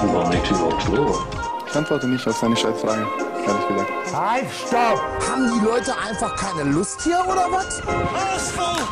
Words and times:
War 0.00 0.28
nicht 0.30 0.50
überhaupt 0.50 0.82
vor? 0.82 1.26
Ich 1.66 1.76
antworte 1.76 2.08
nicht 2.08 2.26
auf 2.26 2.36
seine 2.36 2.56
Scheißfrage, 2.56 3.06
ehrlich 3.46 3.68
gesagt. 3.68 3.90
Halt, 4.14 4.46
stopp! 4.50 5.00
Haben 5.30 5.52
die 5.54 5.64
Leute 5.64 5.94
einfach 6.08 6.34
keine 6.36 6.70
Lust 6.70 7.00
hier 7.02 7.20
oder 7.24 7.46
was? 7.50 7.80
Alles 7.86 8.50
voll! 8.50 8.82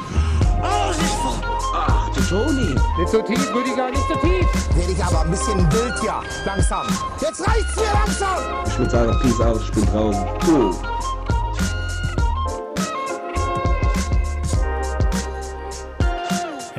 Alles 0.63 0.97
ist 0.99 1.15
voll! 1.15 1.41
Ach, 1.75 2.11
du 2.11 2.21
Toni. 2.23 2.75
Nicht 2.99 3.09
so 3.09 3.23
tief, 3.23 3.55
Rüdiger, 3.55 3.91
nicht 3.91 4.07
so 4.09 4.15
tief! 4.15 4.47
Werde 4.77 4.93
ich 4.93 5.05
aber 5.05 5.21
ein 5.23 5.31
bisschen 5.31 5.73
wild 5.73 6.01
hier, 6.01 6.15
langsam. 6.45 6.87
Jetzt 7.21 7.47
reicht's 7.47 7.77
mir 7.77 7.93
langsam! 7.93 8.39
Ich 8.67 8.79
würde 8.79 8.91
sagen, 8.91 9.19
Peace 9.21 9.41
out, 9.41 9.61
ich 9.61 9.73
bin 9.73 9.87
draußen. 9.87 10.27
Cool. 10.47 10.75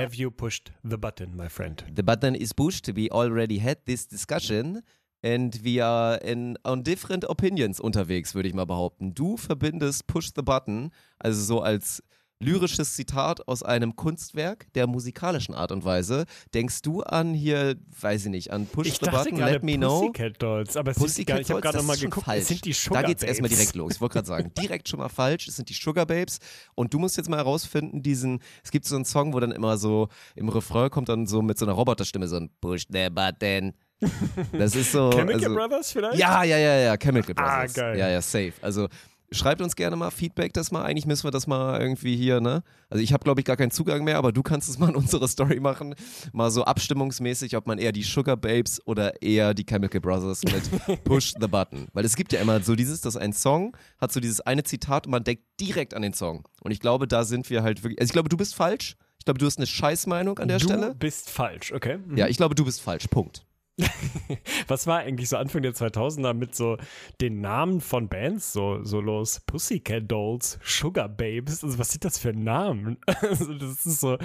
Have 0.02 0.16
you 0.16 0.32
pushed 0.32 0.72
the 0.84 0.98
button, 0.98 1.38
my 1.38 1.48
friend? 1.48 1.84
The 1.94 2.02
button 2.02 2.34
is 2.34 2.54
pushed. 2.54 2.90
We 2.92 3.08
already 3.12 3.60
had 3.60 3.86
this 3.86 4.08
discussion 4.08 4.82
and 5.22 5.60
we 5.64 5.80
are 5.80 6.18
in, 6.24 6.58
on 6.66 6.82
different 6.82 7.24
opinions 7.30 7.80
unterwegs, 7.80 8.34
würde 8.34 8.48
ich 8.50 8.56
mal 8.56 8.66
behaupten. 8.66 9.14
Du 9.14 9.38
verbindest 9.38 10.08
Push 10.08 10.32
the 10.36 10.42
Button, 10.42 10.90
also 11.20 11.44
so 11.44 11.62
als 11.62 12.02
lyrisches 12.42 12.96
Zitat 12.96 13.48
aus 13.48 13.64
einem 13.64 13.96
Kunstwerk 13.96 14.66
der 14.74 14.88
musikalischen 14.88 15.56
Art 15.56 15.72
und 15.72 15.86
Weise. 15.86 16.26
Denkst 16.54 16.82
du 16.82 17.02
an 17.04 17.34
hier, 17.34 17.76
weiß 18.00 18.26
ich 18.26 18.32
nicht, 18.32 18.52
an 18.52 18.66
Push 18.68 18.88
Ich 18.88 19.00
the 19.02 19.10
Button, 19.10 19.38
Let 19.38 19.64
Me 19.64 19.78
Know? 19.78 20.08
Pussycat 20.12 20.42
Dolls, 20.42 20.76
aber 20.78 20.92
es 20.92 20.98
ist 20.98 21.04
Pussycat 21.04 21.28
gar 21.28 21.36
nicht. 21.38 21.50
Ich 21.50 21.52
habe 21.52 21.62
gerade 21.62 21.84
mal 21.84 21.94
ist 21.94 22.02
geguckt. 22.02 22.26
falsch. 22.26 22.42
Es 22.42 22.48
sind 22.48 22.66
die 22.66 22.74
Sugar 22.74 23.02
Da 23.04 23.08
geht's 23.08 23.24
erstmal 23.24 23.50
Babes. 23.50 23.60
direkt 23.60 23.76
los. 23.76 23.94
Ich 23.96 24.02
wollte 24.02 24.14
gerade 24.14 24.28
sagen, 24.28 24.52
direkt 24.58 24.90
schon 24.90 25.00
mal 25.00 25.10
falsch. 25.10 25.48
Es 25.48 25.56
sind 25.56 25.70
die 25.70 25.74
Sugar 25.74 26.06
Babes. 26.06 26.40
Und 26.76 26.94
du 26.94 27.00
musst 27.00 27.18
jetzt 27.18 27.30
mal 27.30 27.38
herausfinden, 27.38 28.02
diesen, 28.04 28.40
es 28.64 28.72
gibt 28.72 28.86
so 28.86 28.96
einen 28.96 29.06
Song, 29.06 29.34
wo 29.34 29.40
dann 29.40 29.52
immer 29.52 29.78
so 29.78 30.08
im 30.36 30.50
Refrain 30.50 30.90
kommt 30.90 31.10
dann 31.10 31.28
so 31.28 31.42
mit 31.42 31.58
so 31.58 31.66
einer 31.66 31.74
Roboterstimme 31.74 32.28
so 32.28 32.38
ein 32.38 32.50
Push 32.60 32.86
the 32.90 33.10
Button. 33.10 33.74
Das 34.54 34.76
ist 34.76 34.92
so. 34.94 35.10
Chemical 35.14 35.44
also, 35.44 35.54
Brothers 35.56 35.92
vielleicht? 35.92 36.18
Ja, 36.18 36.44
ja, 36.44 36.58
ja, 36.58 36.76
ja, 36.80 36.98
Chemical 36.98 37.36
Ah, 37.38 37.58
Brothers. 37.58 37.74
geil. 37.76 38.00
Ja, 38.00 38.10
ja, 38.10 38.20
safe. 38.22 38.54
Also 38.62 38.88
schreibt 39.32 39.62
uns 39.62 39.76
gerne 39.76 39.96
mal 39.96 40.12
Feedback, 40.12 40.54
das 40.54 40.72
mal. 40.72 40.84
Eigentlich 40.84 41.06
müssen 41.06 41.24
wir 41.24 41.32
das 41.32 41.48
mal 41.48 41.80
irgendwie 41.80 42.16
hier, 42.16 42.42
ne? 42.42 42.64
Also 42.90 43.04
ich 43.04 43.14
habe, 43.14 43.24
glaube 43.24 43.42
ich, 43.42 43.46
gar 43.46 43.58
keinen 43.58 43.72
Zugang 43.72 44.04
mehr, 44.04 44.18
aber 44.18 44.32
du 44.32 44.44
kannst 44.44 44.70
es 44.70 44.78
mal 44.78 44.90
in 44.90 44.96
unsere 44.96 45.28
Story 45.28 45.60
machen. 45.60 45.96
Mal 46.34 46.52
so 46.52 46.64
abstimmungsmäßig, 46.66 47.56
ob 47.56 47.68
man 47.68 47.78
eher 47.78 47.92
die 47.92 48.04
Sugar 48.04 48.38
Babes 48.38 48.86
oder 48.86 49.22
eher 49.22 49.54
die 49.54 49.66
Chemical 49.66 50.02
Brothers 50.02 50.44
mit 50.44 51.04
Push 51.04 51.34
the 51.40 51.48
Button. 51.48 51.88
Weil 51.94 52.06
es 52.06 52.16
gibt 52.16 52.34
ja 52.34 52.42
immer 52.42 52.62
so 52.62 52.76
dieses, 52.76 53.02
dass 53.02 53.16
ein 53.16 53.34
Song 53.34 53.76
hat 54.00 54.12
so 54.12 54.20
dieses 54.20 54.42
eine 54.42 54.64
Zitat 54.64 55.06
und 55.08 55.12
man 55.12 55.24
denkt 55.24 55.44
direkt 55.60 55.94
an 55.94 56.02
den 56.02 56.14
Song. 56.14 56.48
Und 56.62 56.72
ich 56.72 56.80
glaube, 56.80 57.08
da 57.08 57.24
sind 57.24 57.50
wir 57.50 57.64
halt 57.64 57.84
wirklich. 57.84 58.00
Also 58.00 58.10
ich 58.10 58.14
glaube, 58.14 58.30
du 58.30 58.38
bist 58.38 58.56
falsch. 58.56 58.96
Ich 59.20 59.26
glaube, 59.26 59.38
du 59.38 59.46
hast 59.46 59.58
eine 59.58 59.68
Scheißmeinung 59.68 60.40
an 60.40 60.48
der 60.48 60.58
du 60.58 60.66
Stelle. 60.66 60.96
bist 60.96 61.30
falsch, 61.30 61.72
okay? 61.74 61.98
Mhm. 61.98 62.18
Ja, 62.18 62.28
ich 62.28 62.38
glaube, 62.38 62.56
du 62.56 62.66
bist 62.66 62.82
falsch. 62.82 63.08
Punkt. 63.08 63.46
Was 64.68 64.88
war 64.88 65.00
eigentlich 65.00 65.30
so 65.30 65.38
Anfang 65.38 65.62
der 65.62 65.74
2000er 65.74 66.34
mit 66.34 66.56
so 66.56 66.78
den 67.20 67.42
Namen 67.42 67.82
von 67.82 68.08
Bands 68.10 68.54
so, 68.54 68.84
so 68.84 69.00
los? 69.02 69.42
Pussycat 69.46 70.12
Dolls, 70.12 70.60
Sugar 70.64 71.10
Babes, 71.10 71.64
also 71.64 71.80
was 71.80 71.90
sind 71.92 72.06
das 72.06 72.18
für 72.18 72.34
Namen? 72.34 72.98
Also 73.22 73.54
das 73.54 73.86
ist 73.86 74.00
so 74.02 74.18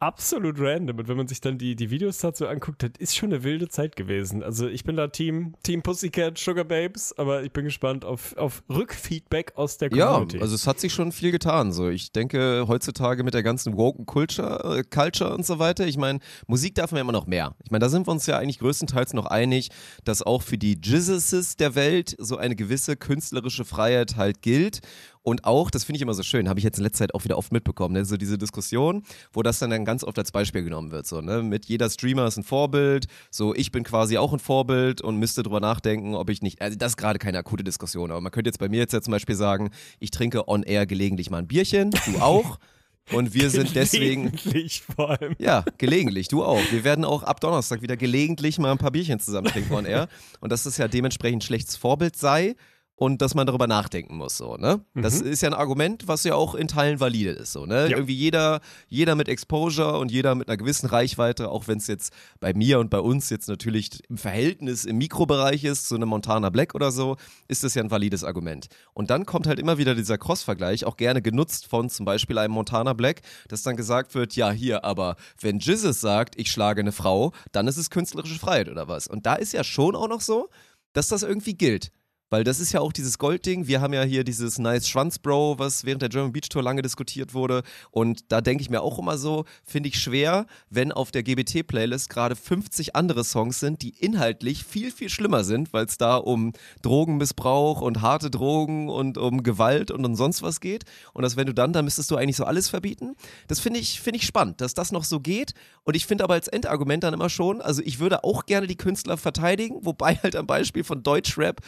absolut 0.00 0.56
random 0.58 0.98
und 0.98 1.08
wenn 1.08 1.16
man 1.16 1.28
sich 1.28 1.40
dann 1.40 1.56
die, 1.56 1.76
die 1.76 1.90
Videos 1.90 2.18
dazu 2.18 2.46
anguckt, 2.46 2.82
das 2.82 2.90
ist 2.98 3.16
schon 3.16 3.32
eine 3.32 3.42
wilde 3.42 3.68
Zeit 3.68 3.96
gewesen. 3.96 4.42
Also 4.42 4.68
ich 4.68 4.84
bin 4.84 4.96
da 4.96 5.08
Team, 5.08 5.54
Team 5.62 5.82
Pussycat, 5.82 6.36
Sugar 6.36 6.64
Babes, 6.64 7.16
aber 7.16 7.42
ich 7.42 7.52
bin 7.52 7.64
gespannt 7.64 8.04
auf, 8.04 8.36
auf 8.36 8.62
Rückfeedback 8.68 9.52
aus 9.56 9.78
der 9.78 9.92
Ja, 9.92 10.12
Community. 10.12 10.40
also 10.40 10.54
es 10.54 10.66
hat 10.66 10.80
sich 10.80 10.92
schon 10.92 11.12
viel 11.12 11.30
getan. 11.30 11.72
So, 11.72 11.88
ich 11.88 12.12
denke 12.12 12.64
heutzutage 12.68 13.24
mit 13.24 13.34
der 13.34 13.42
ganzen 13.42 13.76
woken 13.76 14.04
Culture, 14.06 14.78
äh, 14.78 14.84
Culture 14.84 15.32
und 15.34 15.46
so 15.46 15.58
weiter. 15.58 15.86
Ich 15.86 15.96
meine, 15.96 16.18
Musik 16.46 16.74
darf 16.74 16.90
man 16.92 16.98
ja 16.98 17.02
immer 17.02 17.12
noch 17.12 17.26
mehr. 17.26 17.54
Ich 17.64 17.70
meine, 17.70 17.80
da 17.80 17.88
sind 17.88 18.06
wir 18.06 18.12
uns 18.12 18.26
ja 18.26 18.38
eigentlich 18.38 18.58
größtenteils 18.58 18.89
noch 19.14 19.26
einig, 19.26 19.70
dass 20.04 20.22
auch 20.22 20.42
für 20.42 20.58
die 20.58 20.78
Jizzuses 20.80 21.56
der 21.56 21.74
Welt 21.74 22.16
so 22.18 22.36
eine 22.36 22.56
gewisse 22.56 22.96
künstlerische 22.96 23.64
Freiheit 23.64 24.16
halt 24.16 24.42
gilt. 24.42 24.80
Und 25.22 25.44
auch, 25.44 25.70
das 25.70 25.84
finde 25.84 25.96
ich 25.98 26.02
immer 26.02 26.14
so 26.14 26.22
schön, 26.22 26.48
habe 26.48 26.58
ich 26.58 26.64
jetzt 26.64 26.78
in 26.78 26.84
letzter 26.84 27.00
Zeit 27.00 27.14
auch 27.14 27.24
wieder 27.24 27.36
oft 27.36 27.52
mitbekommen, 27.52 27.92
ne? 27.94 28.04
so 28.06 28.16
diese 28.16 28.38
Diskussion, 28.38 29.02
wo 29.32 29.42
das 29.42 29.58
dann, 29.58 29.68
dann 29.68 29.84
ganz 29.84 30.02
oft 30.02 30.18
als 30.18 30.32
Beispiel 30.32 30.62
genommen 30.62 30.92
wird. 30.92 31.06
So, 31.06 31.20
ne? 31.20 31.42
Mit 31.42 31.66
jeder 31.66 31.90
Streamer 31.90 32.26
ist 32.26 32.38
ein 32.38 32.42
Vorbild, 32.42 33.06
so 33.30 33.54
ich 33.54 33.70
bin 33.70 33.84
quasi 33.84 34.16
auch 34.16 34.32
ein 34.32 34.38
Vorbild 34.38 35.02
und 35.02 35.18
müsste 35.18 35.42
drüber 35.42 35.60
nachdenken, 35.60 36.14
ob 36.14 36.30
ich 36.30 36.40
nicht, 36.40 36.62
also 36.62 36.78
das 36.78 36.92
ist 36.92 36.96
gerade 36.96 37.18
keine 37.18 37.36
akute 37.36 37.64
Diskussion, 37.64 38.10
aber 38.10 38.22
man 38.22 38.32
könnte 38.32 38.48
jetzt 38.48 38.58
bei 38.58 38.70
mir 38.70 38.78
jetzt 38.78 38.94
ja 38.94 39.02
zum 39.02 39.12
Beispiel 39.12 39.34
sagen, 39.34 39.70
ich 39.98 40.10
trinke 40.10 40.48
on 40.48 40.62
air 40.62 40.86
gelegentlich 40.86 41.28
mal 41.30 41.38
ein 41.38 41.48
Bierchen, 41.48 41.90
du 41.90 42.18
auch. 42.20 42.58
Und 43.12 43.34
wir 43.34 43.50
sind 43.50 43.70
deswegen, 43.74 44.32
Gelegentlich 44.32 44.82
vor 44.82 45.10
allem. 45.10 45.34
ja, 45.38 45.64
gelegentlich, 45.78 46.28
du 46.28 46.44
auch. 46.44 46.60
Wir 46.70 46.84
werden 46.84 47.04
auch 47.04 47.22
ab 47.22 47.40
Donnerstag 47.40 47.82
wieder 47.82 47.96
gelegentlich 47.96 48.58
mal 48.58 48.70
ein 48.70 48.78
paar 48.78 48.90
Bierchen 48.90 49.20
zusammen 49.20 49.48
trinken 49.48 49.74
on 49.74 49.84
air. 49.84 50.08
Und 50.40 50.52
dass 50.52 50.66
es 50.66 50.76
ja 50.76 50.88
dementsprechend 50.88 51.38
ein 51.42 51.46
schlechtes 51.46 51.76
Vorbild 51.76 52.16
sei 52.16 52.54
und 53.00 53.22
dass 53.22 53.34
man 53.34 53.46
darüber 53.46 53.66
nachdenken 53.66 54.18
muss, 54.18 54.36
so, 54.36 54.58
ne? 54.58 54.84
Das 54.94 55.22
ist 55.22 55.40
ja 55.40 55.48
ein 55.48 55.54
Argument, 55.54 56.06
was 56.06 56.22
ja 56.24 56.34
auch 56.34 56.54
in 56.54 56.68
Teilen 56.68 57.00
valide 57.00 57.30
ist, 57.30 57.50
so, 57.52 57.64
ne? 57.64 57.88
Ja. 57.88 57.96
Irgendwie 57.96 58.14
jeder, 58.14 58.60
jeder 58.88 59.14
mit 59.14 59.26
Exposure 59.26 59.98
und 59.98 60.12
jeder 60.12 60.34
mit 60.34 60.48
einer 60.48 60.58
gewissen 60.58 60.86
Reichweite, 60.86 61.50
auch 61.50 61.66
wenn 61.66 61.78
es 61.78 61.86
jetzt 61.86 62.12
bei 62.40 62.52
mir 62.52 62.78
und 62.78 62.90
bei 62.90 63.00
uns 63.00 63.30
jetzt 63.30 63.48
natürlich 63.48 64.02
im 64.10 64.18
Verhältnis 64.18 64.84
im 64.84 64.98
Mikrobereich 64.98 65.64
ist, 65.64 65.88
zu 65.88 65.94
einem 65.94 66.10
Montana 66.10 66.50
Black 66.50 66.74
oder 66.74 66.92
so, 66.92 67.16
ist 67.48 67.64
das 67.64 67.72
ja 67.74 67.82
ein 67.82 67.90
valides 67.90 68.22
Argument. 68.22 68.66
Und 68.92 69.08
dann 69.08 69.24
kommt 69.24 69.46
halt 69.46 69.58
immer 69.58 69.78
wieder 69.78 69.94
dieser 69.94 70.18
Cross-Vergleich, 70.18 70.84
auch 70.84 70.98
gerne 70.98 71.22
genutzt 71.22 71.68
von 71.68 71.88
zum 71.88 72.04
Beispiel 72.04 72.36
einem 72.36 72.52
Montana 72.52 72.92
Black, 72.92 73.22
dass 73.48 73.62
dann 73.62 73.76
gesagt 73.76 74.14
wird, 74.14 74.36
ja, 74.36 74.50
hier, 74.50 74.84
aber 74.84 75.16
wenn 75.40 75.58
Jizzes 75.58 76.02
sagt, 76.02 76.38
ich 76.38 76.52
schlage 76.52 76.82
eine 76.82 76.92
Frau, 76.92 77.32
dann 77.52 77.66
ist 77.66 77.78
es 77.78 77.88
künstlerische 77.88 78.38
Freiheit 78.38 78.68
oder 78.68 78.88
was. 78.88 79.08
Und 79.08 79.24
da 79.24 79.36
ist 79.36 79.54
ja 79.54 79.64
schon 79.64 79.96
auch 79.96 80.08
noch 80.08 80.20
so, 80.20 80.50
dass 80.92 81.08
das 81.08 81.22
irgendwie 81.22 81.54
gilt. 81.54 81.92
Weil 82.30 82.44
das 82.44 82.60
ist 82.60 82.70
ja 82.70 82.80
auch 82.80 82.92
dieses 82.92 83.18
Goldding. 83.18 83.66
Wir 83.66 83.80
haben 83.80 83.92
ja 83.92 84.02
hier 84.04 84.22
dieses 84.22 84.60
Nice 84.60 84.88
Schwanz 84.88 85.18
Bro, 85.18 85.58
was 85.58 85.84
während 85.84 86.00
der 86.00 86.08
German 86.08 86.32
Beach 86.32 86.48
Tour 86.48 86.62
lange 86.62 86.80
diskutiert 86.80 87.34
wurde. 87.34 87.64
Und 87.90 88.30
da 88.30 88.40
denke 88.40 88.62
ich 88.62 88.70
mir 88.70 88.82
auch 88.82 89.00
immer 89.00 89.18
so, 89.18 89.46
finde 89.64 89.88
ich 89.88 89.98
schwer, 89.98 90.46
wenn 90.70 90.92
auf 90.92 91.10
der 91.10 91.24
GBT-Playlist 91.24 92.08
gerade 92.08 92.36
50 92.36 92.94
andere 92.94 93.24
Songs 93.24 93.58
sind, 93.58 93.82
die 93.82 93.90
inhaltlich 93.98 94.62
viel, 94.62 94.92
viel 94.92 95.08
schlimmer 95.08 95.42
sind, 95.42 95.72
weil 95.72 95.86
es 95.86 95.98
da 95.98 96.16
um 96.16 96.52
Drogenmissbrauch 96.82 97.80
und 97.80 98.00
harte 98.00 98.30
Drogen 98.30 98.88
und 98.88 99.18
um 99.18 99.42
Gewalt 99.42 99.90
und 99.90 100.04
um 100.04 100.14
sonst 100.14 100.40
was 100.42 100.60
geht. 100.60 100.84
Und 101.12 101.22
dass 101.22 101.36
wenn 101.36 101.48
du 101.48 101.52
dann, 101.52 101.72
dann 101.72 101.84
müsstest 101.84 102.12
du 102.12 102.16
eigentlich 102.16 102.36
so 102.36 102.44
alles 102.44 102.68
verbieten. 102.68 103.16
Das 103.48 103.58
finde 103.58 103.80
ich, 103.80 104.00
finde 104.00 104.18
ich 104.18 104.26
spannend, 104.26 104.60
dass 104.60 104.74
das 104.74 104.92
noch 104.92 105.02
so 105.02 105.18
geht. 105.18 105.54
Und 105.82 105.96
ich 105.96 106.06
finde 106.06 106.22
aber 106.22 106.34
als 106.34 106.46
Endargument 106.46 107.02
dann 107.02 107.12
immer 107.12 107.28
schon, 107.28 107.60
also 107.60 107.82
ich 107.84 107.98
würde 107.98 108.22
auch 108.22 108.46
gerne 108.46 108.68
die 108.68 108.76
Künstler 108.76 109.16
verteidigen, 109.16 109.84
wobei 109.84 110.14
halt 110.22 110.36
am 110.36 110.46
Beispiel 110.46 110.84
von 110.84 111.02
Deutschrap 111.02 111.60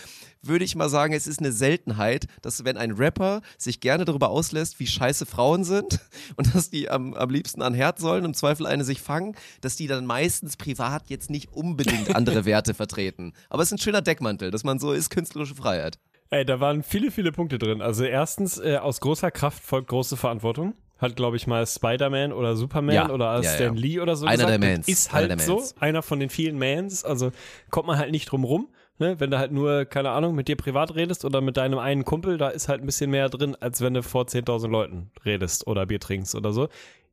würde 0.43 0.65
ich 0.65 0.75
mal 0.75 0.89
sagen, 0.89 1.15
es 1.15 1.27
ist 1.27 1.41
eine 1.41 1.53
Seltenheit, 1.53 2.27
dass 2.43 2.65
wenn 2.65 2.77
ein 2.77 2.93
Rapper 2.93 3.43
sich 3.59 3.81
gerne 3.81 4.05
darüber 4.05 4.31
auslässt, 4.31 4.81
wie 4.81 4.87
scheiße 4.87 5.27
Frauen 5.27 5.65
sind 5.65 6.01
und 6.37 6.55
dass 6.55 6.71
die 6.71 6.91
am, 6.91 7.15
am 7.15 7.31
liebsten 7.31 7.63
an 7.63 7.75
Herd 7.75 7.99
sollen, 7.99 8.25
im 8.25 8.35
Zweifel 8.35 8.67
eine 8.67 8.85
sich 8.85 9.01
fangen, 9.01 9.37
dass 9.61 9.77
die 9.77 9.87
dann 9.87 10.07
meistens 10.07 10.57
privat 10.57 11.09
jetzt 11.09 11.31
nicht 11.31 11.53
unbedingt 11.53 12.15
andere 12.15 12.45
Werte 12.45 12.75
vertreten. 12.75 13.33
Aber 13.49 13.63
es 13.63 13.69
ist 13.69 13.73
ein 13.73 13.79
schöner 13.79 14.03
Deckmantel, 14.03 14.51
dass 14.51 14.65
man 14.65 14.79
so 14.79 14.93
ist, 14.93 15.11
künstlerische 15.11 15.55
Freiheit. 15.55 15.99
Ey, 16.31 16.47
da 16.47 16.61
waren 16.61 16.83
viele, 16.83 17.11
viele 17.11 17.31
Punkte 17.31 17.59
drin. 17.59 17.83
Also 17.83 18.05
erstens, 18.05 18.59
äh, 18.59 18.79
aus 18.79 19.01
großer 19.01 19.31
Kraft 19.31 19.63
folgt 19.63 19.89
große 19.89 20.17
Verantwortung. 20.17 20.75
Hat, 20.97 21.17
glaube 21.17 21.37
ich, 21.37 21.47
mal 21.47 21.67
Spider-Man 21.67 22.33
oder 22.33 22.57
Superman 22.57 22.95
Ja, 22.95 23.11
oder 23.11 23.43
ja, 23.43 23.55
Stan 23.55 23.75
ja. 23.75 23.81
Lee 23.81 24.01
oder 24.01 24.17
so 24.17 24.25
Einer 24.25 24.45
gesagt. 24.45 24.63
der 24.63 24.71
Mans, 24.71 24.89
Ist 24.89 25.13
einer 25.13 25.29
halt 25.29 25.31
der 25.31 25.39
so. 25.41 25.57
Mans. 25.57 25.75
Einer 25.81 26.03
von 26.03 26.21
den 26.21 26.31
vielen 26.31 26.59
Mans. 26.59 27.05
Also 27.05 27.33
kommt 27.71 27.89
man 27.89 27.99
halt 27.99 28.13
nicht 28.13 28.27
drum 28.27 28.45
rum. 28.45 28.69
Ne? 29.03 29.19
Wenn 29.19 29.33
du 29.33 29.39
halt 29.39 29.51
nur, 29.51 29.85
keine 29.85 30.11
Ahnung, 30.11 30.37
mit 30.37 30.47
dir 30.47 30.55
privat 30.55 30.95
redest 30.95 31.25
oder 31.25 31.41
mit 31.41 31.57
deinem 31.57 31.81
einen 31.81 32.05
Kumpel, 32.05 32.39
da 32.39 32.51
ist 32.51 32.69
halt 32.69 32.83
ein 32.83 32.87
bisschen 32.87 33.11
mehr 33.11 33.29
drin, 33.29 33.57
als 33.59 33.81
wenn 33.81 33.95
du 33.95 34.03
vor 34.05 34.27
10.000 34.27 34.69
Leuten 34.69 35.11
redest 35.25 35.67
oder 35.67 35.87
Bier 35.87 35.99
trinkst 35.99 36.37
oder 36.37 36.53
so. 36.53 36.69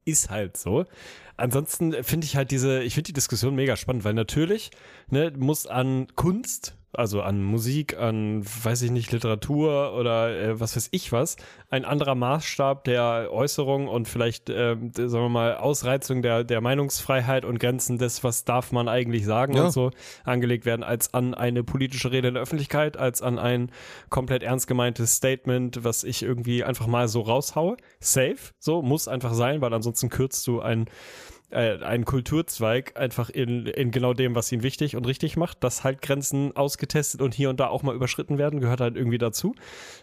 Ist 0.05 0.29
halt 0.29 0.55
so. 0.55 0.85
Ansonsten 1.35 2.03
finde 2.03 2.25
ich 2.25 2.35
halt 2.35 2.51
diese, 2.51 2.83
ich 2.83 2.94
finde 2.94 3.07
die 3.07 3.13
Diskussion 3.13 3.55
mega 3.55 3.75
spannend, 3.75 4.03
weil 4.03 4.13
natürlich, 4.13 4.69
ne, 5.09 5.33
muss 5.35 5.66
an 5.66 6.06
Kunst, 6.15 6.77
also 6.91 7.21
an 7.21 7.44
Musik, 7.44 7.97
an, 7.97 8.44
weiß 8.44 8.81
ich 8.81 8.91
nicht, 8.91 9.12
Literatur 9.12 9.94
oder 9.94 10.36
äh, 10.39 10.59
was 10.59 10.75
weiß 10.75 10.89
ich 10.91 11.12
was, 11.12 11.38
ein 11.69 11.86
anderer 11.86 12.15
Maßstab 12.15 12.83
der 12.83 13.30
Äußerung 13.31 13.88
und 13.88 14.07
vielleicht, 14.07 14.50
ähm, 14.50 14.91
d- 14.91 15.07
sagen 15.07 15.25
wir 15.25 15.30
mal, 15.30 15.57
Ausreizung 15.57 16.21
der, 16.24 16.44
der 16.44 16.62
Meinungsfreiheit 16.62 17.45
und 17.45 17.59
Grenzen 17.59 17.97
des, 18.00 18.24
was 18.24 18.44
darf 18.44 18.71
man 18.71 18.88
eigentlich 18.88 19.25
sagen 19.25 19.56
Ja. 19.56 19.65
und 19.65 19.71
so 19.71 19.91
angelegt 20.24 20.65
werden, 20.65 20.83
als 20.83 21.13
an 21.13 21.33
eine 21.36 21.63
politische 21.63 22.12
Rede 22.12 22.30
in 22.30 22.33
der 22.33 22.44
Öffentlichkeit, 22.44 22.97
als 22.97 23.21
an 23.21 23.38
ein 23.38 23.71
komplett 24.09 24.41
ernst 24.41 24.68
gemeintes 24.68 25.15
Statement, 25.15 25.83
was 25.83 26.03
ich 26.03 26.24
irgendwie 26.24 26.63
einfach 26.63 26.88
mal 26.88 27.07
so 27.07 27.21
raushaue. 27.21 27.77
Safe, 28.00 28.38
so, 28.57 28.81
muss 28.81 29.07
einfach 29.07 29.33
sein, 29.33 29.62
weil 29.62 29.74
ansonsten 29.74 30.09
kürzt 30.09 30.47
du 30.47 30.59
ein 30.62 30.86
äh, 31.51 31.78
einen 31.84 32.06
Kulturzweig 32.06 32.98
einfach 33.00 33.30
in, 33.30 33.66
in 33.66 33.92
genau 33.92 34.13
dem, 34.13 34.36
was 34.36 34.51
ihn 34.51 34.63
wichtig 34.63 34.96
und 34.96 35.06
richtig 35.07 35.36
macht, 35.38 35.63
dass 35.63 35.84
halt 35.84 36.01
Grenzen 36.01 36.56
ausgetestet 36.56 37.22
und 37.22 37.34
hier 37.34 37.50
und 37.50 37.60
da 37.60 37.68
auch 37.68 37.84
mal 37.84 37.96
überschritten 37.96 38.38
werden, 38.38 38.60
gehört 38.60 38.81
halt 38.81 38.96
irgendwie 38.96 39.18
dazu. 39.18 39.56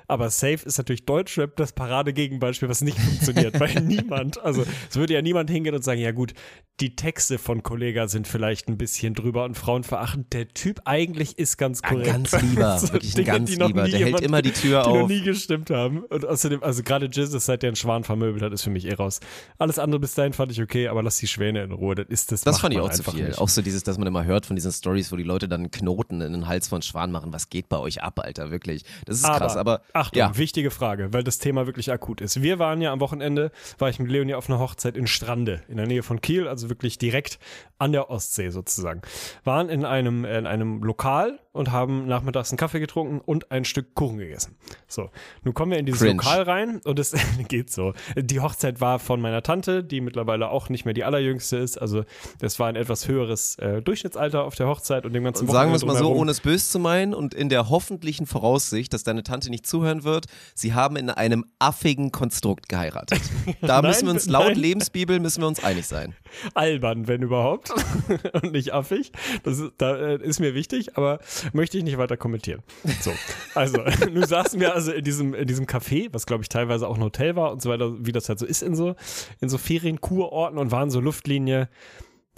Aber 0.09 0.31
Safe 0.31 0.59
ist 0.65 0.79
natürlich 0.79 1.05
Deutschrap 1.07 1.57
das 1.57 1.73
Paradegegenbeispiel, 1.73 2.69
was 2.69 2.81
nicht 2.83 2.99
funktioniert, 2.99 3.59
weil 3.61 3.75
niemand, 3.81 4.41
also 4.43 4.65
es 4.91 4.97
würde 4.97 5.15
ja 5.15 5.23
niemand 5.23 5.51
hingehen 5.51 5.75
und 5.75 5.83
sagen, 5.83 6.01
ja 6.01 6.13
gut, 6.13 6.35
die 6.81 6.95
Texte 6.95 7.39
von 7.39 7.63
Kollega 7.63 8.07
sind 8.07 8.29
vielleicht 8.29 8.69
ein 8.69 8.77
bisschen 8.77 9.15
drüber 9.15 9.45
und 9.45 9.57
frauenverachtend. 9.57 10.33
Der 10.35 10.49
Typ 10.49 10.83
eigentlich 10.85 11.39
ist 11.39 11.57
ganz 11.57 11.81
korrekt. 11.83 12.09
Ein 12.09 12.23
ganz 12.25 12.43
lieber, 12.43 12.79
So 12.79 12.93
wirklich 12.93 13.15
Dinge, 13.15 13.27
ganz 13.27 13.51
die 13.51 13.57
noch 13.57 13.69
lieber. 13.69 13.85
nie 13.85 13.91
Der 13.93 14.01
hält 14.01 14.09
jemand- 14.09 14.25
immer 14.25 14.43
die 14.43 14.51
Tür 14.53 14.83
die 14.83 14.89
noch 14.91 15.03
auf. 15.05 15.09
nie 15.09 15.23
gestimmt 15.23 15.71
haben. 15.71 16.01
Und 16.05 16.27
außerdem, 16.27 16.63
also 16.63 16.83
gerade 16.83 17.07
Jizzes, 17.07 17.47
seit 17.47 17.63
der 17.63 17.69
einen 17.69 17.77
Schwan 17.77 18.05
vermöbelt 18.05 18.43
hat, 18.43 18.53
ist 18.53 18.63
für 18.63 18.71
mich 18.71 18.85
eh 18.87 18.93
raus. 18.93 19.21
Alles 19.59 19.79
andere 19.79 20.01
bis 20.01 20.15
dahin 20.15 20.35
fand 20.35 20.53
ich 20.53 20.61
okay, 20.61 20.89
aber 20.89 21.03
lass 21.03 21.17
die 21.17 21.27
Schwäne 21.37 21.63
in 21.63 21.73
Ruhe. 21.73 21.95
Das 21.95 22.07
ist 22.09 22.33
das. 22.33 22.43
Das 22.43 22.61
fand 22.61 22.75
ich 22.75 22.81
auch 22.81 22.91
zu 22.91 23.03
viel. 23.03 23.29
Nicht. 23.29 23.39
Auch 23.39 23.49
so 23.49 23.63
dieses, 23.63 23.83
dass 23.83 23.99
man 23.99 24.07
immer 24.09 24.25
hört 24.25 24.47
von 24.47 24.57
diesen 24.57 24.73
Stories, 24.73 25.13
wo 25.13 25.17
die 25.17 25.23
Leute 25.23 25.49
dann 25.49 25.71
Knoten 25.71 26.21
in 26.21 26.33
den 26.33 26.47
Hals 26.47 26.69
von 26.69 26.83
Schwan 26.83 27.13
machen. 27.13 27.33
Was 27.33 27.51
geht 27.51 27.69
bei 27.69 27.79
euch 27.79 28.03
ab, 28.03 28.21
Alter? 28.21 28.51
Wirklich. 28.51 28.85
Das 29.05 29.19
ist 29.19 29.25
krass. 29.25 29.57
Aber 29.57 29.83
Achtung, 29.93 30.19
ja, 30.19 30.37
wichtige 30.37 30.71
Frage, 30.71 31.13
weil 31.13 31.23
das 31.23 31.39
Thema 31.39 31.67
wirklich 31.67 31.93
akut 31.93 32.21
ist. 32.21 32.43
Wir 32.43 32.59
waren 32.59 32.81
ja 32.81 32.93
am 32.93 33.01
Wochenende, 33.01 33.51
war 33.79 33.89
ich 33.89 33.99
mit 33.99 34.11
Leonie 34.11 34.35
auf 34.35 34.49
einer 34.49 34.59
Hochzeit 34.59 34.97
in 34.97 35.07
Strande, 35.07 35.63
in 35.69 35.77
der 35.77 35.87
Nähe 35.87 36.03
von 36.03 36.21
Kiel, 36.21 36.49
also 36.49 36.69
wirklich 36.69 36.99
direkt 36.99 37.39
an 37.79 37.93
der 37.93 38.11
Ostsee 38.11 38.51
sozusagen. 38.51 39.03
Waren 39.45 39.69
in 39.69 39.85
einem, 39.85 40.25
in 40.25 40.47
einem 40.47 40.83
Lokal 40.83 41.39
und 41.57 41.73
haben 41.73 42.07
nachmittags 42.07 42.51
einen 42.51 42.59
Kaffee 42.59 42.81
getrunken 42.81 43.21
und 43.25 43.51
ein 43.51 43.65
Stück 43.65 43.95
Kuchen 43.95 44.19
gegessen. 44.19 44.57
So, 44.87 45.11
nun 45.43 45.55
kommen 45.55 45.73
wir 45.73 45.79
in 45.79 45.87
dieses 45.87 46.01
Cringe. 46.01 46.17
Lokal 46.17 46.43
rein 46.43 46.81
und 46.85 46.99
es 46.99 47.15
geht 47.49 47.71
so. 47.71 47.95
Die 48.17 48.41
Hochzeit 48.41 48.81
war 48.81 48.99
von 48.99 49.21
meiner 49.21 49.43
Tante, 49.43 49.83
die 49.83 50.01
mittlerweile 50.01 50.51
auch 50.51 50.69
nicht 50.69 50.85
mehr 50.85 50.95
die 50.95 51.05
allerjüngste 51.05 51.57
ist. 51.57 51.79
Also 51.81 52.05
das 52.39 52.59
war 52.59 52.69
ein 52.69 52.77
etwas 52.77 53.09
höheres 53.09 53.57
äh, 53.59 53.83
Durchschnittsalter 53.83 54.45
auf 54.45 54.55
der 54.55 54.69
Hochzeit 54.69 55.07
und 55.07 55.13
dem 55.13 55.25
ganzen 55.25 55.47
und 55.47 55.53
sagen 55.53 55.71
wir 55.71 55.77
es 55.77 55.83
Wochenende 55.83 56.05
mal 56.05 56.15
so, 56.15 56.21
ohne 56.21 56.31
es 56.31 56.41
böse 56.41 56.71
zu 56.71 56.79
meinen 56.79 57.15
und 57.15 57.35
in 57.35 57.49
der 57.49 57.71
hoffentlichen 57.71 58.27
Voraussicht, 58.27 58.93
dass 58.93 59.03
deine 59.03 59.23
Tante 59.23 59.51
nicht 59.51 59.67
zuhören 59.67 60.05
wird, 60.05 60.27
sie 60.55 60.75
haben 60.75 60.97
in 60.97 61.11
einem 61.11 61.45
affigen 61.59 62.13
Konstrukt 62.13 62.69
geheiratet. 62.69 63.21
Da 63.63 63.81
Nein, 63.81 63.91
müssen 63.91 64.07
wir 64.07 64.13
uns 64.13 64.27
laut 64.27 64.49
nein. 64.49 64.59
Lebensbibel 64.59 65.19
müssen 65.19 65.41
wir 65.41 65.49
uns 65.49 65.63
einig 65.63 65.87
sein. 65.87 66.15
albern, 66.55 67.09
wenn 67.09 67.23
überhaupt, 67.23 67.73
und 68.33 68.53
nicht 68.53 68.73
affig. 68.73 69.13
Das 69.45 69.59
ist, 69.59 69.73
da, 69.79 69.97
äh, 69.97 70.23
ist 70.23 70.41
mir 70.41 70.55
wichtig, 70.55 70.97
aber 70.97 71.21
möchte 71.53 71.79
ich 71.79 71.85
nicht 71.85 71.99
weiter 71.99 72.17
kommentieren. 72.17 72.63
So, 73.01 73.13
also, 73.55 73.83
nun 74.13 74.27
saßen 74.27 74.61
wir 74.61 74.75
also 74.75 74.93
in 74.93 75.05
diesem, 75.05 75.35
in 75.35 75.47
diesem 75.47 75.67
Café, 75.67 76.09
was 76.13 76.27
glaube 76.27 76.43
ich 76.43 76.49
teilweise 76.49 76.89
auch 76.89 76.97
ein 76.97 77.03
Hotel 77.03 77.37
war 77.37 77.53
und 77.53 77.63
so 77.63 77.71
weiter, 77.71 77.93
wie 78.05 78.13
das 78.13 78.29
halt 78.29 78.39
so 78.39 78.47
ist 78.47 78.63
in 78.63 78.75
so, 78.75 78.95
in 79.41 79.49
so 79.49 79.59
Ferienkurorten 79.59 80.59
und 80.59 80.71
waren 80.71 80.91
so 80.91 81.01
Luftlinie 81.01 81.69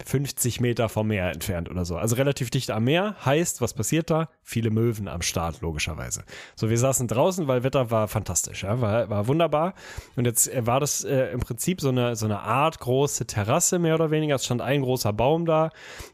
50 0.04 0.60
Meter 0.60 0.88
vom 0.88 1.08
Meer 1.08 1.32
entfernt 1.32 1.68
oder 1.68 1.84
so. 1.84 1.96
Also 1.96 2.14
relativ 2.16 2.50
dicht 2.50 2.70
am 2.70 2.84
Meer. 2.84 3.16
Heißt, 3.24 3.60
was 3.60 3.74
passiert 3.74 4.10
da? 4.10 4.28
Viele 4.44 4.70
Möwen 4.70 5.08
am 5.08 5.22
Start, 5.22 5.60
logischerweise. 5.60 6.22
So, 6.54 6.70
wir 6.70 6.78
saßen 6.78 7.08
draußen, 7.08 7.48
weil 7.48 7.64
Wetter 7.64 7.90
war 7.90 8.06
fantastisch, 8.06 8.62
ja, 8.62 8.80
war, 8.80 9.10
war 9.10 9.26
wunderbar. 9.26 9.74
Und 10.14 10.24
jetzt 10.24 10.52
äh, 10.52 10.66
war 10.66 10.78
das 10.78 11.04
äh, 11.04 11.32
im 11.32 11.40
Prinzip 11.40 11.80
so 11.80 11.88
eine, 11.88 12.14
so 12.14 12.26
eine 12.26 12.40
Art 12.40 12.78
große 12.78 13.26
Terrasse, 13.26 13.78
mehr 13.78 13.94
oder 13.96 14.10
weniger. 14.10 14.36
Es 14.36 14.44
stand 14.44 14.62
ein 14.62 14.82
großer 14.82 15.12
Baum 15.12 15.46
da, 15.46 15.70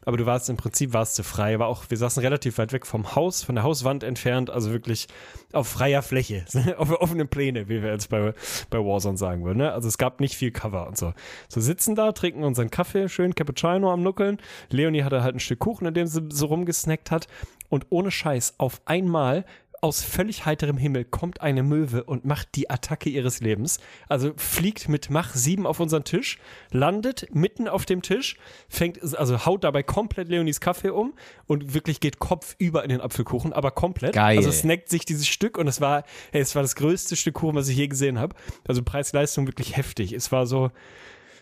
aber 0.06 0.16
du 0.16 0.24
warst 0.24 0.48
im 0.48 0.56
Prinzip 0.56 0.94
warst 0.94 1.18
du 1.18 1.22
frei. 1.22 1.58
War 1.58 1.68
auch, 1.68 1.84
wir 1.88 1.98
saßen 1.98 2.22
relativ 2.22 2.56
weit 2.56 2.72
weg 2.72 2.86
vom 2.86 3.14
Haus, 3.14 3.42
von 3.42 3.54
der 3.54 3.64
Hauswand 3.64 4.02
entfernt, 4.02 4.48
also 4.48 4.72
wirklich 4.72 5.08
auf 5.52 5.68
freier 5.68 6.02
Fläche, 6.02 6.46
auf 6.78 6.90
offenen 6.90 7.28
Pläne, 7.28 7.68
wie 7.68 7.82
wir 7.82 7.92
jetzt 7.92 8.08
bei, 8.08 8.32
bei 8.70 8.78
Warzone 8.78 9.18
sagen 9.18 9.44
würden. 9.44 9.58
Ne? 9.58 9.72
Also 9.72 9.88
es 9.88 9.98
gab 9.98 10.20
nicht 10.20 10.36
viel 10.36 10.52
Cover 10.52 10.86
und 10.86 10.96
so. 10.96 11.12
So 11.48 11.60
sitzen 11.60 11.94
da, 11.94 12.12
trinken 12.12 12.44
unseren 12.44 12.70
Kaffee, 12.70 13.08
schön 13.08 13.34
Cappuccino 13.34 13.73
am 13.82 14.02
Nuckeln. 14.02 14.38
Leonie 14.70 15.02
hatte 15.02 15.22
halt 15.22 15.34
ein 15.34 15.40
Stück 15.40 15.60
Kuchen, 15.60 15.86
in 15.86 15.94
dem 15.94 16.06
sie 16.06 16.22
so 16.30 16.46
rumgesnackt 16.46 17.10
hat. 17.10 17.26
Und 17.68 17.86
ohne 17.90 18.10
Scheiß, 18.10 18.54
auf 18.58 18.80
einmal 18.84 19.44
aus 19.84 20.02
völlig 20.02 20.46
heiterem 20.46 20.78
Himmel 20.78 21.04
kommt 21.04 21.42
eine 21.42 21.62
Möwe 21.62 22.04
und 22.04 22.24
macht 22.24 22.54
die 22.54 22.70
Attacke 22.70 23.10
ihres 23.10 23.40
Lebens. 23.40 23.78
Also 24.08 24.32
fliegt 24.38 24.88
mit 24.88 25.10
Mach 25.10 25.34
7 25.34 25.66
auf 25.66 25.78
unseren 25.78 26.04
Tisch, 26.04 26.38
landet 26.70 27.26
mitten 27.34 27.68
auf 27.68 27.84
dem 27.84 28.00
Tisch, 28.00 28.38
fängt, 28.70 29.02
also 29.14 29.44
haut 29.44 29.62
dabei 29.62 29.82
komplett 29.82 30.28
Leonis 30.28 30.60
Kaffee 30.60 30.88
um 30.88 31.12
und 31.46 31.74
wirklich 31.74 32.00
geht 32.00 32.18
Kopf 32.18 32.56
über 32.58 32.82
in 32.82 32.88
den 32.88 33.02
Apfelkuchen, 33.02 33.52
aber 33.52 33.72
komplett. 33.72 34.14
Geil. 34.14 34.38
Also 34.38 34.50
snackt 34.50 34.88
sich 34.88 35.04
dieses 35.04 35.28
Stück 35.28 35.58
und 35.58 35.68
es 35.68 35.82
war, 35.82 36.04
hey, 36.32 36.40
es 36.40 36.54
war 36.54 36.62
das 36.62 36.76
größte 36.76 37.14
Stück 37.14 37.34
Kuchen, 37.34 37.54
was 37.54 37.68
ich 37.68 37.76
je 37.76 37.86
gesehen 37.86 38.18
habe. 38.18 38.34
Also 38.66 38.82
Preis-Leistung 38.82 39.46
wirklich 39.46 39.76
heftig. 39.76 40.14
Es 40.14 40.32
war 40.32 40.46
so, 40.46 40.70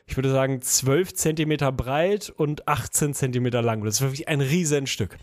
ich 0.06 0.16
würde 0.16 0.30
sagen, 0.30 0.60
12 0.60 1.14
Zentimeter 1.14 1.72
breit 1.72 2.32
und 2.36 2.68
18 2.68 3.14
Zentimeter 3.14 3.62
lang. 3.62 3.84
Das 3.84 4.00
war 4.00 4.08
wirklich 4.08 4.28
ein 4.28 4.40
Riesenstück. 4.40 5.18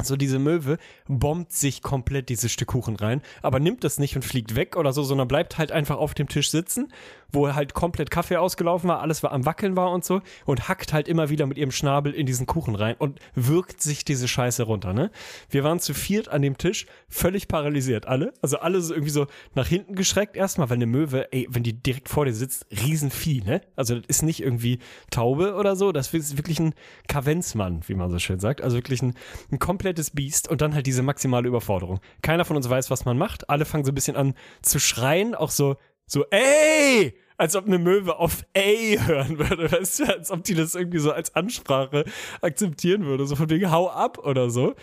So 0.00 0.14
diese 0.16 0.38
Möwe 0.38 0.78
bombt 1.08 1.50
sich 1.50 1.82
komplett 1.82 2.28
dieses 2.28 2.52
Stück 2.52 2.68
Kuchen 2.68 2.94
rein, 2.94 3.20
aber 3.42 3.58
nimmt 3.58 3.82
das 3.82 3.98
nicht 3.98 4.14
und 4.14 4.24
fliegt 4.24 4.54
weg 4.54 4.76
oder 4.76 4.92
so, 4.92 5.02
sondern 5.02 5.26
bleibt 5.26 5.58
halt 5.58 5.72
einfach 5.72 5.96
auf 5.96 6.14
dem 6.14 6.28
Tisch 6.28 6.52
sitzen, 6.52 6.92
wo 7.32 7.52
halt 7.52 7.74
komplett 7.74 8.10
Kaffee 8.10 8.36
ausgelaufen 8.36 8.88
war, 8.88 9.00
alles 9.00 9.24
war 9.24 9.32
am 9.32 9.44
Wackeln 9.44 9.76
war 9.76 9.90
und 9.90 10.04
so 10.04 10.22
und 10.44 10.68
hackt 10.68 10.92
halt 10.92 11.08
immer 11.08 11.30
wieder 11.30 11.46
mit 11.46 11.58
ihrem 11.58 11.72
Schnabel 11.72 12.14
in 12.14 12.26
diesen 12.26 12.46
Kuchen 12.46 12.76
rein 12.76 12.94
und 12.96 13.18
wirkt 13.34 13.82
sich 13.82 14.04
diese 14.04 14.28
Scheiße 14.28 14.62
runter, 14.62 14.92
ne? 14.92 15.10
Wir 15.50 15.64
waren 15.64 15.80
zu 15.80 15.94
viert 15.94 16.28
an 16.28 16.42
dem 16.42 16.58
Tisch, 16.58 16.86
völlig 17.08 17.48
paralysiert, 17.48 18.06
alle. 18.06 18.34
Also 18.42 18.58
alle 18.58 18.80
so 18.80 18.92
irgendwie 18.94 19.10
so 19.10 19.26
nach 19.54 19.66
hinten 19.66 19.94
geschreckt 19.94 20.36
erstmal, 20.36 20.68
weil 20.70 20.76
eine 20.76 20.86
Möwe, 20.86 21.32
ey, 21.32 21.46
wenn 21.50 21.62
die 21.62 21.72
direkt 21.72 22.08
vor 22.08 22.24
dir 22.24 22.34
sitzt, 22.34 22.66
Riesenvieh, 22.70 23.42
ne? 23.42 23.60
Also 23.76 23.96
das 23.96 24.04
ist 24.06 24.22
nicht 24.22 24.42
irgendwie 24.42 24.78
Taube 25.10 25.54
oder 25.54 25.74
so, 25.76 25.92
das 25.92 26.12
ist 26.12 26.36
wirklich 26.36 26.60
ein 26.60 26.74
Kavenzmann, 27.08 27.82
wie 27.86 27.94
man 27.94 28.10
so 28.10 28.18
schön 28.18 28.40
sagt. 28.40 28.60
Also 28.60 28.76
wirklich 28.76 29.02
ein, 29.02 29.14
ein 29.50 29.58
komplettes 29.58 30.10
Biest 30.10 30.48
und 30.48 30.60
dann 30.60 30.74
halt 30.74 30.86
diese 30.86 31.02
maximale 31.02 31.48
Überforderung. 31.48 32.00
Keiner 32.22 32.44
von 32.44 32.56
uns 32.56 32.68
weiß, 32.68 32.90
was 32.90 33.04
man 33.04 33.16
macht. 33.16 33.48
Alle 33.48 33.64
fangen 33.64 33.84
so 33.84 33.92
ein 33.92 33.94
bisschen 33.94 34.16
an 34.16 34.34
zu 34.62 34.78
schreien, 34.78 35.34
auch 35.34 35.50
so, 35.50 35.76
so, 36.06 36.24
ey! 36.30 37.14
Als 37.38 37.54
ob 37.56 37.66
eine 37.66 37.78
Möwe 37.78 38.18
auf 38.18 38.44
ey 38.52 38.98
hören 39.06 39.38
würde, 39.38 39.70
weißt 39.72 40.00
du, 40.00 40.04
als 40.04 40.30
ob 40.30 40.42
die 40.44 40.54
das 40.54 40.74
irgendwie 40.74 40.98
so 40.98 41.12
als 41.12 41.34
Ansprache 41.36 42.04
akzeptieren 42.42 43.04
würde, 43.06 43.26
so 43.26 43.36
von 43.36 43.48
wegen 43.48 43.70
hau 43.70 43.88
ab 43.88 44.18
oder 44.18 44.50
so. 44.50 44.74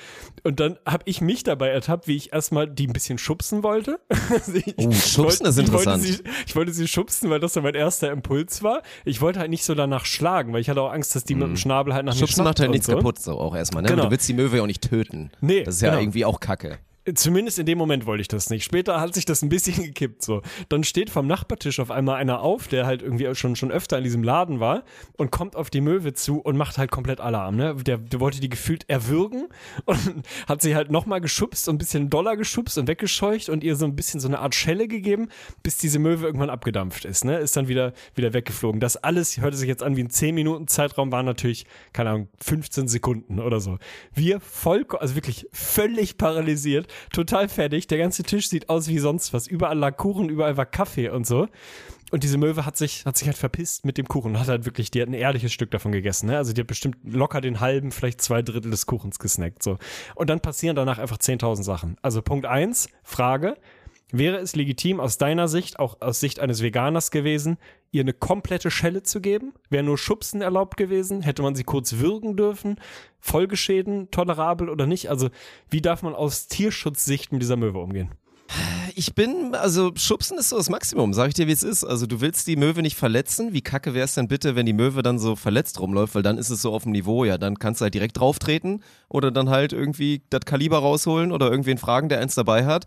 Und 0.44 0.60
dann 0.60 0.78
habe 0.86 1.04
ich 1.06 1.22
mich 1.22 1.44
dabei 1.44 1.68
ertappt, 1.69 2.07
wie 2.07 2.16
ich 2.16 2.31
erstmal 2.34 2.68
die 2.68 2.88
ein 2.88 2.94
bisschen 2.94 3.18
schubsen 3.18 3.62
wollte. 3.63 4.00
Also 4.31 4.54
ich, 4.56 4.74
Oh, 4.78 4.92
schubsen 4.92 5.46
ist 5.46 5.57
wollte, 5.57 5.72
interessant. 5.72 6.04
Ich 6.04 6.10
wollte, 6.18 6.24
sie, 6.24 6.44
ich 6.48 6.56
wollte 6.56 6.74
sie 6.74 6.88
schubsen, 6.88 7.30
weil 7.30 7.40
das 7.40 7.54
so 7.54 7.62
mein 7.62 7.75
erster 7.75 8.12
Impuls 8.12 8.63
war. 8.63 8.81
Ich 9.06 9.22
wollte 9.22 9.40
halt 9.40 9.50
nicht 9.50 9.63
so 9.63 9.75
danach 9.75 10.06
schlagen, 10.06 10.51
weil 10.54 10.62
ich 10.62 10.69
hatte 10.69 10.81
auch 10.81 10.92
Angst, 10.92 11.16
dass 11.16 11.24
die 11.25 11.36
mit 11.36 11.48
dem 11.48 11.58
Schnabel 11.58 11.94
halt 11.94 12.06
nach 12.06 12.13
mir 12.13 12.22
Mhm. 12.22 12.28
Schubsen 12.28 12.44
macht 12.44 12.60
halt 12.60 12.72
nichts 12.72 12.86
so. 12.88 12.94
kaputt, 12.96 13.19
so 13.19 13.38
auch 13.40 13.56
erstmal, 13.56 13.84
ne? 13.84 13.90
Genau. 13.90 14.06
Du 14.06 14.12
willst 14.12 14.28
die 14.30 14.34
Möwe 14.34 14.58
ja 14.58 14.63
auch 14.63 14.68
nicht 14.68 14.81
töten. 14.90 15.30
Nee, 15.42 15.63
Das 15.63 15.75
ist 15.75 15.81
ja 15.81 15.90
genau. 15.90 16.01
irgendwie 16.01 16.25
auch 16.25 16.40
Kacke. 16.40 16.80
Zumindest 17.13 17.60
in 17.60 17.68
dem 17.68 17.78
Moment 17.78 18.07
wollte 18.07 18.22
ich 18.22 18.28
das 18.28 18.50
nicht. 18.50 18.63
Später 18.63 19.00
hat 19.00 19.13
sich 19.13 19.25
das 19.25 19.44
ein 19.44 19.50
bisschen 19.50 19.84
gekippt 19.84 20.24
so. 20.24 20.42
Dann 20.69 20.84
steht 20.84 21.12
vom 21.12 21.28
Nachbartisch 21.28 21.80
auf 21.80 21.92
einmal 21.92 22.16
einer 22.16 22.42
auf, 22.42 22.68
der 22.68 22.88
halt 22.88 23.04
irgendwie 23.04 23.34
schon, 23.36 23.56
schon 23.56 23.72
öfter 23.72 24.00
in 24.00 24.04
diesem 24.04 24.24
Laden 24.24 24.60
war 24.60 24.84
und 25.18 25.31
kommt 25.31 25.56
auf 25.56 25.69
die 25.69 25.81
Möwe 25.81 26.13
zu 26.13 26.40
und 26.40 26.57
macht 26.57 26.80
halt 26.80 26.90
komplett 26.90 27.22
Alarm. 27.22 27.57
Ne? 27.57 27.75
Der, 27.75 27.98
der 27.98 28.19
wollte 28.19 28.40
die 28.40 28.50
gefühlt 28.50 28.90
erwürgen 28.90 29.48
und 29.86 30.24
hat 30.48 30.62
sie 30.63 30.75
halt 30.75 30.90
nochmal 30.90 31.22
geschubst 31.22 31.70
und 31.70 31.75
ein 31.75 31.77
bisschen 31.77 32.10
doller 32.10 32.38
geschubst 32.38 32.77
und 32.77 32.88
weggescheucht 32.88 33.50
und 33.50 33.63
ihr 33.63 33.75
so 33.75 33.86
ein 33.86 33.96
bisschen 33.96 34.20
so 34.20 34.27
eine 34.27 34.39
Art 34.39 34.56
Schelle 34.56 34.88
gegeben, 34.88 35.29
bis 35.62 35.77
diese 35.77 36.00
Möwe 36.00 36.25
irgendwann 36.25 36.50
abgedampft 36.50 37.06
ist. 37.06 37.24
Ne? 37.24 37.38
Ist 37.38 37.56
dann 37.56 37.68
wieder, 37.68 37.94
wieder 38.15 38.34
weggeflogen. 38.34 38.79
Das 38.79 38.98
alles 38.98 39.39
hörte 39.39 39.58
sich 39.58 39.68
jetzt 39.68 39.84
an 39.84 39.96
wie 39.96 40.03
ein 40.03 40.10
10 40.10 40.34
Minuten 40.34 40.68
Zeitraum, 40.68 41.12
war 41.12 41.22
natürlich, 41.22 41.68
keine 41.94 42.10
Ahnung, 42.10 42.29
15 42.41 42.88
Sekunden 42.88 43.39
oder 43.39 43.60
so. 43.60 43.77
Wir 44.13 44.39
voll, 44.39 44.86
also 45.00 45.15
wirklich 45.15 45.48
völlig 45.51 46.18
paralysiert, 46.18 46.88
total 47.12 47.48
fertig. 47.50 47.88
Der 47.88 47.98
ganze 47.98 48.24
Tisch 48.24 48.50
sieht 48.50 48.70
aus 48.70 48.88
wie 48.88 49.00
sonst 49.00 49.34
was. 49.34 49.48
Überall 49.48 49.78
lag 49.78 49.98
Kuchen, 49.98 50.30
überall 50.30 50.58
war 50.58 50.66
Kaffee 50.66 51.10
und 51.10 51.25
so. 51.25 51.48
Und 52.12 52.24
diese 52.24 52.38
Möwe 52.38 52.66
hat 52.66 52.78
sich, 52.78 53.06
hat 53.06 53.18
sich 53.18 53.28
halt 53.28 53.38
verpisst 53.38 53.84
mit 53.84 53.98
dem 53.98 54.08
Kuchen 54.08 54.40
hat 54.40 54.48
halt 54.48 54.66
wirklich, 54.66 54.92
die 54.92 55.02
hat 55.02 55.10
ein 55.10 55.14
ehrliches 55.14 55.52
Stück 55.52 55.72
davon 55.72 55.92
gegessen. 55.92 56.28
Ne? 56.28 56.38
Also 56.38 56.54
die 56.54 56.62
hat 56.62 56.68
bestimmt 56.68 56.98
locker 57.04 57.42
den 57.42 57.60
halben, 57.60 57.92
vielleicht 57.92 58.22
zwei 58.22 58.42
Drittel 58.42 58.72
des 58.72 58.86
Kuchens 58.86 59.20
gesnackt. 59.20 59.64
So. 59.64 59.78
Und 60.14 60.30
dann 60.30 60.40
passieren 60.40 60.75
danach 60.75 61.00
einfach 61.00 61.18
10.000 61.18 61.64
Sachen. 61.64 61.98
Also 62.02 62.22
Punkt 62.22 62.46
eins 62.46 62.90
Frage. 63.04 63.58
Wäre 64.12 64.38
es 64.38 64.55
legitim 64.55 65.00
aus 65.00 65.17
deiner 65.17 65.47
Sicht, 65.47 65.79
auch 65.79 66.00
aus 66.01 66.19
Sicht 66.19 66.39
eines 66.39 66.62
Veganers 66.62 67.09
gewesen, 67.09 67.57
ihr 67.91 68.01
eine 68.01 68.13
komplette 68.13 68.69
Schelle 68.69 69.03
zu 69.03 69.19
geben? 69.19 69.53
Wäre 69.69 69.83
nur 69.83 69.97
Schubsen 69.97 70.41
erlaubt 70.41 70.77
gewesen? 70.77 71.21
Hätte 71.21 71.41
man 71.41 71.55
sie 71.55 71.63
kurz 71.63 71.93
würgen 71.93 72.38
dürfen? 72.38 72.79
Folgeschäden 73.19 74.12
tolerabel 74.12 74.69
oder 74.69 74.85
nicht? 74.85 75.09
Also 75.09 75.29
wie 75.69 75.81
darf 75.81 76.03
man 76.03 76.13
aus 76.13 76.47
Tierschutzsicht 76.47 77.31
mit 77.31 77.41
dieser 77.41 77.57
Möwe 77.57 77.79
umgehen? 77.79 78.12
Ich 78.98 79.14
bin, 79.14 79.56
also 79.56 79.92
schubsen 79.96 80.38
ist 80.38 80.50
so 80.50 80.58
das 80.58 80.70
Maximum, 80.70 81.14
sag 81.14 81.28
ich 81.30 81.34
dir, 81.34 81.48
wie 81.48 81.52
es 81.52 81.64
ist. 81.64 81.84
Also 81.84 82.06
du 82.06 82.22
willst 82.22 82.48
die 82.48 82.56
Möwe 82.56 82.82
nicht 82.82 82.96
verletzen. 82.96 83.52
Wie 83.52 83.62
kacke 83.62 83.94
wäre 83.94 84.06
es 84.06 84.14
denn 84.14 84.28
bitte, 84.30 84.56
wenn 84.56 84.66
die 84.66 84.74
Möwe 84.74 85.02
dann 85.04 85.20
so 85.20 85.36
verletzt 85.36 85.80
rumläuft, 85.82 86.16
weil 86.16 86.22
dann 86.24 86.38
ist 86.38 86.50
es 86.50 86.62
so 86.62 86.72
auf 86.72 86.84
dem 86.84 86.94
Niveau, 86.94 87.25
ja, 87.25 87.38
dann 87.38 87.60
kannst 87.60 87.82
du 87.82 87.84
halt 87.84 87.94
direkt 87.94 88.18
drauftreten 88.20 88.84
oder 89.10 89.32
dann 89.32 89.50
halt 89.50 89.74
irgendwie 89.74 90.22
das 90.30 90.42
Kaliber 90.46 90.78
rausholen 90.80 91.32
oder 91.34 91.50
irgendwen 91.52 91.78
fragen, 91.78 92.08
der 92.08 92.20
eins 92.22 92.36
dabei 92.36 92.66
hat. 92.66 92.86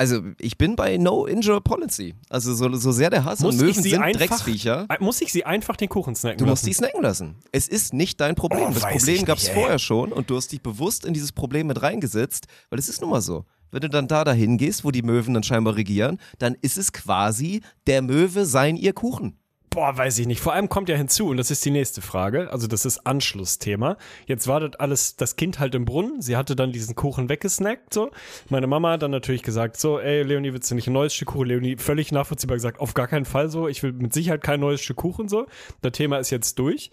Also 0.00 0.20
ich 0.38 0.58
bin 0.58 0.76
bei 0.76 0.96
No 0.96 1.26
Injure 1.26 1.60
Policy. 1.60 2.14
Also 2.28 2.54
so, 2.54 2.72
so 2.76 2.92
sehr 2.92 3.10
der 3.10 3.24
Hass 3.24 3.40
Muss 3.40 3.54
und 3.54 3.60
Möwen 3.62 3.82
sie 3.82 3.90
sind 3.90 4.02
einfach- 4.02 4.26
Drecksviecher. 4.28 4.86
Muss 5.00 5.20
ich 5.20 5.32
sie 5.32 5.44
einfach 5.44 5.74
den 5.76 5.88
Kuchen 5.88 6.14
snacken 6.14 6.38
Du 6.38 6.46
musst 6.46 6.64
die 6.64 6.70
lassen? 6.70 6.78
snacken 6.84 7.02
lassen. 7.02 7.34
Es 7.50 7.66
ist 7.66 7.92
nicht 7.94 8.20
dein 8.20 8.36
Problem. 8.36 8.66
Oh, 8.68 8.74
das 8.74 8.84
Problem 8.84 9.24
gab 9.24 9.38
es 9.38 9.48
vorher 9.48 9.80
schon 9.80 10.12
und 10.12 10.30
du 10.30 10.36
hast 10.36 10.52
dich 10.52 10.60
bewusst 10.62 11.04
in 11.04 11.14
dieses 11.14 11.32
Problem 11.32 11.66
mit 11.66 11.82
reingesetzt, 11.82 12.46
weil 12.70 12.78
es 12.78 12.88
ist 12.88 13.00
nun 13.00 13.10
mal 13.10 13.22
so. 13.22 13.44
Wenn 13.70 13.80
du 13.80 13.88
dann 13.88 14.08
da 14.08 14.24
dahin 14.24 14.58
gehst, 14.58 14.84
wo 14.84 14.90
die 14.90 15.02
Möwen 15.02 15.34
dann 15.34 15.42
scheinbar 15.42 15.76
regieren, 15.76 16.18
dann 16.38 16.54
ist 16.60 16.78
es 16.78 16.92
quasi 16.92 17.62
der 17.86 18.02
Möwe 18.02 18.46
sein 18.46 18.76
ihr 18.76 18.92
Kuchen. 18.92 19.38
Boah, 19.70 19.96
weiß 19.96 20.18
ich 20.18 20.26
nicht. 20.26 20.40
Vor 20.40 20.54
allem 20.54 20.68
kommt 20.68 20.88
ja 20.88 20.96
hinzu, 20.96 21.28
und 21.28 21.36
das 21.36 21.50
ist 21.50 21.64
die 21.64 21.70
nächste 21.70 22.00
Frage, 22.00 22.50
also 22.50 22.66
das 22.66 22.86
ist 22.86 23.06
Anschlussthema. 23.06 23.96
Jetzt 24.26 24.48
war 24.48 24.60
das 24.60 24.80
alles, 24.80 25.16
das 25.16 25.36
Kind 25.36 25.58
halt 25.58 25.74
im 25.74 25.84
Brunnen, 25.84 26.22
sie 26.22 26.36
hatte 26.36 26.56
dann 26.56 26.72
diesen 26.72 26.94
Kuchen 26.94 27.28
weggesnackt, 27.28 27.92
so. 27.92 28.10
Meine 28.48 28.66
Mama 28.66 28.92
hat 28.92 29.02
dann 29.02 29.10
natürlich 29.10 29.42
gesagt, 29.42 29.78
so, 29.78 30.00
ey, 30.00 30.22
Leonie, 30.22 30.52
willst 30.52 30.70
du 30.70 30.74
nicht 30.74 30.86
ein 30.86 30.94
neues 30.94 31.14
Stück 31.14 31.28
Kuchen? 31.28 31.48
Leonie 31.48 31.76
völlig 31.76 32.12
nachvollziehbar 32.12 32.56
gesagt, 32.56 32.80
auf 32.80 32.94
gar 32.94 33.08
keinen 33.08 33.26
Fall 33.26 33.50
so, 33.50 33.68
ich 33.68 33.82
will 33.82 33.92
mit 33.92 34.14
Sicherheit 34.14 34.42
kein 34.42 34.60
neues 34.60 34.80
Stück 34.80 34.96
Kuchen, 34.96 35.28
so. 35.28 35.46
Das 35.82 35.92
Thema 35.92 36.18
ist 36.18 36.30
jetzt 36.30 36.58
durch. 36.58 36.90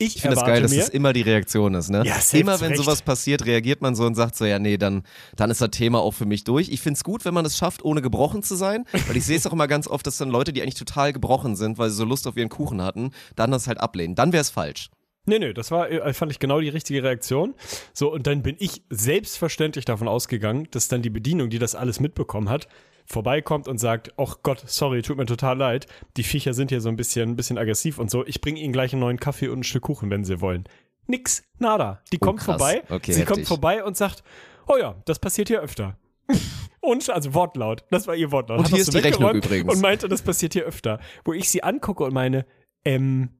Ich, 0.00 0.14
Ich 0.16 0.22
finde 0.22 0.36
das 0.36 0.44
geil, 0.44 0.62
dass 0.62 0.70
mir, 0.70 0.78
das 0.78 0.88
immer 0.90 1.12
die 1.12 1.22
Reaktion 1.22 1.74
ist, 1.74 1.90
ne? 1.90 2.04
Ja, 2.06 2.16
immer 2.32 2.60
wenn 2.60 2.68
Recht. 2.68 2.80
sowas 2.80 3.02
passiert, 3.02 3.44
reagiert 3.46 3.82
man 3.82 3.96
so 3.96 4.04
und 4.06 4.14
sagt 4.14 4.36
so, 4.36 4.44
ja, 4.44 4.60
nee, 4.60 4.76
dann, 4.76 5.02
dann 5.34 5.50
ist 5.50 5.60
das 5.60 5.70
Thema 5.70 5.98
auch 5.98 6.12
für 6.12 6.24
mich 6.24 6.44
durch. 6.44 6.68
Ich 6.68 6.80
finde 6.80 6.98
es 6.98 7.04
gut, 7.04 7.24
wenn 7.24 7.34
man 7.34 7.44
es 7.44 7.56
schafft, 7.56 7.84
ohne 7.84 8.00
gebrochen 8.00 8.44
zu 8.44 8.54
sein, 8.54 8.84
weil 9.08 9.16
ich 9.16 9.24
sehe 9.26 9.36
es 9.36 9.44
auch 9.46 9.52
immer 9.52 9.66
ganz 9.66 9.88
oft, 9.88 10.06
dass 10.06 10.16
dann 10.18 10.30
Leute, 10.30 10.52
die 10.52 10.62
eigentlich 10.62 10.76
total 10.76 11.12
gebrochen 11.12 11.56
sind, 11.56 11.78
weil 11.78 11.90
sie 11.90 11.96
so 11.96 12.04
Lust 12.04 12.28
auf 12.28 12.36
ihren 12.36 12.48
Kuchen 12.48 12.80
hatten, 12.80 13.10
dann 13.34 13.50
das 13.50 13.66
halt 13.66 13.78
ablehnen. 13.80 14.14
Dann 14.14 14.32
wäre 14.32 14.42
es 14.42 14.50
falsch. 14.50 14.88
Nee, 15.26 15.40
nee, 15.40 15.52
das 15.52 15.72
war, 15.72 15.90
äh, 15.90 16.14
fand 16.14 16.30
ich 16.30 16.38
genau 16.38 16.60
die 16.60 16.68
richtige 16.68 17.02
Reaktion. 17.02 17.54
So, 17.92 18.12
und 18.12 18.26
dann 18.26 18.42
bin 18.42 18.54
ich 18.60 18.82
selbstverständlich 18.88 19.84
davon 19.84 20.06
ausgegangen, 20.06 20.68
dass 20.70 20.86
dann 20.86 21.02
die 21.02 21.10
Bedienung, 21.10 21.50
die 21.50 21.58
das 21.58 21.74
alles 21.74 21.98
mitbekommen 21.98 22.48
hat, 22.48 22.68
vorbeikommt 23.08 23.66
und 23.68 23.78
sagt, 23.78 24.12
ach 24.18 24.36
Gott, 24.42 24.62
sorry, 24.66 25.02
tut 25.02 25.16
mir 25.16 25.26
total 25.26 25.56
leid, 25.56 25.86
die 26.16 26.22
Viecher 26.22 26.52
sind 26.54 26.70
hier 26.70 26.80
so 26.80 26.88
ein 26.88 26.96
bisschen, 26.96 27.30
ein 27.30 27.36
bisschen 27.36 27.58
aggressiv 27.58 27.98
und 27.98 28.10
so, 28.10 28.24
ich 28.26 28.40
bringe 28.40 28.60
ihnen 28.60 28.72
gleich 28.72 28.92
einen 28.92 29.00
neuen 29.00 29.18
Kaffee 29.18 29.48
und 29.48 29.60
ein 29.60 29.64
Stück 29.64 29.82
Kuchen, 29.84 30.10
wenn 30.10 30.24
sie 30.24 30.40
wollen. 30.40 30.64
Nix, 31.06 31.42
nada. 31.58 32.02
Die 32.12 32.18
Oh, 32.20 32.26
kommt 32.26 32.40
krass. 32.40 32.56
vorbei, 32.58 32.82
Okay, 32.90 33.12
sie 33.12 33.20
heftig. 33.22 33.34
kommt 33.34 33.48
vorbei 33.48 33.82
und 33.82 33.96
sagt, 33.96 34.22
oh 34.66 34.76
ja, 34.78 34.94
das 35.06 35.18
passiert 35.18 35.48
hier 35.48 35.60
öfter. 35.62 35.96
Und, 36.80 37.10
also 37.10 37.34
Wortlaut, 37.34 37.84
das 37.90 38.06
war 38.06 38.14
ihr 38.14 38.30
Wortlaut. 38.30 38.58
Und 38.60 38.64
Hat 38.66 38.70
hier 38.72 38.80
ist 38.80 38.94
die 38.94 38.98
Rechnung 38.98 39.34
übrigens. 39.34 39.74
Und 39.74 39.80
meinte, 39.82 40.08
das 40.08 40.22
passiert 40.22 40.52
hier 40.54 40.64
öfter. 40.64 41.00
Wo 41.24 41.32
ich 41.32 41.50
sie 41.50 41.62
angucke 41.62 42.04
und 42.04 42.14
meine, 42.14 42.46
ähm, 42.84 43.30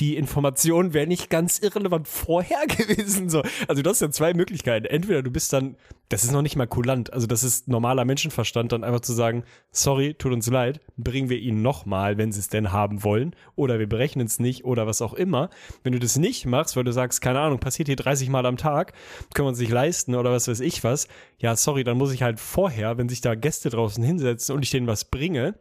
die 0.00 0.16
Information 0.16 0.92
wäre 0.92 1.06
nicht 1.06 1.30
ganz 1.30 1.60
irrelevant 1.60 2.08
vorher 2.08 2.66
gewesen. 2.66 3.28
So. 3.30 3.42
Also 3.68 3.82
du 3.82 3.90
hast 3.90 4.00
ja 4.00 4.10
zwei 4.10 4.34
Möglichkeiten. 4.34 4.86
Entweder 4.86 5.22
du 5.22 5.30
bist 5.30 5.52
dann, 5.52 5.76
das 6.08 6.24
ist 6.24 6.32
noch 6.32 6.42
nicht 6.42 6.56
mal 6.56 6.66
kulant, 6.66 7.12
also 7.12 7.26
das 7.26 7.44
ist 7.44 7.68
normaler 7.68 8.04
Menschenverstand, 8.04 8.72
dann 8.72 8.84
einfach 8.84 9.00
zu 9.00 9.12
sagen, 9.12 9.44
sorry, 9.70 10.14
tut 10.14 10.32
uns 10.32 10.48
leid, 10.48 10.80
bringen 10.96 11.28
wir 11.28 11.38
ihnen 11.38 11.62
nochmal, 11.62 12.18
wenn 12.18 12.32
sie 12.32 12.40
es 12.40 12.48
denn 12.48 12.72
haben 12.72 13.04
wollen, 13.04 13.34
oder 13.56 13.78
wir 13.78 13.88
berechnen 13.88 14.26
es 14.26 14.38
nicht 14.38 14.64
oder 14.64 14.86
was 14.86 15.00
auch 15.00 15.14
immer. 15.14 15.48
Wenn 15.82 15.92
du 15.92 15.98
das 15.98 16.18
nicht 16.18 16.46
machst, 16.46 16.76
weil 16.76 16.84
du 16.84 16.92
sagst, 16.92 17.20
keine 17.20 17.40
Ahnung, 17.40 17.58
passiert 17.58 17.88
hier 17.88 17.96
30 17.96 18.28
Mal 18.28 18.46
am 18.46 18.56
Tag, 18.56 18.92
können 19.32 19.46
wir 19.46 19.50
uns 19.50 19.58
nicht 19.58 19.72
leisten 19.72 20.14
oder 20.14 20.32
was 20.32 20.48
weiß 20.48 20.60
ich 20.60 20.84
was, 20.84 21.08
ja, 21.38 21.56
sorry, 21.56 21.84
dann 21.84 21.98
muss 21.98 22.12
ich 22.12 22.22
halt 22.22 22.40
vorher, 22.40 22.98
wenn 22.98 23.08
sich 23.08 23.20
da 23.20 23.34
Gäste 23.34 23.70
draußen 23.70 24.02
hinsetzen 24.02 24.54
und 24.54 24.62
ich 24.62 24.70
denen 24.70 24.86
was 24.86 25.04
bringe, 25.04 25.54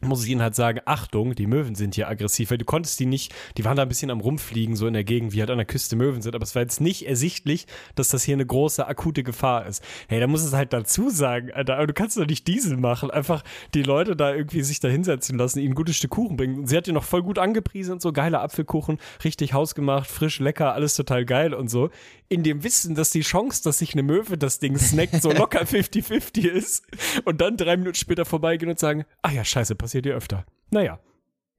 muss 0.00 0.24
ich 0.24 0.30
ihnen 0.30 0.42
halt 0.42 0.54
sagen, 0.54 0.80
Achtung, 0.84 1.34
die 1.34 1.46
Möwen 1.46 1.74
sind 1.74 1.94
hier 1.94 2.08
aggressiv, 2.08 2.50
weil 2.50 2.58
du 2.58 2.64
konntest 2.64 2.98
die 3.00 3.06
nicht, 3.06 3.34
die 3.56 3.64
waren 3.64 3.76
da 3.76 3.82
ein 3.82 3.88
bisschen 3.88 4.10
am 4.10 4.20
rumfliegen, 4.20 4.76
so 4.76 4.86
in 4.86 4.94
der 4.94 5.04
Gegend, 5.04 5.32
wie 5.32 5.40
halt 5.40 5.50
an 5.50 5.58
der 5.58 5.66
Küste 5.66 5.96
Möwen 5.96 6.22
sind, 6.22 6.34
aber 6.34 6.44
es 6.44 6.54
war 6.54 6.62
jetzt 6.62 6.80
nicht 6.80 7.06
ersichtlich, 7.06 7.66
dass 7.94 8.08
das 8.08 8.22
hier 8.24 8.34
eine 8.34 8.46
große, 8.46 8.86
akute 8.86 9.22
Gefahr 9.22 9.66
ist. 9.66 9.82
Hey, 10.08 10.20
da 10.20 10.26
muss 10.26 10.42
es 10.42 10.52
halt 10.52 10.72
dazu 10.72 11.10
sagen, 11.10 11.50
Alter, 11.52 11.76
aber 11.76 11.86
du 11.86 11.94
kannst 11.94 12.16
doch 12.16 12.26
nicht 12.26 12.46
Diesel 12.46 12.76
machen, 12.76 13.10
einfach 13.10 13.42
die 13.74 13.82
Leute 13.82 14.16
da 14.16 14.34
irgendwie 14.34 14.62
sich 14.62 14.80
da 14.80 14.88
hinsetzen 14.88 15.38
lassen, 15.38 15.60
ihnen 15.60 15.72
ein 15.72 15.74
gutes 15.74 15.96
Stück 15.96 16.10
Kuchen 16.10 16.36
bringen. 16.36 16.60
Und 16.60 16.66
sie 16.66 16.76
hat 16.76 16.86
dir 16.86 16.92
noch 16.92 17.04
voll 17.04 17.22
gut 17.22 17.38
angepriesen 17.38 17.92
und 17.92 18.02
so, 18.02 18.12
geiler 18.12 18.42
Apfelkuchen, 18.42 18.98
richtig 19.24 19.52
hausgemacht, 19.52 20.10
frisch, 20.10 20.40
lecker, 20.40 20.72
alles 20.72 20.94
total 20.94 21.24
geil 21.24 21.54
und 21.54 21.68
so. 21.68 21.90
In 22.28 22.42
dem 22.42 22.64
Wissen, 22.64 22.94
dass 22.94 23.10
die 23.10 23.20
Chance, 23.20 23.62
dass 23.62 23.78
sich 23.78 23.92
eine 23.92 24.02
Möwe 24.02 24.36
das 24.36 24.58
Ding 24.58 24.78
snackt, 24.78 25.22
so 25.22 25.30
locker 25.30 25.62
50-50 25.64 26.46
ist 26.48 26.84
und 27.24 27.40
dann 27.40 27.56
drei 27.56 27.76
Minuten 27.76 27.96
später 27.96 28.24
vorbeigehen 28.24 28.70
und 28.70 28.78
sagen, 28.78 29.04
ach 29.22 29.32
ja, 29.32 29.44
scheiße, 29.44 29.74
passiert 29.86 30.04
hier 30.04 30.16
öfter. 30.16 30.44
Naja. 30.70 30.98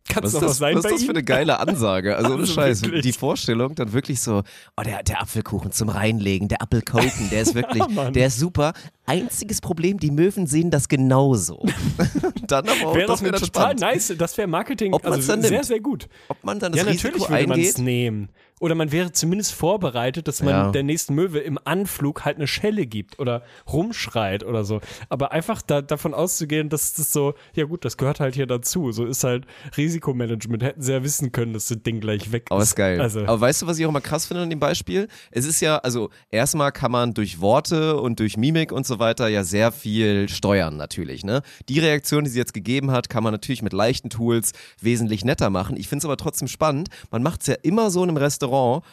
Kann 0.10 0.24
Was 0.24 0.34
ist 0.34 0.42
doch 0.42 0.42
was 0.44 0.52
das, 0.52 0.58
sein 0.60 0.76
was 0.78 0.86
ist 0.86 0.92
das 0.94 1.04
für 1.04 1.10
eine 1.12 1.24
geile 1.24 1.60
Ansage? 1.60 2.16
Also 2.16 2.34
ohne 2.34 2.42
Also 2.44 2.54
Scheiß, 2.54 2.82
wirklich. 2.84 3.02
die 3.04 3.12
Vorstellung 3.12 3.76
dann 3.76 3.92
wirklich 3.92 4.22
so, 4.22 4.42
oh, 4.78 4.82
der, 4.82 5.04
der 5.04 5.22
Apfelkuchen 5.22 5.72
zum 5.74 5.90
Reinlegen, 5.90 6.48
der 6.48 6.62
Apfelkoken, 6.62 7.30
der 7.30 7.42
ist 7.42 7.56
wirklich, 7.60 7.86
Mann. 7.90 8.14
der 8.14 8.28
ist 8.28 8.40
super. 8.40 8.72
Einziges 9.06 9.60
Problem, 9.60 9.98
die 10.00 10.12
Möwen 10.12 10.48
sehen 10.48 10.72
das 10.72 10.88
genauso. 10.88 11.66
dann 12.48 12.68
aber 12.70 12.88
auch, 12.88 12.96
Wäre 12.96 13.08
das 13.08 13.20
dann 13.22 13.32
total 13.34 13.48
spannend. 13.48 13.80
nice, 13.82 14.14
das 14.18 14.38
wäre 14.38 14.48
Marketing, 14.48 14.94
Ob 14.94 15.06
also 15.06 15.28
dann 15.30 15.42
sehr, 15.42 15.52
nimmt. 15.52 15.66
sehr 15.66 15.80
gut. 15.82 16.08
Ob 16.30 16.42
man 16.44 16.60
dann 16.60 16.72
das 16.72 16.82
ja, 16.84 16.88
Risiko 16.88 17.08
natürlich 17.18 17.30
würde 17.30 17.48
man 17.48 17.60
es 17.60 17.68
eingeht. 17.76 17.86
nehmen. 17.86 18.30
Oder 18.60 18.74
man 18.76 18.92
wäre 18.92 19.12
zumindest 19.12 19.54
vorbereitet, 19.54 20.28
dass 20.28 20.42
man 20.42 20.50
Ja. 20.54 20.72
der 20.72 20.84
nächsten 20.84 21.14
Möwe 21.14 21.40
im 21.40 21.60
Anflug 21.64 22.26
halt 22.26 22.38
eine 22.38 22.48
Schelle 22.48 22.88
gibt 22.88 23.20
oder 23.20 23.44
rumschreit 23.72 24.44
oder 24.44 24.64
so. 24.64 24.82
Aber 25.10 25.32
einfach 25.32 25.62
da, 25.62 25.82
davon 25.82 26.14
auszugehen, 26.14 26.70
dass 26.70 26.94
das 26.94 27.14
so, 27.14 27.36
ja 27.54 27.66
gut, 27.66 27.86
das 27.86 27.98
gehört 27.98 28.20
halt 28.20 28.34
hier 28.36 28.48
dazu. 28.48 28.92
So 28.92 29.06
ist 29.06 29.24
halt 29.24 29.46
Risikomanagement. 29.78 30.64
Hätten 30.64 30.82
sie 30.82 30.92
ja 30.92 31.04
wissen 31.04 31.32
können, 31.32 31.54
dass 31.54 31.68
das 31.68 31.82
Ding 31.84 32.00
gleich 32.00 32.32
weg 32.32 32.44
ist. 32.48 32.52
Aber 32.52 32.64
ist 32.64 32.76
geil. 32.76 33.00
Also, 33.00 33.22
Aber 33.22 33.40
weißt 33.40 33.62
du, 33.62 33.68
was 33.68 33.78
ich 33.80 33.86
auch 33.86 33.92
mal 33.92 34.00
krass 34.02 34.26
finde 34.26 34.44
an 34.44 34.50
dem 34.50 34.60
Beispiel? 34.60 35.08
Es 35.32 35.46
ist 35.46 35.62
ja, 35.62 35.78
also 35.78 36.10
erstmal 36.32 36.72
kann 36.72 36.92
man 36.92 37.14
durch 37.14 37.40
Worte 37.40 37.98
und 38.02 38.20
durch 38.20 38.38
Mimik 38.38 38.72
und 38.72 38.86
so 38.86 39.00
weiter 39.00 39.28
ja 39.28 39.44
sehr 39.44 39.72
viel 39.72 40.28
steuern 40.30 40.78
natürlich. 40.78 41.24
Ne? 41.24 41.42
Die 41.70 41.80
Reaktion, 41.80 42.24
die 42.24 42.30
sie 42.30 42.40
jetzt 42.40 42.54
gegeben 42.54 42.92
hat, 42.92 43.10
kann 43.10 43.24
man 43.24 43.34
natürlich 43.34 43.62
mit 43.62 43.74
leichten 43.74 44.10
Tools 44.10 44.52
wesentlich 44.82 45.24
netter 45.26 45.50
machen. 45.50 45.78
Ich 45.78 45.88
finde 45.88 46.00
es 46.00 46.06
aber 46.06 46.18
trotzdem 46.18 46.48
spannend. 46.48 46.90
Man 47.12 47.22
macht 47.24 47.42
es 47.42 47.48
ja 47.48 47.56
immer 47.62 47.92
so 47.92 48.04
in 48.04 48.10
einem 48.10 48.18
Restaurant, 48.18 48.47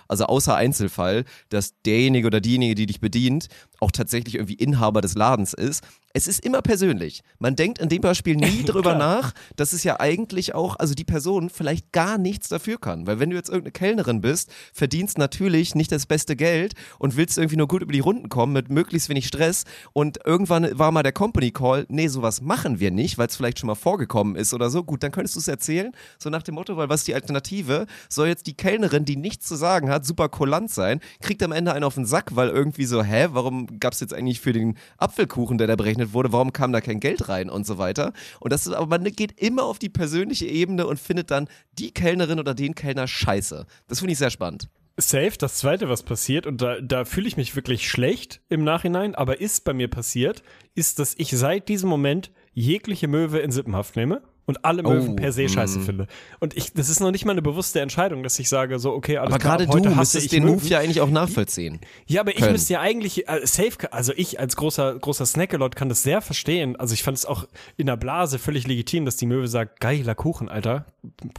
also 0.09 0.27
außer 0.27 0.55
Einzelfall, 0.55 1.25
dass 1.49 1.75
derjenige 1.83 2.27
oder 2.27 2.41
diejenige, 2.41 2.75
die 2.75 2.87
dich 2.87 3.01
bedient, 3.01 3.49
auch 3.81 3.91
tatsächlich 3.91 4.35
irgendwie 4.37 4.55
Inhaber 4.55 5.01
des 5.01 5.15
Ladens 5.15 5.53
ist. 5.53 5.83
Es 6.17 6.29
ist 6.29 6.45
immer 6.45 6.63
persönlich. 6.63 7.25
Man 7.41 7.57
denkt 7.57 7.81
in 7.81 7.89
dem 7.89 8.01
Beispiel 8.01 8.37
nie 8.37 8.63
drüber 8.67 8.95
nach, 8.95 9.33
dass 9.57 9.73
es 9.73 9.83
ja 9.83 9.99
eigentlich 9.99 10.55
auch, 10.55 10.77
also 10.79 10.95
die 10.95 11.03
Person 11.03 11.51
vielleicht 11.51 11.91
gar 11.91 12.19
nichts 12.19 12.49
dafür 12.49 12.79
kann. 12.79 13.09
Weil 13.09 13.19
wenn 13.19 13.31
du 13.31 13.37
jetzt 13.37 13.49
irgendeine 13.49 13.73
Kellnerin 13.73 14.21
bist, 14.21 14.49
verdienst 14.73 15.19
natürlich 15.19 15.75
nicht 15.75 15.91
das 15.91 16.07
beste 16.07 16.37
Geld 16.37 16.75
und 17.01 17.17
willst 17.17 17.37
irgendwie 17.37 17.57
nur 17.57 17.67
gut 17.67 17.83
über 17.83 17.93
die 17.93 17.99
Runden 17.99 18.29
kommen 18.29 18.53
mit 18.53 18.71
möglichst 18.71 19.09
wenig 19.09 19.27
Stress 19.27 19.65
und 19.93 20.21
irgendwann 20.25 20.79
war 20.79 20.93
mal 20.93 21.03
der 21.03 21.11
Company 21.11 21.51
Call, 21.51 21.85
nee, 21.89 22.07
sowas 22.07 22.41
machen 22.41 22.79
wir 22.79 22.93
nicht, 22.93 23.19
weil 23.19 23.27
es 23.27 23.35
vielleicht 23.35 23.59
schon 23.59 23.67
mal 23.67 23.75
vorgekommen 23.75 24.37
ist 24.37 24.55
oder 24.55 24.71
so. 24.71 24.85
Gut, 24.85 25.03
dann 25.03 25.11
könntest 25.11 25.35
du 25.35 25.41
es 25.41 25.49
erzählen, 25.49 25.91
so 26.21 26.31
nach 26.31 26.45
dem 26.45 26.55
Motto, 26.55 26.77
weil 26.77 26.89
was 26.89 27.01
ist 27.01 27.09
die 27.09 27.15
Alternative? 27.17 27.87
Soll 28.09 28.29
jetzt 28.29 28.47
die 28.47 28.55
Kellnerin, 28.55 29.05
die 29.05 29.17
nichts 29.17 29.47
zu 29.49 29.57
sagen 29.57 29.91
hat, 29.91 30.07
super 30.07 30.29
kulant 30.29 30.71
sein, 30.71 31.01
kriegt 31.21 31.43
am 31.43 31.51
Ende 31.51 31.73
einen 31.73 31.83
auf 31.83 31.97
den 31.97 32.07
Sack, 32.07 32.37
weil 32.37 32.51
irgendwie 32.51 32.85
so, 32.85 33.03
hä, 33.03 33.31
warum 33.33 33.81
gab 33.81 33.95
es 33.95 33.99
jetzt 33.99 34.15
eigentlich 34.15 34.41
für 34.41 34.53
den 34.53 34.77
Apfelkuchen, 34.97 35.59
der 35.59 35.67
da 35.67 35.75
berechnet 35.75 36.04
wurde, 36.13 36.33
warum 36.33 36.53
kam 36.53 36.73
da 36.73 36.81
kein 36.81 37.01
Geld 37.01 37.29
rein 37.29 37.51
und 37.51 37.67
so 37.67 37.79
weiter. 37.79 38.13
Und 38.41 38.53
das 38.53 38.67
ist, 38.67 38.73
aber 38.73 38.87
man 38.87 39.05
geht 39.05 39.41
immer 39.41 39.65
auf 39.65 39.79
die 39.79 39.89
persönliche 39.89 40.47
Ebene 40.47 40.87
und 40.87 40.99
findet 40.99 41.31
dann 41.31 41.49
die 41.73 41.93
Kellnerin 41.93 42.39
oder 42.39 42.55
den 42.55 42.75
Kellner 42.75 43.07
scheiße. 43.07 43.67
Das 43.89 44.01
finde 44.01 44.13
ich 44.13 44.19
sehr 44.19 44.31
spannend. 44.31 44.69
Safe, 44.97 45.33
das 45.37 45.57
zweite, 45.57 45.89
was 45.89 46.05
passiert, 46.05 46.47
und 46.47 46.63
da, 46.63 46.81
da 46.81 47.05
fühle 47.05 47.27
ich 47.27 47.37
mich 47.37 47.57
wirklich 47.57 47.89
schlecht 47.89 48.41
im 48.49 48.63
Nachhinein, 48.63 49.17
aber 49.17 49.41
ist 49.41 49.65
bei 49.65 49.73
mir 49.73 49.89
passiert, 49.89 50.45
ist, 50.77 51.01
dass 51.01 51.15
ich 51.19 51.31
seit 51.31 51.69
diesem 51.69 51.89
Moment 51.89 52.31
jegliche 52.53 53.09
Möwe 53.09 53.41
in 53.41 53.51
Sippenhaft 53.51 53.97
nehme 53.97 54.23
und 54.47 54.65
alle 54.65 54.83
Möwen 54.83 55.13
Oh, 55.13 55.17
per 55.17 55.33
se 55.33 55.49
scheiße 55.49 55.79
mm. 55.79 55.83
finde. 55.83 56.07
Und 56.41 56.57
ich, 56.57 56.73
das 56.73 56.89
ist 56.89 57.01
noch 57.01 57.11
nicht 57.11 57.25
mal 57.25 57.33
eine 57.33 57.43
bewusste 57.43 57.81
Entscheidung, 57.81 58.23
dass 58.23 58.39
ich 58.39 58.49
sage, 58.49 58.79
so, 58.79 58.93
okay, 58.93 59.17
alles 59.17 59.33
Aber 59.33 59.39
klar, 59.39 59.59
gerade 59.59 59.83
du 59.83 59.95
müsstest 59.95 60.27
ich 60.27 60.31
den 60.31 60.45
Möwen. 60.45 60.57
Move 60.57 60.67
ja 60.67 60.79
eigentlich 60.79 61.01
auch 61.01 61.11
nachvollziehen. 61.11 61.81
Ja, 62.07 62.21
aber 62.21 62.33
ich 62.33 62.39
können. 62.39 62.53
müsste 62.53 62.75
ja 62.75 62.81
eigentlich, 62.81 63.29
äh, 63.29 63.47
safe, 63.47 63.93
also 63.93 64.13
ich 64.17 64.41
als 64.41 64.57
großer, 64.57 64.99
großer 64.99 65.27
Snackelot 65.27 65.77
kann 65.77 65.89
das 65.89 66.03
sehr 66.03 66.21
verstehen. 66.21 66.77
Also 66.77 66.95
ich 66.95 67.03
fand 67.03 67.17
es 67.17 67.27
auch 67.27 67.47
in 67.77 67.87
der 67.87 67.97
Blase 67.97 68.39
völlig 68.39 68.67
legitim, 68.67 69.05
dass 69.05 69.17
die 69.17 69.27
Möwe 69.27 69.49
sagt, 69.49 69.81
geiler 69.81 70.15
Kuchen, 70.15 70.49
Alter, 70.49 70.87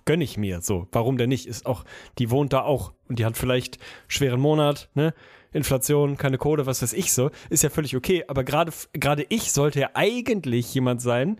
gönn 0.06 0.22
ich 0.22 0.38
mir. 0.38 0.62
So, 0.62 0.88
warum 0.92 1.18
denn 1.18 1.30
nicht? 1.30 1.46
Ist 1.48 1.66
auch, 1.66 1.86
die 2.18 2.32
wohnt 2.32 2.54
da 2.54 2.62
auch 2.62 2.94
und 3.08 3.20
die 3.20 3.26
hat 3.26 3.38
vielleicht 3.38 3.78
schweren 4.08 4.40
Monat, 4.40 4.90
ne? 4.96 5.14
Inflation, 5.56 6.18
keine 6.18 6.38
Kohle, 6.38 6.66
was 6.66 6.82
weiß 6.82 6.92
ich 6.92 7.14
so, 7.14 7.32
ist 7.50 7.64
ja 7.64 7.70
völlig 7.70 7.96
okay. 7.96 8.26
Aber 8.28 8.44
gerade, 8.44 8.74
gerade 8.92 9.26
ich 9.30 9.54
sollte 9.54 9.80
ja 9.80 9.92
eigentlich 9.94 10.74
jemand 10.74 11.02
sein, 11.02 11.40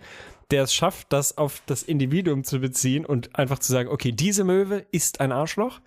der 0.52 0.64
es 0.64 0.74
schafft, 0.74 1.12
das 1.12 1.38
auf 1.38 1.62
das 1.66 1.84
Individuum 1.84 2.44
zu 2.44 2.60
beziehen 2.60 3.06
und 3.06 3.38
einfach 3.38 3.60
zu 3.60 3.72
sagen, 3.72 3.90
okay, 3.90 4.12
diese 4.12 4.44
Möwe 4.44 4.86
ist 4.92 5.20
ein 5.22 5.32
Arschloch 5.32 5.82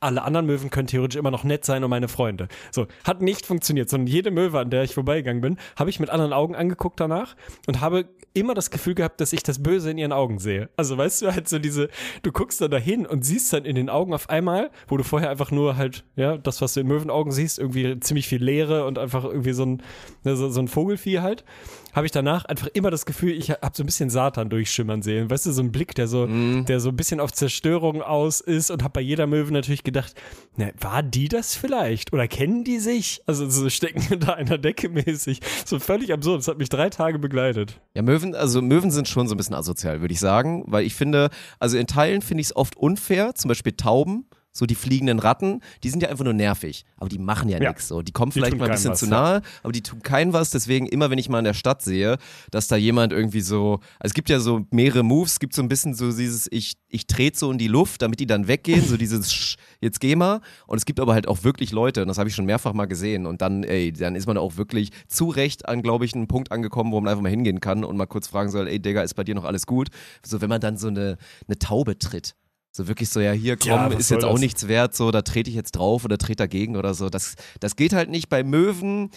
alle 0.00 0.22
anderen 0.22 0.46
Möwen 0.46 0.70
können 0.70 0.86
theoretisch 0.86 1.18
immer 1.18 1.30
noch 1.30 1.44
nett 1.44 1.64
sein 1.64 1.82
und 1.82 1.90
meine 1.90 2.08
Freunde. 2.08 2.48
So, 2.70 2.86
hat 3.04 3.20
nicht 3.20 3.46
funktioniert, 3.46 3.90
sondern 3.90 4.06
jede 4.06 4.30
Möwe, 4.30 4.58
an 4.60 4.70
der 4.70 4.84
ich 4.84 4.94
vorbeigegangen 4.94 5.40
bin, 5.40 5.58
habe 5.76 5.90
ich 5.90 5.98
mit 5.98 6.10
anderen 6.10 6.32
Augen 6.32 6.54
angeguckt 6.54 7.00
danach 7.00 7.34
und 7.66 7.80
habe 7.80 8.08
immer 8.34 8.54
das 8.54 8.70
Gefühl 8.70 8.94
gehabt, 8.94 9.20
dass 9.20 9.32
ich 9.32 9.42
das 9.42 9.62
Böse 9.62 9.90
in 9.90 9.98
ihren 9.98 10.12
Augen 10.12 10.38
sehe. 10.38 10.70
Also 10.76 10.96
weißt 10.96 11.22
du, 11.22 11.32
halt 11.32 11.48
so 11.48 11.58
diese, 11.58 11.88
du 12.22 12.30
guckst 12.30 12.60
dann 12.60 12.70
dahin 12.70 13.06
und 13.06 13.24
siehst 13.24 13.52
dann 13.52 13.64
in 13.64 13.74
den 13.74 13.90
Augen 13.90 14.14
auf 14.14 14.30
einmal, 14.30 14.70
wo 14.86 14.96
du 14.96 15.02
vorher 15.02 15.30
einfach 15.30 15.50
nur 15.50 15.76
halt, 15.76 16.04
ja, 16.14 16.36
das, 16.36 16.60
was 16.60 16.74
du 16.74 16.80
in 16.80 16.86
Möwenaugen 16.86 17.32
siehst, 17.32 17.58
irgendwie 17.58 17.98
ziemlich 17.98 18.28
viel 18.28 18.42
Leere 18.42 18.86
und 18.86 18.98
einfach 18.98 19.24
irgendwie 19.24 19.52
so 19.52 19.64
ein, 19.64 19.82
ne, 20.22 20.36
so, 20.36 20.48
so 20.48 20.60
ein 20.60 20.68
Vogelvieh 20.68 21.20
halt 21.20 21.44
habe 21.92 22.06
ich 22.06 22.12
danach 22.12 22.44
einfach 22.44 22.68
immer 22.74 22.90
das 22.90 23.06
Gefühl, 23.06 23.32
ich 23.32 23.50
habe 23.50 23.70
so 23.72 23.82
ein 23.82 23.86
bisschen 23.86 24.10
Satan 24.10 24.50
durchschimmern 24.50 25.02
sehen. 25.02 25.30
Weißt 25.30 25.46
du, 25.46 25.52
so 25.52 25.62
ein 25.62 25.72
Blick, 25.72 25.94
der 25.94 26.08
so, 26.08 26.26
mm. 26.26 26.64
der 26.66 26.80
so 26.80 26.90
ein 26.90 26.96
bisschen 26.96 27.20
auf 27.20 27.32
Zerstörung 27.32 28.02
aus 28.02 28.40
ist 28.40 28.70
und 28.70 28.82
habe 28.82 28.92
bei 28.94 29.00
jeder 29.00 29.26
Möwe 29.26 29.52
natürlich 29.52 29.84
gedacht, 29.84 30.14
na, 30.56 30.70
war 30.80 31.02
die 31.02 31.28
das 31.28 31.54
vielleicht? 31.54 32.12
Oder 32.12 32.28
kennen 32.28 32.64
die 32.64 32.78
sich? 32.78 33.22
Also 33.26 33.48
so 33.48 33.68
stecken 33.70 34.20
da 34.20 34.34
einer 34.34 34.58
Decke 34.58 34.88
mäßig. 34.88 35.40
So 35.64 35.78
völlig 35.78 36.12
absurd. 36.12 36.40
Das 36.40 36.48
hat 36.48 36.58
mich 36.58 36.68
drei 36.68 36.90
Tage 36.90 37.18
begleitet. 37.18 37.80
Ja, 37.94 38.02
Möwen, 38.02 38.34
also 38.34 38.62
Möwen 38.62 38.90
sind 38.90 39.08
schon 39.08 39.28
so 39.28 39.34
ein 39.34 39.38
bisschen 39.38 39.54
asozial, 39.54 40.00
würde 40.00 40.12
ich 40.12 40.20
sagen, 40.20 40.64
weil 40.66 40.84
ich 40.84 40.94
finde, 40.94 41.30
also 41.58 41.78
in 41.78 41.86
Teilen 41.86 42.22
finde 42.22 42.40
ich 42.42 42.48
es 42.48 42.56
oft 42.56 42.76
unfair, 42.76 43.34
zum 43.34 43.48
Beispiel 43.48 43.72
Tauben 43.72 44.26
so 44.52 44.66
die 44.66 44.74
fliegenden 44.74 45.18
Ratten, 45.18 45.60
die 45.82 45.90
sind 45.90 46.02
ja 46.02 46.08
einfach 46.08 46.24
nur 46.24 46.32
nervig, 46.32 46.84
aber 46.96 47.08
die 47.08 47.18
machen 47.18 47.48
ja, 47.48 47.60
ja. 47.60 47.70
nichts. 47.70 47.88
So. 47.88 48.02
Die 48.02 48.12
kommen 48.12 48.32
vielleicht 48.32 48.54
die 48.54 48.58
mal 48.58 48.66
ein 48.66 48.72
bisschen 48.72 48.92
was, 48.92 49.00
zu 49.00 49.06
nahe, 49.06 49.36
ja. 49.36 49.42
aber 49.62 49.72
die 49.72 49.82
tun 49.82 50.02
kein 50.02 50.32
was. 50.32 50.50
Deswegen 50.50 50.86
immer, 50.86 51.10
wenn 51.10 51.18
ich 51.18 51.28
mal 51.28 51.38
in 51.38 51.44
der 51.44 51.54
Stadt 51.54 51.82
sehe, 51.82 52.18
dass 52.50 52.66
da 52.66 52.76
jemand 52.76 53.12
irgendwie 53.12 53.40
so, 53.40 53.80
also 53.98 54.10
es 54.10 54.14
gibt 54.14 54.28
ja 54.28 54.40
so 54.40 54.66
mehrere 54.70 55.02
Moves, 55.02 55.32
es 55.32 55.38
gibt 55.38 55.54
so 55.54 55.62
ein 55.62 55.68
bisschen 55.68 55.94
so 55.94 56.10
dieses, 56.10 56.48
ich, 56.50 56.74
ich 56.88 57.06
trete 57.06 57.38
so 57.38 57.52
in 57.52 57.58
die 57.58 57.68
Luft, 57.68 58.02
damit 58.02 58.20
die 58.20 58.26
dann 58.26 58.48
weggehen, 58.48 58.84
so 58.84 58.96
dieses, 58.96 59.32
Sch, 59.32 59.56
jetzt 59.80 60.00
geh 60.00 60.16
mal. 60.16 60.40
Und 60.66 60.78
es 60.78 60.86
gibt 60.86 60.98
aber 60.98 61.14
halt 61.14 61.28
auch 61.28 61.44
wirklich 61.44 61.70
Leute, 61.70 62.02
und 62.02 62.08
das 62.08 62.18
habe 62.18 62.28
ich 62.28 62.34
schon 62.34 62.46
mehrfach 62.46 62.72
mal 62.72 62.86
gesehen. 62.86 63.26
Und 63.26 63.42
dann, 63.42 63.62
ey, 63.62 63.92
dann 63.92 64.16
ist 64.16 64.26
man 64.26 64.38
auch 64.38 64.56
wirklich 64.56 64.90
zu 65.06 65.28
Recht 65.28 65.68
an, 65.68 65.82
glaube 65.82 66.04
ich, 66.04 66.14
einen 66.14 66.26
Punkt 66.26 66.50
angekommen, 66.50 66.92
wo 66.92 67.00
man 67.00 67.08
einfach 67.08 67.22
mal 67.22 67.30
hingehen 67.30 67.60
kann 67.60 67.84
und 67.84 67.96
mal 67.96 68.06
kurz 68.06 68.28
fragen 68.28 68.50
soll, 68.50 68.68
ey, 68.68 68.80
Digga, 68.80 69.02
ist 69.02 69.14
bei 69.14 69.24
dir 69.24 69.34
noch 69.34 69.44
alles 69.44 69.66
gut? 69.66 69.88
So, 70.24 70.40
wenn 70.40 70.48
man 70.48 70.60
dann 70.60 70.76
so 70.76 70.88
eine, 70.88 71.16
eine 71.46 71.58
Taube 71.58 71.98
tritt. 71.98 72.34
So 72.78 72.86
wirklich 72.86 73.10
so, 73.10 73.18
ja, 73.18 73.32
hier 73.32 73.56
komm, 73.56 73.70
ja, 73.70 73.86
ist 73.88 74.08
jetzt 74.08 74.24
auch 74.24 74.34
das? 74.34 74.40
nichts 74.40 74.68
wert, 74.68 74.94
so, 74.94 75.10
da 75.10 75.22
trete 75.22 75.50
ich 75.50 75.56
jetzt 75.56 75.72
drauf 75.72 76.04
oder 76.04 76.16
trete 76.16 76.36
dagegen 76.36 76.76
oder 76.76 76.94
so. 76.94 77.10
Das, 77.10 77.34
das 77.58 77.74
geht 77.74 77.92
halt 77.92 78.08
nicht 78.08 78.28
bei 78.28 78.44
Möwen. 78.44 79.10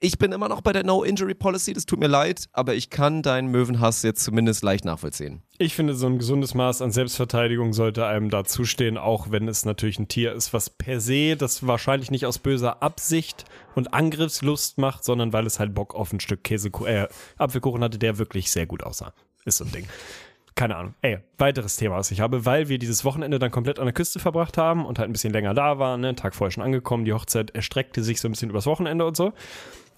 Ich 0.00 0.18
bin 0.18 0.32
immer 0.32 0.50
noch 0.50 0.60
bei 0.60 0.74
der 0.74 0.84
No-Injury-Policy, 0.84 1.72
das 1.72 1.86
tut 1.86 1.98
mir 1.98 2.08
leid, 2.08 2.44
aber 2.52 2.74
ich 2.74 2.90
kann 2.90 3.22
deinen 3.22 3.50
Möwenhass 3.50 4.02
jetzt 4.02 4.22
zumindest 4.22 4.62
leicht 4.62 4.84
nachvollziehen. 4.84 5.42
Ich 5.56 5.74
finde, 5.74 5.94
so 5.94 6.08
ein 6.08 6.18
gesundes 6.18 6.52
Maß 6.52 6.82
an 6.82 6.90
Selbstverteidigung 6.90 7.72
sollte 7.72 8.04
einem 8.04 8.28
da 8.28 8.44
zustehen, 8.44 8.98
auch 8.98 9.30
wenn 9.30 9.48
es 9.48 9.64
natürlich 9.64 9.98
ein 9.98 10.08
Tier 10.08 10.34
ist, 10.34 10.52
was 10.52 10.68
per 10.68 11.00
se 11.00 11.36
das 11.36 11.66
wahrscheinlich 11.66 12.10
nicht 12.10 12.26
aus 12.26 12.38
böser 12.38 12.82
Absicht 12.82 13.46
und 13.74 13.94
Angriffslust 13.94 14.76
macht, 14.76 15.04
sondern 15.04 15.32
weil 15.32 15.46
es 15.46 15.58
halt 15.58 15.72
Bock 15.74 15.94
auf 15.94 16.12
ein 16.12 16.20
Stück 16.20 16.44
Käse, 16.44 16.68
äh, 16.84 17.08
Apfelkuchen 17.38 17.82
hatte, 17.82 17.98
der 17.98 18.18
wirklich 18.18 18.50
sehr 18.50 18.66
gut 18.66 18.82
aussah. 18.82 19.14
Ist 19.46 19.56
so 19.56 19.64
ein 19.64 19.72
Ding 19.72 19.86
keine 20.54 20.76
Ahnung. 20.76 20.94
Ey, 21.02 21.18
weiteres 21.38 21.76
Thema, 21.76 21.96
was 21.96 22.10
ich 22.10 22.20
habe, 22.20 22.44
weil 22.44 22.68
wir 22.68 22.78
dieses 22.78 23.04
Wochenende 23.04 23.38
dann 23.38 23.50
komplett 23.50 23.78
an 23.78 23.86
der 23.86 23.94
Küste 23.94 24.18
verbracht 24.18 24.58
haben 24.58 24.84
und 24.84 24.98
halt 24.98 25.08
ein 25.08 25.12
bisschen 25.12 25.32
länger 25.32 25.54
da 25.54 25.78
waren, 25.78 26.00
ne, 26.00 26.08
einen 26.08 26.16
Tag 26.16 26.34
vorher 26.34 26.50
schon 26.50 26.62
angekommen. 26.62 27.04
Die 27.04 27.12
Hochzeit 27.12 27.50
erstreckte 27.50 28.02
sich 28.02 28.20
so 28.20 28.28
ein 28.28 28.32
bisschen 28.32 28.50
übers 28.50 28.66
Wochenende 28.66 29.06
und 29.06 29.16
so. 29.16 29.32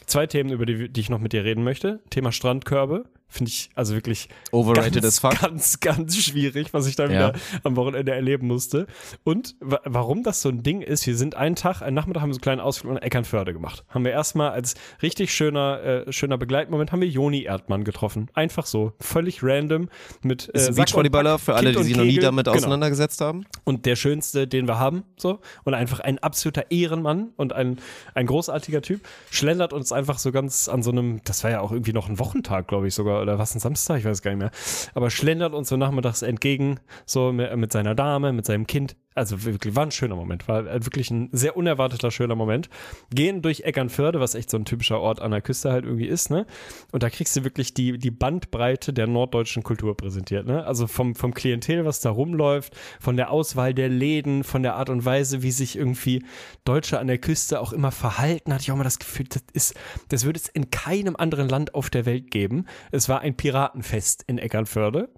Zwei 0.06 0.26
Themen, 0.26 0.50
über 0.50 0.66
die, 0.66 0.88
die 0.88 1.00
ich 1.00 1.11
noch 1.11 1.21
mit 1.21 1.32
dir 1.32 1.44
reden 1.44 1.64
möchte. 1.64 2.00
Thema 2.11 2.32
Strandkörbe. 2.32 3.04
Finde 3.32 3.48
ich 3.48 3.70
also 3.74 3.94
wirklich 3.94 4.28
overrated 4.50 5.02
ganz. 5.02 5.22
Ganz, 5.22 5.80
ganz 5.80 6.18
schwierig, 6.18 6.74
was 6.74 6.86
ich 6.86 6.96
da 6.96 7.04
ja. 7.04 7.10
wieder 7.10 7.32
am 7.62 7.76
Wochenende 7.76 8.12
erleben 8.12 8.46
musste. 8.46 8.86
Und 9.24 9.56
warum 9.60 10.22
das 10.22 10.42
so 10.42 10.50
ein 10.50 10.62
Ding 10.62 10.82
ist, 10.82 11.06
wir 11.06 11.16
sind 11.16 11.34
einen 11.34 11.56
Tag, 11.56 11.80
einen 11.80 11.94
Nachmittag 11.94 12.20
haben 12.20 12.28
wir 12.28 12.34
so 12.34 12.38
einen 12.38 12.42
kleinen 12.42 12.60
Ausflug 12.60 12.92
nach 12.92 13.00
Eckernförde 13.00 13.54
gemacht. 13.54 13.84
Haben 13.88 14.04
wir 14.04 14.12
erstmal 14.12 14.50
als 14.50 14.74
richtig 15.00 15.32
schöner, 15.32 15.82
äh, 15.82 16.12
schöner 16.12 16.36
Begleitmoment 16.36 16.92
haben 16.92 17.00
wir 17.00 17.08
Joni 17.08 17.44
Erdmann 17.44 17.84
getroffen. 17.84 18.28
Einfach 18.34 18.66
so, 18.66 18.92
völlig 19.00 19.42
random 19.42 19.88
mit 20.22 20.50
äh, 20.54 20.58
ist 20.58 20.76
Beachvolleyballer 20.76 21.38
für 21.38 21.54
alle, 21.54 21.72
die 21.72 21.82
sich 21.82 21.96
noch 21.96 22.04
nie 22.04 22.18
damit 22.18 22.44
genau. 22.44 22.58
auseinandergesetzt 22.58 23.22
haben. 23.22 23.46
Und 23.64 23.86
der 23.86 23.96
schönste, 23.96 24.46
den 24.46 24.68
wir 24.68 24.78
haben, 24.78 25.04
so. 25.16 25.40
Und 25.64 25.72
einfach 25.72 26.00
ein 26.00 26.18
absoluter 26.18 26.70
Ehrenmann 26.70 27.30
und 27.36 27.54
ein, 27.54 27.78
ein 28.14 28.26
großartiger 28.26 28.82
Typ. 28.82 29.00
Schlendert 29.30 29.72
uns 29.72 29.90
einfach 29.90 30.18
so 30.18 30.32
ganz 30.32 30.68
an 30.68 30.82
so 30.82 30.90
einem, 30.90 31.22
das 31.24 31.42
war 31.44 31.50
ja 31.50 31.60
auch 31.60 31.72
irgendwie 31.72 31.94
noch 31.94 32.10
ein 32.10 32.18
Wochentag, 32.18 32.68
glaube 32.68 32.88
ich 32.88 32.94
sogar 32.94 33.21
oder 33.22 33.38
was 33.38 33.54
ein 33.54 33.60
Samstag, 33.60 33.98
ich 33.98 34.04
weiß 34.04 34.22
gar 34.22 34.32
nicht 34.32 34.40
mehr. 34.40 34.50
Aber 34.94 35.10
schlendert 35.10 35.54
uns 35.54 35.68
so 35.68 35.76
nachmittags 35.76 36.22
entgegen, 36.22 36.80
so 37.06 37.32
mit, 37.32 37.54
mit 37.56 37.72
seiner 37.72 37.94
Dame, 37.94 38.32
mit 38.32 38.46
seinem 38.46 38.66
Kind 38.66 38.96
also 39.14 39.45
wirklich, 39.45 39.76
war 39.76 39.85
ein 39.85 39.90
schöner 39.90 40.16
Moment, 40.16 40.49
war 40.49 40.64
wirklich 40.64 41.11
ein 41.11 41.28
sehr 41.33 41.57
unerwarteter 41.57 42.11
schöner 42.11 42.35
Moment. 42.35 42.69
Gehen 43.11 43.42
durch 43.42 43.61
Eckernförde, 43.61 44.21
was 44.21 44.35
echt 44.35 44.50
so 44.50 44.57
ein 44.57 44.64
typischer 44.64 45.00
Ort 45.00 45.21
an 45.21 45.31
der 45.31 45.42
Küste 45.42 45.71
halt 45.71 45.85
irgendwie 45.85 46.07
ist, 46.07 46.31
ne? 46.31 46.47
Und 46.92 47.02
da 47.02 47.11
kriegst 47.11 47.37
du 47.37 47.45
wirklich 47.45 47.75
die, 47.75 47.99
die 47.99 48.11
Bandbreite 48.11 48.92
der 48.92 49.07
norddeutschen 49.07 49.62
Kultur 49.62 49.97
präsentiert, 49.97 50.47
ne? 50.47 50.64
Also 50.64 50.87
vom, 50.87 51.14
vom 51.14 51.35
Klientel, 51.35 51.85
was 51.85 52.00
da 52.00 52.11
rumläuft, 52.11 52.75
von 53.00 53.16
der 53.16 53.31
Auswahl 53.31 53.75
der 53.75 53.88
Läden, 53.88 54.45
von 54.45 54.62
der 54.62 54.76
Art 54.76 54.88
und 54.88 55.04
Weise, 55.04 55.42
wie 55.42 55.50
sich 55.50 55.76
irgendwie 55.76 56.25
Deutsche 56.64 56.99
an 56.99 57.07
der 57.07 57.19
Küste 57.19 57.61
auch 57.61 57.73
immer 57.73 57.90
verhalten, 57.90 58.52
hatte 58.52 58.62
ich 58.62 58.73
auch 58.73 58.76
mal 58.76 58.85
das 58.85 58.99
Gefühl, 58.99 59.26
das 59.28 59.42
ist, 59.52 59.75
das 60.09 60.25
würde 60.25 60.38
es 60.38 60.49
in 60.49 60.71
keinem 60.71 61.16
anderen 61.16 61.49
Land 61.49 61.75
auf 61.75 61.90
der 61.90 62.07
Welt 62.07 62.31
geben. 62.31 62.66
Es 62.90 63.09
war 63.09 63.20
ein 63.20 63.37
Piratenfest 63.37 64.25
in 64.27 64.38
Eckernförde 64.38 65.11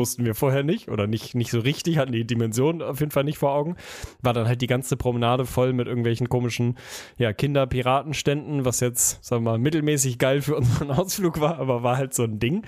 wussten 0.00 0.24
wir 0.24 0.34
vorher 0.34 0.62
nicht 0.62 0.88
oder 0.88 1.06
nicht, 1.06 1.34
nicht 1.34 1.50
so 1.50 1.60
richtig, 1.60 1.98
hatten 1.98 2.12
die 2.12 2.26
Dimension 2.26 2.80
auf 2.80 3.00
jeden 3.00 3.12
Fall 3.12 3.24
nicht 3.24 3.38
vor 3.38 3.52
Augen. 3.52 3.76
War 4.22 4.32
dann 4.32 4.48
halt 4.48 4.62
die 4.62 4.66
ganze 4.66 4.96
Promenade 4.96 5.44
voll 5.44 5.74
mit 5.74 5.86
irgendwelchen 5.86 6.30
komischen 6.30 6.78
ja, 7.18 7.34
Kinder-Piratenständen, 7.34 8.64
was 8.64 8.80
jetzt, 8.80 9.22
sagen 9.22 9.44
wir 9.44 9.52
mal, 9.52 9.58
mittelmäßig 9.58 10.18
geil 10.18 10.40
für 10.40 10.56
unseren 10.56 10.90
Ausflug 10.90 11.40
war, 11.40 11.58
aber 11.58 11.82
war 11.82 11.98
halt 11.98 12.14
so 12.14 12.24
ein 12.24 12.38
Ding. 12.38 12.62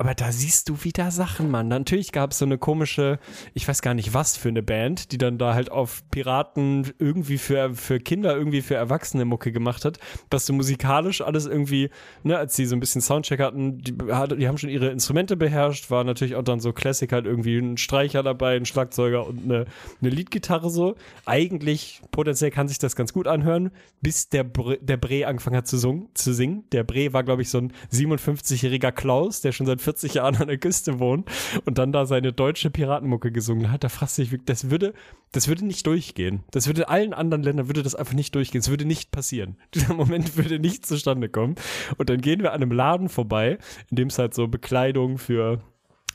Aber 0.00 0.14
da 0.14 0.30
siehst 0.30 0.68
du 0.68 0.84
wieder 0.84 1.10
Sachen, 1.10 1.50
Mann. 1.50 1.66
Natürlich 1.66 2.12
gab 2.12 2.30
es 2.30 2.38
so 2.38 2.44
eine 2.44 2.56
komische, 2.56 3.18
ich 3.52 3.66
weiß 3.66 3.82
gar 3.82 3.94
nicht 3.94 4.14
was 4.14 4.36
für 4.36 4.48
eine 4.48 4.62
Band, 4.62 5.10
die 5.10 5.18
dann 5.18 5.38
da 5.38 5.54
halt 5.54 5.72
auf 5.72 6.08
Piraten 6.12 6.92
irgendwie 7.00 7.36
für, 7.36 7.74
für 7.74 7.98
Kinder, 7.98 8.36
irgendwie 8.36 8.62
für 8.62 8.76
Erwachsene 8.76 9.24
Mucke 9.24 9.50
gemacht 9.50 9.84
hat. 9.84 9.98
Was 10.30 10.46
so 10.46 10.52
musikalisch 10.52 11.20
alles 11.20 11.46
irgendwie, 11.46 11.90
ne, 12.22 12.38
als 12.38 12.54
die 12.54 12.66
so 12.66 12.76
ein 12.76 12.80
bisschen 12.80 13.00
Soundcheck 13.00 13.40
hatten, 13.40 13.78
die, 13.78 13.92
die 13.92 14.46
haben 14.46 14.56
schon 14.56 14.70
ihre 14.70 14.90
Instrumente 14.90 15.36
beherrscht, 15.36 15.90
war 15.90 16.04
natürlich 16.04 16.36
auch 16.36 16.44
dann 16.44 16.60
so 16.60 16.72
Classic 16.72 17.10
halt 17.10 17.26
irgendwie 17.26 17.58
ein 17.58 17.76
Streicher 17.76 18.22
dabei, 18.22 18.54
ein 18.54 18.66
Schlagzeuger 18.66 19.26
und 19.26 19.42
eine, 19.42 19.64
eine 20.00 20.10
Leadgitarre 20.10 20.70
so. 20.70 20.94
Eigentlich 21.26 22.02
potenziell 22.12 22.52
kann 22.52 22.68
sich 22.68 22.78
das 22.78 22.94
ganz 22.94 23.12
gut 23.12 23.26
anhören, 23.26 23.72
bis 24.00 24.28
der, 24.28 24.44
Bre, 24.44 24.78
der 24.80 24.96
Bre 24.96 25.26
angefangen 25.26 25.56
hat 25.56 25.66
zu, 25.66 26.08
zu 26.14 26.32
singen. 26.32 26.62
Der 26.70 26.84
Bre 26.84 27.12
war, 27.12 27.24
glaube 27.24 27.42
ich, 27.42 27.50
so 27.50 27.58
ein 27.58 27.72
57-jähriger 27.92 28.92
Klaus, 28.92 29.40
der 29.40 29.50
schon 29.50 29.66
seit 29.66 29.87
40 29.88 30.14
Jahren 30.14 30.36
an 30.36 30.48
der 30.48 30.58
Küste 30.58 30.98
wohnt 30.98 31.30
und 31.64 31.78
dann 31.78 31.92
da 31.92 32.04
seine 32.04 32.34
deutsche 32.34 32.68
Piratenmucke 32.68 33.32
gesungen 33.32 33.72
hat. 33.72 33.84
Da 33.84 33.88
fragt 33.88 34.10
sich, 34.12 34.36
das 34.44 34.70
würde, 34.70 34.92
das 35.32 35.48
würde 35.48 35.64
nicht 35.64 35.86
durchgehen. 35.86 36.44
Das 36.50 36.66
würde 36.66 36.82
in 36.82 36.88
allen 36.88 37.14
anderen 37.14 37.42
Ländern 37.42 37.68
würde 37.68 37.82
das 37.82 37.94
einfach 37.94 38.12
nicht 38.12 38.34
durchgehen. 38.34 38.60
Es 38.60 38.68
würde 38.68 38.84
nicht 38.84 39.12
passieren. 39.12 39.56
Dieser 39.74 39.94
Moment 39.94 40.36
würde 40.36 40.58
nicht 40.58 40.84
zustande 40.84 41.30
kommen. 41.30 41.54
Und 41.96 42.10
dann 42.10 42.20
gehen 42.20 42.42
wir 42.42 42.52
an 42.52 42.60
einem 42.60 42.72
Laden 42.72 43.08
vorbei, 43.08 43.56
in 43.90 43.96
dem 43.96 44.08
es 44.08 44.18
halt 44.18 44.34
so 44.34 44.46
Bekleidung 44.46 45.16
für 45.16 45.60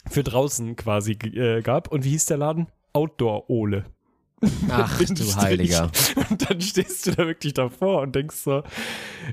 für 0.09 0.23
draußen 0.23 0.75
quasi 0.75 1.13
äh, 1.13 1.61
gab. 1.61 1.91
Und 1.91 2.03
wie 2.03 2.09
hieß 2.09 2.25
der 2.25 2.37
Laden? 2.37 2.67
Outdoor-Ole. 2.93 3.85
Ach 4.69 4.99
du 4.99 5.35
Heiliger. 5.35 5.91
Und 6.29 6.49
dann 6.49 6.61
stehst 6.61 7.07
du 7.07 7.11
da 7.11 7.27
wirklich 7.27 7.53
davor 7.53 8.01
und 8.01 8.15
denkst 8.15 8.35
so, 8.35 8.63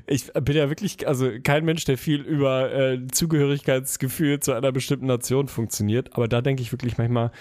ich 0.07 0.31
bin 0.33 0.55
ja 0.55 0.69
wirklich, 0.69 1.07
also 1.07 1.29
kein 1.43 1.65
Mensch, 1.65 1.85
der 1.85 1.97
viel 1.97 2.21
über 2.21 2.71
äh, 2.73 3.07
Zugehörigkeitsgefühl 3.11 4.39
zu 4.39 4.53
einer 4.53 4.71
bestimmten 4.71 5.07
Nation 5.07 5.47
funktioniert, 5.47 6.13
aber 6.13 6.27
da 6.27 6.41
denke 6.41 6.61
ich 6.61 6.71
wirklich 6.71 6.97
manchmal, 6.97 7.31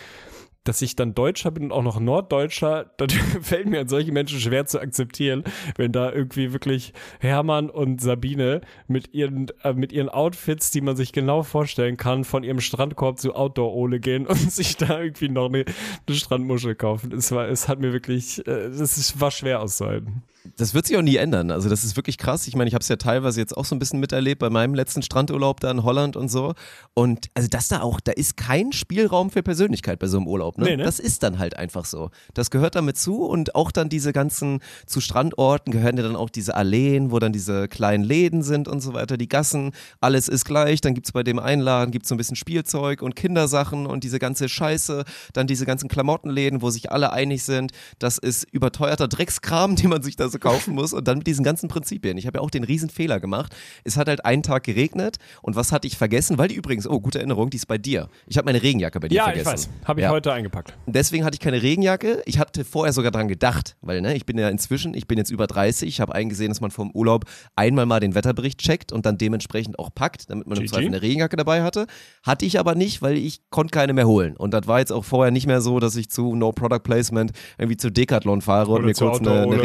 dass 0.71 0.83
ich 0.83 0.95
dann 0.95 1.15
Deutscher 1.15 1.51
bin 1.51 1.65
und 1.65 1.73
auch 1.73 1.83
noch 1.83 1.99
Norddeutscher, 1.99 2.93
dann 2.97 3.09
fällt 3.09 3.67
mir 3.67 3.81
an 3.81 3.89
solche 3.89 4.13
Menschen 4.13 4.39
schwer 4.39 4.67
zu 4.67 4.81
akzeptieren, 4.81 5.43
wenn 5.77 5.91
da 5.91 6.13
irgendwie 6.13 6.53
wirklich 6.53 6.93
Hermann 7.19 7.71
und 7.71 8.01
Sabine 8.01 8.61
mit 8.87 9.13
ihren, 9.13 9.49
äh, 9.65 9.73
mit 9.73 9.91
ihren 9.91 10.09
Outfits, 10.09 10.71
die 10.71 10.81
man 10.81 10.95
sich 10.95 11.13
genau 11.13 11.43
vorstellen 11.43 11.97
kann, 11.97 12.23
von 12.23 12.45
ihrem 12.45 12.61
Strandkorb 12.61 13.19
zu 13.19 13.35
Outdoor-Ole 13.35 13.99
gehen 13.99 14.29
und 14.29 14.37
sich 14.53 14.77
da 14.77 15.01
irgendwie 15.01 15.29
noch 15.29 15.47
eine, 15.47 15.65
eine 16.07 16.17
Strandmuschel 16.17 16.77
kaufen. 16.77 17.13
Es 17.15 17.33
war, 17.33 17.49
es 17.49 17.67
hat 17.67 17.81
mir 17.81 17.93
wirklich, 17.93 18.47
äh, 18.47 18.67
es 18.67 19.21
war 19.21 19.33
schwer 19.33 19.63
auszuhalten. 19.63 20.23
Das 20.57 20.73
wird 20.73 20.87
sich 20.87 20.97
auch 20.97 21.03
nie 21.03 21.17
ändern. 21.17 21.51
Also 21.51 21.69
das 21.69 21.85
ist 21.85 21.97
wirklich 21.97 22.17
krass. 22.17 22.47
Ich 22.47 22.57
meine, 22.57 22.69
ich 22.69 22.75
habe 22.75 22.83
es 22.83 22.89
ja 22.89 22.97
teilweise 22.97 23.41
jetzt 23.41 23.57
auch 23.57 23.65
so 23.65 23.75
ein 23.75 23.79
bisschen 23.79 24.01
miterlebt 24.01 24.39
bei 24.39 24.49
meinem 24.49 24.75
letzten 24.75 25.03
Strandurlaub 25.03 25.61
da 25.61 25.71
in 25.71 25.83
Holland 25.83 26.17
und 26.17 26.31
so. 26.31 26.55
Und 26.95 27.31
also 27.35 27.49
das 27.49 27.69
da 27.69 27.83
auch, 27.83 28.01
da 28.01 28.13
ist 28.13 28.37
kein 28.37 28.73
Spielraum 28.73 29.31
für 29.31 29.43
Persönlichkeit 29.43 29.99
bei 29.99 30.07
so 30.07 30.17
einem 30.17 30.27
Urlaub. 30.27 30.57
Ne? 30.57 30.65
Nee, 30.65 30.77
ne? 30.77 30.85
Das 30.85 30.99
ist 30.99 31.23
dann 31.23 31.39
halt 31.39 31.57
einfach 31.57 31.85
so. 31.85 32.11
Das 32.33 32.51
gehört 32.51 32.75
damit 32.75 32.97
zu 32.97 33.25
und 33.25 33.55
auch 33.55 33.71
dann 33.71 33.89
diese 33.89 34.13
ganzen, 34.13 34.61
zu 34.87 35.01
Strandorten 35.01 35.73
gehören 35.73 35.97
ja 35.99 36.03
dann 36.03 36.17
auch 36.17 36.31
diese 36.31 36.55
Alleen, 36.55 37.11
wo 37.11 37.19
dann 37.19 37.33
diese 37.33 37.69
kleinen 37.69 38.05
Läden 38.05 38.43
sind 38.43 38.67
und 38.67 38.81
so 38.81 38.95
weiter, 38.95 39.19
die 39.19 39.29
Gassen, 39.29 39.73
alles 40.01 40.29
ist 40.29 40.47
gleich. 40.47 40.81
Dann 40.81 40.95
gibt's 40.95 41.13
bei 41.13 41.23
dem 41.23 41.39
Einladen, 41.39 41.91
gibt's 41.91 42.09
so 42.09 42.15
ein 42.15 42.19
bisschen 42.19 42.37
Spielzeug 42.37 43.03
und 43.03 43.15
Kindersachen 43.15 43.87
und 43.87 44.05
diese 44.05 44.19
ganze 44.19 44.49
Scheiße, 44.49 45.05
dann 45.35 45.47
diese 45.47 45.67
ganzen 45.67 45.89
Klamottenläden, 45.89 46.63
wo 46.63 46.71
sich 46.71 46.91
alle 46.91 47.13
einig 47.13 47.45
sind, 47.45 47.73
das 47.99 48.17
ist 48.17 48.47
überteuerter 48.51 49.07
Dreckskram, 49.07 49.77
den 49.81 49.91
man 49.91 50.03
sich 50.03 50.17
da 50.17 50.30
so 50.31 50.39
kaufen 50.39 50.75
muss 50.75 50.93
und 50.93 51.07
dann 51.09 51.19
mit 51.19 51.27
diesen 51.27 51.45
ganzen 51.45 51.69
Prinzipien. 51.69 52.17
Ich 52.19 52.27
habe 52.27 52.39
ja 52.39 52.43
auch 52.43 52.51
den 52.51 52.65
riesen 52.65 52.89
Fehler 52.91 53.21
gemacht. 53.21 53.55
Es 53.85 53.97
hat 53.97 54.09
halt 54.09 54.25
einen 54.25 54.43
Tag 54.43 54.65
geregnet 54.65 55.17
und 55.43 55.57
was 55.57 55.73
hatte 55.73 55.87
ich 55.87 55.97
vergessen? 55.97 56.39
Weil 56.39 56.49
die 56.49 56.55
übrigens, 56.55 56.87
oh, 56.87 57.01
gute 57.01 57.19
Erinnerung, 57.19 57.51
die 57.51 57.57
ist 57.57 57.67
bei 57.67 57.79
dir. 57.79 58.09
Ich 58.27 58.37
habe 58.39 58.47
meine 58.47 58.63
Regenjacke 58.63 59.01
bei 59.01 59.09
dir 59.09 59.17
Ja, 59.17 59.25
vergessen. 59.25 59.47
ich 59.49 59.53
weiß. 59.53 59.69
Habe 59.85 60.01
ich 60.01 60.05
Ja. 60.05 60.11
heute 60.11 60.33
eingepackt. 60.33 60.75
Deswegen 60.87 61.25
hatte 61.25 61.35
ich 61.35 61.41
keine 61.41 61.63
Regenjacke. 61.63 62.23
Ich 62.27 62.39
hatte 62.39 62.65
vorher 62.65 62.93
sogar 62.93 63.11
dran 63.11 63.29
gedacht, 63.29 63.77
weil 63.81 64.01
ne, 64.01 64.15
ich 64.17 64.27
bin 64.27 64.39
ja 64.39 64.49
inzwischen, 64.49 64.95
ich 64.95 65.07
bin 65.07 65.19
jetzt 65.19 65.31
über 65.31 65.47
30. 65.47 65.89
Ich 65.89 66.01
habe 66.01 66.15
eingesehen, 66.15 66.49
dass 66.51 66.61
man 66.61 66.71
vom 66.71 66.91
Urlaub 66.93 67.25
einmal 67.57 67.87
mal 67.87 68.01
den 68.01 68.15
Wetterbericht 68.15 68.59
checkt 68.61 68.93
und 68.93 69.07
dann 69.07 69.19
dementsprechend 69.19 69.79
auch 69.79 69.91
packt, 69.95 70.31
damit 70.31 70.47
man 70.47 70.59
im. 70.59 70.67
Zweifel 70.71 70.87
eine 70.87 71.03
Regenjacke 71.03 71.37
dabei 71.37 71.63
hatte. 71.63 71.87
Hatte 72.23 72.45
ich 72.47 72.59
aber 72.61 72.75
nicht, 72.77 73.03
weil 73.03 73.17
ich 73.17 73.41
konnte 73.51 73.73
keine 73.73 73.93
mehr 73.93 74.07
holen. 74.07 74.37
Und 74.37 74.55
das 74.55 74.67
war 74.69 74.79
jetzt 74.79 74.93
auch 74.93 75.05
vorher 75.05 75.33
nicht 75.33 75.47
mehr 75.47 75.61
so, 75.61 75.81
dass 75.81 75.97
ich 75.97 76.11
zu 76.11 76.37
No 76.37 76.53
Product 76.53 76.81
Placement 76.85 77.33
irgendwie 77.59 77.77
zu 77.77 77.91
Decathlon 77.91 78.41
fahre 78.41 78.69
und 78.71 78.77
Oder 78.79 78.85
mir 78.87 78.95
zu 78.95 79.07
kurz 79.07 79.19
eine, 79.21 79.31
eine 79.31 79.41
Auto-Ole. 79.43 79.63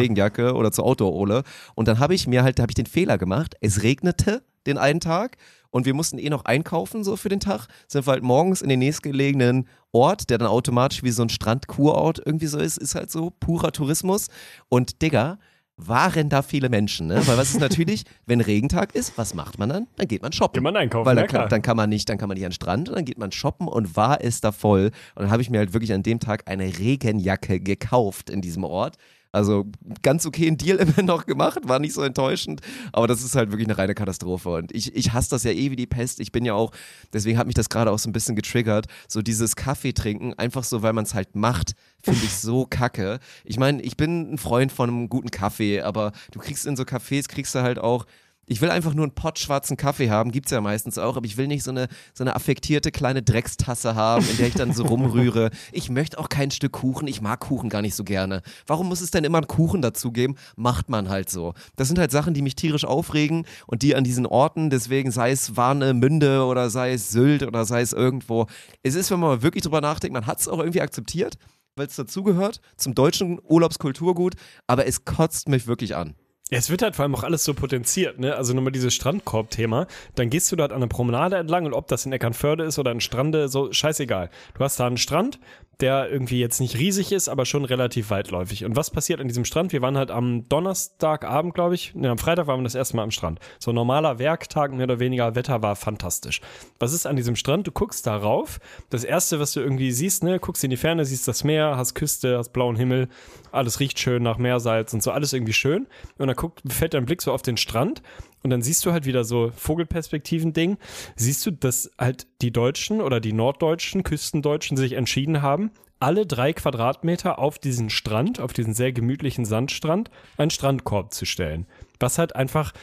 Oder 0.56 0.72
zu 0.72 0.84
Auto 0.84 1.06
hole. 1.06 1.44
Und 1.76 1.88
dann 1.88 2.00
habe 2.00 2.13
ich 2.13 2.28
mir 2.28 2.44
halt, 2.44 2.60
da 2.60 2.63
habe 2.63 2.72
ich 2.72 2.76
den 2.76 2.86
Fehler 2.86 3.18
gemacht. 3.18 3.56
Es 3.62 3.84
regnete 3.84 4.44
den 4.65 4.78
einen 4.78 5.00
Tag 5.00 5.38
und 5.70 5.86
wir 5.86 5.94
mussten 5.94 6.18
eh 6.18 6.30
noch 6.30 6.46
einkaufen 6.46 7.04
so 7.04 7.15
für 7.18 7.30
den 7.30 7.39
Tag. 7.39 7.68
Sind 7.88 8.08
wir 8.08 8.12
halt 8.13 8.24
morgens 8.24 8.62
in 8.62 8.70
den 8.70 8.80
nächstgelegenen 8.80 9.68
Ort, 9.91 10.30
der 10.30 10.38
dann 10.38 10.48
automatisch 10.48 11.04
wie 11.04 11.12
so 11.12 11.24
ein 11.24 11.30
Strandkurort 11.30 12.22
irgendwie 12.26 12.48
so 12.48 12.58
ist, 12.58 12.78
ist 12.78 12.96
halt 12.96 13.12
so 13.12 13.32
purer 13.39 13.72
Tourismus. 13.72 14.28
Und 14.70 15.02
Digga, 15.02 15.38
waren 15.78 16.30
da 16.30 16.41
viele 16.41 16.70
Menschen, 16.70 17.08
ne? 17.08 17.15
Weil 17.28 17.38
was 17.38 17.50
ist 17.50 17.60
natürlich, 17.60 18.06
wenn 18.26 18.39
Regentag 18.39 18.96
ist, 18.96 19.18
was 19.18 19.34
macht 19.34 19.60
man 19.60 19.70
dann? 19.70 19.88
Dann 19.98 20.08
geht 20.08 20.22
man 20.22 20.32
shoppen. 20.32 20.54
Geht 20.54 20.63
man 20.63 20.76
einkaufen, 20.76 21.06
Weil 21.06 21.18
ja 21.18 21.24
dann, 21.24 21.30
kann, 21.30 21.39
klar. 21.39 21.50
dann 21.50 21.62
kann 21.62 21.78
man 21.78 21.89
nicht, 21.89 22.08
dann 22.08 22.18
kann 22.18 22.30
man 22.30 22.36
nicht 22.36 22.46
an 22.46 22.52
den 22.52 22.56
Strand 22.56 22.89
und 22.89 22.96
dann 22.96 23.06
geht 23.06 23.18
man 23.18 23.32
shoppen 23.32 23.68
und 23.68 23.96
war 23.96 24.24
es 24.24 24.39
da 24.39 24.52
voll. 24.52 24.91
Und 25.15 25.24
dann 25.24 25.32
habe 25.32 25.41
ich 25.41 25.50
mir 25.50 25.58
halt 25.58 25.74
wirklich 25.74 25.94
an 25.94 26.04
dem 26.04 26.20
Tag 26.20 26.44
eine 26.50 26.80
Regenjacke 26.80 27.60
gekauft 27.60 28.30
in 28.30 28.41
diesem 28.41 28.63
Ort. 28.63 28.96
Also 29.36 29.65
ganz 30.02 30.26
okay 30.26 30.48
ein 30.48 30.58
Deal 30.58 30.78
immer 30.80 31.04
noch 31.04 31.26
gemacht, 31.26 31.60
war 31.63 31.80
nicht 31.80 31.93
so 31.93 32.02
enttäuschend, 32.02 32.62
aber 32.93 33.06
das 33.06 33.21
ist 33.21 33.36
halt 33.36 33.52
wirklich 33.52 33.67
eine 33.67 33.78
reine 33.78 33.93
Katastrophe 33.93 34.50
und 34.50 34.74
ich, 34.74 34.95
ich 34.95 35.12
hasse 35.12 35.30
das 35.30 35.43
ja 35.43 35.52
eh 35.52 35.71
wie 35.71 35.76
die 35.76 35.86
Pest. 35.86 36.21
Ich 36.21 36.32
bin 36.32 36.45
ja 36.45 36.54
auch, 36.54 36.71
deswegen 37.12 37.38
hat 37.38 37.45
mich 37.45 37.54
das 37.54 37.67
gerade 37.67 37.91
auch 37.91 38.00
so 38.00 38.10
ein 38.10 38.13
bisschen 38.13 38.38
getriggert, 38.38 38.86
so 39.10 39.21
dieses 39.21 39.58
Kaffee 39.58 39.91
trinken, 39.91 40.34
einfach 40.36 40.63
so, 40.63 40.84
weil 40.84 40.93
man 40.93 41.04
es 41.04 41.13
halt 41.13 41.36
macht, 41.36 41.74
finde 42.02 42.21
ich 42.24 42.32
so 42.32 42.65
kacke. 42.69 43.19
Ich 43.43 43.60
meine, 43.60 43.82
ich 43.82 43.98
bin 43.98 44.36
ein 44.36 44.38
Freund 44.38 44.71
von 44.71 44.89
einem 44.89 45.10
guten 45.10 45.32
Kaffee, 45.32 45.82
aber 45.82 46.13
du 46.32 46.39
kriegst 46.39 46.65
in 46.65 46.78
so 46.78 46.84
Cafés, 46.84 47.28
kriegst 47.28 47.54
du 47.56 47.62
halt 47.62 47.78
auch 47.78 48.06
ich 48.47 48.62
will 48.62 48.69
einfach 48.69 48.93
nur 48.93 49.05
einen 49.05 49.15
Pott 49.15 49.39
schwarzen 49.39 49.77
Kaffee 49.77 50.10
haben, 50.10 50.31
gibt's 50.31 50.51
ja 50.51 50.62
meistens 50.62 50.97
auch, 50.97 51.17
aber 51.17 51.25
ich 51.25 51.38
will 51.38 51.47
nicht 51.47 51.63
so 51.63 51.71
eine, 51.71 51.88
so 52.13 52.23
eine 52.23 52.36
affektierte 52.36 52.91
kleine 52.91 53.23
Dreckstasse 53.23 53.95
haben, 53.95 54.27
in 54.29 54.38
der 54.38 54.47
ich 54.47 54.53
dann 54.53 54.73
so 54.73 54.84
rumrühre. 54.86 55.49
Ich 55.71 55.89
möchte 55.89 56.19
auch 56.19 56.29
kein 56.29 56.51
Stück 56.51 56.73
Kuchen, 56.73 57.08
ich 57.08 57.21
mag 57.21 57.39
Kuchen 57.39 57.69
gar 57.69 57.81
nicht 57.81 57.95
so 57.95 58.03
gerne. 58.03 58.41
Warum 58.67 58.88
muss 58.88 59.01
es 59.01 59.12
denn 59.12 59.23
immer 59.23 59.39
einen 59.39 59.47
Kuchen 59.47 59.81
dazugeben? 59.81 60.38
Macht 60.55 60.89
man 60.89 61.10
halt 61.10 61.29
so. 61.29 61.53
Das 61.75 61.88
sind 61.88 61.97
halt 61.97 62.12
Sachen, 62.12 62.34
die 62.34 62.41
mich 62.41 62.55
tierisch 62.55 62.86
aufregen 62.86 63.45
und 63.67 63.81
die 63.81 63.95
an 63.95 64.03
diesen 64.03 64.25
Orten, 64.25 64.69
deswegen 64.69 65.12
sei 65.12 65.31
es 65.31 65.58
Warnemünde 65.58 66.45
oder 66.45 66.69
sei 66.69 66.93
es 66.93 67.10
Sylt 67.10 67.43
oder 67.43 67.65
sei 67.65 67.81
es 67.81 67.93
irgendwo. 67.93 68.47
Es 68.84 68.95
ist, 68.95 69.10
wenn 69.12 69.19
man 69.19 69.29
mal 69.29 69.41
wirklich 69.41 69.63
drüber 69.63 69.81
nachdenkt, 69.81 70.13
man 70.13 70.27
hat 70.27 70.39
es 70.39 70.47
auch 70.47 70.60
irgendwie 70.60 70.81
akzeptiert, 70.81 71.38
weil 71.75 71.88
es 71.88 71.95
dazugehört 71.95 72.62
zum 72.77 72.95
deutschen 72.95 73.39
Urlaubskulturgut, 73.43 74.36
aber 74.67 74.86
es 74.86 75.05
kotzt 75.05 75.49
mich 75.49 75.67
wirklich 75.67 75.95
an. 75.95 76.15
Es 76.51 76.69
wird 76.69 76.84
halt 76.84 76.95
vor 76.95 77.03
allem 77.03 77.15
auch 77.15 77.23
alles 77.23 77.43
so 77.43 77.55
potenziert, 77.55 78.19
ne? 78.19 78.36
Also 78.36 78.53
nochmal 78.53 78.71
dieses 78.71 78.93
Strandkorb-Thema. 78.93 79.88
Dann 80.13 80.29
gehst 80.29 80.51
du 80.51 80.55
dort 80.55 80.73
an 80.73 80.79
der 80.79 80.88
Promenade 80.88 81.38
entlang 81.38 81.65
und 81.65 81.73
ob 81.73 81.88
das 81.88 82.05
in 82.05 82.13
Eckernförde 82.13 82.63
ist 82.65 82.77
oder 82.77 82.91
in 82.91 83.01
Strande, 83.01 83.49
so 83.49 83.73
scheißegal. 83.73 84.29
Du 84.53 84.63
hast 84.63 84.79
da 84.79 84.86
einen 84.86 84.97
Strand, 84.97 85.39
der 85.82 86.10
irgendwie 86.10 86.40
jetzt 86.40 86.60
nicht 86.60 86.78
riesig 86.78 87.12
ist, 87.12 87.28
aber 87.28 87.46
schon 87.46 87.66
relativ 87.66 88.10
weitläufig. 88.10 88.66
Und 88.66 88.76
was 88.76 88.92
passiert 88.92 89.20
an 89.20 89.28
diesem 89.28 89.46
Strand? 89.46 89.74
Wir 89.74 89.82
waren 89.82 89.98
halt 89.98 90.12
am 90.12 90.48
Donnerstagabend, 90.48 91.54
glaube 91.54 91.76
ich. 91.76 91.94
Ne, 91.96 92.10
am 92.10 92.18
Freitag 92.18 92.48
waren 92.48 92.60
wir 92.60 92.64
das 92.64 92.76
erste 92.76 92.96
Mal 92.96 93.04
am 93.04 93.12
Strand. 93.12 93.40
So 93.60 93.72
normaler 93.72 94.20
Werktag, 94.20 94.72
mehr 94.72 94.86
oder 94.86 95.00
weniger. 95.00 95.36
Wetter 95.36 95.62
war 95.62 95.76
fantastisch. 95.76 96.42
Was 96.80 96.94
ist 96.94 97.06
an 97.06 97.16
diesem 97.16 97.36
Strand? 97.36 97.68
Du 97.68 97.72
guckst 97.72 98.08
da 98.08 98.16
rauf. 98.16 98.60
Das 98.90 99.04
erste, 99.04 99.40
was 99.40 99.54
du 99.54 99.60
irgendwie 99.60 99.92
siehst, 99.92 100.24
ne, 100.24 100.40
guckst 100.40 100.64
in 100.64 100.70
die 100.70 100.78
Ferne, 100.78 101.06
siehst 101.06 101.28
das 101.28 101.44
Meer, 101.44 101.76
hast 101.78 101.96
Küste, 101.96 102.38
hast 102.38 102.50
blauen 102.50 102.76
Himmel. 102.76 103.08
Alles 103.52 103.80
riecht 103.80 104.00
schön 104.00 104.24
nach 104.24 104.38
Meersalz 104.38 104.94
und 104.94 105.02
so, 105.02 105.12
alles 105.12 105.34
irgendwie 105.34 105.54
schön. 105.54 105.88
Und 106.18 106.28
dann 106.28 106.36
guckt, 106.36 106.62
fällt 106.68 106.94
dein 106.94 107.06
Blick 107.06 107.22
so 107.22 107.32
auf 107.32 107.42
den 107.42 107.58
Strand 107.58 108.02
und 108.45 108.51
dann 108.51 108.62
siehst 108.62 108.86
du 108.86 108.91
halt 108.91 109.08
wieder 109.08 109.23
so 109.23 109.51
Vogelperspektiven-Ding. 109.58 110.77
Siehst 111.15 111.43
du, 111.47 111.51
dass 111.51 111.89
halt 111.97 112.27
die 112.43 112.51
Deutschen 112.51 113.01
oder 113.01 113.19
die 113.19 113.34
norddeutschen, 113.34 114.03
Küstendeutschen 114.03 114.77
sich 114.77 114.93
entschieden 114.93 115.41
haben, 115.41 115.71
alle 115.99 116.27
drei 116.27 116.53
Quadratmeter 116.53 117.39
auf 117.39 117.58
diesen 117.58 117.89
Strand, 117.89 118.39
auf 118.39 118.53
diesen 118.53 118.75
sehr 118.75 118.91
gemütlichen 118.91 119.45
Sandstrand, 119.45 120.12
einen 120.38 120.51
Strandkorb 120.51 121.12
zu 121.12 121.25
stellen. 121.25 121.65
Was 121.99 122.19
halt 122.19 122.36
einfach 122.36 122.73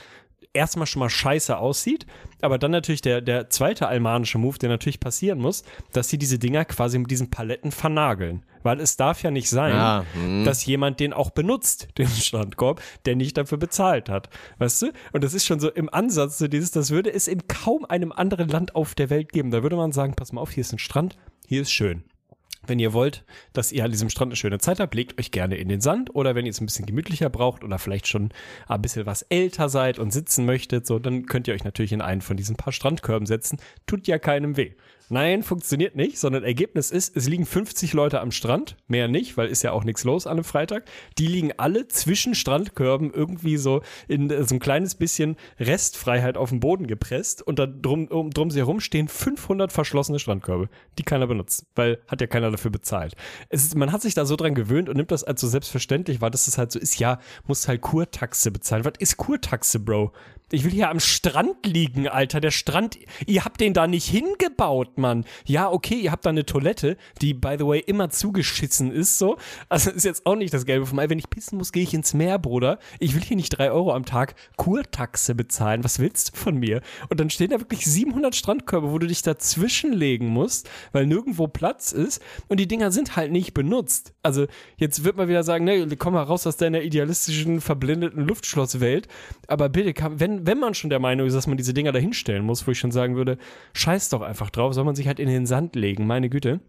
erstmal 0.55 0.87
schon 0.87 1.01
mal 1.01 1.11
scheiße 1.11 1.57
aussieht, 1.57 2.07
aber 2.41 2.59
dann 2.59 2.71
natürlich 2.71 3.03
der, 3.03 3.21
der 3.21 3.51
zweite 3.51 3.88
almanische 3.88 4.38
Move, 4.38 4.59
der 4.59 4.69
natürlich 4.69 5.01
passieren 5.01 5.38
muss, 5.38 5.65
dass 5.93 6.09
sie 6.09 6.19
diese 6.19 6.38
Dinger 6.38 6.65
quasi 6.65 6.99
mit 6.99 7.11
diesen 7.11 7.31
Paletten 7.31 7.73
vernageln. 7.73 8.45
Weil 8.62 8.81
es 8.81 8.97
darf 8.97 9.23
ja 9.23 9.33
nicht 9.33 9.51
sein, 9.51 9.75
Ah, 9.75 10.05
hm. 10.12 10.45
dass 10.45 10.65
jemand 10.65 11.01
den 11.01 11.12
auch 11.12 11.31
benutzt, 11.31 11.88
den 11.99 12.07
Strandkorb, 12.07 12.81
der 13.07 13.17
nicht 13.17 13.37
dafür 13.37 13.59
bezahlt 13.59 14.09
hat. 14.09 14.29
Weißt 14.59 14.83
du? 14.83 14.93
Und 15.12 15.25
das 15.25 15.35
ist 15.35 15.47
schon 15.47 15.59
so 15.59 15.71
im 15.71 15.93
Ansatz 15.93 16.38
so 16.38 16.47
dieses, 16.47 16.71
das 16.71 16.91
würde 16.91 17.12
es 17.12 17.27
in 17.27 17.49
kaum 17.49 17.85
einem 17.85 18.12
anderen 18.12 18.49
Land 18.49 18.77
auf 18.77 18.95
der 18.95 19.11
Welt 19.11 19.33
geben. 19.33 19.51
Da 19.51 19.62
würde 19.62 19.77
man 19.77 19.93
sagen, 19.93 20.15
pass 20.15 20.33
mal 20.33 20.41
auf, 20.41 20.53
hier 20.53 20.61
ist 20.61 20.73
ein 20.73 20.79
Strand, 20.79 21.17
hier 21.47 21.62
ist 21.62 21.73
schön. 21.73 22.05
Wenn 22.66 22.79
ihr 22.79 22.92
wollt, 22.92 23.25
dass 23.53 23.72
ihr 23.72 23.85
an 23.85 23.90
diesem 23.90 24.09
Strand 24.09 24.31
eine 24.31 24.37
schöne 24.37 24.59
Zeit 24.59 24.79
habt, 24.79 24.94
legt 24.94 25.18
euch 25.18 25.33
gerne 25.33 25.57
in 25.57 25.68
den 25.68 25.81
Sand 25.81 26.14
oder 26.14 26.35
wenn 26.35 26.46
ihr 26.46 26.51
es 26.51 26.61
ein 26.61 26.66
bisschen 26.66 26.87
gemütlicher 26.87 27.29
braucht 27.29 27.64
oder 27.64 27.79
vielleicht 27.79 28.07
schon 28.07 28.31
ein 28.68 28.83
bisschen 28.83 29.05
was 29.05 29.22
älter 29.22 29.68
seid 29.68 29.98
und 29.98 30.12
sitzen 30.12 30.46
möchtet, 30.46 30.87
so, 30.87 30.98
dann 30.98 31.27
könnt 31.27 31.48
ihr 31.48 31.55
euch 31.55 31.64
natürlich 31.64 31.92
in 31.92 32.01
einen 32.01 32.20
von 32.20 32.37
diesen 32.37 32.57
paar 32.57 32.72
Strandkörben 32.72 33.27
setzen. 33.27 33.59
Tut 33.87 34.07
ja 34.07 34.18
keinem 34.18 34.57
weh. 34.57 34.75
Nein, 35.09 35.43
funktioniert 35.43 35.95
nicht, 35.95 36.19
sondern 36.19 36.43
Ergebnis 36.43 36.91
ist, 36.91 37.17
es 37.17 37.29
liegen 37.29 37.45
50 37.45 37.93
Leute 37.93 38.21
am 38.21 38.31
Strand, 38.31 38.77
mehr 38.88 39.09
nicht, 39.09 39.37
weil 39.37 39.49
ist 39.49 39.62
ja 39.62 39.73
auch 39.73 39.85
nichts 39.85 40.05
los 40.05 40.27
an 40.27 40.33
einem 40.33 40.45
Freitag. 40.45 40.85
Die 41.19 41.27
liegen 41.27 41.53
alle 41.59 41.87
zwischen 41.88 42.35
Strandkörben 42.35 43.12
irgendwie 43.12 43.57
so 43.59 43.83
in 44.09 44.31
äh, 44.31 44.45
so 44.45 44.55
ein 44.55 44.59
kleines 44.59 44.95
bisschen 44.95 45.37
Restfreiheit 45.61 46.37
auf 46.37 46.51
den 46.51 46.61
Boden 46.61 46.87
gepresst 46.87 47.43
und 47.43 47.59
da 47.59 47.67
drum, 47.67 48.09
um, 48.09 48.31
drum 48.31 48.51
sie 48.51 48.61
herum 48.61 48.81
stehen 48.81 49.09
500 49.09 49.73
verschlossene 49.73 50.19
Strandkörbe, 50.19 50.69
die 50.99 51.03
keiner 51.03 51.27
benutzt, 51.27 51.67
weil 51.75 51.99
hat 52.09 52.21
ja 52.21 52.27
keiner 52.27 52.51
dafür 52.51 52.71
bezahlt. 52.71 53.15
Es 53.49 53.65
ist, 53.65 53.75
man 53.75 53.93
hat 53.93 54.03
sich 54.03 54.15
da 54.15 54.25
so 54.25 54.37
dran 54.37 54.55
gewöhnt 54.55 54.88
und 54.88 54.97
nimmt 54.97 55.11
das 55.11 55.25
als 55.25 55.41
so 55.41 55.49
selbstverständlich, 55.49 56.21
weil 56.21 56.31
das 56.31 56.49
ist 56.49 56.59
halt 56.59 56.73
so 56.73 56.79
ist, 56.79 56.99
ja, 56.99 57.19
muss 57.47 57.69
halt 57.69 57.83
Kurtaxe 57.83 58.51
bezahlen. 58.51 58.85
Was 58.85 58.95
ist 58.99 59.17
Kurtaxe, 59.17 59.79
Bro? 59.79 60.12
Ich 60.55 60.65
will 60.65 60.71
hier 60.71 60.91
am 60.91 61.01
Strand 61.01 61.65
liegen, 61.65 62.09
Alter. 62.09 62.38
Der 62.38 62.51
Strand, 62.51 62.99
ihr 63.27 63.47
habt 63.47 63.59
den 63.59 63.73
da 63.73 63.87
nicht 63.87 64.07
hingebaut, 64.07 64.99
Mann. 64.99 65.25
Ja, 65.47 65.71
okay, 65.71 65.95
ihr 65.95 66.12
habt 66.12 66.27
da 66.27 66.31
eine 66.31 66.45
Toilette, 66.45 66.99
die, 67.23 67.33
by 67.33 67.57
the 67.59 67.67
way, 67.67 67.79
immer 67.81 68.11
zugeschissen 68.11 68.93
ist, 68.93 69.19
so. 69.19 69.38
Also 69.71 69.91
ist 69.91 70.05
jetzt 70.05 70.27
auch 70.27 70.37
nicht 70.37 70.53
das 70.53 70.67
Gelbe 70.67 70.85
vom 70.85 70.99
Ei. 70.99 71.09
Wenn 71.09 71.19
ich 71.19 71.31
pissen 71.31 71.57
muss, 71.57 71.73
gehe 71.73 71.83
ich 71.83 71.95
ins 71.95 72.12
Meer, 72.12 72.38
Bruder. 72.38 72.79
Ich 72.99 73.15
will 73.15 73.23
hier 73.23 73.38
nicht 73.38 73.49
drei 73.49 73.71
Euro 73.71 73.95
am 73.95 74.05
Tag 74.05 74.35
Kurtaxe 74.59 75.35
bezahlen. 75.35 75.85
Was 75.85 75.99
willst 76.01 76.35
du 76.35 76.37
von 76.37 76.59
mir? 76.59 76.83
Und 77.09 77.19
dann 77.19 77.31
stehen 77.31 77.49
da 77.49 77.59
wirklich 77.59 77.87
700 77.87 78.37
Strandkörbe, 78.37 78.93
wo 78.93 78.99
du 78.99 79.07
dich 79.07 79.23
dazwischen 79.23 79.95
legen 79.95 80.27
musst, 80.27 80.69
weil 80.93 81.07
nirgendwo 81.07 81.49
Platz 81.49 81.93
ist. 81.93 82.21
Und 82.49 82.61
die 82.61 82.69
Dinger 82.69 82.93
sind 82.93 83.17
halt 83.17 83.33
nicht 83.33 83.55
benutzt. 83.55 84.12
Also 84.23 84.47
jetzt 84.77 85.03
wird 85.03 85.17
man 85.17 85.29
wieder 85.29 85.45
sagen, 85.45 85.65
ne, 85.65 85.88
komm 85.97 86.12
mal 86.12 86.25
raus 86.25 86.47
aus 86.47 86.59
deiner 86.59 86.83
idealistischen, 86.83 87.62
verblendeten 87.62 88.29
Luftschlosswelt. 88.29 89.09
Aber 89.47 89.71
bitte, 89.71 89.95
kann, 89.95 90.21
wenn, 90.47 90.59
man 90.59 90.75
schon 90.75 90.91
der 90.91 90.99
Meinung 90.99 91.27
ist, 91.27 91.35
dass 91.35 91.47
man 91.47 91.57
diese 91.57 91.75
Dinger 91.75 91.93
da 91.93 91.99
hinstellen 91.99 92.45
muss, 92.45 92.67
wo 92.67 92.71
ich 92.71 92.79
schon 92.79 92.93
sagen 92.93 93.17
würde, 93.17 93.39
scheiß 93.75 94.09
doch 94.11 94.23
einfach 94.23 94.51
drauf, 94.51 94.75
soll 94.75 94.85
man 94.85 94.95
sich 94.95 95.07
halt 95.07 95.21
in 95.21 95.29
den 95.29 95.47
Sand 95.47 95.77
legen, 95.77 96.07
meine 96.07 96.29
Güte. 96.29 96.61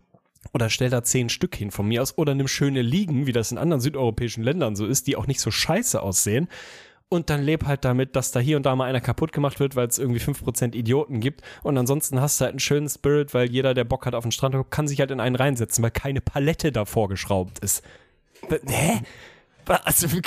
Oder 0.53 0.69
stell 0.69 0.89
da 0.89 1.03
zehn 1.03 1.29
Stück 1.29 1.55
hin 1.55 1.71
von 1.71 1.87
mir 1.87 2.01
aus. 2.01 2.17
Oder 2.17 2.35
nimm 2.35 2.47
schöne 2.47 2.81
Liegen, 2.81 3.27
wie 3.27 3.31
das 3.31 3.51
in 3.51 3.57
anderen 3.57 3.81
südeuropäischen 3.81 4.43
Ländern 4.43 4.75
so 4.75 4.85
ist, 4.85 5.07
die 5.07 5.15
auch 5.15 5.27
nicht 5.27 5.39
so 5.39 5.51
scheiße 5.51 6.01
aussehen. 6.01 6.49
Und 7.09 7.29
dann 7.29 7.43
leb 7.43 7.65
halt 7.65 7.85
damit, 7.85 8.15
dass 8.15 8.31
da 8.31 8.39
hier 8.39 8.57
und 8.57 8.65
da 8.65 8.75
mal 8.75 8.89
einer 8.89 8.99
kaputt 8.99 9.31
gemacht 9.31 9.59
wird, 9.59 9.75
weil 9.75 9.87
es 9.87 9.99
irgendwie 9.99 10.19
5% 10.19 10.73
Idioten 10.75 11.19
gibt. 11.19 11.41
Und 11.61 11.77
ansonsten 11.77 12.19
hast 12.19 12.41
du 12.41 12.45
halt 12.45 12.53
einen 12.53 12.59
schönen 12.59 12.89
Spirit, 12.89 13.33
weil 13.33 13.49
jeder, 13.51 13.73
der 13.73 13.83
Bock 13.83 14.05
hat 14.05 14.15
auf 14.15 14.23
den 14.23 14.31
Strand, 14.31 14.55
kann 14.71 14.87
sich 14.87 14.99
halt 14.99 15.11
in 15.11 15.19
einen 15.19 15.35
reinsetzen, 15.35 15.83
weil 15.83 15.91
keine 15.91 16.21
Palette 16.21 16.71
davor 16.71 17.09
geschraubt 17.09 17.59
ist. 17.59 17.83
Hä? 18.49 19.01
Also 19.67 20.11
wie 20.11 20.21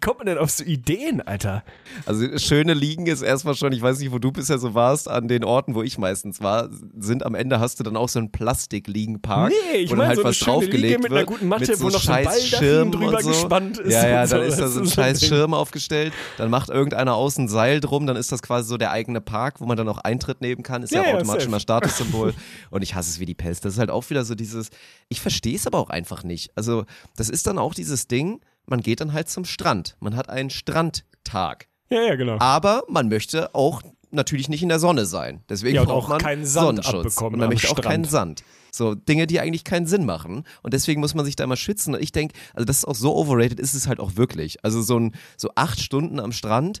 kommt 0.00 0.18
man 0.18 0.26
denn 0.26 0.38
auf 0.38 0.50
so 0.50 0.64
Ideen, 0.64 1.20
Alter? 1.22 1.62
Also 2.06 2.26
schöne 2.38 2.74
Liegen 2.74 3.06
ist 3.06 3.22
erstmal 3.22 3.54
schon, 3.54 3.72
ich 3.72 3.80
weiß 3.82 3.98
nicht, 4.00 4.12
wo 4.12 4.18
du 4.18 4.32
bisher 4.32 4.58
so 4.58 4.74
warst, 4.74 5.08
an 5.08 5.28
den 5.28 5.44
Orten, 5.44 5.74
wo 5.74 5.82
ich 5.82 5.98
meistens 5.98 6.40
war, 6.42 6.68
sind 6.98 7.24
am 7.24 7.34
Ende 7.34 7.60
hast 7.60 7.80
du 7.80 7.84
dann 7.84 7.96
auch 7.96 8.08
so 8.08 8.18
einen 8.18 8.30
Plastikliegenpark, 8.32 9.52
Nee, 9.72 9.78
ich 9.78 9.90
wo 9.90 9.96
mein 9.96 10.08
dann 10.08 10.08
halt 10.08 10.16
so 10.16 10.22
eine 10.22 10.28
was 10.30 10.36
schöne 10.36 10.50
draufgelegt 10.52 10.82
Liege 10.82 10.98
mit 10.98 11.12
einer 11.12 11.24
guten 11.24 11.48
Matte, 11.48 11.76
so 11.76 11.84
wo 11.84 11.88
noch 11.90 12.02
so 12.02 12.12
ein 12.12 12.24
Baldachin 12.24 12.58
Schirm 12.58 12.92
drüber 12.92 13.22
so. 13.22 13.28
gespannt 13.28 13.78
ist 13.78 13.92
Ja, 13.92 14.08
ja, 14.08 14.26
dann 14.26 14.42
ist 14.42 14.58
da 14.58 14.68
so 14.68 14.80
ein 14.80 14.86
scheiß 14.86 15.20
Ding. 15.20 15.28
Schirm 15.28 15.54
aufgestellt, 15.54 16.12
dann 16.38 16.50
macht 16.50 16.68
irgendeiner 16.68 17.14
außen 17.14 17.44
ein 17.44 17.48
Seil 17.48 17.80
drum, 17.80 18.06
dann 18.06 18.16
ist 18.16 18.30
das 18.32 18.42
quasi 18.42 18.68
so 18.68 18.76
der 18.76 18.90
eigene 18.90 19.20
Park, 19.20 19.60
wo 19.60 19.66
man 19.66 19.76
dann 19.76 19.88
auch 19.88 19.98
Eintritt 19.98 20.40
nehmen 20.40 20.62
kann, 20.62 20.82
ist 20.82 20.92
ja, 20.92 21.02
Ja, 21.02 21.14
automatisch 21.16 21.46
immer 21.46 21.60
Statussymbol 21.60 22.34
und 22.70 22.82
ich 22.82 22.94
hasse 22.94 23.10
es 23.10 23.20
wie 23.20 23.26
die 23.26 23.34
Pest. 23.34 23.64
Das 23.64 23.74
ist 23.74 23.78
halt 23.78 23.90
auch 23.90 24.08
wieder 24.10 24.24
so 24.24 24.34
dieses, 24.34 24.70
ich 25.08 25.20
verstehe 25.20 25.56
es 25.56 25.66
aber 25.66 25.78
auch 25.78 25.90
einfach 25.90 26.24
nicht. 26.24 26.50
Also 26.56 26.84
das 27.16 27.28
ist 27.28 27.46
dann 27.46 27.58
auch 27.58 27.74
dieses 27.74 28.06
Ding, 28.06 28.40
man 28.72 28.80
geht 28.80 29.00
dann 29.02 29.12
halt 29.12 29.28
zum 29.28 29.44
Strand. 29.44 29.96
Man 30.00 30.16
hat 30.16 30.30
einen 30.30 30.48
Strandtag. 30.50 31.68
Ja, 31.90 32.02
ja, 32.02 32.14
genau. 32.14 32.38
Aber 32.40 32.84
man 32.88 33.08
möchte 33.08 33.54
auch 33.54 33.82
natürlich 34.10 34.48
nicht 34.48 34.62
in 34.62 34.70
der 34.70 34.78
Sonne 34.78 35.04
sein. 35.04 35.42
Deswegen 35.48 35.76
Ja, 35.76 35.84
braucht 35.84 36.04
auch 36.04 36.08
man 36.08 36.18
keinen 36.18 36.46
Sand 36.46 36.82
Sonnenschutz. 36.84 37.18
und 37.18 37.36
man 37.36 37.50
möchte 37.50 37.68
auch 37.68 37.72
Strand. 37.72 37.84
keinen 37.86 38.04
Sand. 38.04 38.44
So 38.70 38.94
Dinge, 38.94 39.26
die 39.26 39.40
eigentlich 39.40 39.64
keinen 39.64 39.86
Sinn 39.86 40.06
machen. 40.06 40.44
Und 40.62 40.72
deswegen 40.72 41.00
muss 41.02 41.14
man 41.14 41.26
sich 41.26 41.36
da 41.36 41.44
immer 41.44 41.56
schützen. 41.56 41.94
Und 41.94 42.02
ich 42.02 42.12
denke, 42.12 42.34
also 42.54 42.64
das 42.64 42.78
ist 42.78 42.84
auch 42.86 42.94
so 42.94 43.14
overrated, 43.14 43.60
ist 43.60 43.74
es 43.74 43.86
halt 43.86 44.00
auch 44.00 44.16
wirklich. 44.16 44.64
Also 44.64 44.80
so 44.80 44.98
ein 44.98 45.12
so 45.36 45.50
acht 45.54 45.78
Stunden 45.80 46.18
am 46.18 46.32
Strand 46.32 46.80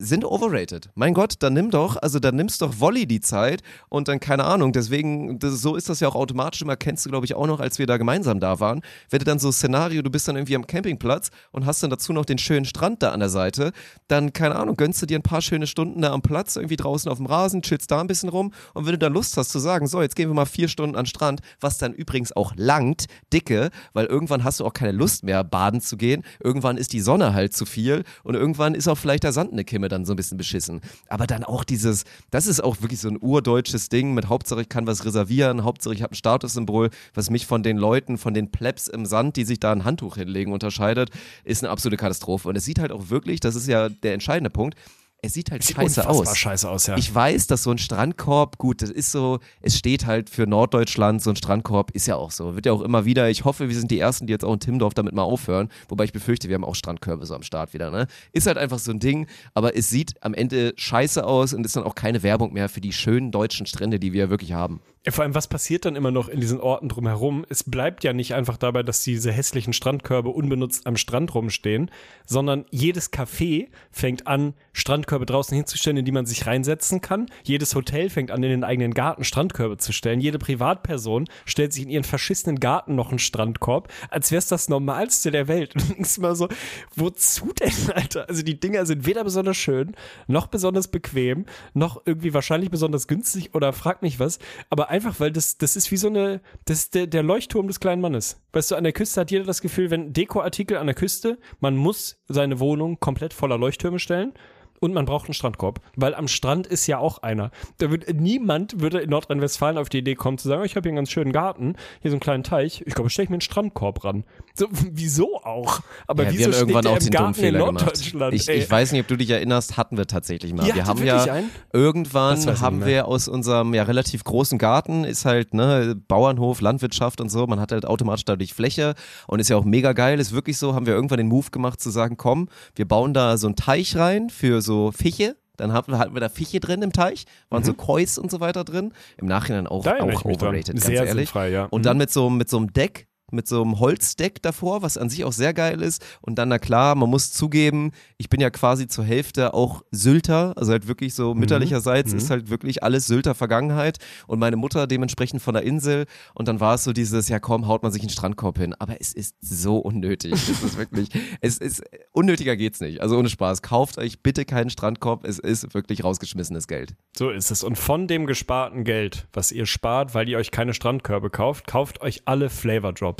sind 0.00 0.24
overrated. 0.24 0.88
Mein 0.94 1.12
Gott, 1.12 1.34
dann 1.40 1.52
nimm 1.52 1.70
doch, 1.70 1.96
also 1.96 2.18
dann 2.18 2.34
nimmst 2.34 2.62
doch 2.62 2.80
Volley 2.80 3.06
die 3.06 3.20
Zeit 3.20 3.62
und 3.90 4.08
dann 4.08 4.18
keine 4.18 4.44
Ahnung, 4.44 4.72
deswegen, 4.72 5.38
das, 5.38 5.60
so 5.60 5.76
ist 5.76 5.90
das 5.90 6.00
ja 6.00 6.08
auch 6.08 6.14
automatisch 6.14 6.62
immer, 6.62 6.74
kennst 6.74 7.04
du 7.04 7.10
glaube 7.10 7.26
ich 7.26 7.34
auch 7.34 7.46
noch, 7.46 7.60
als 7.60 7.78
wir 7.78 7.86
da 7.86 7.98
gemeinsam 7.98 8.40
da 8.40 8.60
waren, 8.60 8.80
wenn 9.10 9.18
du 9.18 9.26
dann 9.26 9.38
so 9.38 9.52
Szenario, 9.52 10.00
du 10.00 10.10
bist 10.10 10.26
dann 10.26 10.36
irgendwie 10.36 10.56
am 10.56 10.66
Campingplatz 10.66 11.30
und 11.52 11.66
hast 11.66 11.82
dann 11.82 11.90
dazu 11.90 12.14
noch 12.14 12.24
den 12.24 12.38
schönen 12.38 12.64
Strand 12.64 13.02
da 13.02 13.10
an 13.10 13.20
der 13.20 13.28
Seite, 13.28 13.72
dann 14.08 14.32
keine 14.32 14.56
Ahnung, 14.56 14.76
gönnst 14.76 15.02
du 15.02 15.06
dir 15.06 15.18
ein 15.18 15.22
paar 15.22 15.42
schöne 15.42 15.66
Stunden 15.66 16.00
da 16.00 16.12
am 16.12 16.22
Platz, 16.22 16.56
irgendwie 16.56 16.76
draußen 16.76 17.10
auf 17.10 17.18
dem 17.18 17.26
Rasen, 17.26 17.60
chillst 17.60 17.90
da 17.90 18.00
ein 18.00 18.06
bisschen 18.06 18.30
rum 18.30 18.54
und 18.72 18.86
wenn 18.86 18.92
du 18.92 18.98
dann 18.98 19.12
Lust 19.12 19.36
hast 19.36 19.50
zu 19.50 19.58
sagen, 19.58 19.86
so, 19.86 20.00
jetzt 20.00 20.16
gehen 20.16 20.30
wir 20.30 20.34
mal 20.34 20.46
vier 20.46 20.68
Stunden 20.68 20.96
an 20.96 21.04
den 21.04 21.10
Strand, 21.10 21.42
was 21.60 21.76
dann 21.76 21.92
übrigens 21.92 22.34
auch 22.34 22.54
langt, 22.56 23.04
dicke, 23.34 23.68
weil 23.92 24.06
irgendwann 24.06 24.44
hast 24.44 24.60
du 24.60 24.64
auch 24.64 24.72
keine 24.72 24.92
Lust 24.92 25.24
mehr, 25.24 25.44
baden 25.44 25.82
zu 25.82 25.98
gehen, 25.98 26.24
irgendwann 26.42 26.78
ist 26.78 26.94
die 26.94 27.00
Sonne 27.00 27.34
halt 27.34 27.52
zu 27.52 27.66
viel 27.66 28.04
und 28.24 28.34
irgendwann 28.34 28.74
ist 28.74 28.88
auch 28.88 28.96
vielleicht 28.96 29.24
der 29.24 29.32
Sand 29.32 29.52
eine 29.52 29.64
Kimme 29.64 29.89
dann 29.90 30.04
so 30.04 30.14
ein 30.14 30.16
bisschen 30.16 30.38
beschissen. 30.38 30.80
Aber 31.08 31.26
dann 31.26 31.44
auch 31.44 31.64
dieses, 31.64 32.04
das 32.30 32.46
ist 32.46 32.62
auch 32.62 32.80
wirklich 32.80 33.00
so 33.00 33.08
ein 33.08 33.18
urdeutsches 33.20 33.88
Ding 33.88 34.14
mit 34.14 34.28
Hauptsache 34.28 34.62
ich 34.62 34.68
kann 34.68 34.86
was 34.86 35.04
reservieren, 35.04 35.64
Hauptsache 35.64 35.94
ich 35.94 36.02
habe 36.02 36.12
ein 36.12 36.16
Statussymbol, 36.16 36.90
was 37.14 37.30
mich 37.30 37.46
von 37.46 37.62
den 37.62 37.76
Leuten, 37.76 38.18
von 38.18 38.34
den 38.34 38.50
Plebs 38.50 38.88
im 38.88 39.06
Sand, 39.06 39.36
die 39.36 39.44
sich 39.44 39.60
da 39.60 39.72
ein 39.72 39.84
Handtuch 39.84 40.16
hinlegen, 40.16 40.52
unterscheidet, 40.52 41.10
ist 41.44 41.62
eine 41.62 41.70
absolute 41.70 41.96
Katastrophe. 41.96 42.48
Und 42.48 42.56
es 42.56 42.64
sieht 42.64 42.78
halt 42.78 42.92
auch 42.92 43.10
wirklich, 43.10 43.40
das 43.40 43.54
ist 43.54 43.66
ja 43.66 43.88
der 43.88 44.14
entscheidende 44.14 44.50
Punkt, 44.50 44.76
es 45.22 45.34
sieht 45.34 45.50
halt 45.50 45.62
Sieht 45.62 45.76
scheiße 45.76 46.08
aus. 46.08 46.36
scheiße 46.36 46.68
aus, 46.70 46.86
ja. 46.86 46.96
Ich 46.96 47.14
weiß, 47.14 47.46
dass 47.46 47.62
so 47.62 47.70
ein 47.70 47.78
Strandkorb, 47.78 48.58
gut, 48.58 48.82
das 48.82 48.90
ist 48.90 49.12
so, 49.12 49.38
es 49.60 49.76
steht 49.76 50.06
halt 50.06 50.30
für 50.30 50.46
Norddeutschland, 50.46 51.22
so 51.22 51.30
ein 51.30 51.36
Strandkorb 51.36 51.90
ist 51.92 52.06
ja 52.06 52.16
auch 52.16 52.30
so. 52.30 52.54
Wird 52.54 52.66
ja 52.66 52.72
auch 52.72 52.82
immer 52.82 53.04
wieder, 53.04 53.28
ich 53.30 53.44
hoffe, 53.44 53.68
wir 53.68 53.76
sind 53.76 53.90
die 53.90 53.98
Ersten, 53.98 54.26
die 54.26 54.32
jetzt 54.32 54.44
auch 54.44 54.52
in 54.52 54.60
Timmendorf 54.60 54.94
damit 54.94 55.14
mal 55.14 55.22
aufhören. 55.22 55.68
Wobei 55.88 56.04
ich 56.04 56.12
befürchte, 56.12 56.48
wir 56.48 56.54
haben 56.54 56.64
auch 56.64 56.74
Strandkörbe 56.74 57.26
so 57.26 57.34
am 57.34 57.42
Start 57.42 57.74
wieder, 57.74 57.90
ne? 57.90 58.06
Ist 58.32 58.46
halt 58.46 58.58
einfach 58.58 58.78
so 58.78 58.90
ein 58.90 59.00
Ding, 59.00 59.26
aber 59.54 59.76
es 59.76 59.90
sieht 59.90 60.14
am 60.22 60.34
Ende 60.34 60.72
scheiße 60.76 61.24
aus 61.24 61.52
und 61.52 61.64
ist 61.66 61.76
dann 61.76 61.84
auch 61.84 61.94
keine 61.94 62.22
Werbung 62.22 62.52
mehr 62.52 62.68
für 62.68 62.80
die 62.80 62.92
schönen 62.92 63.30
deutschen 63.30 63.66
Strände, 63.66 63.98
die 63.98 64.12
wir 64.12 64.24
ja 64.24 64.30
wirklich 64.30 64.52
haben. 64.52 64.80
Vor 65.08 65.24
allem, 65.24 65.34
was 65.34 65.48
passiert 65.48 65.86
dann 65.86 65.96
immer 65.96 66.10
noch 66.10 66.28
in 66.28 66.40
diesen 66.40 66.60
Orten 66.60 66.90
drumherum? 66.90 67.46
Es 67.48 67.64
bleibt 67.64 68.04
ja 68.04 68.12
nicht 68.12 68.34
einfach 68.34 68.58
dabei, 68.58 68.82
dass 68.82 69.02
diese 69.02 69.32
hässlichen 69.32 69.72
Strandkörbe 69.72 70.28
unbenutzt 70.28 70.86
am 70.86 70.98
Strand 70.98 71.34
rumstehen, 71.34 71.90
sondern 72.26 72.66
jedes 72.70 73.10
Café 73.10 73.68
fängt 73.90 74.26
an, 74.26 74.52
Strandkörbe 74.74 75.24
draußen 75.24 75.56
hinzustellen, 75.56 75.96
in 75.96 76.04
die 76.04 76.12
man 76.12 76.26
sich 76.26 76.46
reinsetzen 76.46 77.00
kann. 77.00 77.30
Jedes 77.44 77.74
Hotel 77.74 78.10
fängt 78.10 78.30
an, 78.30 78.42
in 78.42 78.50
den 78.50 78.62
eigenen 78.62 78.92
Garten 78.92 79.24
Strandkörbe 79.24 79.78
zu 79.78 79.94
stellen. 79.94 80.20
Jede 80.20 80.38
Privatperson 80.38 81.24
stellt 81.46 81.72
sich 81.72 81.84
in 81.84 81.88
ihren 81.88 82.04
verschissenen 82.04 82.60
Garten 82.60 82.94
noch 82.94 83.08
einen 83.08 83.18
Strandkorb, 83.18 83.90
als 84.10 84.30
wäre 84.30 84.40
es 84.40 84.48
das 84.48 84.68
Normalste 84.68 85.30
der 85.30 85.48
Welt. 85.48 85.74
Und 85.76 85.96
denkst 85.96 86.18
mal 86.18 86.36
so, 86.36 86.48
wozu 86.94 87.54
denn, 87.58 87.72
Alter? 87.94 88.28
Also 88.28 88.42
die 88.42 88.60
Dinger 88.60 88.84
sind 88.84 89.06
weder 89.06 89.24
besonders 89.24 89.56
schön, 89.56 89.96
noch 90.26 90.48
besonders 90.48 90.88
bequem, 90.88 91.46
noch 91.72 92.02
irgendwie 92.04 92.34
wahrscheinlich 92.34 92.70
besonders 92.70 93.08
günstig 93.08 93.54
oder 93.54 93.72
frag 93.72 94.02
mich 94.02 94.20
was, 94.20 94.38
aber 94.68 94.89
einfach, 94.90 95.20
weil 95.20 95.30
das, 95.30 95.56
das 95.56 95.76
ist 95.76 95.90
wie 95.90 95.96
so 95.96 96.08
eine, 96.08 96.40
das 96.66 96.78
ist 96.78 96.94
der, 96.94 97.06
der 97.06 97.22
Leuchtturm 97.22 97.66
des 97.66 97.80
kleinen 97.80 98.02
Mannes. 98.02 98.40
Weißt 98.52 98.70
du, 98.70 98.76
an 98.76 98.84
der 98.84 98.92
Küste 98.92 99.20
hat 99.20 99.30
jeder 99.30 99.44
das 99.44 99.62
Gefühl, 99.62 99.90
wenn 99.90 100.12
Dekoartikel 100.12 100.76
an 100.76 100.86
der 100.86 100.94
Küste, 100.94 101.38
man 101.60 101.76
muss 101.76 102.20
seine 102.28 102.60
Wohnung 102.60 103.00
komplett 103.00 103.32
voller 103.32 103.56
Leuchttürme 103.56 103.98
stellen. 103.98 104.34
Und 104.82 104.94
man 104.94 105.04
braucht 105.04 105.26
einen 105.26 105.34
Strandkorb, 105.34 105.82
weil 105.94 106.14
am 106.14 106.26
Strand 106.26 106.66
ist 106.66 106.86
ja 106.86 106.96
auch 106.96 107.18
einer. 107.18 107.50
Da 107.76 107.90
wird 107.90 108.14
niemand 108.18 108.80
würde 108.80 109.00
in 109.00 109.10
Nordrhein-Westfalen 109.10 109.76
auf 109.76 109.90
die 109.90 109.98
Idee 109.98 110.14
kommen 110.14 110.38
zu 110.38 110.48
sagen, 110.48 110.62
oh, 110.62 110.64
ich 110.64 110.74
habe 110.74 110.84
hier 110.84 110.92
einen 110.92 110.96
ganz 110.96 111.10
schönen 111.10 111.32
Garten, 111.32 111.74
hier 112.00 112.10
so 112.10 112.14
einen 112.14 112.20
kleinen 112.20 112.44
Teich. 112.44 112.82
Ich 112.86 112.94
glaube, 112.94 113.10
stelle 113.10 113.24
ich 113.24 113.28
mir 113.28 113.34
einen 113.34 113.42
Strandkorb 113.42 114.02
ran. 114.04 114.24
So, 114.54 114.68
wieso 114.70 115.36
auch? 115.42 115.80
Aber 116.06 116.22
Ja, 116.22 116.30
wieso 116.30 116.38
wir 116.38 116.44
haben 116.46 116.52
irgendwann 116.60 116.86
auch 116.86 116.98
den 116.98 117.10
dummen 117.10 117.34
Fehler 117.34 117.66
gemacht. 117.66 118.32
Ich, 118.32 118.48
ich 118.48 118.70
weiß 118.70 118.92
nicht, 118.92 119.02
ob 119.02 119.08
du 119.08 119.16
dich 119.16 119.28
erinnerst, 119.28 119.76
hatten 119.76 119.98
wir 119.98 120.06
tatsächlich 120.06 120.54
mal. 120.54 120.66
Ihr 120.66 120.74
wir 120.74 120.86
haben 120.86 121.04
ja 121.04 121.24
einen? 121.24 121.50
irgendwann 121.74 122.60
haben 122.62 122.86
wir 122.86 123.06
aus 123.06 123.28
unserem 123.28 123.74
ja 123.74 123.82
relativ 123.82 124.24
großen 124.24 124.56
Garten 124.56 125.04
ist 125.04 125.26
halt 125.26 125.52
ne 125.52 125.94
Bauernhof, 126.08 126.62
Landwirtschaft 126.62 127.20
und 127.20 127.28
so. 127.28 127.46
Man 127.46 127.60
hat 127.60 127.72
halt 127.72 127.84
automatisch 127.84 128.24
dadurch 128.24 128.54
Fläche 128.54 128.94
und 129.26 129.40
ist 129.40 129.50
ja 129.50 129.56
auch 129.56 129.64
mega 129.64 129.92
geil. 129.92 130.18
Ist 130.18 130.32
wirklich 130.32 130.56
so. 130.56 130.74
Haben 130.74 130.86
wir 130.86 130.94
irgendwann 130.94 131.18
den 131.18 131.28
Move 131.28 131.50
gemacht 131.50 131.82
zu 131.82 131.90
sagen, 131.90 132.16
komm, 132.16 132.48
wir 132.74 132.88
bauen 132.88 133.12
da 133.12 133.36
so 133.36 133.46
einen 133.46 133.56
Teich 133.56 133.94
rein 133.96 134.30
für 134.30 134.62
so 134.62 134.69
Fische. 134.92 135.36
Dann 135.56 135.72
hatten 135.74 135.92
wir, 135.92 135.98
hatten 135.98 136.14
wir 136.14 136.20
da 136.20 136.30
Fische 136.30 136.58
drin 136.58 136.80
im 136.80 136.92
Teich, 136.92 137.24
waren 137.50 137.62
so 137.62 137.74
Kois 137.74 138.16
und 138.18 138.30
so 138.30 138.40
weiter 138.40 138.64
drin. 138.64 138.92
Im 139.18 139.26
Nachhinein 139.26 139.66
auch, 139.66 139.84
Mhm. 139.84 140.00
Auch 140.00 140.24
overrated, 140.24 140.74
ganz 140.74 140.86
Sehr 140.86 141.04
ehrlich. 141.04 141.28
sinnfrei, 141.28 141.50
ja. 141.50 141.64
Und 141.66 141.80
Mhm. 141.80 141.84
dann 141.84 141.98
mit 141.98 142.10
so, 142.10 142.30
mit 142.30 142.48
so 142.48 142.56
einem 142.56 142.72
Deck, 142.72 143.08
mit 143.32 143.48
so 143.48 143.62
einem 143.62 143.78
Holzdeck 143.80 144.42
davor, 144.42 144.82
was 144.82 144.96
an 144.98 145.08
sich 145.10 145.24
auch 145.24 145.32
sehr 145.32 145.54
geil 145.54 145.80
ist. 145.82 146.04
Und 146.20 146.36
dann, 146.36 146.48
na 146.48 146.58
klar, 146.58 146.94
man 146.94 147.10
muss 147.10 147.32
zugeben, 147.32 147.92
ich 148.18 148.28
bin 148.28 148.40
ja 148.40 148.50
quasi 148.50 148.86
zur 148.88 149.04
Hälfte 149.04 149.54
auch 149.54 149.82
Sylter, 149.90 150.54
also 150.56 150.72
halt 150.72 150.88
wirklich 150.88 151.14
so 151.14 151.34
Mhm. 151.34 151.40
mütterlicherseits 151.40 152.12
ist 152.12 152.30
halt 152.30 152.50
wirklich 152.50 152.82
alles 152.82 153.06
Sylter 153.06 153.34
Vergangenheit 153.34 153.98
und 154.26 154.38
meine 154.38 154.56
Mutter 154.56 154.86
dementsprechend 154.86 155.42
von 155.42 155.54
der 155.54 155.62
Insel. 155.62 156.06
Und 156.34 156.48
dann 156.48 156.60
war 156.60 156.74
es 156.74 156.84
so 156.84 156.92
dieses, 156.92 157.28
ja 157.28 157.38
komm, 157.38 157.66
haut 157.66 157.82
man 157.82 157.92
sich 157.92 158.02
einen 158.02 158.10
Strandkorb 158.10 158.58
hin. 158.58 158.74
Aber 158.78 159.00
es 159.00 159.12
ist 159.12 159.34
so 159.40 159.78
unnötig. 159.78 160.32
Es 160.32 160.48
ist 160.48 160.78
wirklich, 160.78 161.08
es 161.40 161.58
ist, 161.58 161.82
unnötiger 162.12 162.56
geht's 162.56 162.80
nicht. 162.80 163.00
Also 163.00 163.18
ohne 163.18 163.28
Spaß. 163.28 163.62
Kauft 163.62 163.98
euch 163.98 164.22
bitte 164.22 164.44
keinen 164.44 164.70
Strandkorb. 164.70 165.24
Es 165.24 165.38
ist 165.38 165.74
wirklich 165.74 166.04
rausgeschmissenes 166.04 166.66
Geld. 166.68 166.94
So 167.16 167.30
ist 167.30 167.50
es. 167.50 167.62
Und 167.64 167.76
von 167.76 168.06
dem 168.08 168.26
gesparten 168.26 168.84
Geld, 168.84 169.26
was 169.32 169.52
ihr 169.52 169.66
spart, 169.66 170.14
weil 170.14 170.28
ihr 170.28 170.38
euch 170.38 170.50
keine 170.50 170.74
Strandkörbe 170.74 171.30
kauft, 171.30 171.66
kauft 171.66 172.00
euch 172.00 172.22
alle 172.24 172.50
Flavor 172.50 172.92
Drops. 172.92 173.19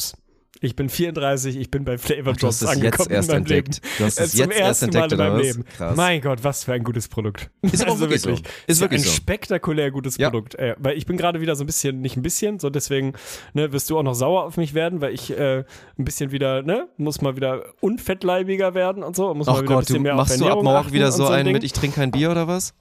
Ich 0.63 0.77
bin 0.77 0.91
34, 0.91 1.57
ich 1.57 1.71
bin 1.71 1.85
bei 1.87 1.97
Flavor 1.97 2.35
Drops 2.35 2.63
angekommen 2.65 3.09
jetzt 3.09 3.11
erst 3.11 3.29
in 3.31 3.33
meinem 3.35 3.39
entdeckt. 3.43 3.75
Leben. 3.83 3.87
Du 3.99 4.05
hast 4.05 4.19
Äh, 4.21 4.25
es 4.25 4.31
Zum 4.33 4.41
jetzt 4.41 4.59
erst 4.59 4.83
ersten 4.83 4.97
Mal 4.97 5.03
entdeckt, 5.05 5.13
in 5.13 5.19
meinem? 5.33 5.41
Leben. 5.41 5.65
Krass. 5.77 5.97
Mein 5.97 6.21
Gott, 6.21 6.45
was 6.45 6.65
für 6.65 6.73
ein 6.75 6.85
gutes 6.85 7.09
Produkt. 7.09 7.51
Ist 7.63 7.83
aber 7.83 7.99
wirklich 7.99 8.21
so. 8.21 8.35
Ist 8.67 8.81
wirklich 8.81 9.01
ein 9.01 9.05
so. 9.05 9.11
spektakulär 9.11 9.91
gutes 9.91 10.19
Ja. 10.19 10.29
Produkt. 10.29 10.57
Äh, 10.57 10.77
weil 10.79 10.99
ich 10.99 11.07
bin 11.07 11.17
gerade 11.17 11.41
wieder 11.41 11.57
so 11.57 11.65
ein 11.65 11.67
bisschen, 11.67 12.03
nicht 12.03 12.17
ein 12.19 12.23
bisschen, 12.23 12.59
so 12.59 12.69
deswegen 12.69 13.15
ne, 13.55 13.73
wirst 13.73 13.89
du 13.89 13.99
auch 13.99 14.03
noch 14.03 14.15
sauer 14.15 14.45
auf 14.45 14.59
mich 14.59 14.75
werden, 14.75 15.01
weil 15.01 15.15
ich 15.15 15.31
äh, 15.31 15.65
ein 15.99 16.05
bisschen 16.05 16.31
wieder, 16.31 16.63
ne, 16.63 16.89
muss 16.99 17.23
mal 17.23 17.37
wieder 17.37 17.65
unfettleibiger 17.81 18.75
werden 18.75 19.03
und 19.03 19.17
so. 19.17 19.33
Muss 19.33 19.47
mal 19.47 19.55
Ach 19.55 19.63
wieder 19.63 19.71
ein 19.71 19.75
Gott, 19.77 19.85
du 19.85 19.87
bisschen 19.95 20.03
mehr 20.03 20.13
auf 20.13 20.19
machst 20.19 20.41
du 20.41 20.47
ab 20.47 20.63
morgen 20.63 20.93
wieder 20.93 21.11
so 21.11 21.27
ein 21.27 21.41
einen 21.41 21.53
mit, 21.53 21.65
ich 21.65 21.73
trinke 21.73 21.97
kein 21.97 22.11
Bier 22.11 22.31
oder 22.31 22.47
was? 22.49 22.75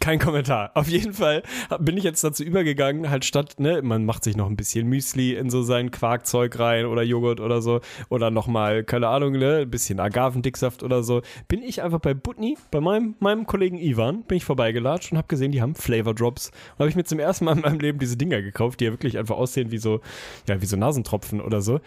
Kein 0.00 0.18
Kommentar. 0.18 0.72
Auf 0.74 0.88
jeden 0.88 1.14
Fall 1.14 1.42
hab- 1.70 1.84
bin 1.84 1.96
ich 1.96 2.02
jetzt 2.04 2.22
dazu 2.24 2.42
übergegangen, 2.42 3.08
halt 3.10 3.24
statt, 3.24 3.54
ne, 3.58 3.80
man 3.80 4.04
macht 4.04 4.24
sich 4.24 4.36
noch 4.36 4.50
ein 4.50 4.56
bisschen 4.56 4.88
Müsli 4.88 5.34
in 5.34 5.50
so 5.50 5.62
sein 5.62 5.92
Quarkzeug 5.92 6.58
rein 6.58 6.84
oder 6.86 7.02
Joghurt 7.02 7.40
oder 7.40 7.62
so 7.62 7.80
oder 8.10 8.30
nochmal, 8.30 8.82
keine 8.82 9.06
Ahnung, 9.08 9.32
ne, 9.32 9.58
ein 9.62 9.70
bisschen 9.70 10.00
Agavendicksaft 10.00 10.82
oder 10.82 11.04
so, 11.04 11.22
bin 11.46 11.62
ich 11.62 11.80
einfach 11.80 12.00
bei 12.00 12.12
Butni, 12.12 12.58
bei 12.72 12.80
meinem, 12.80 13.14
meinem 13.20 13.46
Kollegen 13.46 13.78
Ivan, 13.78 14.24
bin 14.24 14.36
ich 14.36 14.44
vorbeigelatscht 14.44 15.12
und 15.12 15.18
habe 15.18 15.28
gesehen, 15.28 15.52
die 15.52 15.62
haben 15.62 15.76
Flavor 15.76 16.12
Drops. 16.14 16.48
Und 16.72 16.80
habe 16.80 16.88
ich 16.90 16.96
mir 16.96 17.04
zum 17.04 17.20
ersten 17.20 17.44
Mal 17.44 17.52
in 17.56 17.60
meinem 17.62 17.78
Leben 17.80 17.98
diese 18.00 18.16
Dinger 18.16 18.42
gekauft, 18.42 18.80
die 18.80 18.86
ja 18.86 18.90
wirklich 18.90 19.16
einfach 19.16 19.36
aussehen 19.36 19.70
wie 19.70 19.78
so, 19.78 20.00
ja, 20.48 20.60
wie 20.60 20.66
so 20.66 20.76
Nasentropfen 20.76 21.40
oder 21.40 21.62
so. 21.62 21.80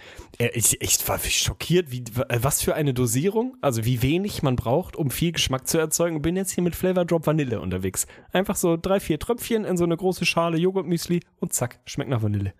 Ich, 0.54 0.82
ich 0.82 1.08
war 1.10 1.20
schockiert, 1.20 1.91
wie, 1.91 2.04
äh, 2.30 2.39
was 2.41 2.63
für 2.63 2.74
eine 2.74 2.93
Dosierung, 2.93 3.58
also 3.62 3.84
wie 3.86 4.02
wenig 4.02 4.41
man 4.43 4.56
braucht, 4.56 4.96
um 4.96 5.12
viel 5.12 5.34
Geschmack 5.34 5.67
zu 5.67 5.78
erzeugen 5.78 6.15
und 6.15 6.22
bin 6.22 6.38
jetzt 6.38 6.52
hier 6.52 6.63
mit 6.63 6.74
Flavor 6.74 7.04
Drop 7.06 7.28
Vanille 7.28 7.60
unterwegs. 7.60 7.96
Einfach 8.31 8.55
so 8.55 8.77
drei, 8.77 8.99
vier 8.99 9.17
Tröpfchen 9.17 9.65
in 9.65 9.77
so 9.77 9.86
eine 9.86 9.97
große 9.97 10.25
Schale 10.25 10.57
Joghurtmüsli 10.57 11.21
und 11.39 11.53
zack, 11.53 11.79
schmeckt 11.86 12.10
nach 12.10 12.21
Vanille. 12.21 12.53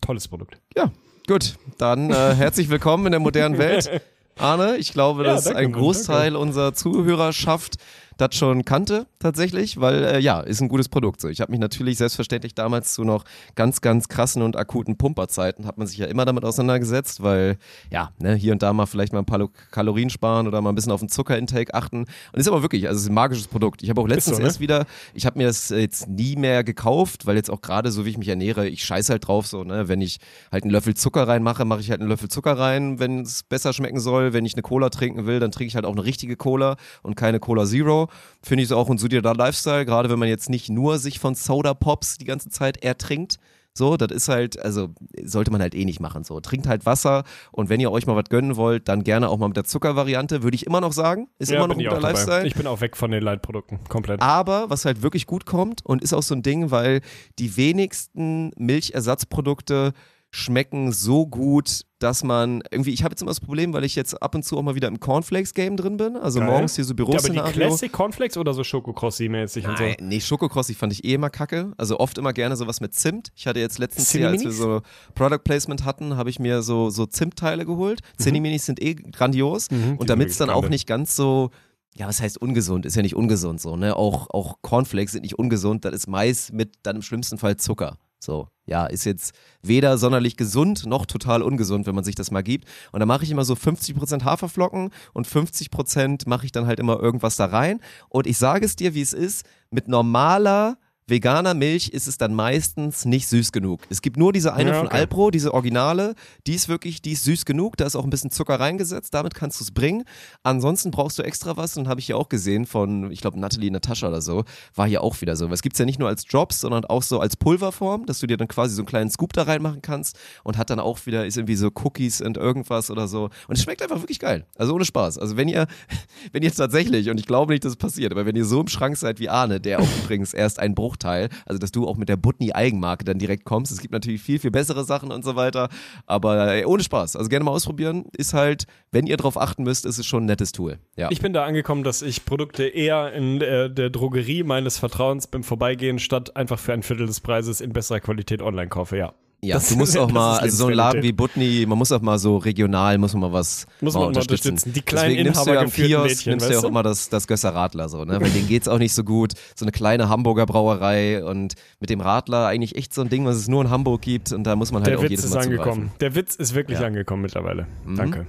Tolles 0.00 0.26
Produkt. 0.28 0.58
Ja, 0.76 0.90
gut. 1.28 1.56
Dann 1.78 2.10
äh, 2.10 2.14
herzlich 2.34 2.70
willkommen 2.70 3.06
in 3.06 3.12
der 3.12 3.20
modernen 3.20 3.58
Welt. 3.58 4.00
Arne, 4.38 4.78
ich 4.78 4.92
glaube, 4.92 5.22
Ja, 5.24 5.34
dass 5.34 5.44
danke, 5.44 5.58
ein 5.60 5.72
Großteil 5.72 6.34
unserer 6.34 6.72
Zuhörerschaft 6.72 7.76
das 8.20 8.34
schon 8.34 8.64
kannte 8.64 9.06
tatsächlich, 9.18 9.80
weil 9.80 10.04
äh, 10.04 10.18
ja, 10.20 10.40
ist 10.40 10.60
ein 10.60 10.68
gutes 10.68 10.88
Produkt. 10.88 11.20
So, 11.20 11.28
ich 11.28 11.40
habe 11.40 11.50
mich 11.50 11.60
natürlich 11.60 11.98
selbstverständlich 11.98 12.54
damals 12.54 12.94
zu 12.94 13.04
noch 13.04 13.24
ganz, 13.54 13.80
ganz 13.80 14.08
krassen 14.08 14.42
und 14.42 14.56
akuten 14.56 14.96
Pumperzeiten 14.96 15.66
hat 15.66 15.78
man 15.78 15.86
sich 15.86 15.98
ja 15.98 16.06
immer 16.06 16.24
damit 16.24 16.44
auseinandergesetzt, 16.44 17.22
weil 17.22 17.56
ja, 17.90 18.12
ne, 18.18 18.34
hier 18.34 18.52
und 18.52 18.62
da 18.62 18.72
mal 18.72 18.86
vielleicht 18.86 19.12
mal 19.12 19.20
ein 19.20 19.26
paar 19.26 19.48
Kalorien 19.70 20.10
sparen 20.10 20.46
oder 20.46 20.60
mal 20.60 20.70
ein 20.70 20.74
bisschen 20.74 20.92
auf 20.92 21.00
den 21.00 21.08
Zuckerintake 21.08 21.74
achten. 21.74 22.06
Und 22.32 22.40
ist 22.40 22.48
aber 22.48 22.62
wirklich, 22.62 22.88
also 22.88 22.98
es 22.98 23.04
ist 23.04 23.10
ein 23.10 23.14
magisches 23.14 23.48
Produkt. 23.48 23.82
Ich 23.82 23.90
habe 23.90 24.00
auch 24.00 24.08
letztens 24.08 24.36
so, 24.36 24.42
ne? 24.42 24.48
erst 24.48 24.60
wieder, 24.60 24.86
ich 25.14 25.26
habe 25.26 25.38
mir 25.38 25.46
das 25.46 25.70
jetzt 25.70 26.08
nie 26.08 26.36
mehr 26.36 26.64
gekauft, 26.64 27.26
weil 27.26 27.36
jetzt 27.36 27.50
auch 27.50 27.60
gerade 27.60 27.90
so 27.90 28.04
wie 28.04 28.10
ich 28.10 28.18
mich 28.18 28.28
ernähre, 28.28 28.68
ich 28.68 28.84
scheiße 28.84 29.12
halt 29.12 29.26
drauf 29.26 29.46
so, 29.46 29.64
ne, 29.64 29.88
wenn 29.88 30.00
ich 30.00 30.18
halt 30.52 30.64
einen 30.64 30.72
Löffel 30.72 30.94
Zucker 30.94 31.26
reinmache, 31.26 31.64
mache 31.64 31.80
ich 31.80 31.90
halt 31.90 32.00
einen 32.00 32.10
Löffel 32.10 32.28
Zucker 32.28 32.58
rein, 32.58 32.98
wenn 32.98 33.20
es 33.20 33.42
besser 33.42 33.72
schmecken 33.72 34.00
soll. 34.00 34.32
Wenn 34.32 34.44
ich 34.44 34.54
eine 34.54 34.62
Cola 34.62 34.90
trinken 34.90 35.26
will, 35.26 35.40
dann 35.40 35.50
trinke 35.50 35.68
ich 35.68 35.74
halt 35.74 35.84
auch 35.84 35.92
eine 35.92 36.04
richtige 36.04 36.36
Cola 36.36 36.76
und 37.02 37.16
keine 37.16 37.40
Cola 37.40 37.64
Zero. 37.64 38.08
Finde 38.42 38.62
ich 38.62 38.68
so 38.68 38.76
auch 38.76 38.88
ein 38.90 38.98
solider 38.98 39.34
Lifestyle, 39.34 39.84
gerade 39.84 40.10
wenn 40.10 40.18
man 40.18 40.28
jetzt 40.28 40.50
nicht 40.50 40.68
nur 40.68 40.98
sich 40.98 41.18
von 41.18 41.34
Soda 41.34 41.74
Pops 41.74 42.18
die 42.18 42.24
ganze 42.24 42.50
Zeit 42.50 42.82
ertrinkt. 42.82 43.38
So, 43.72 43.96
das 43.96 44.10
ist 44.10 44.28
halt, 44.28 44.58
also 44.58 44.88
sollte 45.22 45.50
man 45.50 45.60
halt 45.60 45.74
eh 45.74 45.84
nicht 45.84 46.00
machen. 46.00 46.24
So, 46.24 46.40
trinkt 46.40 46.66
halt 46.66 46.86
Wasser 46.86 47.24
und 47.52 47.68
wenn 47.68 47.78
ihr 47.80 47.92
euch 47.92 48.06
mal 48.06 48.16
was 48.16 48.28
gönnen 48.28 48.56
wollt, 48.56 48.88
dann 48.88 49.04
gerne 49.04 49.28
auch 49.28 49.38
mal 49.38 49.46
mit 49.46 49.56
der 49.56 49.64
Zuckervariante, 49.64 50.42
würde 50.42 50.56
ich 50.56 50.66
immer 50.66 50.80
noch 50.80 50.92
sagen. 50.92 51.28
Ist 51.38 51.50
ja, 51.50 51.58
immer 51.58 51.68
noch 51.68 51.76
ein 51.76 51.84
guter 51.84 52.00
Lifestyle. 52.00 52.46
Ich 52.46 52.54
bin 52.54 52.66
auch 52.66 52.80
weg 52.80 52.96
von 52.96 53.10
den 53.10 53.22
Leitprodukten, 53.22 53.78
komplett. 53.88 54.20
Aber 54.20 54.70
was 54.70 54.84
halt 54.84 55.02
wirklich 55.02 55.26
gut 55.26 55.46
kommt 55.46 55.86
und 55.86 56.02
ist 56.02 56.12
auch 56.12 56.22
so 56.22 56.34
ein 56.34 56.42
Ding, 56.42 56.70
weil 56.70 57.00
die 57.38 57.56
wenigsten 57.56 58.50
Milchersatzprodukte 58.56 59.92
schmecken 60.30 60.92
so 60.92 61.26
gut, 61.26 61.82
dass 61.98 62.22
man 62.22 62.62
irgendwie, 62.70 62.90
ich 62.90 63.02
habe 63.02 63.12
jetzt 63.12 63.20
immer 63.20 63.32
das 63.32 63.40
Problem, 63.40 63.72
weil 63.72 63.84
ich 63.84 63.96
jetzt 63.96 64.22
ab 64.22 64.34
und 64.34 64.44
zu 64.44 64.56
auch 64.56 64.62
mal 64.62 64.74
wieder 64.74 64.88
im 64.88 65.00
Cornflakes-Game 65.00 65.76
drin 65.76 65.96
bin, 65.96 66.16
also 66.16 66.38
Geil. 66.38 66.48
morgens 66.48 66.76
hier 66.76 66.84
so 66.84 66.94
Büros 66.94 67.14
ja, 67.14 67.40
aber 67.40 67.50
die 67.50 67.52
Classic 67.52 67.90
Cornflakes 67.90 68.36
oder 68.36 68.54
so 68.54 68.62
Schokocrossi-mäßig 68.62 69.68
und 69.68 69.76
so? 69.76 69.84
Nee, 70.00 70.20
Schokocrossi 70.20 70.74
fand 70.74 70.92
ich 70.92 71.04
eh 71.04 71.14
immer 71.14 71.30
kacke, 71.30 71.72
also 71.76 71.98
oft 71.98 72.16
immer 72.16 72.32
gerne 72.32 72.56
sowas 72.56 72.80
mit 72.80 72.94
Zimt. 72.94 73.32
Ich 73.34 73.46
hatte 73.46 73.58
jetzt 73.58 73.78
letztens 73.78 74.10
hier, 74.12 74.28
als 74.28 74.44
wir 74.44 74.52
so 74.52 74.82
Product 75.14 75.40
Placement 75.44 75.84
hatten, 75.84 76.16
habe 76.16 76.30
ich 76.30 76.38
mir 76.38 76.62
so, 76.62 76.90
so 76.90 77.06
Zimtteile 77.06 77.66
geholt. 77.66 78.00
Mhm. 78.18 78.22
Cinni-Minis 78.22 78.66
sind 78.66 78.80
eh 78.80 78.94
grandios 78.94 79.70
mhm, 79.70 79.96
und 79.96 80.08
damit 80.10 80.28
es 80.28 80.38
dann 80.38 80.50
auch 80.50 80.68
nicht 80.68 80.86
ganz 80.86 81.16
so 81.16 81.50
ja, 81.96 82.06
was 82.06 82.22
heißt 82.22 82.40
ungesund? 82.40 82.86
Ist 82.86 82.94
ja 82.94 83.02
nicht 83.02 83.16
ungesund 83.16 83.60
so, 83.60 83.74
ne? 83.74 83.96
Auch, 83.96 84.30
auch 84.30 84.58
Cornflakes 84.62 85.10
sind 85.10 85.22
nicht 85.22 85.40
ungesund, 85.40 85.84
das 85.84 85.92
ist 85.92 86.06
Mais 86.06 86.52
mit 86.52 86.74
dann 86.84 86.96
im 86.96 87.02
schlimmsten 87.02 87.36
Fall 87.36 87.56
Zucker. 87.56 87.96
So, 88.22 88.48
ja, 88.66 88.84
ist 88.84 89.04
jetzt 89.04 89.34
weder 89.62 89.96
sonderlich 89.96 90.36
gesund 90.36 90.84
noch 90.84 91.06
total 91.06 91.42
ungesund, 91.42 91.86
wenn 91.86 91.94
man 91.94 92.04
sich 92.04 92.14
das 92.14 92.30
mal 92.30 92.42
gibt. 92.42 92.68
Und 92.92 93.00
da 93.00 93.06
mache 93.06 93.24
ich 93.24 93.30
immer 93.30 93.46
so 93.46 93.54
50% 93.54 94.24
Haferflocken 94.24 94.90
und 95.14 95.26
50% 95.26 96.28
mache 96.28 96.44
ich 96.44 96.52
dann 96.52 96.66
halt 96.66 96.78
immer 96.80 97.00
irgendwas 97.00 97.36
da 97.36 97.46
rein. 97.46 97.80
Und 98.10 98.26
ich 98.26 98.36
sage 98.36 98.66
es 98.66 98.76
dir, 98.76 98.94
wie 98.94 99.00
es 99.00 99.14
ist, 99.14 99.46
mit 99.70 99.88
normaler 99.88 100.76
veganer 101.10 101.54
Milch 101.54 101.88
ist 101.88 102.06
es 102.06 102.16
dann 102.16 102.34
meistens 102.34 103.04
nicht 103.04 103.28
süß 103.28 103.52
genug. 103.52 103.82
Es 103.90 104.00
gibt 104.00 104.16
nur 104.16 104.32
diese 104.32 104.54
eine 104.54 104.70
ja, 104.70 104.78
okay. 104.78 104.86
von 104.86 104.96
Alpro, 104.96 105.30
diese 105.30 105.52
Originale, 105.52 106.14
die 106.46 106.54
ist 106.54 106.68
wirklich, 106.68 107.02
die 107.02 107.12
ist 107.12 107.24
süß 107.24 107.44
genug, 107.44 107.76
da 107.76 107.86
ist 107.86 107.96
auch 107.96 108.04
ein 108.04 108.10
bisschen 108.10 108.30
Zucker 108.30 108.58
reingesetzt, 108.58 109.12
damit 109.12 109.34
kannst 109.34 109.60
du 109.60 109.64
es 109.64 109.72
bringen. 109.72 110.04
Ansonsten 110.42 110.90
brauchst 110.90 111.18
du 111.18 111.22
extra 111.22 111.56
was 111.56 111.76
und 111.76 111.88
habe 111.88 112.00
ich 112.00 112.08
ja 112.08 112.16
auch 112.16 112.28
gesehen 112.28 112.64
von, 112.64 113.10
ich 113.10 113.20
glaube, 113.20 113.38
Natalie 113.38 113.70
Natascha 113.70 114.08
oder 114.08 114.22
so, 114.22 114.44
war 114.74 114.86
hier 114.86 115.02
auch 115.02 115.20
wieder 115.20 115.36
so. 115.36 115.48
Es 115.48 115.62
gibt 115.62 115.74
es 115.74 115.78
ja 115.78 115.84
nicht 115.84 115.98
nur 115.98 116.08
als 116.08 116.24
Drops, 116.24 116.60
sondern 116.60 116.84
auch 116.84 117.02
so 117.02 117.20
als 117.20 117.36
Pulverform, 117.36 118.06
dass 118.06 118.20
du 118.20 118.26
dir 118.26 118.36
dann 118.36 118.48
quasi 118.48 118.74
so 118.74 118.82
einen 118.82 118.86
kleinen 118.86 119.10
Scoop 119.10 119.32
da 119.32 119.42
reinmachen 119.42 119.82
kannst 119.82 120.18
und 120.44 120.56
hat 120.56 120.70
dann 120.70 120.80
auch 120.80 121.04
wieder, 121.06 121.26
ist 121.26 121.36
irgendwie 121.36 121.56
so 121.56 121.70
Cookies 121.74 122.20
und 122.20 122.36
irgendwas 122.36 122.90
oder 122.90 123.08
so. 123.08 123.24
Und 123.48 123.56
es 123.56 123.62
schmeckt 123.62 123.82
einfach 123.82 124.00
wirklich 124.00 124.20
geil. 124.20 124.46
Also 124.56 124.74
ohne 124.74 124.84
Spaß. 124.84 125.18
Also 125.18 125.36
wenn 125.36 125.48
ihr, 125.48 125.66
wenn 126.32 126.42
ihr 126.42 126.52
tatsächlich, 126.52 127.10
und 127.10 127.18
ich 127.18 127.26
glaube 127.26 127.52
nicht, 127.52 127.64
dass 127.64 127.72
es 127.72 127.76
passiert, 127.76 128.12
aber 128.12 128.26
wenn 128.26 128.36
ihr 128.36 128.44
so 128.44 128.60
im 128.60 128.68
Schrank 128.68 128.96
seid 128.96 129.18
wie 129.18 129.28
Arne, 129.28 129.60
der 129.60 129.80
auch 129.80 129.88
übrigens 130.04 130.32
erst 130.32 130.60
ein 130.60 130.74
Bruch 130.74 130.96
Bruchteil. 131.00 131.28
Also, 131.46 131.58
dass 131.58 131.72
du 131.72 131.88
auch 131.88 131.96
mit 131.96 132.08
der 132.08 132.16
Butni-Eigenmarke 132.16 133.04
dann 133.04 133.18
direkt 133.18 133.44
kommst. 133.44 133.72
Es 133.72 133.80
gibt 133.80 133.92
natürlich 133.92 134.22
viel, 134.22 134.38
viel 134.38 134.50
bessere 134.50 134.84
Sachen 134.84 135.10
und 135.10 135.24
so 135.24 135.36
weiter. 135.36 135.68
Aber 136.06 136.52
ey, 136.52 136.64
ohne 136.64 136.82
Spaß. 136.82 137.16
Also 137.16 137.28
gerne 137.28 137.44
mal 137.44 137.52
ausprobieren. 137.52 138.04
Ist 138.16 138.34
halt, 138.34 138.66
wenn 138.92 139.06
ihr 139.06 139.16
drauf 139.16 139.36
achten 139.36 139.64
müsst, 139.64 139.86
ist 139.86 139.98
es 139.98 140.06
schon 140.06 140.24
ein 140.24 140.26
nettes 140.26 140.52
Tool. 140.52 140.78
Ja. 140.96 141.08
Ich 141.10 141.20
bin 141.20 141.32
da 141.32 141.44
angekommen, 141.44 141.82
dass 141.82 142.02
ich 142.02 142.24
Produkte 142.24 142.64
eher 142.64 143.12
in 143.12 143.38
der, 143.38 143.68
der 143.68 143.90
Drogerie 143.90 144.42
meines 144.42 144.78
Vertrauens 144.78 145.26
beim 145.26 145.42
Vorbeigehen 145.42 145.98
statt 145.98 146.36
einfach 146.36 146.58
für 146.58 146.72
ein 146.72 146.82
Viertel 146.82 147.06
des 147.06 147.20
Preises 147.20 147.60
in 147.60 147.72
besserer 147.72 148.00
Qualität 148.00 148.42
online 148.42 148.68
kaufe, 148.68 148.96
ja. 148.96 149.14
Ja, 149.42 149.54
das, 149.56 149.68
du 149.70 149.76
musst 149.76 149.96
auch 149.98 150.10
mal, 150.10 150.38
also 150.38 150.56
so 150.56 150.66
ein 150.66 150.74
Laden 150.74 151.02
wie 151.02 151.12
Butni, 151.12 151.64
man 151.66 151.78
muss 151.78 151.90
auch 151.92 152.02
mal 152.02 152.18
so 152.18 152.36
regional, 152.36 152.98
muss 152.98 153.14
man 153.14 153.22
mal 153.22 153.32
was 153.32 153.66
muss 153.80 153.94
man 153.94 154.02
mal 154.02 154.06
unterstützen. 154.08 154.48
unterstützen. 154.50 154.72
Die 154.74 154.82
kleinen 154.82 155.08
Deswegen 155.10 155.24
nimmst 155.24 155.46
du 155.46 155.50
ja 155.54 155.64
Kiosk, 155.64 156.04
Mädchen, 156.08 156.30
nimmst 156.32 156.48
du 156.48 156.52
ja 156.52 156.58
auch 156.58 156.64
immer 156.64 156.82
das, 156.82 157.08
das 157.08 157.26
Gösser 157.26 157.54
Radler 157.54 157.88
so, 157.88 158.04
ne? 158.04 158.20
Weil 158.20 158.30
denen 158.30 158.48
geht's 158.48 158.68
auch 158.68 158.78
nicht 158.78 158.92
so 158.92 159.02
gut. 159.02 159.32
So 159.56 159.64
eine 159.64 159.72
kleine 159.72 160.08
Hamburger 160.10 160.44
Brauerei 160.46 161.24
und 161.24 161.54
mit 161.80 161.88
dem 161.88 162.00
Radler 162.02 162.46
eigentlich 162.48 162.76
echt 162.76 162.92
so 162.92 163.00
ein 163.00 163.08
Ding, 163.08 163.24
was 163.24 163.36
es 163.36 163.48
nur 163.48 163.62
in 163.62 163.70
Hamburg 163.70 164.02
gibt 164.02 164.32
und 164.32 164.44
da 164.44 164.56
muss 164.56 164.72
man 164.72 164.82
halt 164.82 164.90
Der 164.92 164.98
auch 164.98 165.02
Witz 165.04 165.10
jedes 165.10 165.24
ist 165.24 165.34
Mal 165.34 165.44
angekommen. 165.44 165.72
zugreifen. 165.74 165.92
Der 166.00 166.14
Witz 166.14 166.34
ist 166.36 166.54
wirklich 166.54 166.78
Ja. 166.80 166.86
angekommen 166.86 167.22
mittlerweile. 167.22 167.66
Mhm. 167.86 167.96
Danke. 167.96 168.26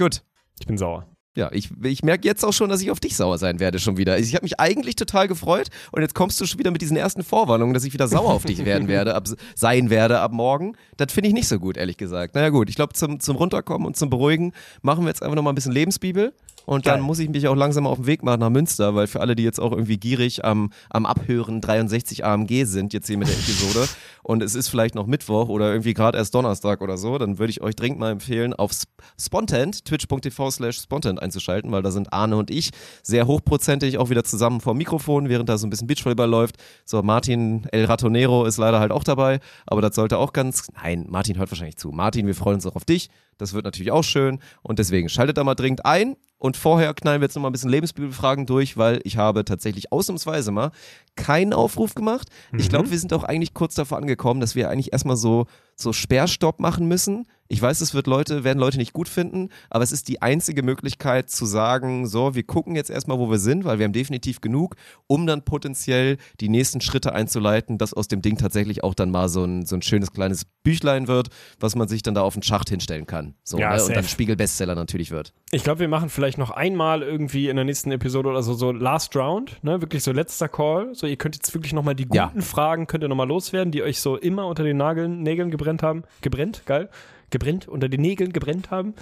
Gut. 0.00 0.22
Ich 0.60 0.66
bin 0.66 0.78
sauer. 0.78 1.06
Ja, 1.36 1.50
ich, 1.52 1.70
ich 1.82 2.04
merke 2.04 2.28
jetzt 2.28 2.44
auch 2.44 2.52
schon, 2.52 2.70
dass 2.70 2.80
ich 2.80 2.92
auf 2.92 3.00
dich 3.00 3.16
sauer 3.16 3.38
sein 3.38 3.58
werde 3.58 3.80
schon 3.80 3.96
wieder. 3.96 4.18
Ich 4.20 4.34
habe 4.36 4.44
mich 4.44 4.60
eigentlich 4.60 4.94
total 4.94 5.26
gefreut 5.26 5.68
und 5.90 6.00
jetzt 6.00 6.14
kommst 6.14 6.40
du 6.40 6.46
schon 6.46 6.60
wieder 6.60 6.70
mit 6.70 6.80
diesen 6.80 6.96
ersten 6.96 7.24
Vorwarnungen, 7.24 7.74
dass 7.74 7.82
ich 7.84 7.92
wieder 7.92 8.06
sauer 8.06 8.32
auf 8.32 8.44
dich 8.44 8.64
werden 8.64 8.86
werde, 8.86 9.16
ab, 9.16 9.26
sein 9.56 9.90
werde 9.90 10.20
ab 10.20 10.30
morgen. 10.32 10.76
Das 10.96 11.12
finde 11.12 11.28
ich 11.28 11.34
nicht 11.34 11.48
so 11.48 11.58
gut, 11.58 11.76
ehrlich 11.76 11.96
gesagt. 11.96 12.36
Naja 12.36 12.50
gut, 12.50 12.68
ich 12.68 12.76
glaube 12.76 12.92
zum, 12.92 13.18
zum 13.18 13.34
Runterkommen 13.36 13.84
und 13.84 13.96
zum 13.96 14.10
Beruhigen 14.10 14.52
machen 14.82 15.02
wir 15.04 15.08
jetzt 15.08 15.24
einfach 15.24 15.34
nochmal 15.34 15.52
ein 15.52 15.56
bisschen 15.56 15.72
Lebensbibel. 15.72 16.32
Und 16.66 16.86
dann 16.86 16.94
Geil. 16.94 17.02
muss 17.02 17.18
ich 17.18 17.28
mich 17.28 17.46
auch 17.46 17.56
langsam 17.56 17.86
auf 17.86 17.98
den 17.98 18.06
Weg 18.06 18.22
machen 18.22 18.40
nach 18.40 18.48
Münster, 18.48 18.94
weil 18.94 19.06
für 19.06 19.20
alle, 19.20 19.34
die 19.36 19.42
jetzt 19.42 19.60
auch 19.60 19.72
irgendwie 19.72 19.98
gierig 19.98 20.46
am, 20.46 20.70
am 20.88 21.04
Abhören 21.04 21.60
63 21.60 22.24
AMG 22.24 22.64
sind, 22.64 22.94
jetzt 22.94 23.06
hier 23.06 23.18
mit 23.18 23.28
der 23.28 23.34
Episode, 23.34 23.86
und 24.22 24.42
es 24.42 24.54
ist 24.54 24.68
vielleicht 24.68 24.94
noch 24.94 25.06
Mittwoch 25.06 25.50
oder 25.50 25.70
irgendwie 25.70 25.92
gerade 25.92 26.16
erst 26.16 26.34
Donnerstag 26.34 26.80
oder 26.80 26.96
so, 26.96 27.18
dann 27.18 27.38
würde 27.38 27.50
ich 27.50 27.60
euch 27.60 27.76
dringend 27.76 28.00
mal 28.00 28.12
empfehlen, 28.12 28.54
auf 28.54 28.70
Sp- 28.72 28.88
Spontent, 29.20 29.84
twitch.tv 29.84 30.50
slash 30.50 30.78
Spontent 30.80 31.20
einzuschalten, 31.24 31.72
weil 31.72 31.82
da 31.82 31.90
sind 31.90 32.12
Arne 32.12 32.36
und 32.36 32.50
ich 32.50 32.70
sehr 33.02 33.26
hochprozentig 33.26 33.98
auch 33.98 34.10
wieder 34.10 34.24
zusammen 34.24 34.60
vor 34.60 34.74
Mikrofon, 34.74 35.28
während 35.28 35.48
da 35.48 35.58
so 35.58 35.66
ein 35.66 35.70
bisschen 35.70 35.86
Beachvolleyball 35.86 36.28
läuft. 36.28 36.56
So, 36.84 37.02
Martin 37.02 37.66
El 37.72 37.86
Ratonero 37.86 38.44
ist 38.44 38.58
leider 38.58 38.78
halt 38.78 38.92
auch 38.92 39.04
dabei, 39.04 39.40
aber 39.66 39.80
das 39.80 39.94
sollte 39.94 40.18
auch 40.18 40.32
ganz, 40.32 40.68
nein, 40.80 41.06
Martin 41.08 41.38
hört 41.38 41.50
wahrscheinlich 41.50 41.76
zu. 41.76 41.90
Martin, 41.90 42.26
wir 42.26 42.34
freuen 42.34 42.56
uns 42.56 42.66
auch 42.66 42.76
auf 42.76 42.84
dich. 42.84 43.08
Das 43.38 43.52
wird 43.52 43.64
natürlich 43.64 43.90
auch 43.90 44.04
schön 44.04 44.38
und 44.62 44.78
deswegen 44.78 45.08
schaltet 45.08 45.36
da 45.36 45.44
mal 45.44 45.54
dringend 45.56 45.84
ein. 45.84 46.16
Und 46.38 46.56
vorher 46.56 46.92
knallen 46.92 47.20
wir 47.20 47.26
jetzt 47.26 47.36
noch 47.36 47.42
mal 47.42 47.48
ein 47.48 47.52
bisschen 47.52 47.70
Lebensbibelfragen 47.70 48.44
durch, 48.44 48.76
weil 48.76 49.00
ich 49.04 49.16
habe 49.16 49.44
tatsächlich 49.44 49.92
ausnahmsweise 49.92 50.50
mal 50.50 50.72
keinen 51.16 51.52
Aufruf 51.52 51.94
gemacht. 51.94 52.28
Ich 52.56 52.68
glaube, 52.68 52.90
wir 52.90 52.98
sind 52.98 53.12
auch 53.12 53.24
eigentlich 53.24 53.54
kurz 53.54 53.74
davor 53.74 53.98
angekommen, 53.98 54.40
dass 54.40 54.54
wir 54.54 54.68
eigentlich 54.68 54.92
erstmal 54.92 55.16
so, 55.16 55.46
so 55.76 55.92
Sperrstopp 55.92 56.60
machen 56.60 56.86
müssen. 56.86 57.26
Ich 57.46 57.60
weiß, 57.60 57.82
es 57.82 57.94
wird 57.94 58.06
Leute, 58.06 58.42
werden 58.42 58.58
Leute 58.58 58.78
nicht 58.78 58.94
gut 58.94 59.08
finden, 59.08 59.50
aber 59.70 59.84
es 59.84 59.92
ist 59.92 60.08
die 60.08 60.22
einzige 60.22 60.62
Möglichkeit 60.62 61.30
zu 61.30 61.44
sagen, 61.44 62.06
so, 62.06 62.34
wir 62.34 62.42
gucken 62.42 62.74
jetzt 62.74 62.90
erstmal, 62.90 63.18
wo 63.18 63.30
wir 63.30 63.38
sind, 63.38 63.64
weil 63.64 63.78
wir 63.78 63.84
haben 63.84 63.92
definitiv 63.92 64.40
genug, 64.40 64.76
um 65.06 65.26
dann 65.26 65.44
potenziell 65.44 66.16
die 66.40 66.48
nächsten 66.48 66.80
Schritte 66.80 67.12
einzuleiten, 67.12 67.76
dass 67.76 67.92
aus 67.92 68.08
dem 68.08 68.22
Ding 68.22 68.38
tatsächlich 68.38 68.82
auch 68.82 68.94
dann 68.94 69.10
mal 69.10 69.28
so 69.28 69.44
ein, 69.44 69.66
so 69.66 69.76
ein 69.76 69.82
schönes 69.82 70.10
kleines 70.10 70.46
Büchlein 70.64 71.06
wird, 71.06 71.28
was 71.60 71.76
man 71.76 71.86
sich 71.86 72.02
dann 72.02 72.14
da 72.14 72.22
auf 72.22 72.32
den 72.34 72.42
Schacht 72.42 72.70
hinstellen 72.70 73.06
kann. 73.06 73.34
So, 73.44 73.58
Ja, 73.58 73.76
ne? 73.76 73.84
Und 73.84 73.94
dann 73.94 74.04
Spiegel-Bestseller 74.04 74.74
natürlich 74.74 75.10
wird. 75.10 75.34
Ich 75.50 75.62
glaube, 75.62 75.80
wir 75.80 75.88
machen 75.88 76.08
vielleicht 76.08 76.23
noch 76.38 76.50
einmal 76.50 77.02
irgendwie 77.02 77.48
in 77.48 77.56
der 77.56 77.64
nächsten 77.64 77.90
Episode 77.92 78.28
oder 78.28 78.42
so, 78.42 78.54
so 78.54 78.72
Last 78.72 79.14
Round, 79.16 79.62
ne? 79.62 79.80
Wirklich 79.80 80.02
so 80.02 80.12
letzter 80.12 80.48
Call. 80.48 80.94
So, 80.94 81.06
ihr 81.06 81.16
könnt 81.16 81.36
jetzt 81.36 81.52
wirklich 81.54 81.72
nochmal 81.72 81.94
die 81.94 82.04
guten 82.04 82.16
Ja. 82.16 82.32
Fragen, 82.40 82.86
könnt 82.86 83.04
ihr 83.04 83.08
nochmal 83.08 83.28
loswerden, 83.28 83.70
die 83.70 83.82
euch 83.82 84.00
so 84.00 84.16
immer 84.16 84.46
unter 84.46 84.64
den 84.64 84.76
Nageln, 84.76 85.22
Nägeln 85.22 85.50
gebrennt 85.50 85.82
haben. 85.82 86.04
Gebrennt, 86.20 86.62
geil. 86.66 86.88
Gebrennt, 87.30 87.68
unter 87.68 87.88
den 87.88 88.00
Nägeln 88.00 88.32
gebrennt 88.32 88.70
haben. 88.70 88.94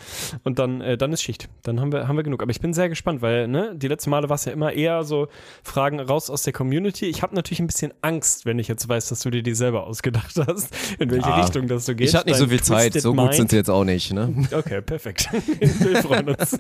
Und 0.45 0.59
dann, 0.59 0.81
äh, 0.81 0.97
dann 0.97 1.13
ist 1.13 1.23
Schicht. 1.23 1.49
Dann 1.63 1.81
haben 1.81 1.93
wir, 1.93 2.09
haben 2.09 2.17
wir 2.17 2.23
genug. 2.23 2.43
Aber 2.43 2.51
ich 2.51 2.61
bin 2.61 2.73
sehr 2.75 2.89
gespannt, 2.89 3.23
weil, 3.23 3.49
ne, 3.49 3.75
die 3.77 3.89
letzten 3.89 4.11
Male 4.11 4.29
war 4.29 4.35
es 4.37 4.45
ja 4.45 4.53
immer 4.53 4.73
eher 4.73 5.05
so 5.05 5.29
Fragen 5.63 6.01
raus 6.01 6.31
aus 6.31 6.43
der 6.43 6.53
Community. 6.53 7.07
Ich 7.07 7.23
habe 7.23 7.35
natürlich 7.35 7.61
ein 7.61 7.67
bisschen 7.67 7.93
Angst, 8.03 8.47
wenn 8.47 8.59
ich 8.59 8.69
jetzt 8.69 8.89
weiß, 8.89 9.09
dass 9.09 9.21
du 9.21 9.31
dir 9.31 9.43
die 9.43 9.55
selber 9.55 9.87
ausgedacht 9.87 10.35
hast, 10.47 10.69
in 10.99 11.11
welche 11.11 11.29
Ja. 11.29 11.41
Richtung 11.41 11.67
das 11.69 11.87
so 11.87 11.95
geht. 11.95 12.09
Ich 12.09 12.15
hatte 12.15 12.29
nicht 12.29 12.37
so 12.39 12.45
Dein 12.47 12.51
viel 12.51 12.63
Zeit, 12.63 12.95
so 12.95 13.11
gut 13.11 13.17
Mind. 13.25 13.35
sind 13.35 13.51
sie 13.51 13.57
jetzt 13.57 13.71
auch 13.71 13.85
nicht. 13.85 14.13
Ne? 14.13 14.33
Okay, 14.53 14.81
perfekt. 14.83 15.29
wir 15.61 16.03
freuen 16.03 16.29
uns. 16.29 16.57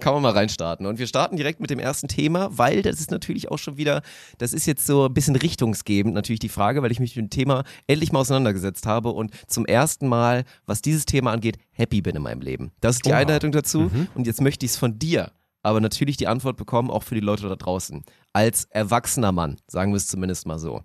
Kann 0.00 0.14
man 0.14 0.22
mal 0.22 0.32
reinstarten. 0.32 0.86
Und 0.86 0.98
wir 0.98 1.06
starten 1.06 1.36
direkt 1.36 1.60
mit 1.60 1.70
dem 1.70 1.78
ersten 1.78 2.08
Thema, 2.08 2.48
weil 2.52 2.82
das 2.82 3.00
ist 3.00 3.10
natürlich 3.10 3.50
auch 3.50 3.58
schon 3.58 3.76
wieder, 3.76 4.02
das 4.38 4.52
ist 4.52 4.66
jetzt 4.66 4.86
so 4.86 5.06
ein 5.06 5.14
bisschen 5.14 5.36
richtungsgebend 5.36 6.14
natürlich 6.14 6.40
die 6.40 6.48
Frage, 6.48 6.82
weil 6.82 6.90
ich 6.92 7.00
mich 7.00 7.16
mit 7.16 7.24
dem 7.24 7.30
Thema 7.30 7.64
endlich 7.86 8.12
mal 8.12 8.20
auseinandergesetzt 8.20 8.86
habe 8.86 9.10
und 9.10 9.30
zum 9.46 9.64
ersten 9.66 10.08
Mal, 10.08 10.25
was 10.66 10.82
dieses 10.82 11.04
Thema 11.06 11.32
angeht, 11.32 11.58
happy 11.72 12.00
bin 12.02 12.16
in 12.16 12.22
meinem 12.22 12.40
Leben. 12.40 12.72
Das 12.80 12.96
ist 12.96 13.06
die 13.06 13.10
Oha. 13.10 13.18
Einleitung 13.18 13.52
dazu. 13.52 13.90
Und 14.14 14.26
jetzt 14.26 14.40
möchte 14.40 14.66
ich 14.66 14.72
es 14.72 14.76
von 14.76 14.98
dir, 14.98 15.32
aber 15.62 15.80
natürlich 15.80 16.16
die 16.16 16.28
Antwort 16.28 16.56
bekommen, 16.56 16.90
auch 16.90 17.02
für 17.02 17.14
die 17.14 17.20
Leute 17.20 17.48
da 17.48 17.56
draußen. 17.56 18.04
Als 18.32 18.64
erwachsener 18.66 19.32
Mann, 19.32 19.56
sagen 19.66 19.92
wir 19.92 19.96
es 19.96 20.06
zumindest 20.06 20.46
mal 20.46 20.58
so. 20.58 20.82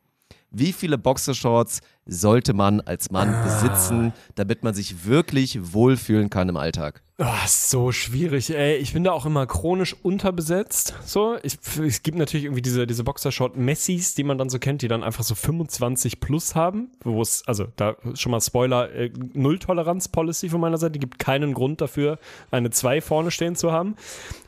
Wie 0.49 0.73
viele 0.73 0.97
Boxershorts 0.97 1.81
sollte 2.05 2.53
man 2.53 2.81
als 2.81 3.11
Mann 3.11 3.33
Ah. 3.33 3.43
besitzen, 3.43 4.13
damit 4.35 4.63
man 4.63 4.73
sich 4.73 5.05
wirklich 5.05 5.73
wohlfühlen 5.73 6.29
kann 6.29 6.49
im 6.49 6.57
Alltag? 6.57 7.01
Oh, 7.23 7.25
so 7.45 7.91
schwierig, 7.91 8.49
ey. 8.49 8.77
Ich 8.77 8.93
bin 8.93 9.03
da 9.03 9.11
auch 9.11 9.27
immer 9.27 9.45
chronisch 9.45 9.95
unterbesetzt. 10.01 10.95
So, 11.05 11.37
ich, 11.43 11.59
es 11.85 12.01
gibt 12.01 12.17
natürlich 12.17 12.45
irgendwie 12.45 12.63
diese, 12.63 12.87
diese 12.87 13.03
Boxershort-Messis, 13.03 14.15
die 14.15 14.23
man 14.23 14.39
dann 14.39 14.49
so 14.49 14.57
kennt, 14.57 14.81
die 14.81 14.87
dann 14.87 15.03
einfach 15.03 15.23
so 15.23 15.35
25 15.35 16.19
plus 16.19 16.55
haben, 16.55 16.89
wo 17.03 17.21
es, 17.21 17.43
also 17.45 17.67
da 17.75 17.95
schon 18.15 18.31
mal 18.31 18.41
Spoiler, 18.41 18.91
äh, 18.91 19.11
Null-Toleranz-Policy 19.33 20.49
von 20.49 20.61
meiner 20.61 20.77
Seite, 20.77 20.97
gibt 20.97 21.19
keinen 21.19 21.53
Grund 21.53 21.79
dafür, 21.81 22.17
eine 22.49 22.71
2 22.71 23.01
vorne 23.01 23.29
stehen 23.29 23.55
zu 23.55 23.71
haben. 23.71 23.95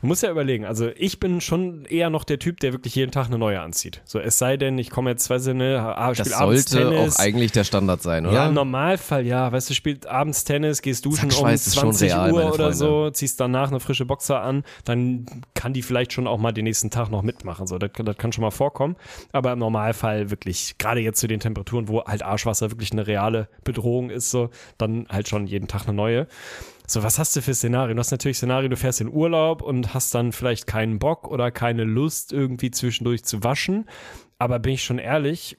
Du 0.00 0.08
musst 0.08 0.24
ja 0.24 0.30
überlegen, 0.32 0.64
also 0.64 0.90
ich 0.96 1.20
bin 1.20 1.40
schon 1.40 1.84
eher 1.84 2.10
noch 2.10 2.24
der 2.24 2.40
Typ, 2.40 2.58
der 2.58 2.72
wirklich 2.72 2.96
jeden 2.96 3.12
Tag 3.12 3.26
eine 3.26 3.38
neue 3.38 3.60
anzieht. 3.60 4.02
So, 4.04 4.18
es 4.18 4.38
sei 4.38 4.56
denn, 4.56 4.78
ich 4.78 4.90
komme 4.90 5.10
jetzt, 5.10 5.30
weiß 5.30 5.46
ich 5.46 5.54
nicht, 5.54 5.64
ah, 5.78 6.12
spiele 6.14 6.36
abends 6.36 6.70
sollte 6.70 6.90
Tennis. 6.90 7.16
auch 7.16 7.20
eigentlich 7.20 7.43
der 7.52 7.64
Standard 7.64 8.02
sein, 8.02 8.26
oder? 8.26 8.34
Ja, 8.34 8.46
im 8.48 8.54
Normalfall, 8.54 9.26
ja. 9.26 9.50
Weißt 9.52 9.70
du, 9.70 9.74
spielst 9.74 10.06
abends 10.06 10.44
Tennis, 10.44 10.82
gehst 10.82 11.04
duschen 11.04 11.24
um 11.26 11.30
Sackschweiß 11.30 11.66
ist 11.66 11.74
schon 11.74 11.82
20 11.92 12.10
real, 12.12 12.32
Uhr 12.32 12.52
oder 12.52 12.72
so, 12.72 13.10
ziehst 13.10 13.40
danach 13.40 13.70
eine 13.70 13.80
frische 13.80 14.04
Boxer 14.04 14.40
an, 14.42 14.64
dann 14.84 15.26
kann 15.54 15.72
die 15.72 15.82
vielleicht 15.82 16.12
schon 16.12 16.26
auch 16.26 16.38
mal 16.38 16.52
den 16.52 16.64
nächsten 16.64 16.90
Tag 16.90 17.10
noch 17.10 17.22
mitmachen. 17.22 17.66
So, 17.66 17.78
das, 17.78 17.92
kann- 17.92 18.06
das 18.06 18.16
kann 18.16 18.32
schon 18.32 18.42
mal 18.42 18.50
vorkommen. 18.50 18.96
Aber 19.32 19.52
im 19.52 19.58
Normalfall 19.58 20.30
wirklich, 20.30 20.76
gerade 20.78 21.00
jetzt 21.00 21.20
zu 21.20 21.26
den 21.26 21.40
Temperaturen, 21.40 21.88
wo 21.88 22.04
halt 22.04 22.22
Arschwasser 22.22 22.70
wirklich 22.70 22.92
eine 22.92 23.06
reale 23.06 23.48
Bedrohung 23.64 24.10
ist, 24.10 24.30
so, 24.30 24.50
dann 24.78 25.06
halt 25.08 25.28
schon 25.28 25.46
jeden 25.46 25.68
Tag 25.68 25.84
eine 25.88 25.94
neue. 25.94 26.26
So, 26.86 27.02
was 27.02 27.18
hast 27.18 27.34
du 27.34 27.40
für 27.40 27.54
Szenarien? 27.54 27.96
Du 27.96 28.00
hast 28.00 28.10
natürlich 28.10 28.36
Szenario, 28.36 28.68
du 28.68 28.76
fährst 28.76 29.00
in 29.00 29.08
Urlaub 29.10 29.62
und 29.62 29.94
hast 29.94 30.14
dann 30.14 30.32
vielleicht 30.32 30.66
keinen 30.66 30.98
Bock 30.98 31.28
oder 31.28 31.50
keine 31.50 31.84
Lust, 31.84 32.30
irgendwie 32.30 32.70
zwischendurch 32.70 33.24
zu 33.24 33.42
waschen. 33.42 33.86
Aber 34.38 34.58
bin 34.58 34.74
ich 34.74 34.82
schon 34.82 34.98
ehrlich, 34.98 35.56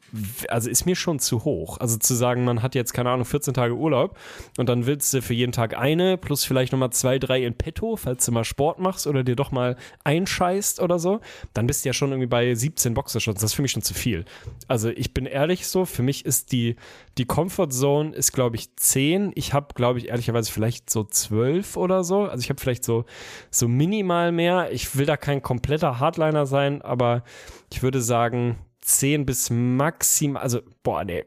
also 0.50 0.70
ist 0.70 0.86
mir 0.86 0.96
schon 0.96 1.20
zu 1.20 1.46
hoch. 1.46 1.78
Also 1.80 1.98
zu 1.98 2.14
sagen, 2.14 2.44
man 2.44 2.62
hat 2.62 2.76
jetzt, 2.76 2.94
keine 2.94 3.10
Ahnung, 3.10 3.26
14 3.26 3.54
Tage 3.54 3.76
Urlaub 3.76 4.18
und 4.58 4.68
dann 4.68 4.86
willst 4.86 5.14
du 5.14 5.22
für 5.22 5.34
jeden 5.34 5.52
Tag 5.52 5.78
eine 5.78 6.18
plus 6.18 6.44
vielleicht 6.44 6.72
nochmal 6.72 6.92
zwei, 6.92 7.18
drei 7.18 7.44
in 7.44 7.54
petto, 7.54 7.96
falls 7.96 8.26
du 8.26 8.32
mal 8.32 8.44
Sport 8.44 8.80
machst 8.80 9.08
oder 9.08 9.24
dir 9.24 9.36
doch 9.36 9.52
mal 9.52 9.78
einscheißt 10.04 10.82
oder 10.82 11.00
so, 11.00 11.22
dann 11.54 11.68
bist 11.68 11.86
du 11.86 11.90
ja 11.90 11.94
schon 11.94 12.12
irgendwie 12.12 12.28
bei 12.28 12.54
17 12.54 12.94
Boxershorts. 12.94 13.42
Das 13.42 13.52
ist 13.52 13.56
für 13.56 13.62
mich 13.62 13.72
schon 13.72 13.82
zu 13.82 13.94
viel. 13.94 14.26
Also 14.68 14.90
ich 14.90 15.14
bin 15.14 15.26
ehrlich 15.26 15.68
so, 15.68 15.86
für 15.86 16.04
mich 16.04 16.26
ist 16.26 16.52
die, 16.52 16.76
die 17.18 17.26
Comfort 17.26 17.70
Zone 17.72 18.14
ist, 18.14 18.34
glaube 18.34 18.56
ich, 18.58 18.76
10. 18.76 19.32
Ich 19.36 19.54
habe, 19.54 19.74
glaube 19.74 20.00
ich, 20.00 20.10
ehrlicherweise 20.10 20.52
vielleicht 20.52 20.90
so 20.90 21.04
12 21.04 21.78
oder 21.78 22.04
so. 22.04 22.24
Also 22.24 22.42
ich 22.44 22.50
habe 22.50 22.60
vielleicht 22.60 22.84
so, 22.84 23.06
so 23.52 23.68
minimal 23.68 24.32
mehr. 24.32 24.72
Ich 24.72 24.96
will 24.98 25.06
da 25.06 25.16
kein 25.18 25.42
kompletter 25.42 26.00
Hardliner 26.00 26.46
sein, 26.46 26.82
aber 26.82 27.24
ich 27.72 27.82
würde 27.84 28.02
sagen 28.02 28.58
10 28.82 29.26
bis 29.26 29.50
maximal, 29.50 30.42
also 30.42 30.60
boah, 30.84 31.04
nee, 31.04 31.24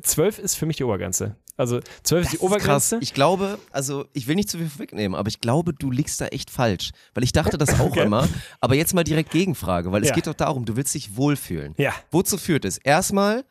12 0.00 0.38
ist 0.38 0.54
für 0.54 0.66
mich 0.66 0.76
die 0.76 0.84
Obergrenze. 0.84 1.36
Also 1.56 1.80
12 2.04 2.24
ist 2.24 2.32
die 2.32 2.36
Das 2.38 2.44
ist 2.44 2.50
krass. 2.64 2.92
Obergrenze. 2.92 2.98
Ich 3.02 3.12
glaube, 3.14 3.58
also 3.72 4.06
ich 4.14 4.26
will 4.26 4.36
nicht 4.36 4.48
zu 4.48 4.56
viel 4.58 4.68
vorwegnehmen, 4.68 5.14
aber 5.16 5.28
ich 5.28 5.40
glaube, 5.40 5.74
du 5.74 5.90
liegst 5.90 6.20
da 6.20 6.26
echt 6.28 6.50
falsch. 6.50 6.90
Weil 7.14 7.24
ich 7.24 7.32
dachte 7.32 7.58
das 7.58 7.68
auch 7.80 7.90
Okay. 7.90 8.04
immer. 8.04 8.28
Aber 8.60 8.74
jetzt 8.74 8.94
mal 8.94 9.04
direkt 9.04 9.30
Gegenfrage, 9.32 9.92
weil 9.92 10.02
es 10.02 10.08
Ja. 10.08 10.14
geht 10.14 10.26
doch 10.28 10.34
darum, 10.34 10.64
du 10.64 10.76
willst 10.76 10.94
dich 10.94 11.16
wohlfühlen. 11.16 11.74
Ja. 11.76 11.92
Wozu 12.10 12.38
führt 12.38 12.64
es? 12.64 12.78
Erstmal, 12.78 13.44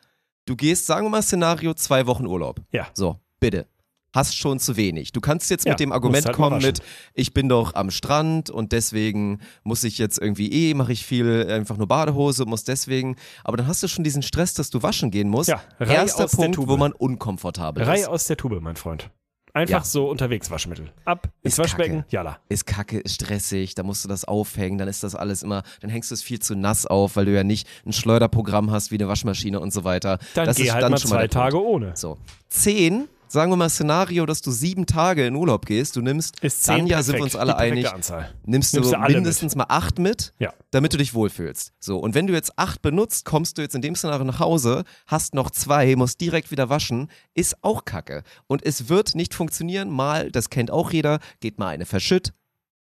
du 0.46 0.56
gehst, 0.56 0.86
sagen 0.86 1.06
wir 1.06 1.10
mal, 1.10 1.22
Szenario, 1.22 1.74
zwei 1.74 2.06
Wochen 2.06 2.26
Urlaub. 2.26 2.60
Ja. 2.72 2.88
So, 2.94 3.18
bitte. 3.40 3.66
Hast 4.14 4.36
schon 4.36 4.58
zu 4.58 4.76
wenig. 4.76 5.12
Du 5.12 5.22
kannst 5.22 5.48
jetzt 5.48 5.64
Ja, 5.64 5.72
mit 5.72 5.80
dem 5.80 5.90
Argument 5.90 6.26
halt 6.26 6.36
kommen 6.36 6.60
mit, 6.60 6.80
ich 7.14 7.32
bin 7.32 7.48
doch 7.48 7.74
am 7.74 7.90
Strand 7.90 8.50
und 8.50 8.72
deswegen 8.72 9.40
muss 9.64 9.84
ich 9.84 9.96
jetzt 9.96 10.18
irgendwie 10.18 10.52
eh, 10.70 10.74
mache 10.74 10.92
ich 10.92 11.06
viel, 11.06 11.46
einfach 11.50 11.78
nur 11.78 11.88
Badehose, 11.88 12.44
muss 12.44 12.62
deswegen. 12.64 13.16
Aber 13.42 13.56
dann 13.56 13.66
hast 13.66 13.82
du 13.82 13.88
schon 13.88 14.04
diesen 14.04 14.20
Stress, 14.22 14.52
dass 14.52 14.68
du 14.68 14.82
waschen 14.82 15.10
gehen 15.10 15.30
musst. 15.30 15.48
Ja, 15.48 15.62
Reihe 15.80 15.96
Erster 15.96 16.24
aus 16.26 16.30
der 16.32 16.36
Punkt, 16.36 16.56
Tube. 16.56 16.68
wo 16.68 16.76
man 16.76 16.92
unkomfortabel 16.92 17.82
Reihe 17.84 18.02
ist. 18.02 18.08
aus 18.08 18.26
der 18.26 18.36
Tube, 18.36 18.60
mein 18.60 18.76
Freund. 18.76 19.08
Einfach 19.54 19.80
Ja. 19.80 19.84
so 19.84 20.08
unterwegs 20.08 20.50
Waschmittel. 20.50 20.90
Ab 21.04 21.28
ins 21.42 21.54
Ist 21.54 21.58
Waschbecken, 21.58 21.98
kacke. 22.00 22.06
jalla. 22.10 22.38
ist 22.48 22.66
kacke, 22.66 22.98
ist 23.00 23.16
stressig, 23.16 23.74
da 23.74 23.82
musst 23.82 24.02
du 24.02 24.08
das 24.08 24.24
aufhängen, 24.24 24.78
dann 24.78 24.88
ist 24.88 25.02
das 25.02 25.14
alles 25.14 25.42
immer, 25.42 25.62
dann 25.80 25.90
hängst 25.90 26.10
du 26.10 26.14
es 26.14 26.22
viel 26.22 26.38
zu 26.38 26.54
nass 26.56 26.86
auf, 26.86 27.16
weil 27.16 27.26
du 27.26 27.34
ja 27.34 27.44
nicht 27.44 27.68
ein 27.84 27.92
Schleuderprogramm 27.92 28.70
hast 28.70 28.90
wie 28.90 28.94
eine 28.96 29.08
Waschmaschine 29.08 29.60
und 29.60 29.70
so 29.72 29.84
weiter. 29.84 30.18
Dann 30.34 30.46
das 30.46 30.56
geh 30.56 30.64
ist 30.64 30.72
halt 30.72 30.82
dann 30.82 30.92
mal 30.92 30.98
schon 30.98 31.10
zwei. 31.10 31.28
Tage 31.28 31.62
ohne. 31.62 31.92
So. 31.96 32.16
Zehn, 32.48 33.08
sagen 33.32 33.50
wir 33.50 33.56
mal 33.56 33.70
Szenario, 33.70 34.26
dass 34.26 34.42
du 34.42 34.50
sieben 34.50 34.84
Tage 34.84 35.26
in 35.26 35.34
Urlaub 35.34 35.64
gehst, 35.64 35.96
du 35.96 36.02
nimmst, 36.02 36.38
Ist 36.40 36.64
zehn 36.64 36.78
dann 36.80 36.86
ja 36.86 37.02
sind 37.02 37.16
wir 37.16 37.22
uns 37.22 37.34
alle 37.34 37.56
einig, 37.56 37.90
Anzahl. 37.90 38.30
nimmst 38.44 38.74
du 38.74 38.78
Nimmst 38.80 38.92
du 38.92 38.98
alle 38.98 39.14
mindestens 39.14 39.56
mal 39.56 39.66
acht 39.68 39.98
mit, 39.98 40.34
Ja. 40.38 40.52
damit 40.70 40.92
du 40.92 40.98
dich 40.98 41.14
wohlfühlst. 41.14 41.72
So, 41.80 41.98
und 41.98 42.14
wenn 42.14 42.26
du 42.26 42.34
jetzt 42.34 42.58
acht 42.58 42.82
benutzt, 42.82 43.24
kommst 43.24 43.56
du 43.56 43.62
jetzt 43.62 43.74
in 43.74 43.80
dem 43.82 43.94
Szenario 43.96 44.24
nach 44.24 44.38
Hause, 44.40 44.84
hast 45.06 45.34
noch 45.34 45.50
zwei, 45.50 45.96
musst 45.96 46.20
direkt 46.20 46.50
wieder 46.50 46.68
waschen, 46.68 47.08
ist 47.34 47.56
auch 47.62 47.84
kacke. 47.86 48.22
Und 48.46 48.64
es 48.66 48.88
wird 48.90 49.14
nicht 49.14 49.32
funktionieren, 49.34 49.88
mal, 49.90 50.30
das 50.30 50.50
kennt 50.50 50.70
auch 50.70 50.92
jeder, 50.92 51.18
geht 51.40 51.58
mal 51.58 51.68
eine 51.68 51.86
verschütt, 51.86 52.32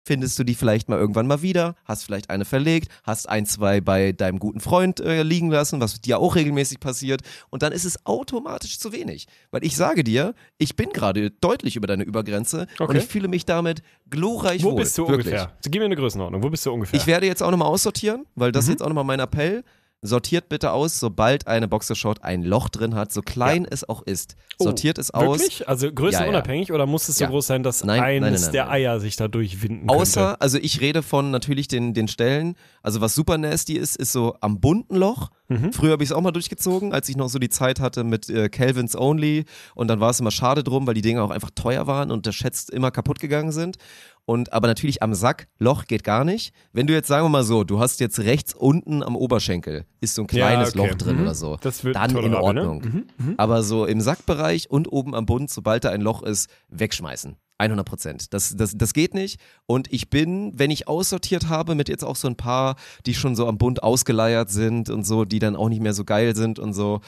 findest 0.03 0.37
du 0.37 0.43
die 0.43 0.55
vielleicht 0.55 0.89
mal 0.89 0.99
irgendwann 0.99 1.27
mal 1.27 1.41
wieder, 1.41 1.75
hast 1.85 2.03
vielleicht 2.03 2.29
eine 2.29 2.45
verlegt, 2.45 2.89
hast 3.03 3.27
ein, 3.29 3.45
zwei 3.45 3.81
bei 3.81 4.11
deinem 4.11 4.37
guten 4.39 4.59
Freund 4.59 4.99
äh, 4.99 5.23
liegen 5.23 5.49
lassen, 5.49 5.79
was 5.81 6.01
dir 6.01 6.19
auch 6.19 6.35
regelmäßig 6.35 6.79
passiert 6.79 7.21
und 7.49 7.63
dann 7.63 7.71
ist 7.71 7.85
es 7.85 8.05
automatisch 8.05 8.79
zu 8.79 8.91
wenig. 8.91 9.27
Weil 9.51 9.63
ich 9.63 9.75
sage 9.75 10.03
dir, 10.03 10.33
ich 10.57 10.75
bin 10.75 10.89
gerade 10.91 11.31
deutlich 11.31 11.75
über 11.75 11.87
deine 11.87 12.03
Übergrenze 12.03 12.67
und 12.79 12.89
Okay. 12.89 12.97
ich 12.99 13.05
fühle 13.05 13.27
mich 13.27 13.45
damit 13.45 13.81
glorreich 14.09 14.63
Wo 14.63 14.71
wohl. 14.71 14.81
bist 14.81 14.97
du 14.97 15.07
Wirklich. 15.07 15.27
ungefähr? 15.27 15.51
Gib 15.63 15.79
mir 15.79 15.85
eine 15.85 15.95
Größenordnung. 15.95 16.43
Wo 16.43 16.49
bist 16.49 16.65
du 16.65 16.71
ungefähr? 16.73 16.99
Ich 16.99 17.07
werde 17.07 17.25
jetzt 17.25 17.41
auch 17.41 17.51
nochmal 17.51 17.69
aussortieren, 17.69 18.25
weil 18.35 18.49
Mhm. 18.49 18.53
das 18.53 18.65
ist 18.65 18.69
jetzt 18.71 18.81
auch 18.83 18.87
nochmal 18.89 19.03
mein 19.05 19.19
Appell. 19.19 19.63
Sortiert 20.05 20.49
bitte 20.49 20.71
aus, 20.71 20.99
sobald 20.99 21.47
eine 21.47 21.67
Boxershort 21.67 22.23
ein 22.23 22.43
Loch 22.43 22.69
drin 22.69 22.93
hat, 22.93 23.11
so 23.13 23.21
klein 23.21 23.65
es 23.69 23.87
auch 23.87 24.01
ist. 24.01 24.35
Oh, 24.59 24.65
Sortiert 24.65 24.97
es 24.97 25.11
aus. 25.11 25.39
Wirklich? 25.39 25.67
Also 25.67 25.91
größenunabhängig 25.91 26.71
oder 26.73 26.85
muss 26.85 27.07
es 27.09 27.15
so 27.17 27.23
Ja. 27.23 27.29
groß 27.29 27.47
sein, 27.47 27.63
dass 27.63 27.83
Nein, 27.83 27.99
nein, 28.01 28.23
eines 28.25 28.41
nein, 28.41 28.47
nein, 28.47 28.51
der. 28.53 28.69
Eier 28.71 28.99
sich 28.99 29.15
da 29.15 29.27
durchwinden 29.27 29.89
Außer, 29.89 30.21
könnte? 30.27 30.41
also 30.41 30.57
ich 30.59 30.81
rede 30.81 31.03
von 31.03 31.31
natürlich 31.31 31.67
den, 31.69 31.93
den 31.93 32.07
Stellen, 32.07 32.55
also 32.81 32.99
was 33.01 33.15
super 33.15 33.37
nasty 33.37 33.73
ist, 33.77 33.95
ist 33.95 34.11
so 34.11 34.35
am 34.41 34.59
bunten 34.59 34.95
Loch. 34.95 35.29
Mhm. 35.47 35.73
Früher 35.73 35.91
habe 35.91 36.03
ich 36.03 36.09
es 36.09 36.13
auch 36.15 36.21
mal 36.21 36.31
durchgezogen, 36.31 36.93
als 36.93 37.09
ich 37.09 37.15
noch 37.17 37.29
so 37.29 37.39
die 37.39 37.49
Zeit 37.49 37.79
hatte 37.79 38.03
mit 38.03 38.29
äh, 38.29 38.49
Calvins 38.49 38.95
Only 38.95 39.45
und 39.75 39.87
dann 39.87 39.99
war 39.99 40.09
es 40.09 40.19
immer 40.19 40.31
schade 40.31 40.63
drum, 40.63 40.85
weil 40.87 40.93
die 40.93 41.01
Dinge 41.01 41.21
auch 41.23 41.31
einfach 41.31 41.49
teuer 41.55 41.87
waren 41.87 42.11
und 42.11 42.17
unterschätzt 42.19 42.69
immer 42.69 42.91
kaputt 42.91 43.19
gegangen 43.19 43.51
sind. 43.51 43.77
Und 44.25 44.53
aber 44.53 44.67
natürlich 44.67 45.03
am 45.03 45.13
Sack, 45.13 45.47
Loch 45.59 45.85
geht 45.85 46.03
gar 46.05 46.23
nicht. 46.23 46.53
Wenn 46.71 46.87
du 46.87 46.93
jetzt, 46.93 47.07
sagen 47.07 47.25
wir 47.25 47.29
mal 47.29 47.43
so, 47.43 47.63
du 47.65 47.79
hast 47.79 47.99
jetzt 47.99 48.19
rechts 48.19 48.53
unten 48.53 49.03
am 49.03 49.15
Oberschenkel, 49.17 49.85
ist 49.99 50.15
so 50.15 50.21
ein 50.21 50.27
Ja, 50.31 50.47
kleines 50.47 50.69
okay. 50.75 50.77
Loch 50.87 50.95
drin 50.95 51.15
Mhm. 51.17 51.21
oder 51.23 51.35
so. 51.35 51.57
Das 51.61 51.83
wird 51.83 51.95
dann 51.97 52.15
in 52.15 52.31
ne? 52.31 52.41
Ordnung. 52.41 53.03
Aber 53.37 53.63
so 53.63 53.85
im 53.85 53.99
Sackbereich 53.99 54.69
und 54.69 54.91
oben 54.91 55.13
am 55.13 55.25
Bund, 55.25 55.49
sobald 55.49 55.83
da 55.83 55.89
ein 55.89 56.01
Loch 56.01 56.23
ist, 56.23 56.49
wegschmeißen. 56.69 57.35
100 57.59 57.85
Prozent. 57.87 58.33
Das, 58.33 58.55
das, 58.57 58.73
das 58.75 58.93
geht 58.93 59.13
nicht. 59.13 59.39
Und 59.67 59.91
ich 59.93 60.09
bin, 60.09 60.51
wenn 60.57 60.71
ich 60.71 60.87
aussortiert 60.87 61.49
habe, 61.49 61.75
mit 61.75 61.87
jetzt 61.87 62.03
auch 62.03 62.15
so 62.15 62.27
ein 62.27 62.35
paar, 62.35 62.75
die 63.05 63.13
schon 63.13 63.35
so 63.35 63.47
am 63.47 63.57
Bund 63.57 63.83
ausgeleiert 63.83 64.49
sind 64.49 64.89
und 64.89 65.05
so, 65.05 65.23
die 65.23 65.39
dann 65.39 65.55
auch 65.55 65.69
nicht 65.69 65.81
mehr 65.81 65.93
so 65.93 66.03
geil 66.03 66.35
sind 66.35 66.59
und 66.59 66.73
so, 66.73 66.99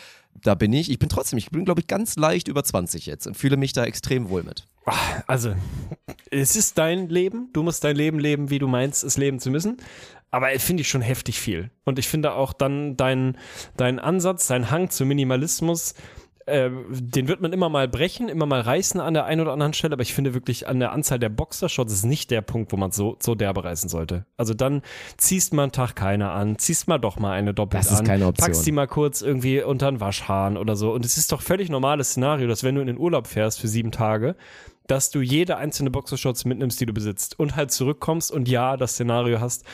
da 0.42 0.56
bin 0.56 0.74
ich. 0.74 0.92
Ich 0.92 1.00
bin 1.00 1.10
trotzdem, 1.10 1.38
ich 1.38 1.50
bin, 1.50 1.66
glaube 1.66 1.82
ich, 1.82 1.88
ganz 1.88 2.16
leicht 2.16 2.48
über 2.48 2.64
20 2.64 3.06
jetzt 3.06 3.28
und 3.28 3.36
fühle 3.36 3.58
mich 3.58 3.74
da 3.74 3.86
extrem 3.86 4.30
wohl 4.30 4.44
mit. 4.44 4.66
Also, 5.28 5.56
es 6.30 6.56
ist 6.56 6.78
dein 6.78 7.10
Leben. 7.10 7.50
Du 7.54 7.64
musst 7.64 7.84
dein 7.84 7.96
Leben 7.96 8.20
leben, 8.20 8.50
wie 8.50 8.60
du 8.60 8.68
meinst, 8.68 9.04
es 9.04 9.18
leben 9.18 9.40
zu 9.40 9.50
müssen. 9.50 9.78
Aber 10.32 10.50
finde 10.60 10.82
ich 10.82 10.90
schon 10.90 11.02
heftig 11.02 11.40
viel. 11.40 11.72
Und 11.86 11.98
ich 11.98 12.08
finde 12.08 12.34
auch 12.34 12.54
dann 12.54 12.98
dein, 12.98 13.38
dein 13.78 14.00
Ansatz, 14.00 14.48
dein 14.48 14.70
Hang 14.70 14.90
zum 14.90 15.08
Minimalismus, 15.08 15.96
äh, 16.46 16.70
den 16.90 17.28
wird 17.28 17.42
man 17.42 17.54
immer 17.54 17.70
mal 17.70 17.88
brechen, 17.88 18.30
immer 18.30 18.46
mal 18.46 18.62
reißen 18.62 19.00
an 19.00 19.14
der 19.14 19.26
einen 19.26 19.42
oder 19.42 19.54
anderen 19.54 19.74
Stelle, 19.74 19.94
aber 19.94 20.04
ich 20.04 20.14
finde 20.14 20.34
wirklich 20.34 20.68
an 20.68 20.80
der 20.80 20.92
Anzahl 20.92 21.18
der 21.18 21.30
Boxershots 21.30 21.92
ist 21.92 22.06
nicht 22.06 22.30
der 22.32 22.42
Punkt, 22.42 22.72
wo 22.72 22.78
man 22.78 22.92
so, 22.92 23.18
so 23.20 23.36
derbe 23.36 23.64
reißen 23.64 23.90
sollte. 23.90 24.26
Also 24.38 24.54
dann 24.54 24.82
ziehst 25.18 25.54
mal 25.54 25.64
einen 25.64 25.72
Tag 25.72 25.96
keine 25.96 26.30
an, 26.32 26.58
ziehst 26.58 26.88
mal 26.88 27.00
doch 27.00 27.18
mal 27.18 27.32
eine 27.32 27.54
doppelt 27.54 27.84
Das 27.84 27.92
ist 27.92 28.00
an, 28.00 28.06
keine 28.06 28.28
Option. 28.28 28.46
packst 28.46 28.66
die 28.66 28.72
mal 28.72 28.88
kurz 28.88 29.22
irgendwie 29.22 29.62
unter 29.64 29.92
den 29.92 30.00
Waschhahn 30.00 30.58
oder 30.58 30.76
so. 30.76 30.94
Und 30.94 31.04
es 31.04 31.18
ist 31.18 31.32
doch 31.32 31.42
völlig 31.42 31.70
normales 31.70 32.12
Szenario, 32.12 32.48
dass 32.48 32.64
wenn 32.64 32.76
du 32.76 32.82
in 32.82 32.88
den 32.88 32.98
Urlaub 32.98 33.28
fährst 33.28 33.60
für 33.60 33.68
sieben 33.68 33.92
Tage, 33.92 34.36
dass 34.88 35.10
du 35.10 35.22
jede 35.22 35.58
einzelne 35.58 35.90
Boxershorts 35.92 36.46
mitnimmst, 36.46 36.80
die 36.80 36.86
du 36.86 36.94
besitzt 36.94 37.40
und 37.40 37.56
halt 37.56 37.72
zurückkommst 37.72 38.32
und 38.32 38.48
ja, 38.48 38.78
das 38.78 38.94
Szenario 38.94 39.40
hast, 39.40 39.66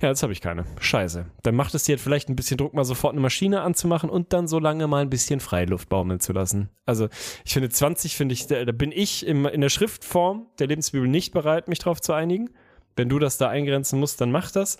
ja, 0.00 0.08
jetzt 0.08 0.22
habe 0.22 0.32
ich 0.32 0.40
keine. 0.40 0.64
Scheiße. 0.80 1.26
Dann 1.42 1.54
macht 1.54 1.74
es 1.74 1.84
dir 1.84 1.92
halt 1.92 2.00
vielleicht 2.00 2.28
ein 2.28 2.36
bisschen 2.36 2.58
Druck, 2.58 2.74
mal 2.74 2.84
sofort 2.84 3.12
eine 3.12 3.20
Maschine 3.20 3.62
anzumachen 3.62 4.10
und 4.10 4.32
dann 4.32 4.48
so 4.48 4.58
lange 4.58 4.86
mal 4.86 5.02
ein 5.02 5.10
bisschen 5.10 5.40
Freiluft 5.40 5.88
baumeln 5.88 6.20
zu 6.20 6.32
lassen. 6.32 6.68
Also 6.86 7.08
ich 7.44 7.52
finde 7.52 7.68
20, 7.68 8.16
finde 8.16 8.32
ich, 8.34 8.46
da, 8.46 8.64
bin 8.72 8.92
ich 8.92 9.26
in 9.26 9.60
der 9.60 9.68
Schriftform 9.68 10.46
der 10.58 10.66
Lebensbibel 10.66 11.08
nicht 11.08 11.32
bereit, 11.32 11.68
mich 11.68 11.78
drauf 11.78 12.00
zu 12.00 12.12
einigen. 12.12 12.50
Wenn 12.98 13.08
du 13.08 13.18
das 13.18 13.38
da 13.38 13.48
eingrenzen 13.48 13.98
musst, 14.00 14.20
dann 14.20 14.30
mach 14.32 14.50
das. 14.50 14.76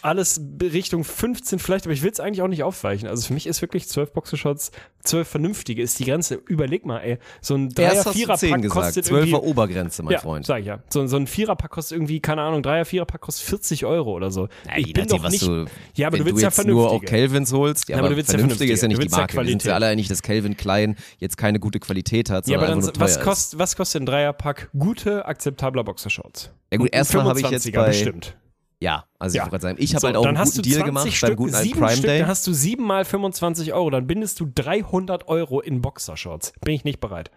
Alles 0.00 0.40
Richtung 0.62 1.02
15 1.02 1.58
vielleicht, 1.58 1.84
aber 1.84 1.92
ich 1.92 2.02
will 2.02 2.10
es 2.12 2.20
eigentlich 2.20 2.40
auch 2.42 2.48
nicht 2.48 2.62
aufweichen. 2.62 3.08
Also 3.08 3.26
für 3.26 3.34
mich 3.34 3.48
ist 3.48 3.60
wirklich 3.62 3.88
12 3.88 4.12
Boxershorts, 4.12 4.70
12 5.02 5.28
vernünftige 5.28 5.82
ist 5.82 5.98
die 5.98 6.04
Grenze. 6.04 6.36
Überleg 6.46 6.86
mal, 6.86 7.00
ey, 7.00 7.18
so 7.40 7.56
ein 7.56 7.68
Dreier, 7.70 7.94
Erst 7.94 8.06
hast 8.06 8.14
du 8.14 8.18
Vierer 8.18 8.36
10 8.36 8.50
Pack 8.50 8.62
gesagt. 8.62 8.84
kostet 8.86 9.04
12er 9.06 9.16
irgendwie 9.16 9.34
Obergrenze, 9.34 10.02
mein 10.04 10.12
ja, 10.12 10.20
Freund. 10.20 10.46
sag 10.46 10.60
ich 10.60 10.66
ja. 10.66 10.78
So, 10.88 11.04
so 11.08 11.16
ein 11.16 11.26
Viererpack 11.26 11.70
kostet 11.72 11.96
irgendwie, 11.96 12.20
keine 12.20 12.42
Ahnung, 12.42 12.62
Dreier, 12.62 12.84
Viererpack 12.84 13.20
kostet 13.20 13.48
40 13.48 13.84
Euro 13.86 14.12
oder 14.12 14.30
so. 14.30 14.48
Ja, 14.66 14.78
ich 14.78 14.92
bin 14.92 15.06
doch 15.08 15.28
nicht. 15.28 15.42
du, 15.42 15.66
ja, 15.94 16.06
aber 16.06 16.18
du 16.18 16.24
willst 16.26 16.42
jetzt 16.42 16.58
ja 16.58 16.64
nur 16.64 16.86
auch 16.86 16.88
vernünftige. 17.00 17.10
Kelvins 17.10 17.52
holst, 17.52 17.88
ja, 17.88 17.94
Ja, 17.94 17.98
aber 17.98 18.06
aber, 18.06 18.14
du 18.14 18.16
willst 18.18 18.32
ja 18.32 18.38
vernünftige 18.38 18.72
ist 18.72 18.82
ja 18.82 18.88
nicht 18.88 18.96
vernünftige. 18.98 18.98
die 18.98 19.08
Du 19.08 19.26
willst 19.26 19.34
ja 19.34 19.40
Marke. 19.40 19.46
Wir 19.48 19.50
sind 19.50 19.64
ja 19.64 19.74
alle 19.74 19.86
einig, 19.86 20.06
dass 20.08 20.22
Kelvin 20.22 20.56
Klein 20.56 20.96
jetzt 21.18 21.36
keine 21.36 21.58
gute 21.58 21.80
Qualität 21.80 22.30
hat, 22.30 22.46
Ja, 22.46 22.58
sondern 22.60 22.78
aber 22.78 22.92
dann, 22.92 23.00
was, 23.00 23.20
kost, 23.20 23.58
was 23.58 23.74
kostet 23.76 24.02
ein 24.02 24.06
Dreierpack 24.06 24.70
gute, 24.78 25.26
akzeptabler 25.26 25.82
Boxershorts? 25.82 26.50
Ja 26.70 26.76
gut, 26.76 26.90
erstmal 26.92 27.24
habe 27.24 27.40
ich 27.40 27.48
jetzt 27.48 27.57
25er 27.58 27.72
bei, 27.76 27.86
bestimmt. 27.88 28.36
ja, 28.80 29.04
also 29.18 29.36
Ja. 29.36 29.42
ich 29.42 29.46
wollte 29.46 29.50
gerade 29.50 29.62
sagen, 29.74 29.78
ich 29.82 29.94
habe 29.94 30.00
So, 30.00 30.06
halt 30.08 30.16
auch 30.16 30.24
einen 30.26 30.36
guten 30.36 30.56
du 30.56 30.62
Deal 30.62 30.74
20 30.76 30.84
gemacht 30.86 31.12
Stück, 31.12 31.28
beim 31.30 31.36
guten 31.36 31.54
alten 31.54 31.70
Prime 31.72 31.90
Stück, 31.92 32.04
Day. 32.06 32.18
Dann 32.20 32.28
hast 32.28 32.46
du 32.46 32.52
sieben 32.52 32.84
mal 32.84 33.04
25 33.04 33.72
Euro, 33.72 33.90
dann 33.90 34.06
bindest 34.06 34.40
du 34.40 34.50
300 34.54 35.28
Euro 35.28 35.60
in 35.60 35.80
Boxershorts. 35.82 36.52
Bin 36.64 36.74
ich 36.74 36.84
nicht 36.84 37.00
bereit. 37.00 37.30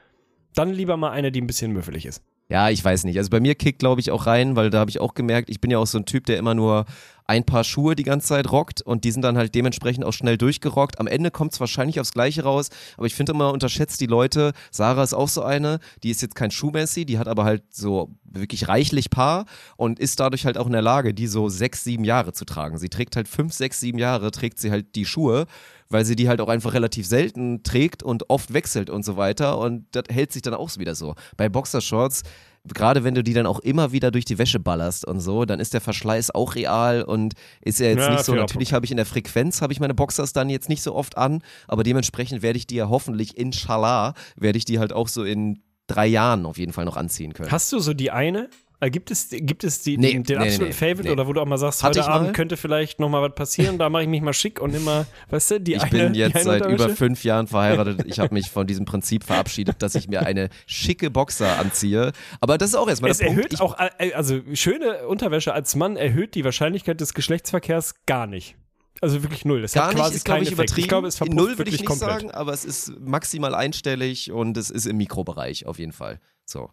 Dann 0.56 0.72
lieber 0.74 0.98
mal 0.98 1.12
eine, 1.12 1.32
die 1.32 1.42
ein 1.42 1.48
bisschen 1.48 1.72
müffelig 1.72 2.06
ist. 2.06 2.22
Ja, 2.50 2.70
ich 2.70 2.84
weiß 2.84 3.06
nicht. 3.06 3.18
Also 3.18 3.30
bei 3.30 3.40
mir 3.40 3.56
kickt, 3.56 3.80
glaube 3.80 4.02
ich, 4.02 4.12
auch 4.12 4.26
rein, 4.28 4.58
weil 4.58 4.70
da 4.70 4.80
habe 4.80 4.90
ich 4.90 5.00
auch 5.00 5.14
gemerkt, 5.14 5.50
ich 5.50 5.62
bin 5.62 5.72
ja 5.72 5.78
auch 5.78 5.88
so 5.88 5.98
ein 5.98 6.06
Typ, 6.06 6.26
der 6.26 6.38
immer 6.38 6.54
nur 6.54 6.86
ein 7.32 7.46
paar 7.46 7.64
Schuhe 7.64 7.96
die 7.96 8.04
ganze 8.04 8.28
Zeit 8.28 8.52
rockt 8.52 8.82
und 8.82 9.06
die 9.06 9.12
sind 9.12 9.22
dann 9.22 9.38
halt 9.38 9.56
dementsprechend 9.56 10.04
auch 10.04 10.12
schnell 10.12 10.38
durchgerockt. 10.38 11.00
Am 11.00 11.08
Ende 11.08 11.32
kommt 11.32 11.54
es 11.54 11.62
wahrscheinlich 11.62 12.02
aufs 12.02 12.12
Gleiche 12.12 12.44
raus, 12.44 12.70
aber 12.98 13.06
ich 13.06 13.16
finde 13.16 13.32
immer, 13.32 13.54
unterschätzt 13.54 14.02
die 14.02 14.06
Leute. 14.06 14.52
Sarah 14.70 15.02
ist 15.02 15.14
auch 15.14 15.30
so 15.30 15.42
eine, 15.42 15.80
die 16.04 16.10
ist 16.10 16.22
jetzt 16.22 16.36
kein 16.36 16.52
Schuhmessi, 16.52 17.06
die 17.06 17.18
hat 17.18 17.30
aber 17.30 17.46
halt 17.46 17.64
so 17.70 18.10
wirklich 18.26 18.68
reichlich 18.68 19.10
Paar 19.10 19.46
und 19.78 19.98
ist 19.98 20.20
dadurch 20.20 20.46
halt 20.46 20.58
auch 20.58 20.66
in 20.66 20.74
der 20.74 20.82
Lage, 20.82 21.14
die 21.14 21.28
so 21.28 21.48
sechs, 21.48 21.86
sieben 21.86 22.04
Jahre 22.04 22.34
zu 22.34 22.44
tragen. 22.44 22.78
Sie 22.78 22.90
trägt 22.90 23.16
halt 23.16 23.30
fünf, 23.30 23.54
sechs, 23.54 23.80
sieben 23.80 23.98
Jahre, 23.98 24.32
trägt 24.32 24.60
sie 24.60 24.70
halt 24.70 24.96
die 24.96 25.06
Schuhe, 25.06 25.46
weil 25.88 26.04
sie 26.04 26.18
die 26.18 26.28
halt 26.28 26.42
auch 26.42 26.50
einfach 26.50 26.74
relativ 26.74 27.08
selten 27.08 27.64
trägt 27.64 28.04
und 28.04 28.30
oft 28.30 28.52
wechselt 28.52 28.90
und 28.90 29.06
so 29.06 29.16
weiter 29.16 29.58
und 29.58 29.86
das 29.94 30.04
hält 30.10 30.34
sich 30.34 30.42
dann 30.42 30.54
auch 30.54 30.78
wieder 30.78 30.96
so. 30.96 31.16
Bei 31.38 31.48
Boxershorts 31.48 32.24
gerade 32.68 33.04
wenn 33.04 33.16
du 33.16 33.24
die 33.24 33.34
dann 33.34 33.46
auch 33.46 33.60
immer 33.60 33.92
wieder 33.92 34.12
durch 34.12 34.26
die 34.26 34.38
Wäsche 34.38 34.60
ballerst 34.60 35.06
und 35.08 35.20
so, 35.20 35.46
dann 35.46 35.60
ist 35.60 35.74
der 35.74 35.82
Verschleiß 35.82 36.32
auch 36.32 36.56
real 36.56 37.04
und 37.04 37.34
ist 37.62 37.80
ja 37.80 37.88
jetzt 37.88 38.00
Ja, 38.00 38.12
nicht 38.12 38.26
so, 38.26 38.36
natürlich 38.36 38.74
habe 38.74 38.86
ich 38.86 38.92
in 38.92 38.98
der 38.98 39.06
Frequenz, 39.06 39.62
habe 39.62 39.74
ich 39.74 39.80
meine 39.80 39.94
Boxers 39.94 40.34
dann 40.34 40.50
jetzt 40.50 40.70
nicht 40.70 40.84
so 40.84 40.94
oft 40.96 41.18
an, 41.18 41.42
aber 41.68 41.84
dementsprechend 41.84 42.42
werde 42.42 42.58
ich 42.58 42.68
die 42.68 42.76
ja 42.76 42.90
hoffentlich, 42.90 43.38
inshallah, 43.38 44.14
werde 44.36 44.58
ich 44.58 44.66
die 44.66 44.80
halt 44.80 44.94
auch 44.94 45.08
so 45.08 45.24
in 45.24 45.64
drei 45.88 46.08
Jahren 46.08 46.46
auf 46.46 46.58
jeden 46.58 46.74
Fall 46.74 46.86
noch 46.86 46.98
anziehen 46.98 47.34
können. 47.34 47.52
Hast 47.52 47.72
du 47.72 47.80
so 47.80 47.94
die 47.94 48.12
eine? 48.12 48.50
Äh, 48.82 48.90
Gibt 48.90 49.12
es, 49.12 49.28
gibt 49.30 49.64
es 49.64 49.84
die, 49.84 49.98
Nee, 49.98 50.12
den, 50.14 50.24
den 50.24 50.40
nee, 50.40 50.44
absoluten 50.46 50.66
nee, 50.70 50.74
Favorite 50.74 51.12
oder 51.12 51.28
wo 51.28 51.34
du 51.34 51.40
auch 51.42 51.46
mal 51.46 51.58
sagst, 51.60 51.84
Hatte 51.84 52.00
heute 52.02 52.10
Abend 52.12 52.28
mal. 52.30 52.34
könnte 52.34 52.58
vielleicht 52.58 53.00
noch 53.00 53.10
mal 53.10 53.22
was 53.22 53.36
passieren, 53.36 53.78
da 53.78 53.90
mache 53.90 54.04
ich 54.04 54.10
mich 54.10 54.22
mal 54.22 54.34
schick 54.34 54.60
und 54.60 54.74
immer, 54.76 55.06
weißt 55.30 55.52
du, 55.52 55.62
die 55.62 55.76
ich 55.76 55.84
eine 55.84 55.92
bin 56.06 56.14
jetzt 56.16 56.44
seit 56.44 56.66
über 56.66 56.90
fünf 56.90 57.24
Jahren 57.24 57.46
verheiratet. 57.48 58.04
Ich 58.08 58.20
habe 58.20 58.34
mich 58.34 58.50
von 58.50 58.66
diesem 58.66 58.86
Prinzip 58.86 59.24
verabschiedet, 59.24 59.82
dass 59.84 59.94
ich 59.96 60.08
mir 60.08 60.26
eine 60.26 60.50
schicke 60.66 61.12
Boxer 61.12 61.60
anziehe. 61.60 62.12
Aber 62.40 62.58
das 62.58 62.72
ist 62.72 62.76
auch 62.76 62.90
erstmal 62.90 63.12
Es 63.12 63.20
der 63.20 63.28
Punkt. 63.28 63.40
erhöht 63.40 63.54
Ich, 63.54 63.62
auch, 63.62 63.78
äh, 64.00 64.14
also 64.14 64.40
schöne 64.54 65.08
Unterwäsche 65.08 65.54
als 65.54 65.76
Mann 65.76 65.96
erhöht 65.96 66.34
die 66.36 66.44
Wahrscheinlichkeit 66.44 67.00
des 67.00 67.14
Geschlechtsverkehrs 67.14 67.94
gar 68.08 68.26
nicht. 68.26 68.56
Also 69.00 69.24
wirklich 69.24 69.46
null. 69.46 69.62
Das 69.62 69.74
Gar 69.74 69.86
hat 69.88 69.94
nicht 69.94 70.02
quasi 70.04 70.16
ist, 70.16 70.26
glaube 70.26 70.38
keinen 70.40 70.44
ich, 70.44 70.52
Effekt. 70.54 70.70
übertrieben. 70.70 70.84
Ich 70.86 70.90
glaube, 70.90 71.08
es 71.08 71.18
verpufft 71.18 71.38
Null 71.38 71.48
würde 71.50 71.58
wirklich 71.60 71.76
ich 71.76 71.80
nicht 71.82 71.88
komplett. 71.88 72.10
sagen, 72.22 72.32
aber 72.32 72.54
es 72.54 72.66
ist 72.66 73.00
maximal 73.00 73.54
einstellig 73.56 74.32
und 74.32 74.58
es 74.58 74.70
ist 74.70 74.86
im 74.88 74.98
Mikrobereich 74.98 75.66
auf 75.68 75.80
jeden 75.80 75.92
Fall. 75.92 76.20
So. 76.46 76.70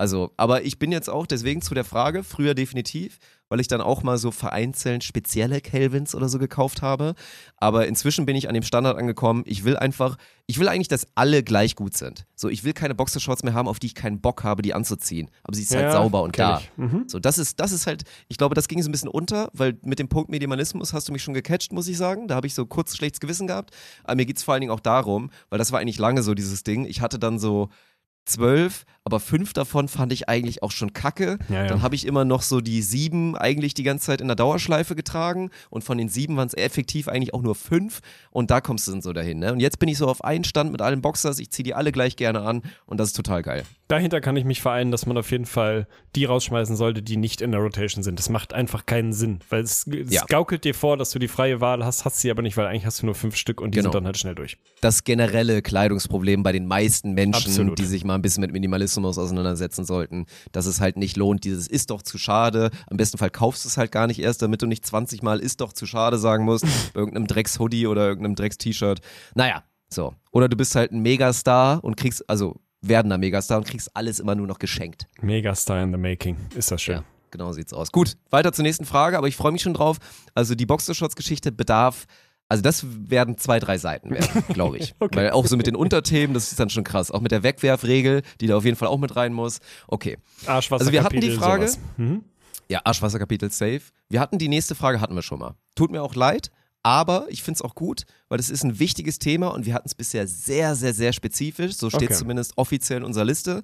Also, 0.00 0.32
aber 0.38 0.64
ich 0.64 0.78
bin 0.78 0.92
jetzt 0.92 1.10
auch 1.10 1.26
deswegen 1.26 1.60
zu 1.60 1.74
der 1.74 1.84
Frage, 1.84 2.24
früher 2.24 2.54
definitiv, 2.54 3.18
weil 3.50 3.60
ich 3.60 3.68
dann 3.68 3.82
auch 3.82 4.02
mal 4.02 4.16
so 4.16 4.30
vereinzelt 4.30 5.04
spezielle 5.04 5.60
Kelvins 5.60 6.14
oder 6.14 6.30
so 6.30 6.38
gekauft 6.38 6.80
habe. 6.80 7.14
Aber 7.58 7.86
inzwischen 7.86 8.24
bin 8.24 8.34
ich 8.34 8.48
an 8.48 8.54
dem 8.54 8.62
Standard 8.62 8.96
angekommen, 8.96 9.42
ich 9.44 9.62
will 9.64 9.76
einfach, 9.76 10.16
ich 10.46 10.58
will 10.58 10.68
eigentlich, 10.68 10.88
dass 10.88 11.06
alle 11.16 11.42
gleich 11.42 11.76
gut 11.76 11.98
sind. 11.98 12.24
So, 12.34 12.48
ich 12.48 12.64
will 12.64 12.72
keine 12.72 12.94
Boxershorts 12.94 13.42
mehr 13.42 13.52
haben, 13.52 13.68
auf 13.68 13.78
die 13.78 13.88
ich 13.88 13.94
keinen 13.94 14.22
Bock 14.22 14.42
habe, 14.42 14.62
die 14.62 14.72
anzuziehen. 14.72 15.30
Aber 15.44 15.54
sie 15.54 15.64
ist 15.64 15.74
halt 15.74 15.84
Ja, 15.84 15.92
sauber 15.92 16.22
und 16.22 16.38
da. 16.38 16.62
Mhm. 16.78 17.04
So, 17.06 17.18
das 17.18 17.36
ist, 17.36 17.60
das 17.60 17.70
ist 17.70 17.86
halt, 17.86 18.04
ich 18.28 18.38
glaube, 18.38 18.54
das 18.54 18.68
ging 18.68 18.82
so 18.82 18.88
ein 18.88 18.92
bisschen 18.92 19.10
unter, 19.10 19.50
weil 19.52 19.76
mit 19.82 19.98
dem 19.98 20.08
Punkt 20.08 20.30
Minimalismus 20.30 20.94
hast 20.94 21.08
du 21.08 21.12
mich 21.12 21.22
schon 21.22 21.34
gecatcht, 21.34 21.74
muss 21.74 21.88
ich 21.88 21.98
sagen. 21.98 22.26
Da 22.26 22.36
habe 22.36 22.46
ich 22.46 22.54
so 22.54 22.64
kurz 22.64 22.96
schlechtes 22.96 23.20
Gewissen 23.20 23.46
gehabt. 23.46 23.76
Aber 24.04 24.16
mir 24.16 24.24
geht 24.24 24.38
es 24.38 24.44
vor 24.44 24.54
allen 24.54 24.62
Dingen 24.62 24.72
auch 24.72 24.80
darum, 24.80 25.30
weil 25.50 25.58
das 25.58 25.72
war 25.72 25.80
eigentlich 25.80 25.98
lange 25.98 26.22
so 26.22 26.32
dieses 26.32 26.62
Ding. 26.62 26.86
Ich 26.86 27.02
hatte 27.02 27.18
dann 27.18 27.38
so 27.38 27.68
zwölf, 28.30 28.84
aber 29.04 29.20
fünf 29.20 29.52
davon 29.52 29.88
fand 29.88 30.12
ich 30.12 30.28
eigentlich 30.28 30.62
auch 30.62 30.70
schon 30.70 30.92
kacke. 30.92 31.38
Ja, 31.48 31.62
ja. 31.62 31.66
Dann 31.66 31.82
habe 31.82 31.94
ich 31.94 32.06
immer 32.06 32.24
noch 32.24 32.42
so 32.42 32.60
die 32.60 32.82
sieben 32.82 33.36
eigentlich 33.36 33.74
die 33.74 33.82
ganze 33.82 34.06
Zeit 34.06 34.20
in 34.20 34.28
der 34.28 34.36
Dauerschleife 34.36 34.94
getragen 34.94 35.50
und 35.68 35.84
von 35.84 35.98
den 35.98 36.08
sieben 36.08 36.36
waren 36.36 36.48
es 36.48 36.54
effektiv 36.54 37.08
eigentlich 37.08 37.34
auch 37.34 37.42
nur 37.42 37.54
fünf 37.54 38.00
und 38.30 38.50
da 38.50 38.60
kommst 38.60 38.86
du 38.86 38.92
dann 38.92 39.02
so 39.02 39.12
dahin. 39.12 39.38
Ne? 39.38 39.52
Und 39.52 39.60
jetzt 39.60 39.78
bin 39.78 39.88
ich 39.88 39.98
so 39.98 40.06
auf 40.06 40.24
einen 40.24 40.44
Stand 40.44 40.72
mit 40.72 40.82
allen 40.82 41.02
Boxers, 41.02 41.38
ich 41.38 41.50
ziehe 41.50 41.64
die 41.64 41.74
alle 41.74 41.92
gleich 41.92 42.16
gerne 42.16 42.42
an 42.42 42.62
und 42.86 42.98
das 42.98 43.08
ist 43.08 43.16
total 43.16 43.42
geil. 43.42 43.64
Dahinter 43.90 44.20
kann 44.20 44.36
ich 44.36 44.44
mich 44.44 44.62
vereinen, 44.62 44.92
dass 44.92 45.04
man 45.06 45.18
auf 45.18 45.30
jeden 45.32 45.46
Fall 45.46 45.88
die 46.14 46.24
rausschmeißen 46.24 46.76
sollte, 46.76 47.02
die 47.02 47.16
nicht 47.16 47.40
in 47.40 47.50
der 47.50 47.60
Rotation 47.60 48.04
sind. 48.04 48.18
Das 48.20 48.28
macht 48.28 48.52
einfach 48.54 48.86
keinen 48.86 49.12
Sinn, 49.12 49.40
weil 49.48 49.62
es, 49.64 49.84
es 49.86 50.12
Ja. 50.12 50.24
gaukelt 50.28 50.62
dir 50.64 50.74
vor, 50.74 50.96
dass 50.96 51.10
du 51.10 51.18
die 51.18 51.26
freie 51.26 51.60
Wahl 51.60 51.84
hast, 51.84 52.04
hast 52.04 52.20
sie 52.20 52.30
aber 52.30 52.42
nicht, 52.42 52.56
weil 52.56 52.66
eigentlich 52.66 52.86
hast 52.86 53.02
du 53.02 53.06
nur 53.06 53.16
fünf 53.16 53.34
Stück 53.34 53.60
und 53.60 53.72
die 53.74 53.78
Genau. 53.78 53.88
sind 53.90 53.94
dann 53.96 54.06
halt 54.06 54.16
schnell 54.16 54.36
durch. 54.36 54.58
das 54.80 55.02
generelle 55.02 55.60
Kleidungsproblem 55.60 56.42
bei 56.44 56.52
den 56.52 56.66
meisten 56.66 57.14
Menschen, 57.14 57.48
Absolut. 57.50 57.78
die 57.80 57.84
sich 57.84 58.04
mal 58.04 58.14
ein 58.14 58.22
bisschen 58.22 58.42
mit 58.42 58.52
Minimalismus 58.52 59.18
auseinandersetzen 59.18 59.84
sollten, 59.84 60.26
dass 60.52 60.66
es 60.66 60.80
halt 60.80 60.96
nicht 60.96 61.16
lohnt, 61.16 61.42
dieses 61.44 61.66
ist 61.66 61.90
doch 61.90 62.02
zu 62.02 62.16
schade. 62.16 62.70
Am 62.88 62.96
besten 62.96 63.18
Fall 63.18 63.30
kaufst 63.30 63.64
du 63.64 63.68
es 63.68 63.76
halt 63.76 63.90
gar 63.90 64.06
nicht 64.06 64.20
erst, 64.20 64.40
damit 64.42 64.62
du 64.62 64.66
nicht 64.66 64.86
20 64.86 65.22
Mal 65.24 65.40
ist 65.40 65.60
doch 65.60 65.72
zu 65.72 65.84
schade 65.86 66.16
sagen 66.18 66.44
musst, 66.44 66.64
bei 66.94 67.00
irgendeinem 67.00 67.26
Drecks-Hoodie 67.26 67.88
oder 67.88 68.06
irgendeinem 68.06 68.36
Drecks-T-Shirt. 68.36 69.00
Naja, 69.34 69.64
so. 69.88 70.14
Oder 70.30 70.48
du 70.48 70.56
bist 70.56 70.76
halt 70.76 70.92
ein 70.92 71.00
Megastar 71.02 71.82
und 71.82 71.96
kriegst, 71.96 72.28
also 72.30 72.60
werdender 72.82 73.18
Megastar 73.18 73.58
und 73.58 73.66
kriegst 73.66 73.94
alles 73.96 74.20
immer 74.20 74.34
nur 74.34 74.46
noch 74.46 74.58
geschenkt. 74.58 75.06
Megastar 75.20 75.82
in 75.82 75.92
the 75.92 75.98
making. 75.98 76.36
Ist 76.54 76.70
das 76.70 76.82
schön. 76.82 76.96
Ja, 76.96 77.04
genau 77.30 77.52
sieht's 77.52 77.72
aus. 77.72 77.92
Gut, 77.92 78.16
weiter 78.30 78.52
zur 78.52 78.62
nächsten 78.62 78.84
Frage, 78.84 79.18
aber 79.18 79.28
ich 79.28 79.36
freue 79.36 79.52
mich 79.52 79.62
schon 79.62 79.74
drauf. 79.74 79.98
Also 80.34 80.54
die 80.54 80.66
Boxershorts-Geschichte 80.66 81.52
bedarf, 81.52 82.06
also 82.48 82.62
das 82.62 82.84
werden 82.88 83.38
zwei, 83.38 83.60
drei 83.60 83.78
Seiten 83.78 84.10
werden, 84.10 84.44
glaube 84.48 84.78
ich. 84.78 84.94
Okay. 84.98 85.16
Weil 85.16 85.30
auch 85.30 85.46
so 85.46 85.56
mit 85.56 85.66
den 85.66 85.76
Unterthemen, 85.76 86.34
das 86.34 86.50
ist 86.50 86.58
dann 86.58 86.70
schon 86.70 86.84
krass. 86.84 87.10
Auch 87.10 87.20
mit 87.20 87.32
der 87.32 87.42
Wegwerfregel, 87.42 88.22
die 88.40 88.46
da 88.46 88.56
auf 88.56 88.64
jeden 88.64 88.76
Fall 88.76 88.88
auch 88.88 88.98
mit 88.98 89.14
rein 89.14 89.32
muss. 89.32 89.60
Okay. 89.86 90.18
Arschwasser 90.46 90.80
Also 90.80 90.92
wir 90.92 91.04
hatten 91.04 91.20
die 91.20 91.30
Frage-. 91.30 91.70
Mhm. 91.96 92.24
Ja, 92.68 92.80
Arschwasserkapitel 92.84 93.50
safe. 93.50 93.82
Wir 94.08 94.20
hatten 94.20 94.38
die 94.38 94.48
nächste 94.48 94.74
Frage, 94.74 95.00
hatten 95.00 95.14
wir 95.14 95.22
schon 95.22 95.40
mal. 95.40 95.54
Tut 95.74 95.90
mir 95.90 96.02
auch 96.02 96.14
leid, 96.14 96.50
aber 96.82 97.26
ich 97.28 97.42
finde 97.42 97.58
es 97.58 97.62
auch 97.62 97.74
gut, 97.74 98.04
weil 98.28 98.38
das 98.38 98.50
ist 98.50 98.64
ein 98.64 98.78
wichtiges 98.78 99.18
Thema 99.18 99.48
und 99.48 99.66
wir 99.66 99.74
hatten 99.74 99.86
es 99.88 99.94
bisher 99.94 100.26
sehr, 100.26 100.74
sehr, 100.74 100.94
sehr 100.94 101.12
spezifisch. 101.12 101.74
So 101.74 101.90
steht 101.90 102.04
Okay. 102.10 102.14
zumindest 102.14 102.56
offiziell 102.56 102.98
in 102.98 103.04
unserer 103.04 103.24
Liste. 103.24 103.62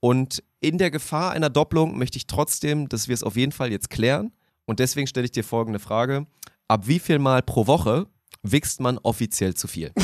Und 0.00 0.42
in 0.60 0.78
der 0.78 0.90
Gefahr 0.90 1.32
einer 1.32 1.48
Doppelung 1.50 1.96
möchte 1.96 2.18
ich 2.18 2.26
trotzdem, 2.26 2.88
dass 2.88 3.08
wir 3.08 3.14
es 3.14 3.22
auf 3.22 3.36
jeden 3.36 3.52
Fall 3.52 3.70
jetzt 3.70 3.90
klären. 3.90 4.32
Und 4.66 4.80
deswegen 4.80 5.06
stelle 5.06 5.24
ich 5.26 5.32
dir 5.32 5.44
folgende 5.44 5.78
Frage. 5.78 6.26
Ab 6.68 6.86
wie 6.88 6.98
viel 6.98 7.18
Mal 7.20 7.42
pro 7.42 7.66
Woche 7.66 8.06
wichst 8.42 8.80
man 8.80 8.98
offiziell 8.98 9.54
zu 9.54 9.68
viel? 9.68 9.92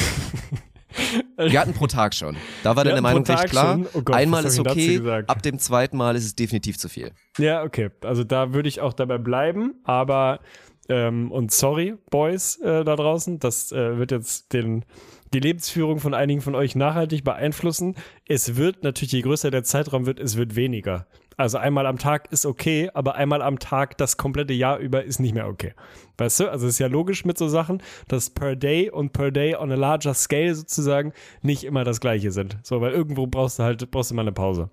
Wir 1.37 1.61
hatten 1.61 1.73
pro 1.73 1.87
Tag 1.87 2.15
schon. 2.15 2.37
Da 2.63 2.77
war 2.77 2.85
deine 2.85 3.01
Meinung 3.01 3.25
recht 3.25 3.47
klar. 3.47 3.79
Oh 3.95 4.03
Gott, 4.03 4.15
Einmal 4.15 4.45
ist 4.45 4.59
okay, 4.59 5.01
ab 5.27 5.43
dem 5.43 5.59
zweiten 5.59 5.97
Mal 5.97 6.17
ist 6.17 6.25
es 6.25 6.35
definitiv 6.35 6.79
zu 6.79 6.89
viel. 6.89 7.13
Ja, 7.39 7.63
okay. 7.63 7.91
Also 8.03 8.25
da 8.25 8.53
würde 8.53 8.69
ich 8.69 8.81
auch 8.81 8.93
dabei 8.93 9.19
bleiben, 9.19 9.75
aber 9.85 10.41
ähm, 10.89 11.31
und 11.31 11.53
sorry, 11.53 11.95
Boys 12.11 12.57
äh, 12.57 12.85
da 12.85 12.97
draußen, 12.97 13.39
das 13.39 13.73
äh, 13.73 13.99
wird 13.99 14.11
jetzt 14.11 14.53
den, 14.53 14.85
die 15.33 15.41
Lebensführung 15.41 16.01
von 16.01 16.15
einigen 16.15 16.41
von 16.41 16.55
euch 16.55 16.75
nachhaltig 16.75 17.25
beeinflussen. 17.25 17.95
Es 18.27 18.57
wird 18.57 18.83
natürlich, 18.83 19.13
je 19.13 19.23
größer 19.23 19.51
der 19.51 19.65
Zeitraum 19.65 20.07
wird, 20.07 20.19
es 20.19 20.37
wird 20.37 20.57
weniger. 20.57 21.07
Also 21.37 21.59
einmal 21.59 21.87
am 21.87 21.99
Tag 21.99 22.31
ist 22.31 22.45
okay, 22.45 22.91
aber 22.95 23.15
einmal 23.15 23.43
am 23.43 23.59
Tag 23.59 23.97
das 23.99 24.17
komplette 24.17 24.53
Jahr 24.53 24.79
über 24.79 25.05
ist 25.05 25.19
nicht 25.19 25.35
mehr 25.35 25.49
okay. 25.49 25.73
Weißt 26.19 26.41
du? 26.41 26.51
Also 26.51 26.67
es 26.67 26.75
ist 26.75 26.79
ja 26.79 26.89
logisch 26.89 27.25
mit 27.25 27.39
so 27.39 27.49
Sachen, 27.49 27.83
dass 28.09 28.31
per 28.31 28.55
day 28.55 28.91
und 28.91 29.13
per 29.13 29.31
day 29.31 29.57
on 29.57 29.73
a 29.73 29.77
larger 29.77 30.15
scale 30.15 30.55
sozusagen 30.55 31.13
nicht 31.41 31.65
immer 31.65 31.85
das 31.85 32.01
gleiche 32.01 32.33
sind. 32.33 32.59
So, 32.63 32.81
weil 32.81 32.93
irgendwo 32.93 33.27
brauchst 33.27 33.59
du 33.59 33.63
halt, 33.63 33.91
brauchst 33.91 34.11
du 34.11 34.15
mal 34.15 34.23
eine 34.23 34.33
Pause. 34.33 34.71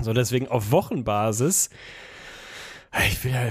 So, 0.00 0.12
deswegen 0.12 0.46
auf 0.46 0.70
Wochenbasis 0.70 1.70
ich 3.06 3.22
will 3.24 3.32
ja 3.32 3.44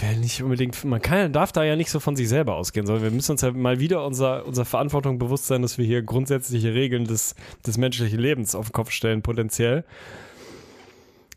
will 0.00 0.16
nicht 0.18 0.42
unbedingt, 0.42 0.84
man 0.84 1.02
kann, 1.02 1.32
darf 1.32 1.52
da 1.52 1.64
ja 1.64 1.76
nicht 1.76 1.90
so 1.90 2.00
von 2.00 2.16
sich 2.16 2.28
selber 2.28 2.54
ausgehen, 2.56 2.86
sondern 2.86 3.04
wir 3.04 3.10
müssen 3.10 3.32
uns 3.32 3.40
ja 3.42 3.50
mal 3.50 3.80
wieder 3.80 4.04
unserer, 4.04 4.46
Verantwortung 4.64 5.18
bewusst 5.18 5.46
sein, 5.46 5.62
dass 5.62 5.78
wir 5.78 5.84
hier 5.84 6.02
grundsätzliche 6.02 6.74
Regeln 6.74 7.04
des, 7.04 7.34
des 7.66 7.76
menschlichen 7.76 8.18
Lebens 8.18 8.54
auf 8.54 8.68
den 8.68 8.72
Kopf 8.72 8.90
stellen, 8.90 9.22
potenziell. 9.22 9.84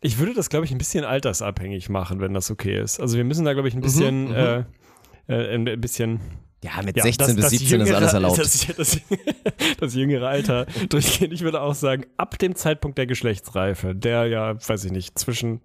Ich 0.02 0.20
würde 0.20 0.34
das, 0.34 0.50
glaube 0.50 0.66
ich, 0.66 0.72
ein 0.72 0.78
bisschen 0.78 1.04
altersabhängig 1.04 1.90
machen, 1.90 2.20
wenn 2.20 2.34
das 2.34 2.52
okay 2.52 2.80
ist. 2.80 3.00
Also 3.00 3.18
wir 3.18 3.24
müssen 3.24 3.46
da, 3.46 3.54
glaube 3.54 3.68
ich, 3.68 3.74
ein 3.74 3.82
bisschen, 3.82 4.30
mhm. 4.30 4.36
Äh, 4.36 4.64
äh, 5.28 5.56
ein 5.56 5.82
bisschen 5.82 6.20
Ja, 6.64 6.82
mit 6.84 6.96
ja, 6.98 7.04
16 7.04 7.36
bis 7.36 7.50
17 7.50 7.82
ist 7.82 7.88
jüngere- 7.88 7.98
alles 7.98 8.14
erlaubt. 8.14 8.38
Das, 8.38 8.68
das, 8.78 9.02
das 9.80 9.96
jüngere 9.96 10.28
Alter 10.28 10.68
durchgehen. 10.90 11.32
Ich 11.32 11.42
würde 11.42 11.62
auch 11.62 11.74
sagen, 11.74 12.06
ab 12.18 12.38
dem 12.38 12.56
Zeitpunkt 12.56 12.98
der 12.98 13.08
Geschlechtsreife, 13.08 13.96
der 13.96 14.28
ja, 14.28 14.56
weiß 14.68 14.86
ich 14.86 14.92
nicht, 14.92 15.18
zwischen 15.18 15.62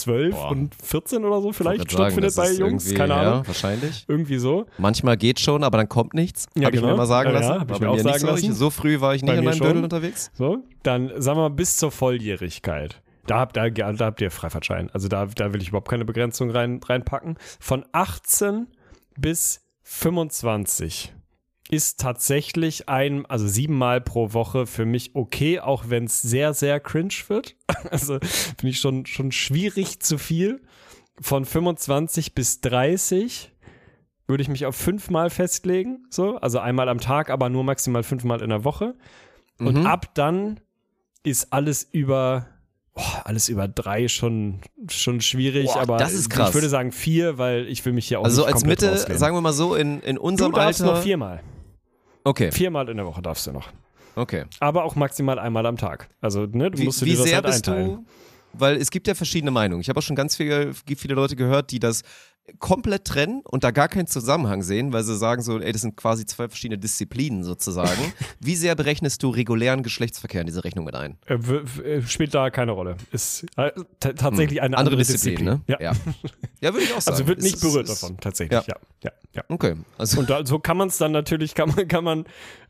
12 0.00 0.34
Boah. 0.34 0.50
und 0.50 0.74
14 0.74 1.24
oder 1.24 1.40
so 1.40 1.52
vielleicht 1.52 1.90
stattfindet 1.90 2.34
bei 2.36 2.52
Jungs. 2.52 2.94
Keine 2.94 3.14
ja, 3.14 3.20
Ahnung. 3.20 3.46
Wahrscheinlich. 3.46 4.04
Irgendwie 4.08 4.38
so. 4.38 4.66
Manchmal 4.78 5.16
geht 5.16 5.40
schon, 5.40 5.64
aber 5.64 5.78
dann 5.78 5.88
kommt 5.88 6.14
nichts. 6.14 6.46
Ja, 6.54 6.66
Habe 6.66 6.76
ich 6.76 6.82
genau. 6.82 6.92
mir 6.92 6.98
mal 6.98 7.06
sagen 7.06 7.30
Ja, 7.30 7.38
lassen. 7.38 7.68
ja, 7.68 7.74
ich 7.74 7.80
mir 7.80 7.90
auch 7.90 7.98
sagen 7.98 8.18
so. 8.18 8.26
Ich, 8.34 8.42
lassen. 8.42 8.54
so 8.54 8.70
früh 8.70 9.00
war 9.00 9.14
ich 9.14 9.22
nicht 9.22 9.34
in 9.34 9.44
meinem. 9.44 9.58
Dödel 9.58 9.82
unterwegs. 9.82 10.30
So, 10.34 10.58
dann 10.82 11.10
sagen 11.20 11.38
wir 11.38 11.48
mal 11.48 11.54
bis 11.54 11.76
zur 11.76 11.90
Volljährigkeit. 11.90 13.00
Da 13.26 13.38
habt, 13.38 13.56
da, 13.56 13.70
da 13.70 14.04
habt 14.04 14.20
ihr 14.20 14.30
Freifahrtschein. 14.30 14.90
Also 14.92 15.08
da, 15.08 15.24
da 15.26 15.52
will 15.54 15.62
ich 15.62 15.68
überhaupt 15.68 15.88
keine 15.88 16.04
Begrenzung 16.04 16.50
rein, 16.50 16.80
reinpacken. 16.84 17.38
Von 17.58 17.86
18 17.92 18.66
bis 19.16 19.62
25 19.82 21.13
ist 21.74 22.00
tatsächlich 22.00 22.88
ein, 22.88 23.26
also 23.26 23.46
siebenmal 23.46 24.00
pro 24.00 24.32
Woche 24.32 24.66
für 24.66 24.84
mich 24.86 25.14
okay, 25.14 25.60
auch 25.60 25.84
wenn 25.88 26.04
es 26.04 26.22
sehr, 26.22 26.54
sehr 26.54 26.80
cringe 26.80 27.14
wird. 27.28 27.56
Also 27.90 28.18
finde 28.20 28.68
ich 28.70 28.80
schon, 28.80 29.04
schon 29.06 29.30
schwierig 29.32 30.00
zu 30.00 30.16
viel. 30.18 30.62
Von 31.20 31.44
25 31.44 32.34
bis 32.34 32.60
30 32.62 33.52
würde 34.26 34.42
ich 34.42 34.48
mich 34.48 34.64
auf 34.64 34.74
fünfmal 34.74 35.28
festlegen, 35.28 36.06
so, 36.08 36.36
also 36.38 36.58
einmal 36.58 36.88
am 36.88 36.98
Tag, 36.98 37.28
aber 37.28 37.50
nur 37.50 37.62
maximal 37.62 38.02
fünfmal 38.02 38.40
in 38.40 38.48
der 38.48 38.64
Woche. 38.64 38.94
Und 39.58 39.80
Mhm. 39.80 39.86
ab 39.86 40.14
dann 40.14 40.60
ist 41.22 41.52
alles 41.52 41.86
über, 41.92 42.46
oh, 42.94 43.02
alles 43.24 43.48
über 43.50 43.68
drei 43.68 44.08
schon, 44.08 44.60
schon 44.88 45.20
schwierig, 45.20 45.66
Boah, 45.66 45.80
aber 45.82 45.96
das 45.98 46.14
ist 46.14 46.30
krass. 46.30 46.48
ich 46.48 46.54
würde 46.54 46.68
sagen 46.70 46.90
vier, 46.90 47.36
weil 47.38 47.66
ich 47.68 47.84
will 47.84 47.92
mich 47.92 48.08
hier 48.08 48.20
auch 48.20 48.24
Also 48.24 48.42
nicht 48.42 48.54
als 48.54 48.62
komplett 48.62 48.80
Mitte, 48.80 48.92
rauslehnen. 48.92 49.18
sagen 49.18 49.36
wir 49.36 49.40
mal 49.42 49.52
so, 49.52 49.74
in, 49.74 50.00
in 50.00 50.16
du 50.16 50.22
unserem 50.22 50.52
darfst 50.52 50.80
Alter. 50.80 50.94
noch 50.94 51.02
viermal. 51.02 51.42
Okay, 52.24 52.50
Viermal 52.50 52.88
in 52.88 52.96
der 52.96 53.06
Woche 53.06 53.20
darfst 53.22 53.46
du 53.46 53.52
noch. 53.52 53.68
okay. 54.16 54.44
Aber 54.60 54.84
auch 54.84 54.96
maximal 54.96 55.38
einmal 55.38 55.66
am 55.66 55.76
Tag. 55.76 56.08
Also, 56.20 56.46
ne, 56.46 56.70
du 56.70 56.78
Wie, 56.78 56.84
musst 56.84 57.00
du 57.02 57.04
wie 57.06 57.10
dir 57.10 57.16
das 57.18 57.26
sehr 57.26 57.34
halt 57.36 57.46
bist 57.46 57.68
einteilen. 57.68 57.90
du? 57.96 58.04
Weil 58.54 58.76
es 58.76 58.90
gibt 58.90 59.06
ja 59.08 59.14
verschiedene 59.14 59.50
Meinungen. 59.50 59.80
Ich 59.80 59.88
habe 59.88 59.98
auch 59.98 60.02
schon 60.02 60.16
ganz 60.16 60.36
viele, 60.36 60.72
viele 60.74 61.14
Leute 61.14 61.36
gehört, 61.36 61.70
die 61.70 61.80
das 61.80 62.02
komplett 62.58 63.06
trennen 63.06 63.40
und 63.44 63.64
da 63.64 63.70
gar 63.70 63.88
keinen 63.88 64.06
Zusammenhang 64.06 64.62
sehen, 64.62 64.92
weil 64.92 65.02
sie 65.02 65.16
sagen 65.16 65.40
so, 65.42 65.58
ey, 65.60 65.72
das 65.72 65.80
sind 65.80 65.96
quasi 65.96 66.26
zwei 66.26 66.48
verschiedene 66.48 66.78
Disziplinen 66.78 67.42
sozusagen. 67.42 68.12
Wie 68.40 68.54
sehr 68.54 68.74
berechnest 68.74 69.22
du 69.22 69.30
regulären 69.30 69.82
Geschlechtsverkehr 69.82 70.42
in 70.42 70.46
diese 70.46 70.62
Rechnung 70.62 70.84
mit 70.84 70.94
ein? 70.94 71.16
Äh, 71.26 71.34
äh, 71.34 72.02
spielt 72.02 72.34
da 72.34 72.50
keine 72.50 72.72
Rolle. 72.72 72.96
Ist 73.12 73.46
äh, 73.56 73.70
tatsächlich 73.98 74.60
eine 74.60 74.76
andere, 74.76 74.96
Disziplin. 74.96 75.44
ne? 75.44 75.60
Ja. 75.66 75.80
ja. 75.80 75.92
Ja, 76.60 76.72
würde 76.74 76.84
ich 76.84 76.92
auch 76.94 77.00
sagen. 77.00 77.14
Also 77.16 77.26
wird 77.26 77.40
nicht 77.42 77.54
ist- 77.56 77.60
berührt 77.62 77.88
es- 77.88 78.00
davon, 78.00 78.18
tatsächlich. 78.18 78.66
Ja. 78.66 78.76
Ja. 79.02 79.10
Ja. 79.34 79.42
Okay, 79.48 79.74
also 79.98 80.20
Und 80.20 80.30
da, 80.30 80.44
so 80.46 80.58
kann 80.58 80.76
man 80.76 80.88
es 80.88 80.98
dann 80.98 81.12
natürlich, 81.12 81.54
kann 81.54 81.70
man, 81.74 81.88
kann 81.88 82.04
man, 82.04 82.24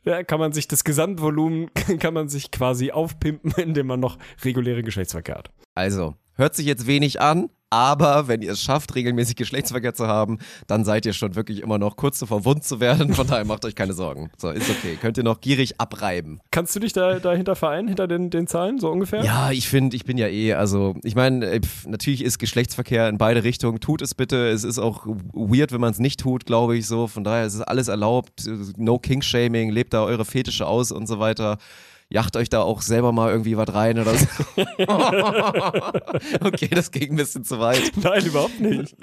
ja, 0.05 0.23
kann 0.23 0.39
man 0.41 0.53
sich 0.53 0.67
das 0.69 0.83
Gesamtvolumen, 0.85 1.71
kann 1.99 2.15
man 2.15 2.29
sich 2.29 2.51
quasi 2.51 2.91
aufpimpen, 2.93 3.53
indem 3.57 3.89
man 3.89 4.01
noch 4.01 4.19
reguläre 4.45 4.83
Geschlechtsverkehr 4.83 5.35
hat. 5.37 5.51
Also, 5.75 6.15
hört 6.35 6.55
sich 6.55 6.67
jetzt 6.67 6.87
wenig 6.87 7.21
an, 7.21 7.51
aber 7.75 8.29
wenn 8.29 8.41
ihr 8.41 8.53
es 8.53 8.63
schafft, 8.63 8.95
regelmäßig 8.95 9.35
Geschlechtsverkehr 9.35 9.95
zu 9.95 10.07
haben, 10.07 10.39
dann 10.69 10.85
seid 10.85 11.07
ihr 11.07 11.13
schon 11.13 11.35
wirklich 11.35 11.61
immer 11.61 11.77
noch 11.77 11.97
kurz 11.97 12.21
davor 12.21 12.45
wund 12.45 12.63
zu 12.63 12.79
werden. 12.79 13.13
Von 13.15 13.27
daher 13.27 13.45
macht 13.45 13.65
euch 13.65 13.75
keine 13.75 13.95
Sorgen. 13.95 14.31
So, 14.37 14.51
ist 14.51 14.71
okay. 14.71 14.97
Könnt 15.01 15.17
ihr 15.19 15.25
noch 15.25 15.41
gierig 15.41 15.81
abreiben. 15.81 16.41
Kannst 16.53 16.77
du 16.77 16.79
dich 16.79 16.93
da 16.93 17.19
dahinter 17.19 17.57
vereinen, 17.57 17.89
hinter 17.89 18.07
den, 18.07 18.31
den 18.31 18.47
Zahlen, 18.47 18.79
so 18.79 18.91
ungefähr? 18.93 19.25
Ja, 19.25 19.51
ich 19.51 19.69
finde, 19.69 19.97
ich 19.97 20.05
bin 20.05 20.19
ja 20.19 20.29
eh, 20.29 20.55
also 20.55 20.95
ich 21.03 21.17
meine, 21.17 21.47
äh, 21.47 21.61
natürlich 21.85 22.23
ist 22.23 22.39
Geschlechtsverkehr 22.39 23.09
in 23.09 23.19
beide 23.19 23.43
Richtungen. 23.43 23.81
Tut 23.81 24.03
es 24.03 24.15
bitte. 24.15 24.51
Es 24.51 24.63
ist 24.63 24.79
auch 24.79 25.05
weird, 25.33 25.73
wenn 25.73 25.81
man 25.81 25.91
es 25.91 25.99
nicht 25.99 26.21
tut, 26.21 26.47
glaube 26.47 26.77
ich 26.77 26.87
so. 26.87 27.09
Von 27.09 27.25
daher 27.25 27.45
ist 27.45 27.55
es 27.55 27.63
alles 27.63 27.89
erlaubt. 27.89 28.45
No 28.77 29.01
King-Shaming, 29.01 29.71
lebt 29.71 29.95
da 29.95 30.05
eure 30.05 30.25
Fetische 30.25 30.69
aus 30.69 30.93
und 30.93 31.09
so 31.09 31.19
weiter. 31.19 31.59
Jacht 32.11 32.37
euch 32.37 32.49
da 32.49 32.61
auch 32.61 32.83
selber 32.83 33.13
mal 33.13 33.31
irgendwie 33.31 33.57
was 33.57 33.73
rein 33.75 33.99
oder 33.99 34.15
so. 34.15 34.27
okay, 36.45 36.69
das 36.69 36.91
ging 36.91 37.11
ein 37.13 37.17
bisschen 37.17 37.45
zu 37.45 37.59
weit. 37.59 37.93
Nein, 37.97 38.25
überhaupt 38.25 38.61
nicht. 38.61 38.95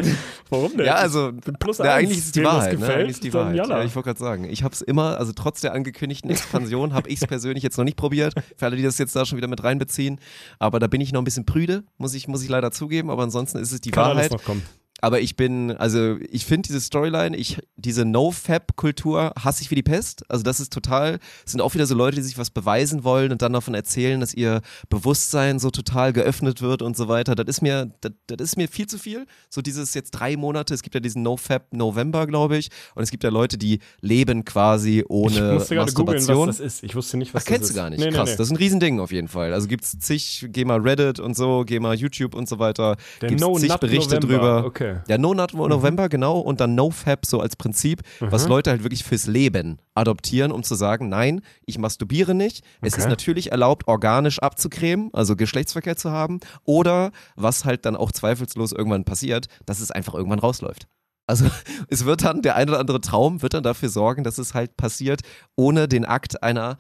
Warum 0.50 0.78
denn? 0.78 0.86
Ja, 0.86 0.96
also, 0.96 1.32
Plus 1.60 1.82
eins. 1.82 1.90
eigentlich 1.90 2.18
ist 2.20 2.26
es 2.28 2.32
die 2.32 2.44
Wahrheit. 2.44 2.74
Ne? 2.74 2.80
gefällt, 2.80 2.98
Eigentlich 3.00 3.12
ist 3.12 3.24
die 3.24 3.34
Wahrheit. 3.34 3.56
jalla. 3.56 3.80
Ja, 3.80 3.84
ich 3.86 3.96
wollte 3.96 4.08
gerade 4.08 4.20
sagen, 4.20 4.44
ich 4.46 4.64
habe 4.64 4.74
es 4.74 4.82
immer, 4.82 5.18
also 5.18 5.34
trotz 5.34 5.62
der 5.62 5.74
angekündigten 5.74 6.30
Expansion, 6.30 6.94
habe 6.94 7.10
ich 7.10 7.22
es 7.22 7.28
persönlich 7.28 7.64
jetzt 7.64 7.78
noch 7.78 7.86
nicht 7.86 7.98
probiert. 7.98 8.34
Für 8.56 8.66
alle, 8.68 8.76
die 8.78 8.84
das 8.84 8.98
jetzt 8.98 9.16
da 9.16 9.26
schon 9.26 9.38
wieder 9.38 9.48
mit 9.48 9.64
reinbeziehen. 9.64 10.20
Aber 10.60 10.80
da 10.80 10.88
bin 10.88 11.02
ich 11.02 11.12
noch 11.12 11.22
ein 11.22 11.26
bisschen 11.26 11.46
prüde, 11.46 11.84
muss 11.98 12.14
ich, 12.14 12.28
muss 12.28 12.44
ich 12.44 12.50
leider 12.50 12.72
zugeben. 12.72 13.10
Aber 13.10 13.24
ansonsten 13.24 13.58
ist 13.58 13.72
es 13.72 13.82
die 13.82 13.92
Kann 13.92 14.06
alles 14.06 14.16
Wahrheit. 14.16 14.32
noch 14.32 14.44
kommen. 14.44 14.64
Aber 15.02 15.20
ich 15.20 15.36
bin, 15.36 15.72
also 15.72 16.18
ich 16.30 16.46
finde 16.46 16.68
diese 16.68 16.80
Storyline, 16.80 17.36
ich, 17.36 17.58
diese 17.76 18.06
No-Fab-Kultur 18.06 19.34
hasse 19.40 19.64
ich 19.64 19.72
wie 19.72 19.76
die 19.76 19.84
Pest. 19.84 20.24
Also 20.30 20.44
das 20.44 20.60
ist 20.60 20.72
total, 20.72 21.20
es 21.46 21.52
sind 21.54 21.62
auch 21.62 21.74
wieder 21.74 21.86
so 21.88 21.96
Leute, 21.96 22.18
die 22.18 22.22
sich 22.22 22.38
was 22.38 22.52
beweisen 22.52 23.04
wollen 23.04 23.32
und 23.32 23.42
dann 23.42 23.54
davon 23.54 23.74
erzählen, 23.74 24.20
dass 24.20 24.34
ihr 24.34 24.62
Bewusstsein 24.90 25.60
so 25.60 25.72
total 25.72 26.14
geöffnet 26.14 26.62
wird 26.62 26.82
und 26.82 26.96
so 26.96 27.08
weiter. 27.08 27.34
Das 27.36 27.48
ist 27.48 27.62
mir, 27.62 27.92
das, 28.02 28.12
das 28.28 28.42
ist 28.42 28.58
mir 28.58 28.68
viel 28.68 28.88
zu 28.88 28.98
viel. 29.00 29.26
So 29.50 29.62
dieses 29.62 29.94
jetzt 29.94 30.12
drei 30.12 30.38
Monate, 30.38 30.74
es 30.74 30.84
gibt 30.84 30.94
ja 30.94 31.02
diesen 31.02 31.24
No-Fab-November, 31.24 32.28
glaube 32.28 32.58
ich. 32.58 32.70
Und 32.96 33.04
es 33.04 33.12
gibt 33.12 33.24
ja 33.24 33.30
Leute, 33.32 33.58
die 33.58 33.80
leben 34.02 34.46
quasi 34.46 35.00
Ich 35.00 35.10
ohne 35.10 35.54
musste 35.54 35.76
gerade 35.76 35.92
googeln, 35.94 36.18
Masturbation. 36.18 36.48
was 36.48 36.58
das 36.58 36.66
ist. 36.76 36.84
Ich 36.84 36.96
wusste 36.96 37.18
nicht, 37.18 37.34
was 37.34 37.42
Ach, 37.44 37.46
das 37.46 37.54
kennst 37.54 37.64
ist. 37.70 37.76
du 37.76 37.76
gar 37.82 37.90
nicht. 37.90 38.00
Nee, 38.00 38.06
nee, 38.06 38.12
Krass, 38.12 38.30
nee. 38.30 38.36
das 38.38 38.48
ist 38.48 38.52
ein 38.52 38.58
Riesending 38.58 39.00
auf 39.00 39.12
jeden 39.12 39.28
Fall. 39.28 39.54
Also 39.54 39.68
gibt's 39.68 39.98
zig, 40.00 40.46
geh 40.50 40.64
mal 40.66 40.80
Reddit 40.80 41.20
und 41.20 41.36
so, 41.36 41.64
geh 41.66 41.80
mal 41.80 41.96
YouTube 41.96 42.36
und 42.36 42.48
so 42.48 42.60
weiter. 42.60 42.98
Der 43.22 43.30
gibt's 43.30 43.42
No 43.42 43.58
zig 43.58 43.74
Berichte 43.78 44.16
November. 44.20 44.28
drüber. 44.62 44.66
Okay. 44.68 44.91
Ja, 45.08 45.18
No 45.18 45.34
Nut 45.34 45.54
November, 45.54 46.10
genau. 46.10 46.40
Und 46.40 46.60
dann 46.60 46.76
No 46.76 46.90
Fab 46.92 47.26
so 47.26 47.40
als 47.40 47.56
Prinzip, 47.56 48.02
was 48.20 48.48
Leute 48.48 48.70
halt 48.70 48.84
wirklich 48.84 49.04
fürs 49.04 49.28
Leben 49.28 49.80
adoptieren, 49.96 50.52
um 50.52 50.64
zu 50.64 50.76
sagen, 50.76 51.10
nein, 51.10 51.42
ich 51.66 51.78
masturbiere 51.78 52.34
nicht. 52.36 52.64
Es 52.82 52.94
Okay. 52.94 53.02
ist 53.04 53.10
natürlich 53.10 53.52
erlaubt, 53.52 53.88
organisch 53.88 54.40
abzucremen, 54.40 55.10
also 55.14 55.36
Geschlechtsverkehr 55.36 55.96
zu 55.98 56.12
haben. 56.12 56.40
Oder, 56.64 57.12
was 57.36 57.66
halt 57.66 57.86
dann 57.86 57.96
auch 57.96 58.12
zweifelslos 58.12 58.72
irgendwann 58.72 59.04
passiert, 59.04 59.48
dass 59.66 59.80
es 59.80 59.92
einfach 59.92 60.14
irgendwann 60.14 60.40
rausläuft. 60.40 60.88
Also 61.28 61.46
es 61.88 62.06
wird 62.06 62.24
dann, 62.24 62.42
der 62.42 62.56
ein 62.56 62.68
oder 62.70 62.80
andere 62.80 63.00
Traum 63.02 63.42
wird 63.42 63.54
dann 63.54 63.64
dafür 63.64 63.90
sorgen, 63.90 64.24
dass 64.24 64.38
es 64.38 64.54
halt 64.54 64.76
passiert, 64.78 65.22
ohne 65.56 65.88
den 65.88 66.06
Akt 66.06 66.44
einer 66.44 66.78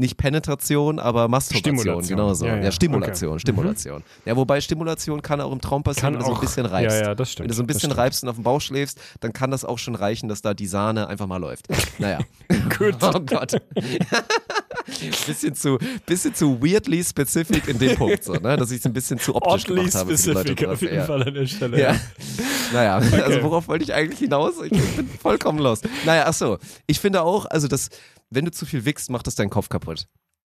nicht 0.00 0.16
Penetration, 0.16 0.98
aber 0.98 1.28
Masturbation, 1.28 1.78
Stimulation. 1.78 2.16
genau 2.16 2.34
so. 2.34 2.46
Ja, 2.46 2.56
Ja, 2.56 2.64
ja. 2.64 2.72
Stimulation, 2.72 3.30
Okay. 3.30 3.34
Mhm. 3.36 3.38
Stimulation. 3.40 4.02
Ja, 4.24 4.36
wobei 4.36 4.60
Stimulation 4.60 5.22
kann 5.22 5.40
auch 5.40 5.52
im 5.52 5.60
Traum 5.60 5.82
passieren, 5.82 6.14
Kann 6.14 6.14
wenn 6.14 6.20
du 6.20 6.26
so 6.26 6.34
ein 6.34 6.40
bisschen 6.40 6.66
reibst. 6.66 6.96
Ja, 7.00 7.08
ja, 7.08 7.14
das 7.14 7.30
stimmt. 7.32 7.44
Wenn 7.44 7.48
du 7.50 7.54
so 7.54 7.62
ein 7.62 7.66
bisschen 7.66 7.92
reibst 7.92 8.22
und 8.22 8.28
auf 8.28 8.34
dem 8.36 8.44
Bauch 8.44 8.60
schläfst, 8.60 8.98
dann 9.20 9.32
kann 9.32 9.50
das 9.50 9.64
auch 9.64 9.78
schon 9.78 9.94
reichen, 9.94 10.28
dass 10.28 10.42
da 10.42 10.54
die 10.54 10.66
Sahne 10.66 11.06
einfach 11.08 11.26
mal 11.26 11.36
läuft. 11.36 11.66
Naja. 11.98 12.18
Gut. 12.78 12.96
Oh 13.02 13.20
Gott. 13.20 13.56
bisschen, 15.26 15.54
zu, 15.54 15.78
bisschen 16.06 16.34
zu 16.34 16.60
weirdly 16.62 17.02
specific 17.04 17.68
in 17.68 17.78
dem 17.78 17.96
Punkt, 17.96 18.24
so, 18.24 18.34
ne? 18.34 18.56
dass 18.56 18.70
ich 18.70 18.78
es 18.78 18.86
ein 18.86 18.92
bisschen 18.92 19.18
zu 19.18 19.34
optisch 19.34 19.64
Oddly 19.64 19.74
gemacht 19.76 19.94
habe. 19.94 20.16
specific 20.18 20.64
auf 20.66 20.82
jeden 20.82 20.96
ja. 20.96 21.04
Fall 21.04 21.22
an 21.22 21.34
der 21.34 21.46
Stelle. 21.46 21.80
Ja. 21.80 21.96
Naja, 22.72 22.96
also 22.96 23.42
worauf 23.42 23.68
wollte 23.68 23.84
ich 23.84 23.92
eigentlich 23.94 24.18
hinaus? 24.20 24.54
Ich 24.62 24.70
bin 24.70 25.08
vollkommen 25.20 25.58
lost. 25.58 25.88
Naja, 26.04 26.24
ach 26.26 26.34
so. 26.34 26.58
Ich 26.86 27.00
finde 27.00 27.22
auch, 27.22 27.46
also 27.46 27.68
das, 27.68 27.88
wenn 28.30 28.44
du 28.44 28.50
zu 28.50 28.66
viel 28.66 28.84
wickst, 28.84 29.10
macht 29.10 29.26
das 29.26 29.34
deinen 29.34 29.50
Kopf 29.50 29.68
kaputt. 29.68 30.06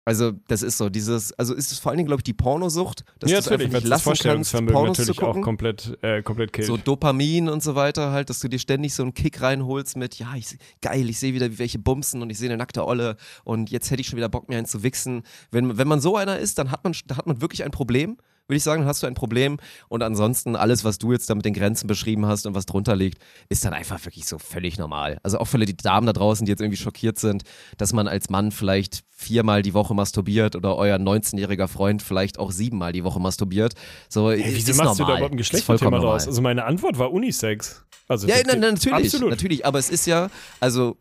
Also, 0.06 0.32
das 0.48 0.62
ist 0.62 0.78
so, 0.78 0.88
dieses, 0.88 1.32
also 1.34 1.54
ist 1.54 1.72
es 1.72 1.78
vor 1.78 1.90
allen 1.90 1.98
Dingen, 1.98 2.06
glaube 2.06 2.20
ich, 2.20 2.24
die 2.24 2.32
Pornosucht, 2.32 3.04
dass 3.18 3.30
ja, 3.30 3.36
du 3.36 3.40
es 3.40 3.48
einfach 3.48 3.68
nicht 3.68 3.86
lassen 3.86 4.14
kannst, 4.14 4.52
Pornos 4.52 4.96
zu 4.96 5.02
natürlich 5.02 5.20
auch 5.20 5.26
gucken. 5.26 5.42
komplett, 5.42 5.98
äh, 6.02 6.22
komplett 6.22 6.54
killt. 6.54 6.66
So 6.66 6.78
Dopamin 6.78 7.50
und 7.50 7.62
so 7.62 7.74
weiter 7.74 8.10
halt, 8.10 8.30
dass 8.30 8.40
du 8.40 8.48
dir 8.48 8.58
ständig 8.58 8.94
so 8.94 9.02
einen 9.02 9.12
Kick 9.12 9.42
reinholst 9.42 9.98
mit, 9.98 10.18
ja, 10.18 10.34
ich, 10.34 10.56
geil, 10.80 11.08
ich 11.10 11.18
sehe 11.18 11.34
wieder, 11.34 11.50
wie 11.52 11.58
welche 11.58 11.78
bumsen 11.78 12.22
und 12.22 12.30
ich 12.30 12.38
sehe 12.38 12.48
eine 12.48 12.56
nackte 12.56 12.86
Olle 12.86 13.16
und 13.44 13.70
jetzt 13.70 13.90
hätte 13.90 14.00
ich 14.00 14.08
schon 14.08 14.16
wieder 14.16 14.30
Bock, 14.30 14.48
mir 14.48 14.56
einen 14.56 14.66
zu 14.66 14.82
wichsen. 14.82 15.22
Wenn, 15.50 15.76
wenn 15.76 15.86
man 15.86 16.00
so 16.00 16.16
einer 16.16 16.38
ist, 16.38 16.58
dann 16.58 16.70
hat 16.70 16.82
man, 16.82 16.94
da 17.06 17.18
hat 17.18 17.26
man 17.26 17.42
wirklich 17.42 17.62
ein 17.62 17.70
Problem, 17.70 18.16
würde 18.50 18.56
ich 18.56 18.62
sagen, 18.62 18.82
dann 18.82 18.88
hast 18.88 19.02
du 19.02 19.06
ein 19.06 19.14
Problem 19.14 19.56
und 19.88 20.02
ansonsten 20.02 20.56
alles, 20.56 20.84
was 20.84 20.98
du 20.98 21.12
jetzt 21.12 21.30
da 21.30 21.34
mit 21.34 21.44
den 21.44 21.54
Grenzen 21.54 21.86
beschrieben 21.86 22.26
hast 22.26 22.46
und 22.46 22.54
was 22.54 22.66
drunter 22.66 22.96
liegt, 22.96 23.18
ist 23.48 23.64
dann 23.64 23.72
einfach 23.72 24.04
wirklich 24.04 24.26
so 24.26 24.38
völlig 24.38 24.76
normal. 24.78 25.18
Also 25.22 25.38
auch 25.38 25.46
für 25.46 25.58
die 25.58 25.76
Damen 25.76 26.06
da 26.06 26.12
draußen, 26.12 26.44
die 26.44 26.50
jetzt 26.50 26.60
irgendwie 26.60 26.76
schockiert 26.76 27.18
sind, 27.18 27.44
dass 27.78 27.92
man 27.92 28.08
als 28.08 28.28
Mann 28.28 28.50
vielleicht 28.52 29.02
viermal 29.10 29.62
die 29.62 29.74
Woche 29.74 29.94
masturbiert 29.94 30.56
oder 30.56 30.76
euer 30.76 30.96
19-jähriger 30.96 31.68
Freund 31.68 32.02
vielleicht 32.02 32.38
auch 32.38 32.50
siebenmal 32.52 32.92
die 32.92 33.04
Woche 33.04 33.20
masturbiert. 33.20 33.74
So, 34.08 34.30
Hey, 34.30 34.42
wieso 34.54 34.74
machst 34.74 34.98
du 34.98 35.02
da 35.04 35.08
normal. 35.08 35.16
überhaupt 35.18 35.34
ein 35.34 35.36
Geschlechterthema 35.36 35.90
draus? 35.90 36.02
normal. 36.02 36.26
Also 36.26 36.42
meine 36.42 36.64
Antwort 36.64 36.98
war 36.98 37.12
Unisex. 37.12 37.84
Also 38.08 38.26
Ja, 38.26 38.36
na, 38.46 38.54
na, 38.56 38.72
natürlich, 38.72 39.06
Absolut. 39.06 39.30
natürlich. 39.30 39.64
Aber 39.64 39.78
es 39.78 39.90
ist 39.90 40.06
ja, 40.06 40.30
also 40.58 40.96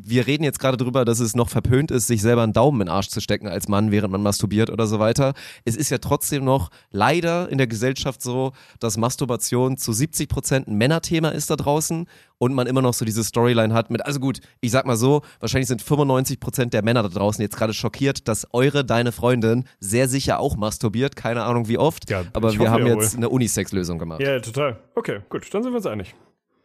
wir 0.00 0.26
reden 0.26 0.44
jetzt 0.44 0.58
gerade 0.58 0.76
drüber, 0.76 1.04
dass 1.04 1.20
es 1.20 1.34
noch 1.34 1.48
verpönt 1.48 1.90
ist, 1.90 2.06
sich 2.06 2.22
selber 2.22 2.42
einen 2.42 2.52
Daumen 2.52 2.80
in 2.80 2.86
den 2.86 2.92
Arsch 2.94 3.08
zu 3.08 3.20
stecken 3.20 3.48
als 3.48 3.68
Mann, 3.68 3.90
während 3.90 4.12
man 4.12 4.22
masturbiert 4.22 4.70
oder 4.70 4.86
so 4.86 4.98
weiter. 4.98 5.34
Es 5.64 5.76
ist 5.76 5.90
ja 5.90 5.98
trotzdem 5.98 6.44
noch 6.44 6.70
leider 6.90 7.48
in 7.48 7.58
der 7.58 7.66
Gesellschaft 7.66 8.22
so, 8.22 8.52
dass 8.80 8.96
Masturbation 8.96 9.76
zu 9.76 9.92
70 9.92 10.28
Prozent 10.28 10.68
ein 10.68 10.76
Männerthema 10.76 11.28
ist 11.30 11.50
da 11.50 11.56
draußen 11.56 12.06
und 12.38 12.54
man 12.54 12.66
immer 12.66 12.82
noch 12.82 12.94
so 12.94 13.04
diese 13.04 13.24
Storyline 13.24 13.74
hat 13.74 13.90
mit, 13.90 14.04
also 14.06 14.20
gut, 14.20 14.40
ich 14.60 14.70
sag 14.70 14.86
mal 14.86 14.96
so, 14.96 15.22
wahrscheinlich 15.40 15.68
sind 15.68 15.82
95 15.82 16.38
Prozent 16.40 16.72
der 16.72 16.82
Männer 16.84 17.02
da 17.02 17.08
draußen 17.08 17.42
jetzt 17.42 17.56
gerade 17.56 17.74
schockiert, 17.74 18.28
dass 18.28 18.46
eure, 18.52 18.84
deine 18.84 19.12
Freundin 19.12 19.64
sehr 19.80 20.08
sicher 20.08 20.38
auch 20.38 20.56
masturbiert, 20.56 21.16
keine 21.16 21.42
Ahnung 21.42 21.68
wie 21.68 21.78
oft, 21.78 22.08
Ja, 22.10 22.24
aber 22.32 22.52
wir 22.58 22.70
haben 22.70 22.86
ja 22.86 22.94
jetzt 22.94 23.14
wohl. 23.14 23.18
eine 23.18 23.28
Unisex-Lösung 23.28 23.98
gemacht. 23.98 24.20
Ja, 24.20 24.38
total. 24.40 24.78
Okay, 24.94 25.20
gut, 25.28 25.52
dann 25.52 25.62
sind 25.62 25.72
wir 25.72 25.76
uns 25.78 25.86
einig. 25.86 26.14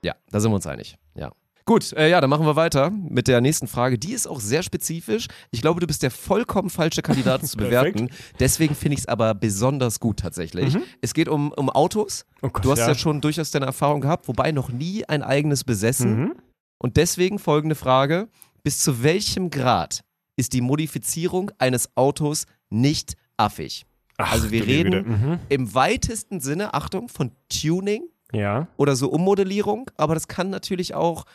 Ja, 0.04 0.16
da 0.32 0.40
sind 0.40 0.52
wir 0.52 0.56
uns 0.56 0.68
einig. 0.68 0.98
Ja. 1.16 1.32
Gut, 1.66 1.94
äh, 1.94 2.10
ja, 2.10 2.20
dann 2.20 2.30
machen 2.30 2.46
wir 2.46 2.56
weiter 2.56 2.90
mit 2.90 3.28
der 3.28 3.40
nächsten 3.40 3.68
Frage. 3.68 3.98
Die 3.98 4.12
ist 4.12 4.28
auch 4.28 4.42
sehr 4.42 4.64
spezifisch. 4.64 5.28
Ich 5.52 5.62
glaube, 5.62 5.80
du 5.80 5.88
bist 5.88 6.04
der 6.04 6.12
vollkommen 6.12 6.70
falsche 6.70 7.02
Kandidat 7.02 7.46
zu 7.46 7.56
bewerten. 7.58 8.10
Deswegen 8.40 8.76
finde 8.76 8.96
ich 8.96 9.02
es 9.02 9.08
aber 9.08 9.34
besonders 9.34 10.00
gut 10.02 10.20
tatsächlich. 10.20 10.78
Es 11.02 11.14
geht 11.14 11.30
um, 11.30 11.52
um 11.54 11.70
Autos. 11.70 12.26
Oh 12.42 12.50
Gott, 12.50 12.66
du 12.66 12.72
hast 12.72 12.80
ja. 12.80 12.90
ja. 12.90 12.96
schon 12.96 13.22
durchaus 13.22 13.52
deine 13.52 13.66
Erfahrung 13.66 14.02
gehabt, 14.02 14.28
wobei 14.28 14.52
noch 14.52 14.70
nie 14.70 15.06
ein 15.06 15.24
eigenes 15.24 15.64
besessen. 15.64 16.20
Mhm. 16.20 16.36
Und 16.80 16.98
deswegen 16.98 17.40
folgende 17.40 17.76
Frage. 17.76 18.28
Bis 18.64 18.80
zu 18.80 19.04
welchem 19.04 19.50
Grad 19.50 20.04
ist 20.36 20.54
die 20.54 20.62
Modifizierung 20.62 21.52
eines 21.60 21.96
Autos 21.96 22.46
nicht 22.70 23.16
affig? 23.38 23.86
Ach, 24.18 24.32
also 24.34 24.52
wir 24.52 24.66
reden. 24.66 25.08
Mhm. 25.08 25.40
im 25.50 25.74
weitesten 25.74 26.40
Sinne, 26.40 26.74
Achtung, 26.74 27.10
von 27.10 27.32
Tuning 27.50 28.04
Ja. 28.32 28.68
oder 28.78 28.96
so 28.96 29.10
Ummodellierung, 29.10 29.90
aber 29.98 30.14
das 30.14 30.28
kann 30.28 30.50
natürlich 30.50 30.94
auch, 30.94 31.26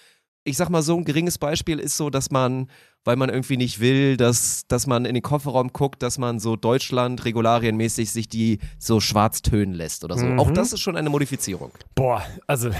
ich 0.49 0.57
sag 0.57 0.71
mal 0.71 0.83
so 0.83 0.97
ein 0.97 1.05
geringes 1.05 1.39
Beispiel 1.39 1.79
ist 1.79 1.97
so, 1.97 2.11
dass 2.11 2.31
man, 2.31 2.69
weil 3.05 3.17
man 3.17 3.29
irgendwie 3.29 3.57
nicht 3.57 3.81
will, 3.81 4.17
dass, 4.17 4.67
dass 4.67 4.87
man 4.87 5.05
in 5.05 5.15
den 5.15 5.23
Kofferraum 5.23 5.73
guckt, 5.73 6.03
dass 6.03 6.19
man 6.19 6.41
so 6.41 6.57
Deutschland 6.57 7.25
regularienmäßig 7.25 8.11
sich 8.11 8.29
die 8.29 8.59
so 8.79 9.01
schwarz 9.01 9.43
tönen 9.43 9.75
lässt 9.75 10.05
oder 10.05 10.19
so. 10.19 10.27
Mhm. 10.27 10.41
Auch 10.41 10.51
das 10.51 10.73
ist 10.73 10.81
schon 10.81 10.97
eine 10.97 11.11
Modifizierung. 11.11 11.71
Boah, 11.95 12.25
also 12.47 12.71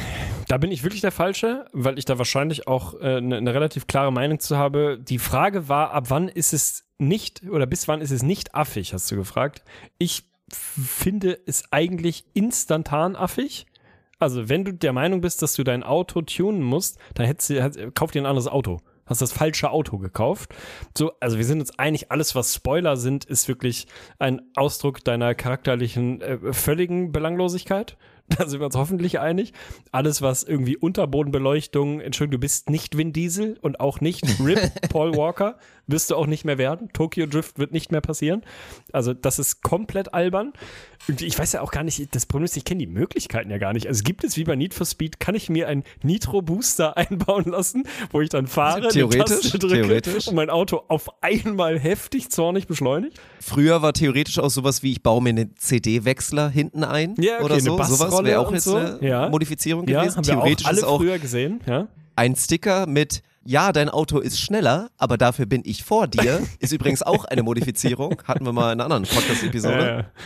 da 0.49 0.59
bin 0.59 0.73
ich 0.73 0.83
wirklich 0.83 1.03
der 1.03 1.13
Falsche, 1.13 1.67
weil 1.73 1.99
ich 1.99 2.05
da 2.05 2.19
wahrscheinlich 2.19 2.67
auch 2.67 2.99
eine 2.99 3.39
äh, 3.39 3.41
ne 3.41 3.55
relativ 3.55 3.87
klare 3.87 4.13
Meinung 4.13 4.41
zu 4.41 4.57
habe. 4.57 4.99
Die 4.99 5.19
Frage 5.19 5.69
war, 5.69 5.93
ab 5.93 6.07
wann 6.09 6.29
ist 6.29 6.53
es 6.53 6.85
nicht 6.99 7.43
oder 7.49 7.67
bis 7.67 7.87
wann 7.87 8.01
ist 8.01 8.11
es 8.11 8.23
nicht 8.23 8.55
affig, 8.55 8.93
hast 8.93 9.11
du 9.11 9.17
gefragt. 9.17 9.63
Ich 9.99 10.25
finde 10.51 11.39
es 11.47 11.65
eigentlich 11.73 12.25
instantan 12.33 13.17
affig. 13.17 13.67
Also 14.19 14.49
wenn 14.49 14.65
du 14.65 14.73
der 14.73 14.93
Meinung 14.93 15.21
bist, 15.21 15.43
dass 15.43 15.55
du 15.55 15.65
dein 15.65 15.83
Auto 15.83 16.23
tunen 16.23 16.63
musst, 16.63 16.99
dann 17.15 17.27
hättest 17.27 17.51
du, 17.51 17.63
hätt- 17.63 17.95
kauf 17.95 18.11
dir 18.11 18.23
ein 18.23 18.27
anderes 18.27 18.49
Auto. 18.49 18.79
Hast 19.07 19.23
das 19.23 19.33
falsche 19.33 19.71
Auto 19.71 19.97
gekauft. 19.97 20.55
So, 20.97 21.13
also 21.21 21.39
wir 21.39 21.45
sind 21.47 21.61
uns 21.61 21.79
einig, 21.79 22.11
alles 22.13 22.35
was 22.35 22.55
Spoiler 22.55 22.97
sind, 22.99 23.25
ist 23.25 23.49
wirklich 23.49 23.87
ein 24.19 24.43
Ausdruck 24.55 25.03
deiner 25.03 25.35
charakterlichen 25.35 26.21
äh, 26.21 26.53
völligen 26.53 27.13
Belanglosigkeit. 27.13 27.97
Da 28.37 28.47
sind 28.47 28.61
wir 28.61 28.67
uns 28.67 28.77
hoffentlich 28.77 29.21
einig. 29.21 29.55
Alles, 29.91 30.21
was 30.21 30.43
irgendwie 30.43 30.77
Unterbodenbeleuchtung, 30.77 32.01
Entschuldigung, 32.01 32.33
du 32.33 32.39
bist 32.41 32.69
nicht 32.69 32.97
Vin 32.97 33.15
Diesel 33.15 33.57
und 33.63 33.81
auch 33.81 34.03
nicht 34.03 34.23
Rip 34.41 34.61
Paul 34.91 35.17
Walker, 35.17 35.57
wirst 35.89 36.11
du 36.11 36.17
auch 36.17 36.27
nicht 36.27 36.45
mehr 36.45 36.59
werden. 36.59 36.91
Tokyo 36.93 37.27
Drift 37.27 37.59
wird 37.59 37.73
nicht 37.73 37.91
mehr 37.91 38.01
passieren. 38.01 38.43
Also, 38.93 39.13
das 39.15 39.39
ist 39.41 39.63
komplett 39.63 40.15
albern. 40.15 40.53
Ich 41.21 41.39
weiß 41.39 41.53
ja 41.53 41.63
auch 41.63 41.71
gar 41.73 41.83
nicht, 41.85 42.15
das 42.15 42.27
Problem 42.27 42.45
ist, 42.45 42.57
ich 42.57 42.65
kenne 42.65 42.79
die 42.81 42.87
Möglichkeiten 42.87 43.51
ja 43.51 43.59
gar 43.59 43.73
nicht. 43.73 43.87
Also, 43.89 44.03
gibt 44.05 44.23
es 44.23 44.37
wie 44.37 44.45
bei 44.45 44.55
Need 44.55 44.75
for 44.75 44.87
Speed, 44.87 45.19
kann 45.19 45.35
ich 45.35 45.49
mir 45.49 45.67
einen 45.69 45.83
Nitro-Booster 46.03 46.97
einbauen 46.97 47.47
lassen, 47.47 47.85
wo 48.13 48.21
ich 48.21 48.29
dann 48.29 48.47
fahre, 48.47 48.89
Theoretisch, 48.89 49.25
Taste 49.43 49.59
drücke 49.59 49.75
theoretisch. 49.83 50.29
und 50.29 50.35
mein 50.35 50.51
Auto 50.51 50.83
auf 50.89 51.09
einmal 51.23 51.79
heftig 51.79 52.31
zornig 52.31 52.67
beschleunigt? 52.67 53.19
Früher 53.41 53.83
war 53.83 53.93
theoretisch 53.93 54.39
auch 54.39 54.51
sowas 54.51 54.83
wie, 54.83 54.93
ich 54.93 55.03
baue 55.03 55.23
mir 55.23 55.31
einen 55.31 55.55
CD-Wechsler 55.57 56.51
hinten 56.51 56.85
ein 56.85 57.15
Ja, 57.19 57.37
okay, 57.37 57.45
oder 57.45 57.55
eine 57.55 57.63
so. 57.63 57.83
Sowas 57.83 58.25
wäre 58.25 58.41
auch 58.41 58.53
jetzt 58.53 58.65
so. 58.65 58.77
eine 58.77 58.99
Ja. 59.01 59.29
Modifizierung 59.31 59.87
Ja, 59.89 60.01
gewesen. 60.03 60.17
haben 60.19 60.27
wir 60.27 60.35
Theoretisch 60.35 60.67
auch 60.67 60.71
alle 60.71 60.79
ist 60.79 60.85
auch 60.85 60.99
früher 60.99 61.19
gesehen, 61.19 61.61
ja. 61.67 61.89
ein 62.17 62.37
Sticker 62.37 62.87
mit 62.87 63.23
ja, 63.45 63.73
dein 63.73 63.89
Auto 63.89 64.19
ist 64.19 64.41
schneller, 64.41 64.91
aber 64.97 65.17
dafür 65.17 65.47
bin 65.47 65.63
ich 65.65 65.85
vor 65.85 66.07
dir. 66.07 66.47
Ist 66.59 66.73
übrigens 66.73 67.03
auch 67.03 67.25
eine 67.25 67.43
Modifizierung. 67.43 68.21
Hatten 68.25 68.45
wir 68.45 68.53
mal 68.53 68.73
in 68.73 68.81
einer 68.81 68.85
anderen 68.85 69.05
Podcast-Episode. 69.05 69.87
Ja. 69.87 70.23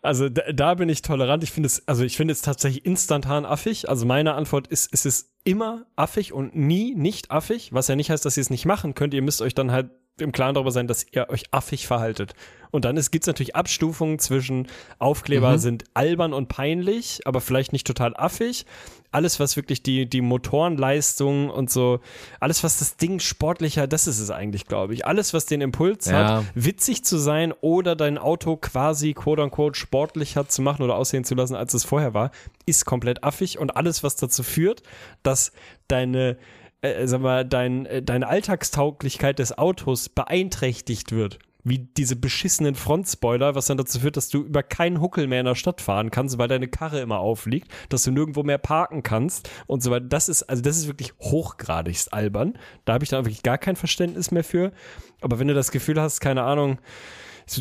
Also 0.00 0.28
da, 0.28 0.42
da 0.52 0.74
bin 0.74 0.88
ich 0.88 1.02
tolerant. 1.02 1.44
Ich 1.44 1.52
finde 1.52 1.68
es, 1.68 1.86
also 1.86 2.02
ich 2.02 2.16
finde 2.16 2.32
es 2.32 2.42
tatsächlich 2.42 2.84
instantan 2.84 3.44
affig. 3.44 3.88
Also 3.88 4.04
meine 4.04 4.34
Antwort 4.34 4.66
ist, 4.66 4.92
es 4.92 5.06
ist 5.06 5.30
immer 5.44 5.86
affig 5.96 6.32
und 6.32 6.56
nie 6.56 6.94
nicht 6.94 7.30
affig, 7.30 7.72
was 7.72 7.88
ja 7.88 7.94
nicht 7.94 8.10
heißt, 8.10 8.24
dass 8.24 8.36
ihr 8.36 8.40
es 8.40 8.50
nicht 8.50 8.66
machen 8.66 8.94
könnt. 8.94 9.14
Ihr 9.14 9.22
müsst 9.22 9.42
euch 9.42 9.54
dann 9.54 9.70
halt 9.70 9.90
im 10.18 10.32
Klaren 10.32 10.54
darüber 10.54 10.70
sein, 10.70 10.86
dass 10.86 11.06
ihr 11.12 11.28
euch 11.30 11.44
affig 11.52 11.86
verhaltet. 11.86 12.34
Und 12.70 12.86
dann 12.86 12.96
gibt 12.96 13.22
es 13.24 13.26
natürlich 13.26 13.54
Abstufungen 13.54 14.18
zwischen 14.18 14.66
Aufkleber 14.98 15.58
sind 15.58 15.84
albern 15.92 16.32
und 16.32 16.48
peinlich, 16.48 17.20
aber 17.26 17.42
vielleicht 17.42 17.72
nicht 17.72 17.86
total 17.86 18.16
affig. 18.16 18.64
Alles, 19.10 19.38
was 19.38 19.56
wirklich 19.56 19.82
die, 19.82 20.08
die 20.08 20.22
Motorenleistung 20.22 21.50
und 21.50 21.70
so, 21.70 22.00
alles, 22.40 22.64
was 22.64 22.78
das 22.78 22.96
Ding 22.96 23.20
sportlicher, 23.20 23.86
das 23.86 24.06
ist 24.06 24.20
es 24.20 24.30
eigentlich, 24.30 24.66
glaube 24.66 24.94
ich. 24.94 25.04
Alles, 25.06 25.34
was 25.34 25.44
den 25.44 25.60
Impuls 25.60 26.06
Ja. 26.06 26.36
hat, 26.38 26.44
witzig 26.54 27.04
zu 27.04 27.18
sein 27.18 27.52
oder 27.60 27.94
dein 27.94 28.16
Auto 28.16 28.56
quasi 28.56 29.12
quote 29.12 29.42
unquote 29.42 29.78
sportlicher 29.78 30.48
zu 30.48 30.62
machen 30.62 30.82
oder 30.82 30.96
aussehen 30.96 31.24
zu 31.24 31.34
lassen, 31.34 31.54
als 31.56 31.74
es 31.74 31.84
vorher 31.84 32.14
war, 32.14 32.30
ist 32.64 32.86
komplett 32.86 33.22
affig 33.22 33.58
und 33.58 33.76
alles, 33.76 34.02
was 34.02 34.16
dazu 34.16 34.42
führt, 34.42 34.82
dass 35.22 35.52
deine 35.88 36.38
äh, 36.82 37.06
sag 37.06 37.20
mal, 37.20 37.44
dein, 37.44 37.86
äh, 37.86 38.02
deine 38.02 38.28
Alltagstauglichkeit 38.28 39.38
des 39.38 39.56
Autos 39.56 40.08
beeinträchtigt 40.08 41.12
wird. 41.12 41.38
Wie 41.64 41.78
diese 41.78 42.16
beschissenen 42.16 42.74
Frontspoiler, 42.74 43.54
was 43.54 43.66
dann 43.66 43.78
dazu 43.78 44.00
führt, 44.00 44.16
dass 44.16 44.28
du 44.28 44.42
über 44.42 44.64
keinen 44.64 45.00
Huckel 45.00 45.28
mehr 45.28 45.38
in 45.38 45.46
der 45.46 45.54
Stadt 45.54 45.80
fahren 45.80 46.10
kannst, 46.10 46.36
weil 46.36 46.48
deine 46.48 46.66
Karre 46.66 47.00
immer 47.00 47.20
aufliegt, 47.20 47.70
dass 47.88 48.02
du 48.02 48.10
nirgendwo 48.10 48.42
mehr 48.42 48.58
parken 48.58 49.04
kannst 49.04 49.48
und 49.68 49.80
so 49.80 49.92
weiter. 49.92 50.06
Das 50.06 50.28
ist, 50.28 50.42
also 50.42 50.60
das 50.60 50.76
ist 50.76 50.88
wirklich 50.88 51.12
hochgradigst 51.20 52.12
albern. 52.12 52.58
Da 52.84 52.94
habe 52.94 53.04
ich 53.04 53.10
dann 53.10 53.24
wirklich 53.24 53.44
gar 53.44 53.58
kein 53.58 53.76
Verständnis 53.76 54.32
mehr 54.32 54.42
für. 54.42 54.72
Aber 55.20 55.38
wenn 55.38 55.46
du 55.46 55.54
das 55.54 55.70
Gefühl 55.70 56.00
hast, 56.00 56.18
keine 56.18 56.42
Ahnung, 56.42 56.78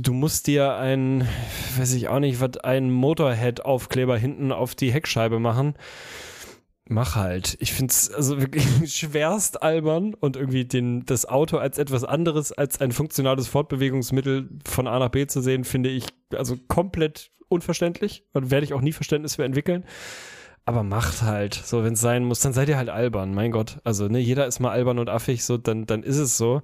du 0.02 0.14
musst 0.14 0.48
dir 0.48 0.78
ein, 0.78 1.28
weiß 1.78 1.94
ich 1.94 2.08
auch 2.08 2.20
nicht, 2.20 2.42
was, 2.42 2.58
einen 2.58 2.90
Motorhead-Aufkleber 2.92 4.18
hinten 4.18 4.52
auf 4.52 4.74
die 4.74 4.92
Heckscheibe 4.92 5.40
machen. 5.40 5.76
Mach 6.92 7.16
halt. 7.16 7.56
Ich 7.62 7.72
finde 7.72 7.92
es 7.92 8.12
also 8.12 8.42
wirklich 8.42 8.66
schwerst 8.94 9.64
albern 9.64 10.14
und 10.14 10.36
irgendwie 10.36 10.66
den, 10.66 11.06
das 11.06 11.26
Auto 11.26 11.58
als 11.58 11.78
etwas 11.78 12.04
anderes 12.04 12.52
als 12.52 12.82
ein 12.82 12.92
funktionales 12.92 13.48
Fortbewegungsmittel 13.48 14.50
von 14.66 14.88
A 14.88 15.00
nach 15.00 15.08
B 15.08 15.26
zu 15.26 15.40
sehen, 15.40 15.64
finde 15.64 15.90
ich 15.90 16.08
also 16.36 16.58
komplett 16.68 17.32
unverständlich 17.48 18.26
und 18.34 18.52
werde 18.52 18.66
ich 18.66 18.74
auch 18.74 18.82
nie 18.82 18.92
Verständnis 18.92 19.36
für 19.36 19.46
entwickeln. 19.46 19.86
Aber 20.66 20.84
macht 20.84 21.22
halt. 21.22 21.54
So, 21.54 21.84
wenn 21.86 21.94
es 21.94 22.02
sein 22.02 22.26
muss, 22.26 22.42
dann 22.42 22.52
seid 22.52 22.68
ihr 22.68 22.78
halt 22.78 22.90
albern. 22.90 23.34
Mein 23.34 23.52
Gott. 23.52 23.80
Also, 23.86 24.10
ne, 24.10 24.20
jeder 24.20 24.46
ist 24.46 24.60
mal 24.60 24.72
albern 24.72 25.00
und 25.00 25.10
affig, 25.10 25.46
so, 25.46 25.58
dann, 25.58 25.86
dann 25.86 26.04
ist 26.04 26.18
es 26.18 26.38
so. 26.38 26.62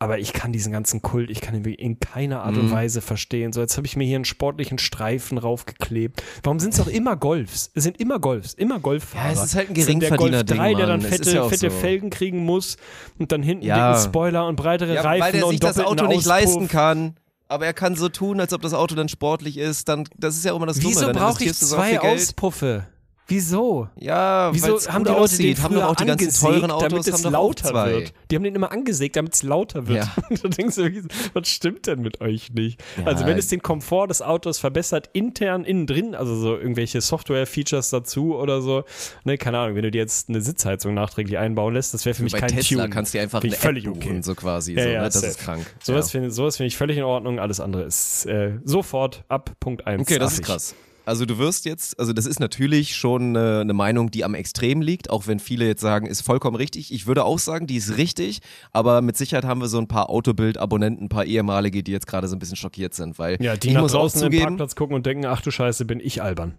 Aber 0.00 0.18
ich 0.18 0.32
kann 0.32 0.52
diesen 0.52 0.72
ganzen 0.72 1.02
Kult, 1.02 1.30
ich 1.30 1.40
kann 1.40 1.54
ihn 1.54 1.64
in 1.64 2.00
keiner 2.00 2.42
Art 2.42 2.54
Mhm. 2.56 2.60
und 2.62 2.70
Weise 2.72 3.00
verstehen. 3.00 3.52
So, 3.52 3.60
jetzt 3.60 3.76
habe 3.76 3.86
ich 3.86 3.96
mir 3.96 4.04
hier 4.04 4.16
einen 4.16 4.24
sportlichen 4.24 4.78
Streifen 4.78 5.38
raufgeklebt. 5.38 6.22
Warum 6.42 6.58
sind 6.58 6.74
es 6.74 6.80
auch 6.80 6.88
immer 6.88 7.16
Golfs? 7.16 7.70
Es 7.74 7.84
sind 7.84 7.98
immer 8.00 8.18
Golfs, 8.18 8.54
immer 8.54 8.80
Golffahrer. 8.80 9.26
Ja, 9.26 9.32
es 9.32 9.44
ist 9.44 9.54
halt 9.54 9.70
ein 9.70 9.76
sind 9.76 10.00
der 10.02 10.10
Golf 10.10 10.30
Geringverdiener-Ding, 10.30 10.56
3, 10.56 10.74
der 10.74 10.86
dann 10.86 11.00
fette, 11.00 11.30
ja 11.32 11.48
fette 11.48 11.70
so. 11.70 11.76
Felgen 11.78 12.10
kriegen 12.10 12.38
muss 12.44 12.76
und 13.18 13.30
dann 13.32 13.42
hinten 13.42 13.64
Ja. 13.64 13.92
dicken 13.94 14.04
Spoiler 14.10 14.46
und 14.48 14.56
breitere 14.56 14.94
Ja, 14.94 15.02
Reifen 15.02 15.22
weil 15.24 15.32
der 15.32 15.44
und 15.46 15.50
sich 15.52 15.60
das 15.60 15.78
Auto 15.78 16.06
nicht 16.06 16.18
Auspuff. 16.18 16.26
leisten 16.26 16.68
kann. 16.68 17.14
Aber 17.46 17.66
er 17.66 17.72
kann 17.74 17.94
so 17.94 18.08
tun, 18.08 18.40
als 18.40 18.52
ob 18.52 18.62
das 18.62 18.74
Auto 18.74 18.94
dann 18.96 19.08
sportlich 19.08 19.58
ist. 19.58 19.88
Dann, 19.88 20.08
das 20.16 20.34
ist 20.36 20.44
ja 20.44 20.56
immer 20.56 20.66
das 20.66 20.78
Dumme. 20.78 20.94
Wieso 20.94 21.12
brauche 21.12 21.44
ich 21.44 21.54
zwei. 21.54 22.00
Auspuffe? 22.00 22.86
Wieso? 23.26 23.88
Ja, 23.96 24.50
Wieso 24.52 24.78
haben 24.92 25.04
die 25.04 25.10
Leute 25.10 25.20
aussieht. 25.22 25.56
den 25.56 25.62
haben 25.62 25.74
doch 25.74 25.84
auch 25.84 25.96
die 25.96 26.04
ganzen 26.04 26.30
teuren 26.30 26.70
Autos 26.70 27.06
damit 27.06 27.08
es 27.08 27.22
lauter 27.24 27.90
wird? 27.90 28.12
Die 28.30 28.36
haben 28.36 28.42
den 28.42 28.54
immer 28.54 28.70
angesägt, 28.70 29.16
damit 29.16 29.34
es 29.34 29.42
lauter 29.42 29.86
wird. 29.86 30.04
Ja. 30.04 30.14
da 30.42 30.48
denkst 30.48 30.76
du, 30.76 31.02
was 31.32 31.48
stimmt 31.48 31.86
denn 31.86 32.02
mit 32.02 32.20
euch 32.20 32.52
nicht? 32.52 32.82
Ja. 32.98 33.06
Also 33.06 33.24
wenn 33.24 33.38
es 33.38 33.48
den 33.48 33.62
Komfort 33.62 34.08
des 34.08 34.20
Autos 34.20 34.58
verbessert, 34.58 35.08
intern, 35.14 35.64
innen 35.64 35.86
drin, 35.86 36.14
also 36.14 36.36
so 36.36 36.56
irgendwelche 36.56 37.00
Software-Features 37.00 37.88
dazu 37.88 38.36
oder 38.36 38.60
so, 38.60 38.84
ne, 39.24 39.38
keine 39.38 39.58
Ahnung, 39.58 39.76
wenn 39.76 39.84
du 39.84 39.90
dir 39.90 40.02
jetzt 40.02 40.28
eine 40.28 40.42
Sitzheizung 40.42 40.92
nachträglich 40.92 41.38
einbauen 41.38 41.72
lässt, 41.72 41.94
das 41.94 42.04
wäre 42.04 42.14
für 42.14 42.24
mich 42.24 42.32
Bei 42.32 42.40
kein 42.40 42.50
Tesla 42.50 42.82
Tune. 42.82 42.90
kannst 42.90 43.14
du 43.14 43.18
dir 43.18 43.22
einfach 43.22 43.42
eine 43.42 43.52
völlig 43.52 43.86
App 43.86 43.94
buchen, 43.94 44.10
okay. 44.10 44.22
so 44.22 44.34
quasi. 44.34 44.74
Ja, 44.74 44.82
so, 44.82 44.88
ja, 44.90 44.98
ne? 44.98 45.04
Das 45.06 45.14
safe. 45.14 45.26
ist 45.28 45.38
krank. 45.38 45.74
Sowas 45.82 46.12
ja. 46.12 46.20
finde 46.20 46.30
finde 46.30 46.66
ich 46.66 46.76
völlig 46.76 46.98
in 46.98 47.04
Ordnung, 47.04 47.38
alles 47.38 47.58
andere 47.60 47.84
ist 47.84 48.26
äh, 48.26 48.58
sofort 48.64 49.24
ab 49.28 49.52
Punkt 49.60 49.86
1. 49.86 50.02
Okay, 50.02 50.18
das 50.18 50.34
ist 50.34 50.42
krass. 50.42 50.74
Also 51.06 51.26
du 51.26 51.38
wirst 51.38 51.66
jetzt, 51.66 51.98
also 52.00 52.12
das 52.12 52.24
ist 52.24 52.40
natürlich 52.40 52.96
schon 52.96 53.36
äh, 53.36 53.60
eine 53.60 53.74
Meinung, 53.74 54.10
die 54.10 54.24
am 54.24 54.34
Extrem 54.34 54.80
liegt, 54.80 55.10
auch 55.10 55.26
wenn 55.26 55.38
viele 55.38 55.66
jetzt 55.66 55.82
sagen, 55.82 56.06
ist 56.06 56.22
vollkommen 56.22 56.56
richtig. 56.56 56.92
Ich 56.92 57.06
würde 57.06 57.24
auch 57.24 57.38
sagen, 57.38 57.66
die 57.66 57.76
ist 57.76 57.98
richtig, 57.98 58.40
aber 58.72 59.02
mit 59.02 59.16
Sicherheit 59.16 59.44
haben 59.44 59.60
wir 59.60 59.68
so 59.68 59.78
ein 59.78 59.88
paar 59.88 60.08
Autobild-Abonnenten, 60.08 61.04
ein 61.04 61.08
paar 61.10 61.26
ehemalige, 61.26 61.82
die 61.82 61.92
jetzt 61.92 62.06
gerade 62.06 62.26
so 62.26 62.36
ein 62.36 62.38
bisschen 62.38 62.56
schockiert 62.56 62.94
sind, 62.94 63.18
weil 63.18 63.36
Ja, 63.42 63.56
die 63.56 63.68
ich 63.68 63.74
nach 63.74 63.82
muss 63.82 63.92
draußen 63.92 64.20
zugeben, 64.20 64.44
Parkplatz 64.44 64.76
gucken 64.76 64.96
und 64.96 65.04
denken, 65.04 65.26
ach 65.26 65.42
du 65.42 65.50
Scheiße, 65.50 65.84
bin 65.84 66.00
ich 66.00 66.22
albern. 66.22 66.54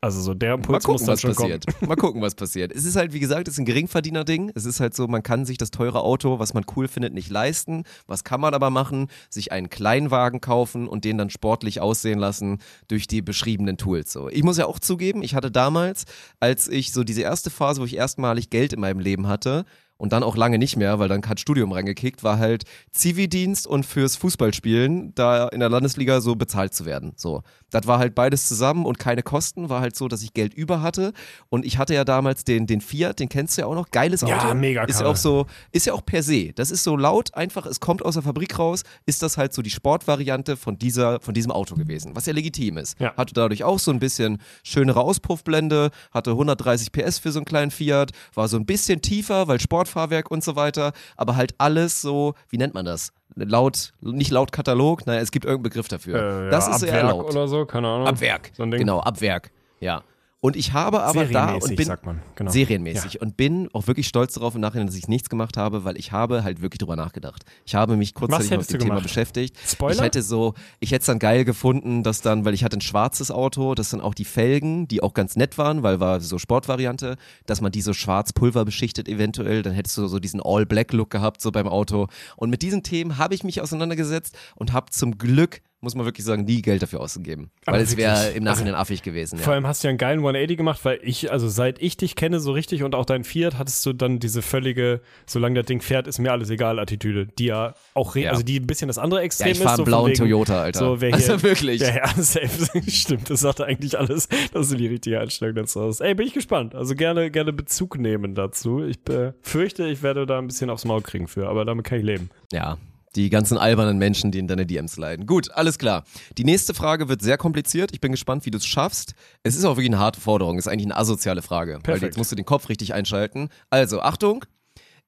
Also 0.00 0.20
so 0.20 0.34
der 0.34 0.54
Impuls 0.54 0.86
muss 0.86 1.00
gucken, 1.00 1.06
dann 1.06 1.12
was 1.14 1.20
schon 1.22 1.34
passiert. 1.34 1.82
Mal 1.82 1.96
gucken, 1.96 2.20
was 2.20 2.34
passiert. 2.34 2.70
Es 2.70 2.84
ist 2.84 2.96
halt, 2.96 3.12
wie 3.12 3.18
gesagt, 3.18 3.48
es 3.48 3.54
ist 3.54 3.58
ein 3.58 3.64
Geringverdiener-Ding. 3.64 4.52
Es 4.54 4.64
ist 4.66 4.78
halt 4.78 4.94
so, 4.94 5.08
man 5.08 5.22
kann 5.22 5.46
sich 5.46 5.56
das 5.56 5.70
teure 5.70 6.02
Auto, 6.02 6.38
was 6.38 6.54
man 6.54 6.64
cool 6.76 6.86
findet, 6.86 7.14
nicht 7.14 7.30
leisten. 7.30 7.84
Was 8.06 8.22
kann 8.22 8.40
man 8.40 8.52
aber 8.52 8.70
machen? 8.70 9.08
Sich 9.30 9.52
einen 9.52 9.70
Kleinwagen 9.70 10.40
kaufen 10.40 10.86
und 10.86 11.04
den 11.04 11.16
dann 11.16 11.30
sportlich 11.30 11.80
aussehen 11.80 12.18
lassen 12.18 12.58
durch 12.88 13.06
die 13.06 13.22
beschriebenen 13.22 13.78
Tools. 13.78 14.12
So. 14.12 14.28
Ich 14.28 14.42
muss 14.42 14.58
ja 14.58 14.66
auch 14.66 14.78
zugeben, 14.78 15.22
ich 15.22 15.34
hatte 15.34 15.50
damals, 15.50 16.04
als 16.40 16.68
ich 16.68 16.92
so 16.92 17.02
diese 17.02 17.22
erste 17.22 17.50
Phase, 17.50 17.80
wo 17.80 17.86
ich 17.86 17.96
erstmalig 17.96 18.50
Geld 18.50 18.74
in 18.74 18.80
meinem 18.80 19.00
Leben 19.00 19.26
hatte 19.28 19.64
und 19.98 20.12
dann 20.12 20.22
auch 20.22 20.36
lange 20.36 20.58
nicht 20.58 20.76
mehr, 20.76 20.98
weil 20.98 21.08
dann 21.08 21.22
hat 21.26 21.40
Studium 21.40 21.72
reingekickt, 21.72 22.22
war 22.22 22.38
halt 22.38 22.64
Zivildienst 22.92 23.66
und 23.66 23.86
fürs 23.86 24.16
Fußballspielen 24.16 25.14
da 25.14 25.48
in 25.48 25.60
der 25.60 25.68
Landesliga 25.68 26.20
so 26.20 26.36
bezahlt 26.36 26.74
zu 26.74 26.84
werden. 26.84 27.12
So, 27.16 27.42
das 27.70 27.86
war 27.86 27.98
halt 27.98 28.14
beides 28.14 28.46
zusammen 28.46 28.84
und 28.84 28.98
keine 28.98 29.22
Kosten, 29.22 29.68
war 29.68 29.80
halt 29.80 29.96
so, 29.96 30.08
dass 30.08 30.22
ich 30.22 30.34
Geld 30.34 30.54
über 30.54 30.82
hatte 30.82 31.12
und 31.48 31.64
ich 31.64 31.78
hatte 31.78 31.94
ja 31.94 32.04
damals 32.04 32.44
den, 32.44 32.66
den 32.66 32.80
Fiat, 32.80 33.20
den 33.20 33.28
kennst 33.28 33.56
du 33.56 33.62
ja 33.62 33.66
auch 33.66 33.74
noch, 33.74 33.90
geiles 33.90 34.22
Auto. 34.22 34.32
Ja, 34.32 34.54
mega 34.54 34.84
Ist 34.84 35.00
ja 35.00 35.06
auch 35.06 35.16
so, 35.16 35.46
ist 35.72 35.86
ja 35.86 35.92
auch 35.92 36.04
per 36.04 36.22
se, 36.22 36.52
das 36.52 36.70
ist 36.70 36.84
so 36.84 36.96
laut, 36.96 37.34
einfach, 37.34 37.66
es 37.66 37.80
kommt 37.80 38.04
aus 38.04 38.14
der 38.14 38.22
Fabrik 38.22 38.58
raus, 38.58 38.82
ist 39.06 39.22
das 39.22 39.36
halt 39.36 39.54
so 39.54 39.62
die 39.62 39.70
Sportvariante 39.70 40.56
von 40.56 40.78
dieser, 40.78 41.20
von 41.20 41.34
diesem 41.34 41.50
Auto 41.50 41.74
gewesen, 41.74 42.14
was 42.14 42.26
ja 42.26 42.32
legitim 42.32 42.76
ist. 42.76 42.98
Ja. 43.00 43.14
Hatte 43.16 43.34
dadurch 43.34 43.64
auch 43.64 43.78
so 43.78 43.90
ein 43.90 43.98
bisschen 43.98 44.38
schönere 44.62 45.00
Auspuffblende, 45.00 45.90
hatte 46.12 46.32
130 46.32 46.92
PS 46.92 47.18
für 47.18 47.32
so 47.32 47.38
einen 47.38 47.46
kleinen 47.46 47.70
Fiat, 47.70 48.10
war 48.34 48.48
so 48.48 48.56
ein 48.56 48.66
bisschen 48.66 49.00
tiefer, 49.00 49.48
weil 49.48 49.60
Sportfahrwerk 49.86 50.30
und 50.30 50.44
so 50.44 50.56
weiter, 50.56 50.92
aber 51.16 51.36
halt 51.36 51.54
alles 51.58 52.02
so, 52.02 52.34
wie 52.50 52.58
nennt 52.58 52.74
man 52.74 52.84
das? 52.84 53.12
Laut, 53.34 53.92
nicht 54.00 54.30
laut 54.30 54.50
Katalog, 54.52 55.06
naja, 55.06 55.20
es 55.20 55.30
gibt 55.30 55.44
irgendeinen 55.44 55.70
Begriff 55.70 55.88
dafür. 55.88 56.46
Äh, 56.46 56.50
das 56.50 56.66
ja, 56.66 56.74
ist 56.74 56.80
sehr 56.80 57.04
Abwerk 57.04 57.10
laut. 57.10 57.30
oder 57.30 57.48
so, 57.48 57.66
keine 57.66 57.88
Ahnung. 57.88 58.06
Ab 58.06 58.20
Werk. 58.20 58.50
So. 58.54 58.64
Genau, 58.64 59.00
ab 59.00 59.20
Werk. 59.20 59.50
Ja. 59.80 60.02
Und 60.46 60.54
ich 60.54 60.72
habe 60.72 61.02
aber 61.02 61.24
da 61.24 61.54
und 61.54 61.74
bin. 61.74 61.92
Genau. 62.36 62.50
serienmäßig 62.52 63.20
und 63.20 63.36
bin 63.36 63.68
auch 63.72 63.88
wirklich 63.88 64.06
stolz 64.06 64.34
darauf 64.34 64.54
im 64.54 64.60
Nachhinein, 64.60 64.86
dass 64.86 64.94
ich 64.94 65.08
nichts 65.08 65.28
gemacht 65.28 65.56
habe, 65.56 65.82
weil 65.82 65.96
ich 65.96 66.12
habe 66.12 66.44
halt 66.44 66.62
wirklich 66.62 66.78
drüber 66.78 66.94
nachgedacht. 66.94 67.44
Ich 67.64 67.74
habe 67.74 67.96
mich 67.96 68.14
kurzzeitig 68.14 68.56
mit 68.56 68.72
dem 68.72 68.78
Thema 68.78 69.00
beschäftigt. 69.00 69.56
Spoiler? 69.66 69.96
Ich 69.96 70.00
hätte 70.00 70.22
so, 70.22 70.54
ich 70.78 70.92
hätte 70.92 71.00
es 71.00 71.06
dann 71.06 71.18
geil 71.18 71.44
gefunden, 71.44 72.04
dass 72.04 72.20
dann, 72.20 72.44
weil 72.44 72.54
ich 72.54 72.62
hatte 72.62 72.76
ein 72.76 72.80
schwarzes 72.80 73.32
Auto, 73.32 73.74
dass 73.74 73.90
dann 73.90 74.00
auch 74.00 74.14
die 74.14 74.24
Felgen, 74.24 74.86
die 74.86 75.02
auch 75.02 75.14
ganz 75.14 75.34
nett 75.34 75.58
waren, 75.58 75.82
weil 75.82 75.98
war 75.98 76.20
so 76.20 76.38
Sportvariante, 76.38 77.16
dass 77.46 77.60
man 77.60 77.72
die 77.72 77.82
so 77.82 77.92
schwarz 77.92 78.32
Pulver 78.32 78.64
beschichtet 78.64 79.08
eventuell, 79.08 79.64
dann 79.64 79.72
hättest 79.72 79.98
du 79.98 80.06
so 80.06 80.20
diesen 80.20 80.40
All-Black-Look 80.40 81.10
gehabt 81.10 81.40
so 81.40 81.50
beim 81.50 81.66
Auto. 81.66 82.06
Und 82.36 82.50
mit 82.50 82.62
diesen 82.62 82.84
Themen 82.84 83.18
habe 83.18 83.34
ich 83.34 83.42
mich 83.42 83.60
auseinandergesetzt 83.60 84.38
und 84.54 84.72
habe 84.72 84.92
zum 84.92 85.18
Glück 85.18 85.60
muss 85.80 85.94
man 85.94 86.06
wirklich 86.06 86.24
sagen, 86.24 86.44
nie 86.44 86.62
Geld 86.62 86.82
dafür 86.82 87.00
ausgegeben. 87.00 87.50
Aber 87.66 87.76
Weil 87.76 87.84
es 87.84 87.96
wäre 87.96 88.30
im 88.30 88.42
Nachhinein 88.44 88.74
affig 88.74 89.02
gewesen. 89.02 89.38
Vor 89.38 89.52
Ja. 89.52 89.56
allem 89.56 89.66
hast 89.66 89.84
du 89.84 89.88
ja 89.88 89.90
einen 89.90 89.98
geilen 89.98 90.20
180 90.20 90.56
gemacht, 90.56 90.80
weil 90.84 90.98
ich, 91.02 91.30
also 91.30 91.48
seit 91.48 91.80
ich 91.82 91.96
dich 91.96 92.16
kenne 92.16 92.40
so 92.40 92.52
richtig 92.52 92.82
und 92.82 92.94
auch 92.94 93.04
dein 93.04 93.24
Fiat, 93.24 93.58
hattest 93.58 93.84
du 93.84 93.92
dann 93.92 94.18
diese 94.18 94.40
völlige, 94.42 95.00
solange 95.26 95.60
das 95.60 95.66
Ding 95.66 95.82
fährt, 95.82 96.06
ist 96.06 96.18
mir 96.18 96.32
alles 96.32 96.48
egal 96.50 96.78
Attitüde, 96.78 97.26
die 97.26 97.46
ja 97.46 97.74
auch, 97.94 98.16
Ja. 98.16 98.30
also 98.30 98.42
die 98.42 98.58
ein 98.58 98.66
bisschen 98.66 98.88
das 98.88 98.96
andere 98.98 99.20
Ja, 99.20 99.24
Extrem 99.26 99.48
ich 99.52 99.58
ist. 99.58 99.62
fahre 99.64 99.76
so 99.76 99.84
blauen 99.84 100.06
wegen, 100.10 100.18
Toyota, 100.18 100.62
Alter. 100.62 100.78
So, 100.78 101.00
wer 101.00 101.08
hier, 101.10 101.16
also 101.32 101.42
wirklich. 101.42 101.80
Ja, 101.82 101.94
ja, 101.94 102.08
safe. 102.22 102.80
Stimmt, 102.90 103.28
das 103.30 103.40
sagt 103.40 103.60
eigentlich 103.60 103.98
alles. 103.98 104.28
Das 104.52 104.70
ist 104.70 104.78
die 104.80 104.86
richtige 104.88 105.20
Einstellung 105.20 105.54
dazu 105.56 105.80
aus. 105.80 106.00
Ey, 106.00 106.14
bin 106.14 106.26
ich 106.26 106.32
gespannt. 106.32 106.74
Also 106.74 106.94
gerne, 106.94 107.30
gerne 107.30 107.52
Bezug 107.52 107.98
nehmen 107.98 108.34
dazu. 108.34 108.82
Ich 108.82 108.96
äh, 109.10 109.32
fürchte, 109.42 109.86
ich 109.86 110.02
werde 110.02 110.24
da 110.26 110.38
ein 110.38 110.46
bisschen 110.46 110.70
aufs 110.70 110.84
Maul 110.86 111.02
kriegen 111.02 111.28
für, 111.28 111.48
aber 111.48 111.64
damit 111.64 111.84
kann 111.84 111.98
ich 111.98 112.04
leben. 112.04 112.30
Ja, 112.52 112.78
die 113.16 113.30
ganzen 113.30 113.58
albernen 113.58 113.98
Menschen, 113.98 114.30
die 114.30 114.38
in 114.38 114.46
deine 114.46 114.66
DMs 114.66 114.96
leiden. 114.96 115.26
Gut, 115.26 115.50
alles 115.50 115.78
klar. 115.78 116.04
Die 116.36 116.44
nächste 116.44 116.74
Frage 116.74 117.08
wird 117.08 117.22
sehr 117.22 117.38
kompliziert. 117.38 117.90
Ich 117.92 118.00
bin 118.00 118.12
gespannt, 118.12 118.46
wie 118.46 118.50
du 118.50 118.58
es 118.58 118.66
schaffst. 118.66 119.14
Es 119.42 119.56
ist 119.56 119.64
auch 119.64 119.76
wirklich 119.76 119.88
eine 119.88 119.98
harte 119.98 120.20
Forderung. 120.20 120.58
Es 120.58 120.66
ist 120.66 120.72
eigentlich 120.72 120.86
eine 120.86 120.96
asoziale 120.96 121.42
Frage. 121.42 121.74
Weil 121.74 121.80
Perfekt. 121.80 122.02
jetzt 122.02 122.18
musst 122.18 122.30
du 122.30 122.36
den 122.36 122.44
Kopf 122.44 122.68
richtig 122.68 122.94
einschalten. 122.94 123.48
Also, 123.70 124.00
Achtung. 124.00 124.44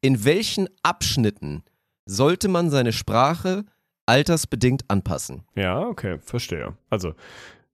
In 0.01 0.25
welchen 0.25 0.69
Abschnitten 0.83 1.65
sollte 2.07 2.49
man 2.49 2.71
seine 2.71 2.93
Sprache 2.93 3.65
altersbedingt 4.07 4.85
anpassen? 4.89 5.43
Ja, 5.55 5.87
okay, 5.87 6.19
verstehe. 6.23 6.77
Also, 6.89 7.15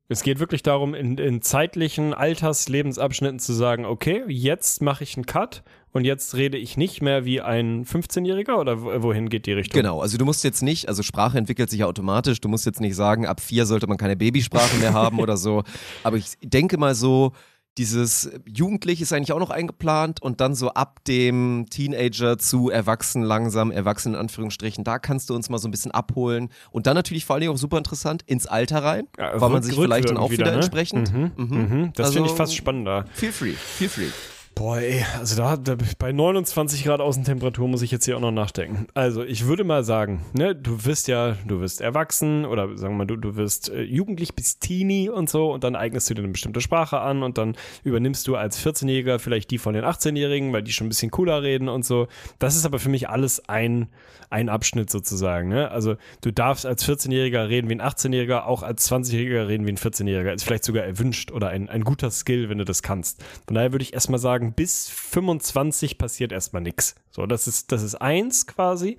es 0.09 0.23
geht 0.23 0.39
wirklich 0.39 0.63
darum, 0.63 0.95
in, 0.95 1.17
in 1.19 1.43
zeitlichen 1.43 2.13
Alterslebensabschnitten 2.13 3.39
zu 3.39 3.53
sagen, 3.53 3.85
okay, 3.85 4.25
jetzt 4.29 4.83
mache 4.83 5.05
ich 5.05 5.17
einen 5.17 5.27
Cut 5.27 5.63
und 5.95 6.05
jetzt 6.05 6.35
rede 6.35 6.59
ich 6.59 6.77
nicht 6.77 7.01
mehr 7.01 7.25
wie 7.25 7.41
ein 7.41 7.85
15-Jähriger 7.87 8.57
oder 8.59 8.83
wo- 8.83 9.03
wohin 9.03 9.31
geht 9.31 9.47
die 9.47 9.53
Richtung? 9.53 9.81
Genau, 9.81 10.03
also 10.03 10.19
du 10.19 10.25
musst 10.27 10.45
jetzt 10.45 10.63
nicht, 10.63 10.89
also 10.89 11.03
Sprache 11.03 11.39
entwickelt 11.39 11.71
sich 11.71 11.81
ja 11.81 11.87
automatisch, 11.87 12.41
du 12.41 12.49
musst 12.49 12.67
jetzt 12.67 12.81
nicht 12.81 12.95
sagen, 12.97 13.27
ab 13.27 13.41
vier 13.41 13.65
sollte 13.65 13.87
man 13.87 13.97
keine 13.97 14.17
Babysprache 14.17 14.77
mehr 14.77 14.93
haben 14.93 15.21
oder 15.21 15.37
so. 15.39 15.63
Aber 16.03 16.17
ich 16.19 16.33
denke 16.43 16.77
mal 16.77 16.95
so, 16.95 17.33
dieses 17.79 18.31
Jugendlich 18.47 19.01
ist 19.01 19.13
eigentlich 19.13 19.33
auch 19.33 19.41
noch 19.41 19.51
eingeplant 19.51 20.23
und 20.23 20.41
dann 20.41 20.55
so 20.55 20.71
ab 20.71 21.01
dem 21.09 21.67
Teenager 21.71 22.39
zu 22.39 22.71
Erwachsen 22.71 23.23
langsam, 23.25 23.73
Erwachsen 23.73 24.15
in 24.15 24.21
Anführungsstrichen, 24.21 24.85
da 24.85 25.01
kannst 25.01 25.29
du 25.29 25.35
uns 25.35 25.51
mal 25.51 25.59
so 25.59 25.67
ein 25.67 25.73
bisschen 25.73 25.91
abholen. 25.91 26.51
Und 26.71 26.87
dann 26.87 26.95
natürlich 26.95 27.25
vor 27.25 27.35
allem 27.35 27.51
auch 27.51 27.57
super 27.57 27.79
interessant, 27.79 28.23
ins 28.27 28.47
Alter 28.47 28.85
rein, 28.85 29.09
Ja, 29.19 29.41
weil 29.41 29.51
man 29.51 29.63
sich 29.65 29.75
vielleicht 29.75 30.09
dann 30.11 30.19
auch 30.19 30.31
rückwirkend 30.31 30.39
wieder, 30.41 30.51
ne? 30.53 30.57
entsprechend. 30.59 31.13
Mhm, 31.13 31.31
Mhm. 31.37 31.57
mhm. 31.81 31.93
Das 31.95 32.07
Also- 32.07 32.15
finde 32.19 32.31
ich 32.31 32.37
fast 32.37 32.55
spannender. 32.55 33.07
Feel 33.13 33.33
free, 33.33 33.53
feel 33.55 33.89
free. 33.89 34.07
Boah, 34.55 34.79
ey, 34.79 35.05
also 35.19 35.37
da, 35.37 35.57
da 35.57 35.77
bei 35.99 36.13
29 36.13 36.85
Grad 36.85 37.01
Außentemperatur 37.01 37.67
muss 37.67 37.83
ich 37.83 37.91
jetzt 37.91 38.05
hier 38.05 38.17
auch 38.17 38.21
noch 38.21 38.31
nachdenken. 38.31 38.87
Also 38.95 39.25
ich 39.25 39.47
würde 39.47 39.65
mal 39.65 39.83
sagen, 39.83 40.25
ne, 40.33 40.55
du 40.55 40.85
wirst 40.85 41.09
ja, 41.09 41.37
du 41.45 41.61
wirst 41.61 41.81
erwachsen 41.81 42.45
oder 42.45 42.69
sagen 42.79 42.95
wir 42.95 42.99
mal, 42.99 43.07
du, 43.07 43.17
du 43.17 43.35
wirst 43.35 43.71
äh, 43.71 43.83
jugendlich 43.83 44.35
bis 44.37 44.61
Teenie 44.61 45.09
und 45.09 45.29
so 45.29 45.53
und 45.53 45.65
dann 45.65 45.75
eignest 45.75 46.09
du 46.09 46.15
dir 46.15 46.23
eine 46.23 46.31
bestimmte 46.31 46.61
Sprache 46.61 47.01
an 47.01 47.25
und 47.25 47.37
dann 47.37 47.57
übernimmst 47.83 48.29
du 48.29 48.37
als 48.37 48.65
14-Jähriger 48.65 49.19
vielleicht 49.19 49.51
die 49.51 49.59
von 49.59 49.75
den 49.75 49.85
18-Jährigen, 49.85 50.53
weil 50.53 50.63
die 50.63 50.73
schon 50.73 50.87
ein 50.87 50.91
bisschen 50.91 51.11
cooler 51.11 51.43
reden 51.43 51.69
und 51.69 51.85
so. 51.85 52.07
Das 52.39 52.55
ist 52.55 52.65
aber 52.65 52.79
für 52.79 52.91
mich 52.91 53.09
alles 53.09 53.49
ein, 53.49 53.89
ein 54.31 54.49
Abschnitt 54.49 54.91
sozusagen. 54.91 55.49
Ne? 55.49 55.71
Also 55.71 55.97
du 56.23 56.33
darfst 56.33 56.67
als 56.67 56.87
14-Jähriger 56.87 57.49
reden 57.49 57.69
wie 57.69 57.75
ein 57.75 57.83
18-Jähriger, 57.83 58.45
auch 58.45 58.63
als 58.63 58.91
20-Jähriger 58.91 59.49
reden 59.49 59.67
wie 59.67 59.73
ein 59.73 59.79
14-Jähriger. 59.79 60.33
Ist 60.33 60.45
vielleicht 60.45 60.65
sogar 60.65 60.85
erwünscht 60.85 61.31
oder 61.31 61.49
ein, 61.49 61.69
ein 61.69 61.83
guter 61.85 62.11
Skill, 62.11 62.49
wenn 62.49 62.59
du 62.59 62.65
das 62.65 62.83
kannst. 62.83 63.23
Von 63.47 63.55
daher 63.55 63.73
würde 63.73 63.83
ich 63.83 63.95
erstmal 63.95 64.21
sagen, 64.21 64.55
bis 64.55 64.89
25 64.89 65.99
passiert 65.99 66.33
erstmal 66.33 66.63
nichts. 66.63 66.95
So, 67.11 67.27
das 67.27 67.47
ist, 67.47 67.73
das 67.73 67.83
ist 67.83 67.95
eins 67.97 68.47
quasi. 68.47 68.97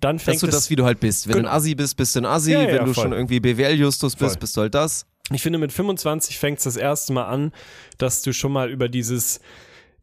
Dann 0.00 0.18
so 0.18 0.30
es, 0.30 0.40
das, 0.40 0.70
wie 0.70 0.76
du 0.76 0.84
halt 0.84 1.00
bist. 1.00 1.26
Wenn 1.26 1.32
du 1.32 1.38
Genau. 1.38 1.50
ein 1.50 1.56
Assi 1.56 1.74
bist, 1.74 1.96
bist 1.96 2.14
du 2.14 2.20
ein 2.20 2.26
Assi. 2.26 2.52
Ja, 2.52 2.62
ja, 2.62 2.68
Wenn 2.68 2.84
du 2.84 2.92
voll. 2.92 3.04
schon 3.04 3.12
irgendwie 3.12 3.40
BWL-Justus 3.40 4.14
bist, 4.16 4.32
Voll. 4.32 4.40
bist 4.40 4.56
du 4.56 4.60
halt 4.60 4.74
das. 4.74 5.06
ich 5.32 5.42
finde, 5.42 5.58
mit 5.58 5.72
25 5.72 6.38
fängt 6.38 6.58
es 6.58 6.64
das 6.64 6.76
erste 6.76 7.12
Mal 7.14 7.24
an, 7.24 7.52
dass 7.98 8.22
du 8.22 8.32
schon 8.32 8.52
mal 8.52 8.70
über 8.70 8.88
dieses, 8.90 9.40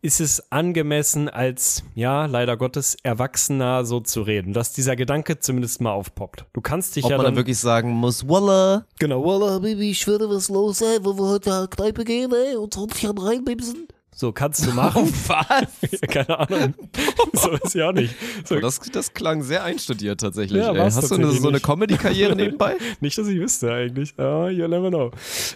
ist 0.03 0.19
es 0.19 0.51
angemessen 0.51 1.29
als, 1.29 1.83
ja, 1.95 2.25
leider 2.25 2.57
Gottes, 2.57 2.97
Erwachsener 3.03 3.85
so 3.85 4.01
zu 4.01 4.21
reden, 4.21 4.51
dass 4.51 4.73
dieser 4.73 4.97
Gedanke 4.97 5.39
zumindest 5.39 5.79
mal 5.79 5.93
aufpoppt. 5.93 6.45
Du 6.51 6.59
kannst 6.59 6.97
dich 6.97 7.05
Ob 7.05 7.11
ja 7.11 7.17
man 7.17 7.23
dann, 7.25 7.33
dann 7.33 7.39
wirklich 7.39 7.57
sagen 7.57 7.89
muss, 7.91 8.27
Walla. 8.27 8.85
genau, 8.99 9.23
Wallah, 9.23 9.59
Baby, 9.59 9.91
ich 9.91 9.99
schwöre, 9.99 10.29
was 10.29 10.49
los, 10.49 10.81
ey, 10.81 10.99
wo 11.03 11.13
wir 11.17 11.25
heute 11.29 11.49
in 11.49 11.61
die 11.61 11.75
Kneipe 11.75 12.03
gehen, 12.03 12.33
ey, 12.33 12.57
und 12.57 12.73
20 12.73 13.01
Jahre 13.01 13.25
reinbimsen. 13.25 13.87
So 14.15 14.31
kannst 14.31 14.65
du 14.65 14.71
machen. 14.73 15.11
Was? 15.27 16.01
Keine 16.09 16.39
Ahnung. 16.39 16.73
so 17.33 17.51
ist 17.51 17.75
ja 17.75 17.89
auch 17.89 17.93
nicht. 17.93 18.15
So, 18.45 18.59
das, 18.59 18.79
das 18.79 19.13
klang 19.13 19.43
sehr 19.43 19.63
einstudiert 19.63 20.21
tatsächlich. 20.21 20.61
Ja, 20.61 20.75
Hast 20.75 21.11
du 21.11 21.15
eine, 21.15 21.31
so 21.31 21.47
eine. 21.47 21.59
Comedy-Karriere 21.59 22.35
nebenbei? 22.35 22.75
Nicht, 22.99 23.17
dass 23.17 23.27
ich 23.27 23.39
wüsste 23.39 23.71
eigentlich. 23.71 24.13
Oh, 24.17 24.47
you 24.47 24.67
never 24.67 24.89
know. 24.89 25.11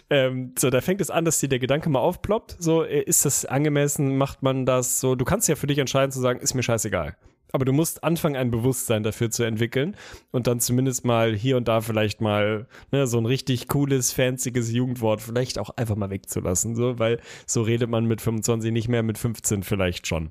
Ähm, 0.09 0.53
so, 0.57 0.69
da 0.69 0.81
fängt 0.81 1.01
es 1.01 1.09
an, 1.09 1.25
dass 1.25 1.39
dir 1.39 1.49
der 1.49 1.59
Gedanke 1.59 1.89
mal 1.89 1.99
aufploppt. 1.99 2.55
So, 2.59 2.83
äh, 2.83 3.01
ist 3.01 3.25
das 3.25 3.45
angemessen? 3.45 4.17
Macht 4.17 4.43
man 4.43 4.65
das 4.65 4.99
so? 4.99 5.15
Du 5.15 5.25
kannst 5.25 5.47
ja 5.47 5.55
für 5.55 5.67
dich 5.67 5.77
entscheiden 5.77 6.11
zu 6.11 6.19
sagen, 6.19 6.39
ist 6.39 6.53
mir 6.53 6.63
scheißegal. 6.63 7.15
Aber 7.57 7.65
du 7.65 7.73
musst 7.73 8.03
anfangen, 8.03 8.35
ein 8.35 8.51
Bewusstsein 8.51 9.01
dafür 9.01 9.31
zu 9.31 9.41
entwickeln 9.41 9.95
und 10.29 10.45
dann 10.45 10.59
zumindest 10.59 11.05
mal 11.05 11.33
hier 11.33 11.57
und 11.57 11.67
da 11.67 11.81
vielleicht 11.81 12.21
mal 12.21 12.67
ne, 12.91 13.07
so 13.07 13.17
ein 13.17 13.25
richtig 13.25 13.67
cooles, 13.67 14.13
fancyes 14.13 14.71
Jugendwort 14.71 15.23
vielleicht 15.23 15.57
auch 15.57 15.71
einfach 15.71 15.95
mal 15.95 16.11
wegzulassen. 16.11 16.75
So, 16.75 16.99
weil 16.99 17.19
so 17.47 17.63
redet 17.63 17.89
man 17.89 18.05
mit 18.05 18.21
25 18.21 18.71
nicht 18.71 18.89
mehr, 18.89 19.01
mit 19.01 19.17
15 19.17 19.63
vielleicht 19.63 20.05
schon. 20.05 20.29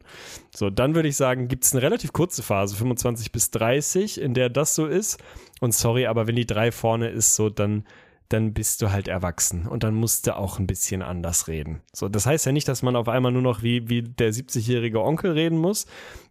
So, 0.55 0.71
dann 0.71 0.95
würde 0.95 1.09
ich 1.09 1.17
sagen, 1.17 1.49
gibt 1.49 1.65
es 1.65 1.73
eine 1.73 1.83
relativ 1.83 2.13
kurze 2.13 2.45
Phase, 2.45 2.77
25 2.77 3.33
bis 3.33 3.51
30, 3.51 4.21
in 4.21 4.33
der 4.33 4.49
das 4.49 4.77
so 4.77 4.87
ist. 4.87 5.21
Und 5.61 5.75
sorry, 5.75 6.07
aber 6.07 6.29
wenn 6.29 6.37
die 6.37 6.47
drei 6.47 6.71
vorne 6.71 7.09
ist, 7.09 7.35
so 7.35 7.51
dann, 7.51 7.83
dann 8.29 8.53
bist 8.53 8.83
du 8.83 8.93
halt 8.93 9.09
erwachsen 9.09 9.67
und 9.67 9.83
dann 9.83 9.95
musst 9.95 10.29
du 10.29 10.37
auch 10.37 10.61
ein 10.61 10.69
bisschen 10.69 11.03
anders 11.03 11.49
reden. 11.49 11.83
So, 11.93 12.09
das 12.09 12.27
heißt 12.27 12.47
ja 12.47 12.53
nicht, 12.53 12.69
dass 12.69 12.83
man 12.83 12.95
auf 12.95 13.09
einmal 13.09 13.33
nur 13.33 13.43
noch 13.43 13.65
wie, 13.65 13.89
wie 13.89 14.03
der 14.03 14.33
70-jährige 14.33 15.03
Onkel 15.03 15.33
reden 15.33 15.59
muss, 15.59 15.87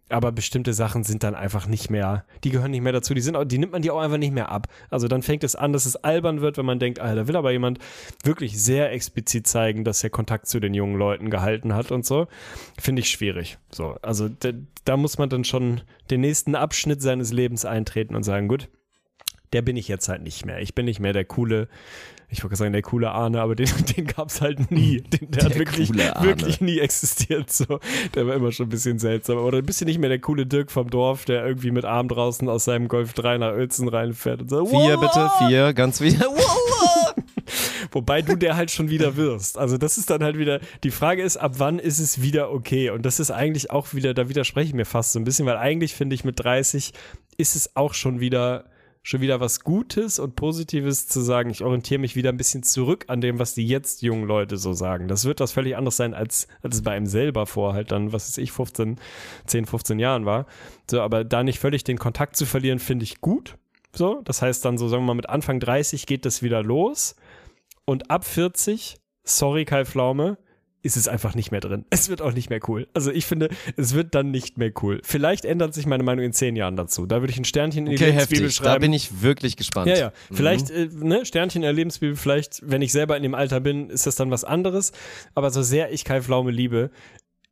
aber 0.08 0.30
bestimmte 0.30 0.72
Sachen 0.72 1.02
sind 1.02 1.22
dann 1.24 1.34
einfach 1.34 1.66
nicht 1.66 1.90
mehr, 1.90 2.24
die 2.44 2.50
gehören 2.50 2.70
nicht 2.70 2.82
mehr 2.82 2.92
dazu, 2.92 3.12
die 3.12 3.20
sind 3.20 3.36
die 3.50 3.58
nimmt 3.58 3.72
man 3.72 3.82
dir 3.82 3.94
auch 3.94 4.00
einfach 4.00 4.18
nicht 4.18 4.32
mehr 4.32 4.50
ab. 4.50 4.68
Also 4.88 5.08
dann 5.08 5.22
fängt 5.22 5.42
es 5.42 5.56
an, 5.56 5.72
dass 5.72 5.84
es 5.84 5.96
albern 5.96 6.40
wird, 6.40 6.58
wenn 6.58 6.66
man 6.66 6.78
denkt, 6.78 7.00
ah, 7.00 7.14
da 7.14 7.26
will 7.26 7.36
aber 7.36 7.50
jemand 7.50 7.78
wirklich 8.22 8.62
sehr 8.62 8.92
explizit 8.92 9.46
zeigen, 9.46 9.84
dass 9.84 10.04
er 10.04 10.10
Kontakt 10.10 10.46
zu 10.46 10.60
den 10.60 10.74
jungen 10.74 10.96
Leuten 10.96 11.30
gehalten 11.30 11.74
hat 11.74 11.90
und 11.90 12.06
so. 12.06 12.28
Finde 12.78 13.00
ich 13.00 13.10
schwierig. 13.10 13.58
So, 13.72 13.96
also 14.02 14.28
da, 14.28 14.50
da 14.84 14.96
muss 14.96 15.18
man 15.18 15.28
dann 15.28 15.44
schon 15.44 15.80
den 16.10 16.20
nächsten 16.20 16.54
Abschnitt 16.54 17.02
seines 17.02 17.32
Lebens 17.32 17.64
eintreten 17.64 18.14
und 18.14 18.22
sagen, 18.22 18.46
gut, 18.46 18.68
der 19.52 19.62
bin 19.62 19.76
ich 19.76 19.88
jetzt 19.88 20.08
halt 20.08 20.22
nicht 20.22 20.46
mehr. 20.46 20.60
Ich 20.60 20.74
bin 20.74 20.84
nicht 20.84 21.00
mehr 21.00 21.12
der 21.12 21.24
coole, 21.24 21.68
ich 22.28 22.42
wollte 22.42 22.56
sagen, 22.56 22.72
der 22.72 22.82
coole 22.82 23.10
Arne, 23.10 23.40
aber 23.40 23.54
den, 23.54 23.68
den 23.96 24.06
gab 24.06 24.28
es 24.28 24.40
halt 24.40 24.70
nie. 24.70 25.00
Den, 25.00 25.30
der, 25.30 25.44
hat 25.44 25.52
Der 25.52 25.58
wirklich, 25.60 25.88
coole 25.88 26.16
Arne. 26.16 26.28
wirklich 26.28 26.60
nie 26.60 26.78
existiert. 26.78 27.52
So. 27.52 27.80
Der 28.14 28.26
war 28.26 28.34
immer 28.34 28.52
schon 28.52 28.66
ein 28.66 28.70
bisschen 28.70 28.98
seltsam. 28.98 29.38
Oder 29.38 29.58
ein 29.58 29.66
bisschen 29.66 29.86
nicht 29.86 29.98
mehr 29.98 30.08
der 30.08 30.18
coole 30.20 30.46
Dirk 30.46 30.70
vom 30.70 30.90
Dorf, 30.90 31.24
der 31.24 31.46
irgendwie 31.46 31.70
mit 31.70 31.84
Arm 31.84 32.08
draußen 32.08 32.48
aus 32.48 32.64
seinem 32.64 32.88
Golf 32.88 33.12
3 33.12 33.38
nach 33.38 33.52
Uelzen 33.52 33.88
reinfährt 33.88 34.42
und 34.42 34.50
so. 34.50 34.66
Vier 34.66 34.96
bitte, 34.98 35.30
vier, 35.38 35.72
ganz 35.72 36.00
wieder. 36.00 36.26
Wobei 37.92 38.22
du 38.22 38.36
der 38.36 38.56
halt 38.56 38.70
schon 38.70 38.90
wieder 38.90 39.16
wirst. 39.16 39.58
Also 39.58 39.78
das 39.78 39.98
ist 39.98 40.10
dann 40.10 40.22
halt 40.22 40.38
wieder, 40.38 40.60
die 40.84 40.90
Frage 40.90 41.22
ist, 41.22 41.36
ab 41.36 41.54
wann 41.58 41.78
ist 41.78 41.98
es 41.98 42.22
wieder 42.22 42.50
okay? 42.50 42.90
Und 42.90 43.06
das 43.06 43.20
ist 43.20 43.30
eigentlich 43.30 43.70
auch 43.70 43.94
wieder, 43.94 44.14
da 44.14 44.28
widerspreche 44.28 44.68
ich 44.68 44.74
mir 44.74 44.84
fast 44.84 45.12
so 45.12 45.18
ein 45.18 45.24
bisschen, 45.24 45.46
weil 45.46 45.56
eigentlich 45.56 45.94
finde 45.94 46.14
ich 46.14 46.24
mit 46.24 46.42
30 46.42 46.92
ist 47.36 47.56
es 47.56 47.76
auch 47.76 47.94
schon 47.94 48.20
wieder 48.20 48.64
schon 49.06 49.20
wieder 49.20 49.38
was 49.38 49.60
Gutes 49.60 50.18
und 50.18 50.34
Positives 50.34 51.06
zu 51.06 51.20
sagen, 51.20 51.48
ich 51.50 51.62
orientiere 51.62 52.00
mich 52.00 52.16
wieder 52.16 52.30
ein 52.30 52.36
bisschen 52.36 52.64
zurück 52.64 53.04
an 53.06 53.20
dem, 53.20 53.38
was 53.38 53.54
die 53.54 53.64
jetzt 53.64 54.02
jungen 54.02 54.26
Leute 54.26 54.56
so 54.56 54.72
sagen. 54.72 55.06
Das 55.06 55.24
wird 55.24 55.38
das 55.38 55.52
völlig 55.52 55.76
anders 55.76 55.96
sein, 55.96 56.12
als, 56.12 56.48
als 56.60 56.74
es 56.74 56.82
bei 56.82 56.90
einem 56.90 57.06
selber 57.06 57.46
vor 57.46 57.72
halt 57.72 57.92
dann, 57.92 58.12
was 58.12 58.26
weiß 58.26 58.38
ich, 58.38 58.50
15, 58.50 58.98
10, 59.46 59.66
15 59.66 60.00
Jahren 60.00 60.26
war. 60.26 60.46
So, 60.90 61.00
aber 61.02 61.22
da 61.22 61.44
nicht 61.44 61.60
völlig 61.60 61.84
den 61.84 61.98
Kontakt 61.98 62.34
zu 62.34 62.46
verlieren, 62.46 62.80
finde 62.80 63.04
ich 63.04 63.20
gut. 63.20 63.54
So, 63.94 64.22
das 64.24 64.42
heißt 64.42 64.64
dann 64.64 64.76
so, 64.76 64.88
sagen 64.88 65.04
wir 65.04 65.06
mal, 65.06 65.14
mit 65.14 65.28
Anfang 65.28 65.60
30 65.60 66.06
geht 66.06 66.24
das 66.24 66.42
wieder 66.42 66.64
los. 66.64 67.14
Und 67.84 68.10
ab 68.10 68.24
40, 68.24 68.96
sorry 69.22 69.64
Kai 69.64 69.84
Pflaume, 69.84 70.36
ist 70.86 70.96
es 70.96 71.08
einfach 71.08 71.34
nicht 71.34 71.50
mehr 71.50 71.60
drin. 71.60 71.84
Es 71.90 72.08
wird 72.08 72.22
auch 72.22 72.32
nicht 72.32 72.48
mehr 72.48 72.60
cool. 72.68 72.86
Also 72.94 73.10
ich 73.10 73.26
finde, 73.26 73.50
es 73.76 73.94
wird 73.94 74.14
dann 74.14 74.30
nicht 74.30 74.56
mehr 74.56 74.72
cool. 74.82 75.00
Vielleicht 75.04 75.44
ändert 75.44 75.74
sich 75.74 75.84
meine 75.86 76.02
Meinung 76.02 76.24
in 76.24 76.32
zehn 76.32 76.56
Jahren 76.56 76.76
dazu. 76.76 77.04
Da 77.04 77.20
würde 77.20 77.32
ich 77.32 77.38
ein 77.38 77.44
Sternchen 77.44 77.86
in 77.86 77.90
die 77.92 77.96
Okay, 77.96 78.06
Lebensbibel 78.12 78.44
heftig. 78.44 78.56
schreiben. 78.56 78.72
Da 78.72 78.78
bin 78.78 78.92
ich 78.92 79.22
wirklich 79.22 79.56
gespannt. 79.56 79.88
Ja, 79.88 79.96
ja. 79.98 80.12
Mhm. 80.30 80.34
Vielleicht, 80.36 80.70
äh, 80.70 80.88
ne, 80.92 81.26
Sternchen 81.26 81.58
in 81.62 81.66
der 81.66 81.72
Lebensbibel, 81.72 82.16
vielleicht, 82.16 82.62
wenn 82.64 82.80
ich 82.80 82.92
selber 82.92 83.16
in 83.16 83.22
dem 83.22 83.34
Alter 83.34 83.60
bin, 83.60 83.90
ist 83.90 84.06
das 84.06 84.16
dann 84.16 84.30
was 84.30 84.44
anderes. 84.44 84.92
Aber 85.34 85.50
so 85.50 85.62
sehr 85.62 85.92
ich 85.92 86.04
Kai 86.04 86.22
Pflaume 86.22 86.50
liebe, 86.50 86.90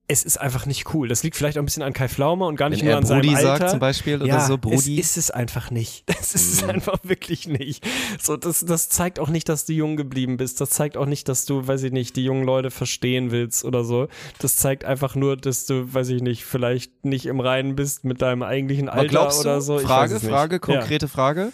es 0.07 0.23
ist 0.23 0.37
einfach 0.39 0.67
nicht 0.67 0.93
cool. 0.95 1.09
Das 1.09 1.23
liegt 1.23 1.35
vielleicht 1.35 1.57
auch 1.57 1.63
ein 1.63 1.65
bisschen 1.65 1.83
an 1.83 1.95
Kai 1.95 2.09
Pflaume 2.09 2.45
und 2.45 2.57
gar 2.57 2.69
nicht 2.69 2.81
Wenn 2.83 2.89
nur 2.89 2.97
an 2.99 3.07
seinem 3.07 3.23
Brudi 3.23 3.35
Alter. 3.37 3.57
sagt 3.59 3.71
zum 3.71 3.79
Beispiel 3.79 4.17
oder 4.17 4.27
ja, 4.27 4.41
so, 4.47 4.59
Brudi. 4.59 4.77
Es 4.77 4.87
ist 4.87 5.17
es 5.17 5.31
einfach 5.31 5.71
nicht. 5.71 6.05
Das 6.25 6.35
ist 6.35 6.53
es 6.55 6.63
Mhm. 6.63 6.71
einfach 6.71 6.99
wirklich 7.05 7.47
nicht. 7.49 7.87
So, 8.21 8.37
das, 8.37 8.61
das 8.61 8.89
zeigt 8.89 9.19
auch 9.19 9.29
nicht, 9.29 9.49
dass 9.49 9.65
du 9.67 9.73
jung 9.73 9.97
geblieben 9.97 10.37
bist. 10.37 10.61
Das 10.61 10.71
zeigt 10.71 10.97
auch 10.97 11.07
nicht, 11.07 11.29
dass 11.29 11.45
du, 11.47 11.67
weiß 11.67 11.83
ich 11.85 11.93
nicht, 11.93 12.17
die 12.17 12.25
jungen 12.25 12.45
Leute 12.45 12.71
verstehen 12.71 13.31
willst 13.31 13.65
oder 13.65 13.85
so. 13.85 14.09
Das 14.39 14.57
zeigt 14.57 14.85
einfach 14.85 15.15
nur, 15.15 15.37
dass 15.37 15.67
du, 15.67 15.93
weiß 15.93 16.09
ich 16.11 16.23
nicht, 16.23 16.45
vielleicht 16.45 17.05
nicht 17.05 17.27
im 17.27 17.41
Reinen 17.41 17.75
bist 17.77 18.05
mit 18.05 18.21
deinem 18.23 18.43
eigentlichen 18.43 18.89
Alter 18.89 19.09
glaubst 19.09 19.41
oder 19.41 19.61
so. 19.61 19.79
Ich 19.79 19.87
Frage, 19.87 20.15
es. 20.17 20.25
Frage, 20.27 20.61
konkrete 20.61 21.09
Frage. 21.09 21.53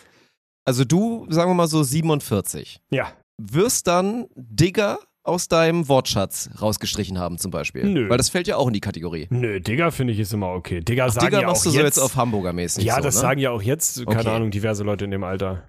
Also 0.65 0.85
du, 0.85 1.27
sagen 1.31 1.51
wir 1.51 1.55
mal 1.55 1.67
so 1.69 1.83
47, 1.83 2.81
Ja. 2.91 2.97
ja. 3.05 3.13
wirst 3.39 3.87
dann 3.87 4.27
Digger 4.37 4.99
aus 5.23 5.49
deinem 5.49 5.89
Wortschatz 5.89 6.51
rausgestrichen 6.61 7.19
haben 7.19 7.39
zum 7.39 7.51
Beispiel. 7.51 7.85
Nö. 7.85 8.09
Weil 8.09 8.17
das 8.17 8.31
fällt 8.31 8.49
ja 8.49 8.57
auch 8.57 8.67
in 8.67 8.73
die 8.73 8.81
Kategorie. 8.81 9.27
Nö, 9.31 9.61
Digger 9.61 9.93
finde 9.93 10.13
ich 10.13 10.19
ist 10.19 10.33
immer 10.33 10.49
okay. 10.49 10.81
Digger 10.81 11.11
sagen 11.11 11.27
Digger 11.27 11.41
ja 11.43 11.47
machst 11.49 11.63
auch 11.63 11.65
du 11.65 11.71
so 11.71 11.77
jetzt, 11.77 11.97
jetzt 11.97 11.99
auf 11.99 12.17
Hamburger 12.17 12.53
mäßig. 12.53 12.85
Ja, 12.85 12.97
so, 12.97 13.03
das 13.03 13.17
ne? 13.17 13.21
sagen 13.21 13.41
ja 13.41 13.51
auch 13.51 13.63
jetzt, 13.63 14.05
keine 14.07 14.21
Okay. 14.21 14.29
Ahnung, 14.29 14.51
diverse 14.51 14.83
Leute 14.83 15.05
in 15.05 15.11
dem 15.11 15.25
Alter. 15.25 15.69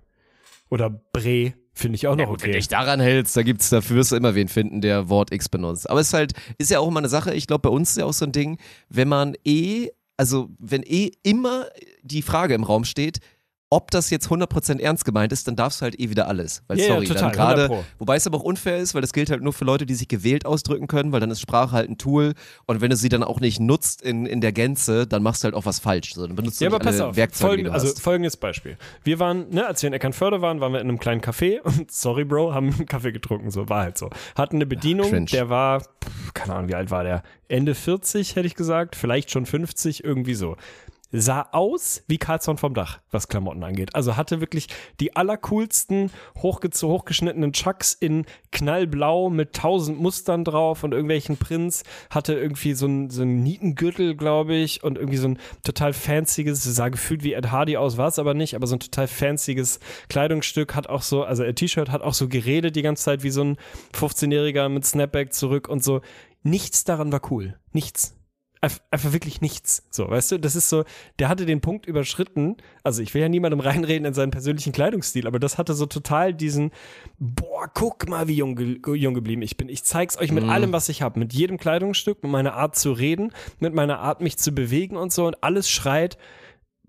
Oder 0.70 0.90
Bre, 0.90 1.54
finde 1.74 1.96
ich 1.96 2.08
auch 2.08 2.16
noch 2.16 2.28
Wenn 2.28 2.34
okay. 2.36 2.48
du 2.48 2.54
dich 2.54 2.68
daran 2.70 3.02
hältst, 3.02 3.36
da 3.36 3.44
gibt's, 3.44 3.70
dafür 3.70 3.98
wirst 3.98 4.12
du 4.14 4.16
immer 4.16 4.36
wen 4.36 4.48
finden, 4.48 4.80
der 4.80 5.10
Wort 5.10 5.34
X 5.34 5.50
benutzt. 5.50 5.90
Aber 5.90 6.00
es 6.00 6.08
ist 6.08 6.14
halt, 6.14 6.34
ist 6.58 6.72
ja 6.72 6.80
auch 6.80 6.88
immer 6.88 7.00
eine 7.00 7.10
Sache, 7.10 7.34
ich 7.34 7.46
glaube, 7.48 7.70
bei 7.70 7.70
uns 7.70 7.92
ist 7.92 7.98
ja 7.98 8.06
auch 8.06 8.14
so 8.14 8.26
ein 8.26 8.32
Ding, 8.32 8.58
wenn 8.90 9.10
man 9.10 9.36
eh, 9.46 9.90
also 10.16 10.50
wenn 10.60 10.84
eh 10.84 11.12
immer 11.24 11.66
die 12.04 12.22
Frage 12.22 12.54
im 12.54 12.64
Raum 12.64 12.86
steht, 12.86 13.20
ob 13.74 13.90
das 13.90 14.10
jetzt 14.10 14.28
100% 14.28 14.80
ernst 14.82 15.06
gemeint 15.06 15.32
ist, 15.32 15.48
dann 15.48 15.56
darfst 15.56 15.80
du 15.80 15.84
halt 15.84 15.98
eh 16.00 16.10
wieder 16.10 16.28
alles. 16.28 16.62
Weil 16.68 16.78
Ja, 16.78 16.86
ja, 16.88 16.94
sorry, 16.94 17.08
total, 17.08 17.22
dann 17.24 17.32
gerade, 17.32 17.62
100 17.64 17.70
Pro. 17.86 17.86
wobei 18.00 18.18
es 18.18 18.28
aber 18.28 18.38
auch 18.38 18.44
unfair 18.44 18.78
ist, 18.78 18.94
weil 18.94 19.02
das 19.02 19.14
gilt 19.14 19.30
halt 19.32 19.42
nur 19.42 19.54
für 19.54 19.64
Leute, 19.64 19.86
die 19.86 19.94
sich 19.96 20.10
gewählt 20.10 20.46
ausdrücken 20.46 20.88
können, 20.88 21.14
weil 21.14 21.22
dann 21.22 21.32
ist 21.32 21.40
Sprache 21.40 21.72
halt 21.72 21.90
ein 21.90 21.98
Tool 21.98 22.34
und 22.66 22.82
wenn 22.82 22.90
du 22.90 22.98
sie 22.98 23.08
dann 23.08 23.24
auch 23.24 23.40
nicht 23.40 23.62
nutzt 23.62 24.02
in, 24.02 24.26
in 24.26 24.42
der 24.42 24.52
Gänze, 24.52 25.08
dann 25.08 25.24
machst 25.24 25.44
du 25.44 25.46
halt 25.46 25.56
auch 25.56 25.66
was 25.66 25.80
falsch. 25.80 26.14
So, 26.14 26.28
dann 26.28 26.36
benutzt 26.36 26.60
Ja, 26.60 26.70
du 26.70 26.76
aber 26.76 26.84
pass 26.84 27.00
auf. 27.00 27.16
Werkzeuge, 27.16 27.64
du 27.64 27.72
also 27.72 27.88
hast. 27.88 28.02
folgendes 28.02 28.36
Beispiel. 28.36 28.78
Wir 29.06 29.20
waren, 29.20 29.50
ne, 29.52 29.66
als 29.66 29.82
wir 29.82 29.88
in 29.88 29.94
Eckernförde 29.94 30.42
waren, 30.42 30.60
waren 30.60 30.74
wir 30.74 30.82
in 30.82 30.90
einem 30.90 31.00
kleinen 31.00 31.22
Café 31.22 31.60
und 31.64 31.90
sorry, 31.92 32.26
Bro, 32.26 32.54
haben 32.54 32.74
einen 32.74 32.86
Kaffee 32.86 33.14
getrunken. 33.14 33.52
So, 33.52 33.70
war 33.70 33.84
halt 33.84 33.98
so. 33.98 34.10
Hatten 34.36 34.58
eine 34.58 34.66
Bedienung, 34.66 35.10
cringe. 35.10 35.28
der 35.32 35.50
war, 35.50 35.82
keine 36.34 36.56
Ahnung, 36.56 36.68
wie 36.70 36.76
alt 36.76 36.92
war 36.92 37.04
der? 37.04 37.24
Ende 37.48 37.74
40, 37.74 38.36
hätte 38.36 38.48
ich 38.48 38.56
gesagt, 38.56 38.98
vielleicht 38.98 39.32
schon 39.32 39.46
50, 39.46 40.04
irgendwie 40.04 40.34
so. 40.34 40.58
Sah 41.12 41.50
aus 41.52 42.04
wie 42.08 42.18
Karlsson 42.18 42.58
vom 42.58 42.74
Dach, 42.74 43.00
was 43.12 43.28
Klamotten 43.28 43.64
angeht. 43.64 43.96
Also 43.96 44.16
hatte 44.16 44.40
wirklich 44.40 44.68
die 45.00 45.16
allercoolsten 45.16 46.10
hochgez- 46.38 46.84
hochgeschnittenen 46.84 47.54
Chucks 47.54 47.94
in 47.94 48.26
knallblau 48.52 49.30
mit 49.30 49.54
tausend 49.54 50.00
Mustern 50.00 50.46
drauf 50.46 50.84
und 50.84 50.94
irgendwelchen 50.94 51.38
Prints. 51.38 51.84
Hatte 52.10 52.34
irgendwie 52.34 52.74
so 52.74 52.88
ein, 52.88 53.10
so 53.10 53.24
ein 53.24 53.44
Nietengürtel, 53.44 54.16
glaube 54.16 54.56
ich, 54.56 54.84
und 54.84 54.98
irgendwie 54.98 55.18
so 55.18 55.28
ein 55.30 55.40
total 55.64 55.94
fancyes, 55.94 56.64
sah 56.64 56.90
gefühlt 56.90 57.24
wie 57.24 57.34
Ed 57.34 57.52
Hardy 57.52 57.78
aus, 57.78 57.98
war 57.98 58.08
es 58.08 58.20
aber 58.20 58.34
nicht, 58.34 58.56
aber 58.56 58.68
so 58.68 58.76
ein 58.76 58.80
total 58.80 59.08
fancyes 59.08 59.80
Kleidungsstück 60.10 60.76
hat 60.76 60.88
auch 60.88 61.02
so, 61.02 61.24
also 61.24 61.44
ein 61.44 61.56
T-Shirt 61.56 61.90
hat 61.90 62.02
auch 62.02 62.14
so 62.14 62.28
geredet 62.28 62.76
die 62.76 62.82
ganze 62.82 63.04
Zeit 63.04 63.24
wie 63.24 63.32
so 63.32 63.44
ein 63.44 63.58
15-Jähriger 63.94 64.70
mit 64.70 64.86
Snapback 64.86 65.34
zurück 65.34 65.68
und 65.68 65.84
so. 65.84 66.02
Nichts 66.44 66.84
daran 66.84 67.12
war 67.12 67.22
cool. 67.32 67.58
Nichts. 67.72 68.16
Einf- 68.62 68.82
Einfach 68.92 69.12
wirklich 69.14 69.42
nichts. 69.42 69.84
So, 69.90 70.10
weißt 70.10 70.34
du, 70.34 70.38
das 70.40 70.56
ist 70.56 70.70
so, 70.70 70.84
der 71.20 71.30
hatte 71.30 71.46
den 71.46 71.62
Punkt 71.62 71.86
überschritten. 71.88 72.58
Also, 72.84 73.02
ich 73.02 73.14
will 73.14 73.22
ja 73.22 73.30
niemandem 73.30 73.60
reinreden 73.62 74.06
in 74.06 74.14
seinen 74.14 74.32
persönlichen 74.32 74.72
Kleidungsstil, 74.72 75.26
aber 75.28 75.40
das 75.40 75.58
hatte 75.58 75.74
so 75.74 75.86
total 75.88 76.34
diesen, 76.34 76.72
boah, 77.20 77.68
guck 77.74 78.08
mal, 78.08 78.28
wie 78.28 78.36
jung, 78.36 78.58
jung 78.96 79.14
geblieben 79.14 79.42
ich 79.42 79.58
bin. 79.58 79.68
Ich 79.70 79.84
zeig's 79.84 80.18
euch 80.18 80.32
mit 80.32 80.44
allem, 80.46 80.72
was 80.74 80.90
ich 80.90 81.02
habe. 81.02 81.20
Mit 81.20 81.34
jedem 81.34 81.58
Kleidungsstück, 81.58 82.22
mit 82.24 82.32
meiner 82.32 82.54
Art 82.54 82.76
zu 82.76 82.92
reden, 82.92 83.32
mit 83.60 83.74
meiner 83.74 84.00
Art, 84.00 84.22
mich 84.22 84.38
zu 84.38 84.52
bewegen 84.52 84.96
und 84.98 85.12
so. 85.12 85.26
Und 85.28 85.44
alles 85.44 85.70
schreit, 85.70 86.18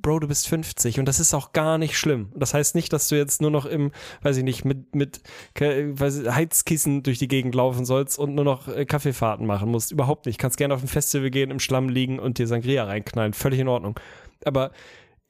Bro, 0.02 0.20
du 0.20 0.28
bist 0.28 0.48
50 0.48 0.98
und 0.98 1.06
das 1.06 1.20
ist 1.20 1.32
auch 1.34 1.52
gar 1.52 1.78
nicht 1.78 1.96
schlimm. 1.96 2.32
Das 2.34 2.54
heißt 2.54 2.74
nicht, 2.74 2.92
dass 2.92 3.08
du 3.08 3.16
jetzt 3.16 3.40
nur 3.40 3.50
noch 3.50 3.66
im, 3.66 3.92
weiß 4.22 4.36
ich 4.36 4.44
nicht, 4.44 4.64
mit, 4.64 4.94
mit 4.94 5.22
weiß 5.58 6.24
Heizkissen 6.34 7.02
durch 7.02 7.18
die 7.18 7.28
Gegend 7.28 7.54
laufen 7.54 7.84
sollst 7.84 8.18
und 8.18 8.34
nur 8.34 8.44
noch 8.44 8.68
äh, 8.68 8.84
Kaffeefahrten 8.84 9.46
machen 9.46 9.70
musst. 9.70 9.92
Überhaupt 9.92 10.26
nicht. 10.26 10.38
Kannst 10.38 10.58
gerne 10.58 10.74
auf 10.74 10.82
ein 10.82 10.88
Festival 10.88 11.30
gehen, 11.30 11.50
im 11.50 11.60
Schlamm 11.60 11.88
liegen 11.88 12.18
und 12.18 12.38
dir 12.38 12.46
Sangria 12.46 12.84
reinknallen. 12.84 13.32
Völlig 13.32 13.60
in 13.60 13.68
Ordnung. 13.68 13.98
Aber 14.44 14.72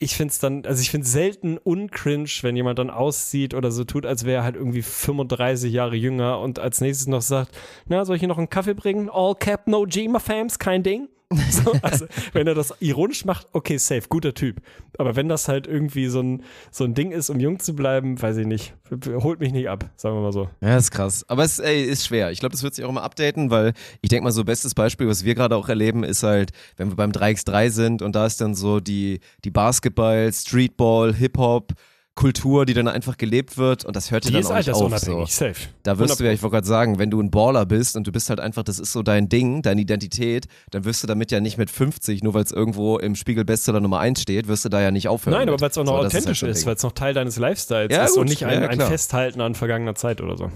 ich 0.03 0.17
find's 0.17 0.41
dann, 0.41 0.67
also 0.67 0.83
ich 0.83 0.91
find's 0.91 1.13
selten 1.13 1.59
uncringe, 1.59 2.29
wenn 2.43 2.57
jemand 2.57 2.79
dann 2.81 2.91
aussieht 2.91 3.55
oder 3.55 3.71
so 3.71 3.85
tut, 3.85 4.05
als 4.05 4.25
wäre 4.25 4.39
er 4.39 4.45
halt 4.45 4.57
irgendwie 4.57 4.83
35 4.83 5.73
Jahre 5.73 5.95
jünger 5.95 6.41
und 6.41 6.59
als 6.59 6.81
nächstes 6.81 7.07
noch 7.07 7.23
sagt, 7.23 7.57
na, 7.87 8.05
soll 8.05 8.17
ich 8.17 8.21
hier 8.21 8.29
noch 8.29 8.39
einen 8.39 8.51
Kaffee 8.51 8.75
bringen? 8.75 9.09
All 9.09 9.37
cap, 9.37 9.69
no 9.69 9.85
G, 9.85 10.09
my 10.09 10.19
fams, 10.19 10.59
kein 10.59 10.83
Ding. 10.83 11.09
So, 11.53 11.73
also, 11.83 12.07
wenn 12.33 12.47
er 12.47 12.55
das 12.55 12.75
ironisch 12.81 13.25
macht, 13.25 13.47
okay, 13.53 13.77
safe, 13.77 14.03
guter 14.09 14.35
Typ. 14.35 14.61
Aber 14.99 15.17
wenn 15.17 15.29
das 15.29 15.49
halt 15.49 15.67
irgendwie 15.67 16.07
so 16.07 16.21
ein, 16.21 16.43
so 16.71 16.85
ein 16.85 16.95
Ding 16.95 17.13
ist, 17.13 17.31
um 17.31 17.41
jung 17.41 17.59
zu 17.59 17.75
bleiben, 17.75 18.21
weiß 18.21 18.39
ich 18.39 18.47
nicht. 18.47 18.75
Holt 19.07 19.41
mich 19.41 19.53
nicht 19.53 19.69
ab, 19.69 19.91
sagen 19.97 20.17
wir 20.17 20.23
mal 20.23 20.33
so. 20.33 20.49
Ja, 20.61 20.77
ist 20.77 20.91
krass. 20.91 21.25
Aber 21.29 21.45
es 21.45 21.59
ey, 21.59 21.83
ist 21.85 22.07
schwer. 22.07 22.31
Ich 22.31 22.41
glaube, 22.41 22.53
das 22.53 22.63
wird 22.63 22.75
sich 22.75 22.85
auch 22.85 22.91
immer 22.91 23.03
updaten, 23.03 23.51
weil 23.51 23.73
ich 24.01 24.09
denke 24.09 24.25
mal, 24.25 24.33
so 24.33 24.45
bestes 24.45 24.75
Beispiel, 24.75 25.09
was 25.09 25.25
wir 25.25 25.35
gerade 25.35 25.57
auch 25.57 25.69
erleben, 25.69 26.05
ist 26.05 26.23
halt, 26.23 26.53
wenn 26.77 26.89
wir 26.89 26.97
beim 26.97 27.11
3x3 27.11 27.71
sind 27.71 28.03
und 28.03 28.15
da 28.15 28.27
ist 28.27 28.41
dann 28.41 28.55
so 28.55 28.81
die, 28.81 29.21
die 29.45 29.51
Basketball, 29.51 30.33
Streetball, 30.33 31.15
Hip-Hop, 31.15 31.73
Kultur, 32.15 32.67
die 32.67 32.75
dann 32.75 32.89
einfach 32.89 33.17
gelebt 33.17 33.57
wird 33.57 33.87
und 33.87 33.97
das 33.97 34.11
hört 34.11 34.25
dir 34.25 34.33
dann 34.33 34.43
ist 34.43 34.51
auch 34.51 34.57
nicht 34.57 34.71
auf. 34.71 34.99
So. 34.99 35.25
safe. 35.25 35.55
Da 35.83 35.99
wirst 35.99 36.21
du 36.21 36.25
ja, 36.25 36.31
100%. 36.31 36.35
ich 36.35 36.43
wollte 36.43 36.55
gerade 36.57 36.67
sagen, 36.67 36.99
wenn 36.99 37.11
du 37.11 37.21
ein 37.21 37.31
Baller 37.31 37.65
bist 37.65 37.97
und 37.97 38.07
du 38.07 38.13
bist 38.13 38.29
halt 38.29 38.39
einfach, 38.39 38.63
das 38.63 38.79
ist 38.79 38.93
so 38.93 39.03
dein 39.03 39.31
Ding, 39.31 39.63
deine 39.63 39.81
Identität, 39.81 40.47
dann 40.71 40.85
wirst 40.85 41.03
du 41.03 41.07
damit 41.07 41.31
ja 41.33 41.41
nicht 41.41 41.57
mit 41.57 41.71
50, 41.71 42.23
nur 42.23 42.35
weil 42.35 42.45
es 42.45 42.53
irgendwo 42.53 42.99
im 42.99 43.15
Spiegel 43.17 43.45
Bestseller 43.47 43.81
Nummer 43.81 43.99
1 44.01 44.21
steht, 44.21 44.47
wirst 44.47 44.65
du 44.65 44.69
da 44.69 44.81
ja 44.83 44.91
nicht 44.91 45.09
aufhören. 45.09 45.39
Nein, 45.39 45.49
aber 45.49 45.61
weil 45.61 45.71
es 45.71 45.79
auch 45.79 45.85
noch 45.85 46.01
So, 46.01 46.07
authentisch 46.07 46.27
halt 46.27 46.37
so 46.39 46.47
ein 46.47 46.51
ist, 46.53 46.67
weil 46.67 46.75
es 46.75 46.83
noch 46.83 46.93
Teil 46.93 47.15
deines 47.15 47.39
Lifestyles 47.39 47.91
Ja, 47.91 48.05
ist 48.05 48.13
gut. 48.13 48.21
und 48.21 48.29
nicht 48.29 48.45
ein, 48.45 48.63
Ja, 48.63 48.69
ein. 48.69 48.79
Festhalten 48.81 49.41
an 49.41 49.55
vergangener 49.55 49.95
Zeit 49.95 50.21
oder 50.21 50.37
so. 50.37 50.51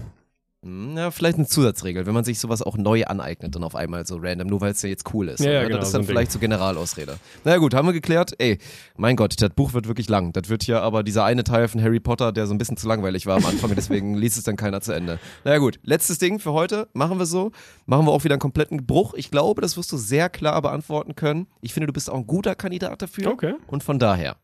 Ja, 0.65 1.11
vielleicht 1.11 1.37
eine 1.37 1.47
Zusatzregel, 1.47 2.07
wenn 2.07 2.15
man 2.15 2.23
sich 2.23 2.39
sowas 2.39 2.63
auch 2.63 2.77
neu 2.77 3.05
aneignet 3.05 3.55
und 3.55 3.63
auf 3.63 3.75
einmal 3.75 4.07
so 4.07 4.17
random, 4.19 4.47
nur 4.47 4.59
weil 4.59 4.71
es 4.71 4.81
ja 4.81 4.89
jetzt 4.89 5.13
cool 5.13 5.29
ist. 5.29 5.39
Ja, 5.39 5.51
ja, 5.51 5.59
oder? 5.59 5.67
genau, 5.67 5.79
das 5.79 5.89
ist 5.89 5.91
so 5.91 5.97
dann 5.99 6.05
ein 6.05 6.07
vielleicht 6.07 6.31
so 6.31 6.39
Generalausrede. 6.39 7.19
Na 7.43 7.51
ja, 7.51 7.57
gut, 7.57 7.75
haben 7.75 7.87
wir 7.87 7.93
geklärt. 7.93 8.33
Ey, 8.39 8.57
mein 8.97 9.15
Gott, 9.15 9.39
das 9.39 9.51
Buch 9.51 9.73
wird 9.73 9.87
wirklich 9.87 10.09
lang. 10.09 10.33
Das 10.33 10.49
wird 10.49 10.63
hier 10.63 10.81
aber 10.81 11.03
dieser 11.03 11.25
eine 11.25 11.43
Teil 11.43 11.67
von 11.67 11.81
Harry 11.81 11.99
Potter, 11.99 12.31
der 12.31 12.47
so 12.47 12.55
ein 12.55 12.57
bisschen 12.57 12.75
zu 12.75 12.87
langweilig 12.87 13.27
war 13.27 13.37
am 13.37 13.45
Anfang, 13.45 13.71
deswegen 13.75 14.15
liest 14.15 14.37
es 14.37 14.43
dann 14.45 14.55
keiner 14.55 14.81
zu 14.81 14.93
Ende. 14.93 15.19
Na 15.43 15.51
ja, 15.51 15.57
gut, 15.59 15.79
letztes 15.83 16.17
Ding 16.17 16.39
für 16.39 16.53
heute. 16.53 16.87
Machen 16.93 17.19
wir 17.19 17.27
so. 17.27 17.51
Machen 17.85 18.07
wir 18.07 18.11
auch 18.11 18.23
wieder 18.23 18.33
einen 18.33 18.41
kompletten 18.41 18.85
Bruch. 18.87 19.13
Ich 19.13 19.29
glaube, 19.29 19.61
das 19.61 19.77
wirst 19.77 19.91
du 19.91 19.97
sehr 19.97 20.29
klar 20.29 20.59
beantworten 20.61 21.15
können. 21.15 21.47
Ich 21.61 21.73
finde, 21.73 21.87
du 21.87 21.93
bist 21.93 22.09
auch 22.09 22.17
ein 22.17 22.27
guter 22.27 22.55
Kandidat 22.55 22.99
dafür. 23.01 23.31
Okay. 23.31 23.53
Und 23.67 23.83
von 23.83 23.99
daher, 23.99 24.37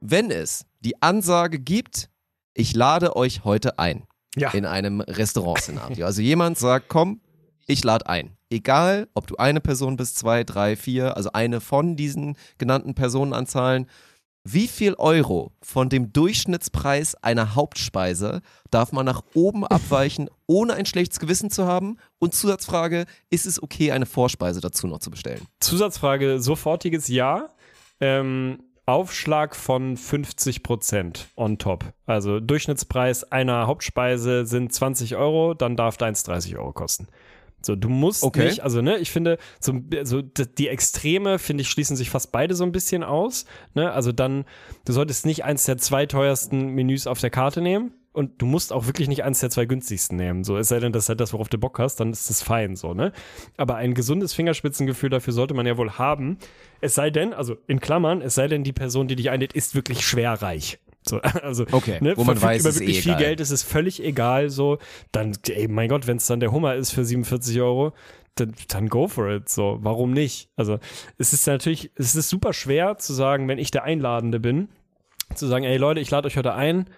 wenn 0.00 0.30
es 0.30 0.64
die 0.80 1.02
Ansage 1.02 1.58
gibt, 1.58 2.08
ich 2.54 2.74
lade 2.74 3.14
euch 3.14 3.44
heute 3.44 3.78
ein 3.78 4.07
Ja. 4.40 4.50
in 4.50 4.64
einem 4.66 5.00
Restaurant-Szenario. 5.00 6.06
Also 6.06 6.22
jemand 6.22 6.58
sagt, 6.58 6.88
komm, 6.88 7.20
ich 7.66 7.84
lade 7.84 8.08
ein. 8.08 8.36
Egal, 8.50 9.08
ob 9.14 9.26
du 9.26 9.36
eine 9.36 9.60
Person 9.60 9.96
bist, 9.96 10.18
zwei, 10.18 10.42
drei, 10.42 10.74
vier, 10.74 11.16
also 11.16 11.30
eine 11.32 11.60
von 11.60 11.96
diesen 11.96 12.36
genannten 12.56 12.94
Personenanzahlen. 12.94 13.86
Wie 14.44 14.68
viel 14.68 14.94
Euro 14.94 15.52
von 15.60 15.90
dem 15.90 16.10
Durchschnittspreis 16.14 17.14
einer 17.16 17.54
Hauptspeise 17.54 18.40
darf 18.70 18.92
man 18.92 19.04
nach 19.04 19.22
oben 19.34 19.66
abweichen, 19.66 20.30
ohne 20.46 20.72
ein 20.72 20.86
schlechtes 20.86 21.20
Gewissen 21.20 21.50
zu 21.50 21.66
haben? 21.66 21.98
Und 22.18 22.34
Zusatzfrage, 22.34 23.04
ist 23.28 23.44
es 23.44 23.62
okay, 23.62 23.92
eine 23.92 24.06
Vorspeise 24.06 24.62
dazu 24.62 24.86
noch 24.86 25.00
zu 25.00 25.10
bestellen? 25.10 25.46
Zusatzfrage, 25.60 26.40
sofortiges 26.40 27.08
Ja. 27.08 27.50
Ähm, 28.00 28.60
Aufschlag 28.88 29.54
von 29.54 29.96
50 29.96 30.62
Prozent 30.62 31.28
on 31.36 31.58
top. 31.58 31.92
Also 32.06 32.40
Durchschnittspreis 32.40 33.22
einer 33.30 33.66
Hauptspeise 33.66 34.46
sind 34.46 34.72
20 34.72 35.16
Euro, 35.16 35.52
dann 35.54 35.76
darf 35.76 35.98
deins 35.98 36.22
30 36.22 36.56
Euro 36.56 36.72
kosten. 36.72 37.06
So, 37.60 37.74
du 37.76 37.88
musst 37.88 38.22
Okay. 38.22 38.44
nicht, 38.46 38.62
also 38.62 38.80
ne, 38.80 38.96
ich 38.98 39.10
finde, 39.10 39.36
so, 39.60 39.74
also 39.96 40.22
d- 40.22 40.46
die 40.56 40.68
Extreme, 40.68 41.38
finde 41.38 41.62
ich, 41.62 41.68
schließen 41.68 41.96
sich 41.96 42.08
fast 42.08 42.30
beide 42.32 42.54
so 42.54 42.64
ein 42.64 42.70
bisschen 42.72 43.02
aus. 43.04 43.46
Ne? 43.74 43.90
Also 43.90 44.12
dann, 44.12 44.44
du 44.84 44.92
solltest 44.92 45.26
nicht 45.26 45.44
eins 45.44 45.64
der 45.64 45.76
zwei 45.76 46.06
teuersten 46.06 46.68
Menüs 46.68 47.06
auf 47.06 47.18
der 47.20 47.30
Karte 47.30 47.60
nehmen. 47.60 47.92
Und 48.18 48.42
du 48.42 48.46
musst 48.46 48.72
auch 48.72 48.86
wirklich 48.86 49.06
nicht 49.06 49.22
eins 49.22 49.38
der 49.38 49.48
zwei 49.48 49.64
günstigsten 49.64 50.16
nehmen. 50.16 50.42
So, 50.42 50.56
es 50.56 50.66
sei 50.66 50.80
denn, 50.80 50.90
das 50.92 51.04
ist 51.04 51.08
halt 51.08 51.20
das, 51.20 51.32
worauf 51.32 51.48
du 51.48 51.56
Bock 51.56 51.78
hast, 51.78 52.00
dann 52.00 52.10
ist 52.10 52.28
das 52.28 52.42
fein, 52.42 52.74
so, 52.74 52.92
ne? 52.92 53.12
Aber 53.56 53.76
ein 53.76 53.94
gesundes 53.94 54.34
Fingerspitzengefühl 54.34 55.08
dafür 55.08 55.32
sollte 55.32 55.54
man 55.54 55.66
ja 55.66 55.76
wohl 55.76 55.92
haben. 55.92 56.36
Es 56.80 56.96
sei 56.96 57.10
denn, 57.10 57.32
also 57.32 57.58
in 57.68 57.78
Klammern, 57.78 58.20
es 58.20 58.34
sei 58.34 58.48
denn, 58.48 58.64
die 58.64 58.72
Person, 58.72 59.06
die 59.06 59.14
dich 59.14 59.30
einlädt, 59.30 59.52
ist 59.52 59.76
wirklich 59.76 60.04
schwer 60.04 60.32
reich. 60.32 60.80
So, 61.08 61.20
also, 61.42 61.64
Okay, 61.70 61.98
ne, 62.00 62.16
wo 62.16 62.24
man 62.24 62.42
weiß, 62.42 62.62
über 62.62 62.70
ist 62.70 62.78
eh 62.78 62.80
wirklich 62.80 63.02
viel 63.02 63.12
egal. 63.12 63.22
Geld, 63.22 63.40
ist 63.40 63.52
es 63.52 63.62
völlig 63.62 64.02
egal, 64.02 64.50
so. 64.50 64.78
Dann, 65.12 65.38
ey, 65.48 65.68
mein 65.68 65.88
Gott, 65.88 66.08
wenn 66.08 66.16
es 66.16 66.26
dann 66.26 66.40
der 66.40 66.50
Hummer 66.50 66.74
ist 66.74 66.90
für 66.90 67.04
47 67.04 67.60
Euro, 67.60 67.92
dann, 68.34 68.52
dann 68.66 68.88
go 68.88 69.06
for 69.06 69.30
it, 69.30 69.48
so. 69.48 69.78
Warum 69.80 70.10
nicht? 70.10 70.50
Also, 70.56 70.80
es 71.18 71.32
ist 71.32 71.46
natürlich, 71.46 71.92
es 71.94 72.16
ist 72.16 72.28
super 72.28 72.52
schwer 72.52 72.98
zu 72.98 73.12
sagen, 73.12 73.46
wenn 73.46 73.58
ich 73.58 73.70
der 73.70 73.84
Einladende 73.84 74.40
bin, 74.40 74.70
zu 75.36 75.46
sagen, 75.46 75.64
ey 75.64 75.76
Leute, 75.76 76.00
ich 76.00 76.10
lade 76.10 76.26
euch 76.26 76.36
heute 76.36 76.54
ein, 76.54 76.88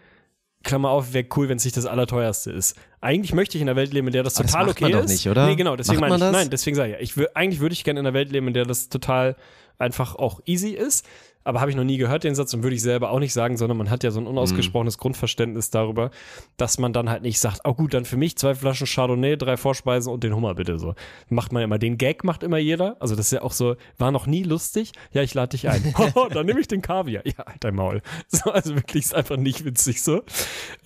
Klammer 0.63 0.91
auf, 0.91 1.13
wäre 1.15 1.27
cool, 1.37 1.49
wenn 1.49 1.57
es 1.57 1.65
nicht 1.65 1.77
das 1.77 1.87
Allerteuerste 1.87 2.51
ist. 2.53 2.77
Eigentlich 3.01 3.33
möchte 3.33 3.57
ich 3.57 3.63
in 3.63 3.69
einer 3.69 3.77
Welt 3.77 3.93
leben, 3.93 4.09
in 4.09 4.13
der 4.13 4.23
das 4.23 4.37
Aber 4.37 4.45
das 4.45 4.53
total 4.53 4.67
macht 4.67 4.77
okay 4.77 4.85
man 4.85 4.93
doch 4.93 5.05
ist. 5.05 5.11
nicht, 5.11 5.29
oder? 5.29 5.47
Nee, 5.47 5.57
genau, 5.57 5.75
deswegen 5.77 6.01
meine 6.01 6.15
ich, 6.17 6.21
das? 6.21 6.33
nein, 6.33 6.51
deswegen 6.51 6.77
sage 6.77 6.97
ich 7.01 7.17
ja, 7.17 7.23
ich 7.23 7.37
eigentlich 7.37 7.61
würde 7.61 7.73
ich 7.73 7.83
gerne 7.83 8.01
in 8.01 8.07
einer 8.07 8.15
Welt 8.15 8.31
leben, 8.31 8.47
in 8.49 8.55
der 8.55 8.67
das 8.67 8.89
total 8.91 9.37
einfach 9.79 10.15
auch 10.15 10.41
easy 10.45 10.71
ist. 10.71 11.07
Aber 11.51 11.61
habe 11.61 11.69
ich 11.73 11.77
noch 11.77 11.83
nie 11.83 11.97
gehört, 11.97 12.23
den 12.23 12.37
Satz, 12.37 12.55
und 12.55 12.63
würde 12.63 12.77
ich 12.77 12.83
selber 12.83 13.11
auch 13.11 13.19
nicht 13.19 13.33
sagen, 13.33 13.57
sondern 13.57 13.77
man 13.77 13.91
hat 13.91 14.05
ja 14.05 14.13
so 14.13 14.21
ein 14.21 14.29
unausgesprochenes 14.29 14.97
Mhm. 14.97 15.01
Grundverständnis 15.01 15.71
darüber, 15.71 16.13
dass 16.57 16.79
man 16.79 16.93
dann 16.93 17.11
halt 17.11 17.23
nicht 17.23 17.41
sagt, 17.41 17.63
oh 17.65 17.75
gut, 17.75 17.93
dann 17.93 18.05
für 18.05 18.17
mich 18.17 18.39
zwei 18.39 18.55
Flaschen 18.55 18.87
Chardonnay, 18.87 19.37
drei 19.37 19.57
Vorspeisen 19.57 20.13
und 20.13 20.23
den 20.23 20.33
Hummer 20.33 20.55
bitte 20.55 20.79
so. 20.79 20.95
Macht 21.29 21.51
man 21.53 21.65
immer, 21.65 21.79
den 21.81 21.99
Gag 21.99 22.23
macht 22.23 22.45
immer 22.45 22.59
jeder. 22.59 22.97
Also 23.01 23.17
das 23.17 23.27
ist 23.27 23.33
ja 23.33 23.43
auch 23.43 23.51
so, 23.53 23.75
war 23.99 24.13
noch 24.13 24.29
nie 24.29 24.45
lustig. 24.45 24.93
Ja, 25.13 25.23
ich 25.23 25.35
lade 25.35 25.51
dich 25.51 25.69
ein. 25.69 25.93
Oh, 26.15 26.29
dann 26.33 26.47
nehme 26.47 26.61
ich 26.61 26.69
den 26.69 26.83
Kaviar. 26.83 27.27
Ja, 27.27 27.45
halt 27.45 27.57
dein 27.65 27.75
Maul. 27.75 28.01
So, 28.29 28.53
also 28.53 28.77
wirklich 28.77 29.03
ist 29.07 29.15
einfach 29.15 29.37
nicht 29.37 29.65
witzig 29.65 30.03
so. 30.05 30.23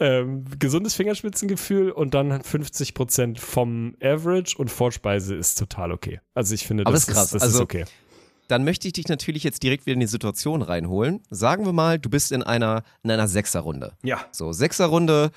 Ähm, 0.00 0.44
gesundes 0.58 0.94
Fingerspitzengefühl 0.94 1.90
und 1.90 2.14
dann 2.14 2.42
50 2.42 2.94
Prozent 2.94 3.38
vom 3.38 3.96
Average 4.02 4.56
und 4.56 4.70
Vorspeise 4.70 5.34
ist 5.34 5.58
total 5.58 5.92
okay. 5.92 6.20
Also 6.34 6.54
ich 6.54 6.66
finde, 6.66 6.84
das, 6.84 6.94
ist 7.00 7.06
krass. 7.14 7.24
ist, 7.26 7.34
das 7.34 7.42
Also- 7.42 7.58
ist 7.58 7.62
okay. 7.62 7.84
Dann 8.48 8.64
möchte 8.64 8.86
ich 8.86 8.92
dich 8.92 9.08
natürlich 9.08 9.44
jetzt 9.44 9.62
direkt 9.62 9.86
wieder 9.86 9.94
in 9.94 10.00
die 10.00 10.06
Situation 10.06 10.62
reinholen. 10.62 11.22
Sagen 11.30 11.64
wir 11.64 11.72
mal, 11.72 11.98
du 11.98 12.10
bist 12.10 12.32
in 12.32 12.42
einer, 12.42 12.82
in 13.02 13.10
einer 13.10 13.28
Sechserrunde. 13.28 13.92
Ja. 14.02 14.20
So, 14.32 14.52
Sechserrunde 14.52 15.30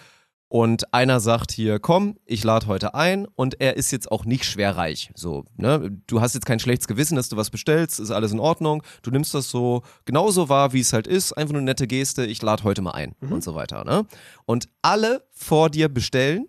und 0.50 0.94
einer 0.94 1.20
sagt 1.20 1.52
hier, 1.52 1.80
komm, 1.80 2.18
ich 2.26 2.44
lade 2.44 2.68
heute 2.68 2.94
ein 2.96 3.28
und 3.36 3.60
er 3.60 3.76
ist 3.76 3.92
jetzt 3.92 4.10
auch 4.12 4.24
nicht 4.24 4.46
schwer 4.46 4.78
reich. 4.78 5.12
So, 5.14 5.44
ne? 5.58 5.92
Du 6.08 6.22
hast 6.22 6.36
jetzt 6.36 6.46
kein 6.46 6.60
schlechtes 6.60 6.88
Gewissen, 6.88 7.16
dass 7.16 7.28
du 7.28 7.36
was 7.36 7.50
bestellst, 7.50 8.00
ist 8.00 8.12
alles 8.12 8.32
in 8.32 8.40
Ordnung. 8.40 8.82
Du 9.02 9.12
nimmst 9.12 9.34
das 9.34 9.50
so 9.50 9.84
genauso 10.06 10.48
wahr, 10.48 10.72
wie 10.72 10.80
es 10.80 10.94
halt 10.94 11.06
ist. 11.06 11.34
Einfach 11.34 11.52
nur 11.52 11.60
eine 11.60 11.72
nette 11.72 11.88
Geste, 11.88 12.26
ich 12.26 12.42
lade 12.42 12.64
heute 12.64 12.82
mal 12.82 12.92
ein 12.92 13.14
und 13.20 13.44
so 13.44 13.56
weiter, 13.56 13.84
ne? 13.84 14.06
Und 14.46 14.70
alle 14.82 15.28
vor 15.32 15.70
dir 15.70 15.90
bestellen 15.90 16.48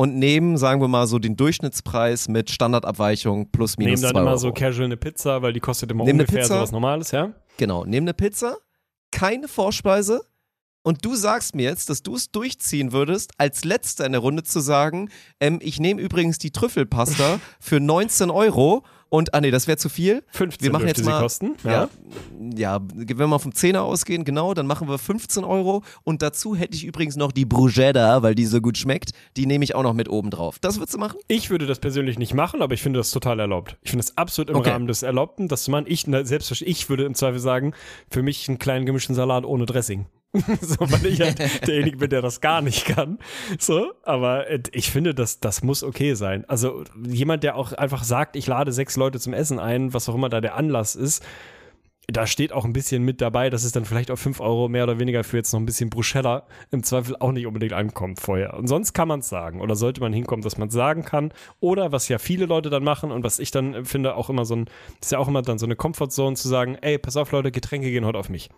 und 0.00 0.16
nehmen, 0.16 0.56
sagen 0.56 0.80
wir 0.80 0.88
mal, 0.88 1.06
so 1.06 1.18
den 1.18 1.36
Durchschnittspreis 1.36 2.26
mit 2.28 2.48
Standardabweichung 2.50 3.50
plus 3.50 3.76
minus 3.76 4.00
Nehmen 4.00 4.14
dann 4.14 4.22
immer 4.22 4.30
Euro. 4.30 4.38
so 4.38 4.50
casual 4.50 4.86
eine 4.86 4.96
Pizza, 4.96 5.42
weil 5.42 5.52
die 5.52 5.60
kostet 5.60 5.90
immer 5.90 6.04
Nehmen 6.04 6.20
ungefähr 6.20 6.40
Pizza. 6.40 6.54
sowas 6.54 6.72
Normales, 6.72 7.10
ja? 7.10 7.34
Genau, 7.58 7.84
nehmen 7.84 8.08
eine 8.08 8.14
Pizza, 8.14 8.56
keine 9.12 9.46
Vorspeise 9.46 10.22
und 10.82 11.04
du 11.04 11.16
sagst 11.16 11.54
mir 11.54 11.64
jetzt, 11.64 11.90
dass 11.90 12.02
du 12.02 12.14
es 12.14 12.30
durchziehen 12.30 12.92
würdest, 12.92 13.32
als 13.36 13.66
letzter 13.66 14.06
in 14.06 14.12
der 14.12 14.22
Runde 14.22 14.42
zu 14.42 14.60
sagen, 14.60 15.10
ähm, 15.38 15.58
ich 15.60 15.78
nehme 15.78 16.00
übrigens 16.00 16.38
die 16.38 16.50
Trüffelpasta 16.50 17.38
für 17.60 17.78
19 17.78 18.30
Euro 18.30 18.84
und, 19.10 19.34
ah 19.34 19.40
nee, 19.42 19.50
das 19.50 19.66
wäre 19.66 19.76
zu 19.76 19.88
viel. 19.90 20.22
15 20.30 20.64
Wir 20.64 20.72
machen 20.72 20.86
jetzt 20.88 21.04
mal, 21.04 21.20
kosten. 21.20 21.56
ja, 21.64 21.70
Ja. 21.72 21.88
ja, 22.56 22.80
wenn 22.94 23.18
wir 23.18 23.26
mal 23.26 23.38
vom 23.38 23.54
Zehner 23.54 23.82
ausgehen, 23.82 24.24
genau, 24.24 24.54
dann 24.54 24.66
machen 24.66 24.88
wir 24.88 24.96
15 24.98 25.44
Euro 25.44 25.82
und 26.04 26.22
dazu 26.22 26.56
hätte 26.56 26.74
ich 26.76 26.84
übrigens 26.84 27.16
noch 27.16 27.32
die 27.32 27.44
Bruschetta, 27.44 28.22
weil 28.22 28.34
die 28.34 28.46
so 28.46 28.60
gut 28.62 28.78
schmeckt, 28.78 29.10
die 29.36 29.44
nehme 29.46 29.64
ich 29.64 29.74
auch 29.74 29.82
noch 29.82 29.92
mit 29.94 30.08
oben 30.08 30.30
drauf. 30.30 30.58
Das 30.60 30.78
würdest 30.78 30.94
du 30.94 30.98
machen? 30.98 31.18
Ich 31.28 31.50
würde 31.50 31.66
das 31.66 31.78
persönlich 31.80 32.18
nicht 32.18 32.32
machen, 32.34 32.62
aber 32.62 32.72
ich 32.74 32.82
finde 32.82 32.98
das 33.00 33.10
total 33.10 33.38
erlaubt. 33.40 33.76
Ich 33.82 33.90
finde 33.90 34.04
es 34.04 34.16
absolut 34.16 34.48
im 34.50 34.56
Okay. 34.56 34.70
Rahmen 34.70 34.86
des 34.86 35.02
Erlaubten, 35.02 35.48
dass 35.48 35.68
man, 35.68 35.84
ich, 35.86 36.06
na, 36.06 36.24
selbstverständlich, 36.24 36.78
ich 36.82 36.88
würde 36.88 37.04
im 37.04 37.14
Zweifel 37.14 37.40
sagen, 37.40 37.74
für 38.10 38.22
mich 38.22 38.48
einen 38.48 38.58
kleinen 38.58 38.86
gemischten 38.86 39.14
Salat 39.14 39.44
ohne 39.44 39.66
Dressing. 39.66 40.06
so, 40.60 40.76
weil 40.80 41.06
ich 41.06 41.20
halt 41.20 41.38
derjenige 41.66 41.96
bin, 41.96 42.10
der 42.10 42.22
das 42.22 42.40
gar 42.40 42.62
nicht 42.62 42.84
kann. 42.84 43.18
So, 43.58 43.92
aber 44.02 44.48
äh, 44.48 44.62
ich 44.72 44.90
finde, 44.90 45.14
das, 45.14 45.40
das 45.40 45.62
muss 45.62 45.82
okay 45.82 46.14
sein. 46.14 46.44
Also 46.48 46.84
jemand, 47.04 47.42
der 47.42 47.56
auch 47.56 47.72
einfach 47.72 48.04
sagt, 48.04 48.36
ich 48.36 48.46
lade 48.46 48.72
sechs 48.72 48.96
Leute 48.96 49.18
zum 49.18 49.32
Essen 49.32 49.58
ein, 49.58 49.92
was 49.92 50.08
auch 50.08 50.14
immer 50.14 50.28
da 50.28 50.40
der 50.40 50.54
Anlass 50.54 50.94
ist, 50.94 51.24
da 52.12 52.26
steht 52.26 52.52
auch 52.52 52.64
ein 52.64 52.72
bisschen 52.72 53.04
mit 53.04 53.20
dabei, 53.20 53.50
dass 53.50 53.64
es 53.64 53.72
dann 53.72 53.84
vielleicht 53.84 54.10
auf 54.10 54.20
5 54.20 54.40
Euro 54.40 54.68
mehr 54.68 54.84
oder 54.84 54.98
weniger 54.98 55.22
für 55.24 55.36
jetzt 55.36 55.52
noch 55.52 55.60
ein 55.60 55.66
bisschen 55.66 55.90
Bruschetta 55.90 56.46
im 56.70 56.82
Zweifel 56.82 57.16
auch 57.18 57.32
nicht 57.32 57.46
unbedingt 57.46 57.72
ankommt 57.72 58.20
vorher. 58.20 58.54
Und 58.54 58.66
sonst 58.66 58.92
kann 58.92 59.08
man 59.08 59.20
es 59.20 59.28
sagen 59.28 59.60
oder 59.60 59.76
sollte 59.76 60.00
man 60.00 60.12
hinkommen, 60.12 60.42
dass 60.42 60.58
man 60.58 60.68
es 60.68 60.74
sagen 60.74 61.04
kann. 61.04 61.32
Oder 61.60 61.92
was 61.92 62.08
ja 62.08 62.18
viele 62.18 62.46
Leute 62.46 62.70
dann 62.70 62.84
machen 62.84 63.12
und 63.12 63.22
was 63.22 63.38
ich 63.38 63.50
dann 63.50 63.74
äh, 63.74 63.84
finde 63.84 64.14
auch 64.14 64.30
immer 64.30 64.44
so 64.44 64.56
ein, 64.56 64.64
das 65.00 65.08
ist 65.08 65.12
ja 65.12 65.18
auch 65.18 65.28
immer 65.28 65.42
dann 65.42 65.58
so 65.58 65.66
eine 65.66 65.76
Comfortzone 65.76 66.36
zu 66.36 66.48
sagen, 66.48 66.76
ey, 66.80 66.98
pass 66.98 67.16
auf 67.16 67.32
Leute, 67.32 67.52
Getränke 67.52 67.90
gehen 67.90 68.04
heute 68.04 68.18
auf 68.18 68.28
mich. 68.28 68.50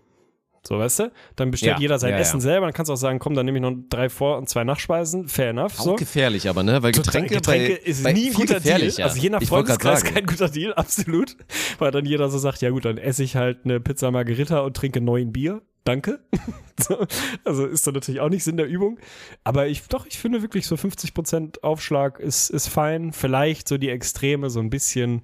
So, 0.64 0.78
weißt 0.78 1.00
du? 1.00 1.12
Dann 1.34 1.50
bestellt 1.50 1.74
Ja, 1.76 1.80
jeder 1.80 1.98
sein 1.98 2.12
ja, 2.12 2.18
Essen 2.18 2.36
ja. 2.36 2.42
selber, 2.42 2.66
dann 2.66 2.72
kannst 2.72 2.88
du 2.88 2.92
auch 2.92 2.98
sagen, 2.98 3.18
komm, 3.18 3.34
dann 3.34 3.46
nehme 3.46 3.58
ich 3.58 3.62
noch 3.62 3.74
drei 3.88 4.08
Vor- 4.08 4.38
und 4.38 4.48
zwei 4.48 4.62
Nachspeisen, 4.62 5.28
fair 5.28 5.50
enough. 5.50 5.80
Auch 5.80 5.84
So. 5.84 5.96
gefährlich 5.96 6.48
aber, 6.48 6.62
ne? 6.62 6.82
Weil 6.82 6.92
Getränke, 6.92 7.34
Getränke 7.34 7.72
bei, 7.74 7.80
ist 7.90 8.04
bei 8.04 8.12
nie 8.12 8.28
ein 8.28 8.34
guter 8.34 8.60
Deal. 8.60 8.82
Also 8.82 9.20
je 9.20 9.30
nach 9.30 9.42
Freundeskreis 9.42 10.04
kein 10.04 10.24
guter 10.24 10.48
Deal, 10.48 10.72
absolut. 10.76 11.36
Weil 11.78 11.90
dann 11.90 12.04
jeder 12.06 12.30
so 12.30 12.38
sagt, 12.38 12.62
ja 12.62 12.70
gut, 12.70 12.84
dann 12.84 12.96
esse 12.96 13.24
ich 13.24 13.34
halt 13.34 13.60
eine 13.64 13.80
Pizza 13.80 14.10
Margherita 14.12 14.60
und 14.60 14.76
trinke 14.76 15.00
neun 15.00 15.32
Bier. 15.32 15.62
Danke. 15.84 16.20
so, 16.80 17.06
also 17.44 17.66
ist 17.66 17.84
dann 17.86 17.94
natürlich 17.94 18.20
auch 18.20 18.28
nicht 18.28 18.44
Sinn 18.44 18.56
der 18.56 18.68
Übung. 18.68 19.00
Aber 19.42 19.66
ich, 19.66 19.82
doch, 19.88 20.06
ich 20.06 20.16
finde 20.16 20.42
wirklich 20.42 20.66
so 20.68 20.76
50% 20.76 21.62
Aufschlag 21.62 22.20
ist, 22.20 22.50
ist 22.50 22.68
fein. 22.68 23.12
Vielleicht 23.12 23.66
so 23.66 23.78
die 23.78 23.88
Extreme 23.88 24.48
so 24.48 24.60
ein 24.60 24.70
bisschen, 24.70 25.22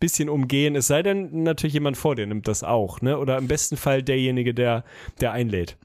bisschen 0.00 0.28
umgehen. 0.28 0.74
Es 0.74 0.88
sei 0.88 1.02
denn, 1.02 1.42
natürlich 1.42 1.74
jemand 1.74 1.96
vor 1.96 2.16
dir 2.16 2.26
nimmt 2.26 2.48
das 2.48 2.64
auch, 2.64 3.00
ne? 3.00 3.18
Oder 3.18 3.38
im 3.38 3.46
besten 3.46 3.76
Fall 3.76 4.02
derjenige, 4.02 4.54
der, 4.54 4.84
der 5.20 5.32
einlädt. 5.32 5.76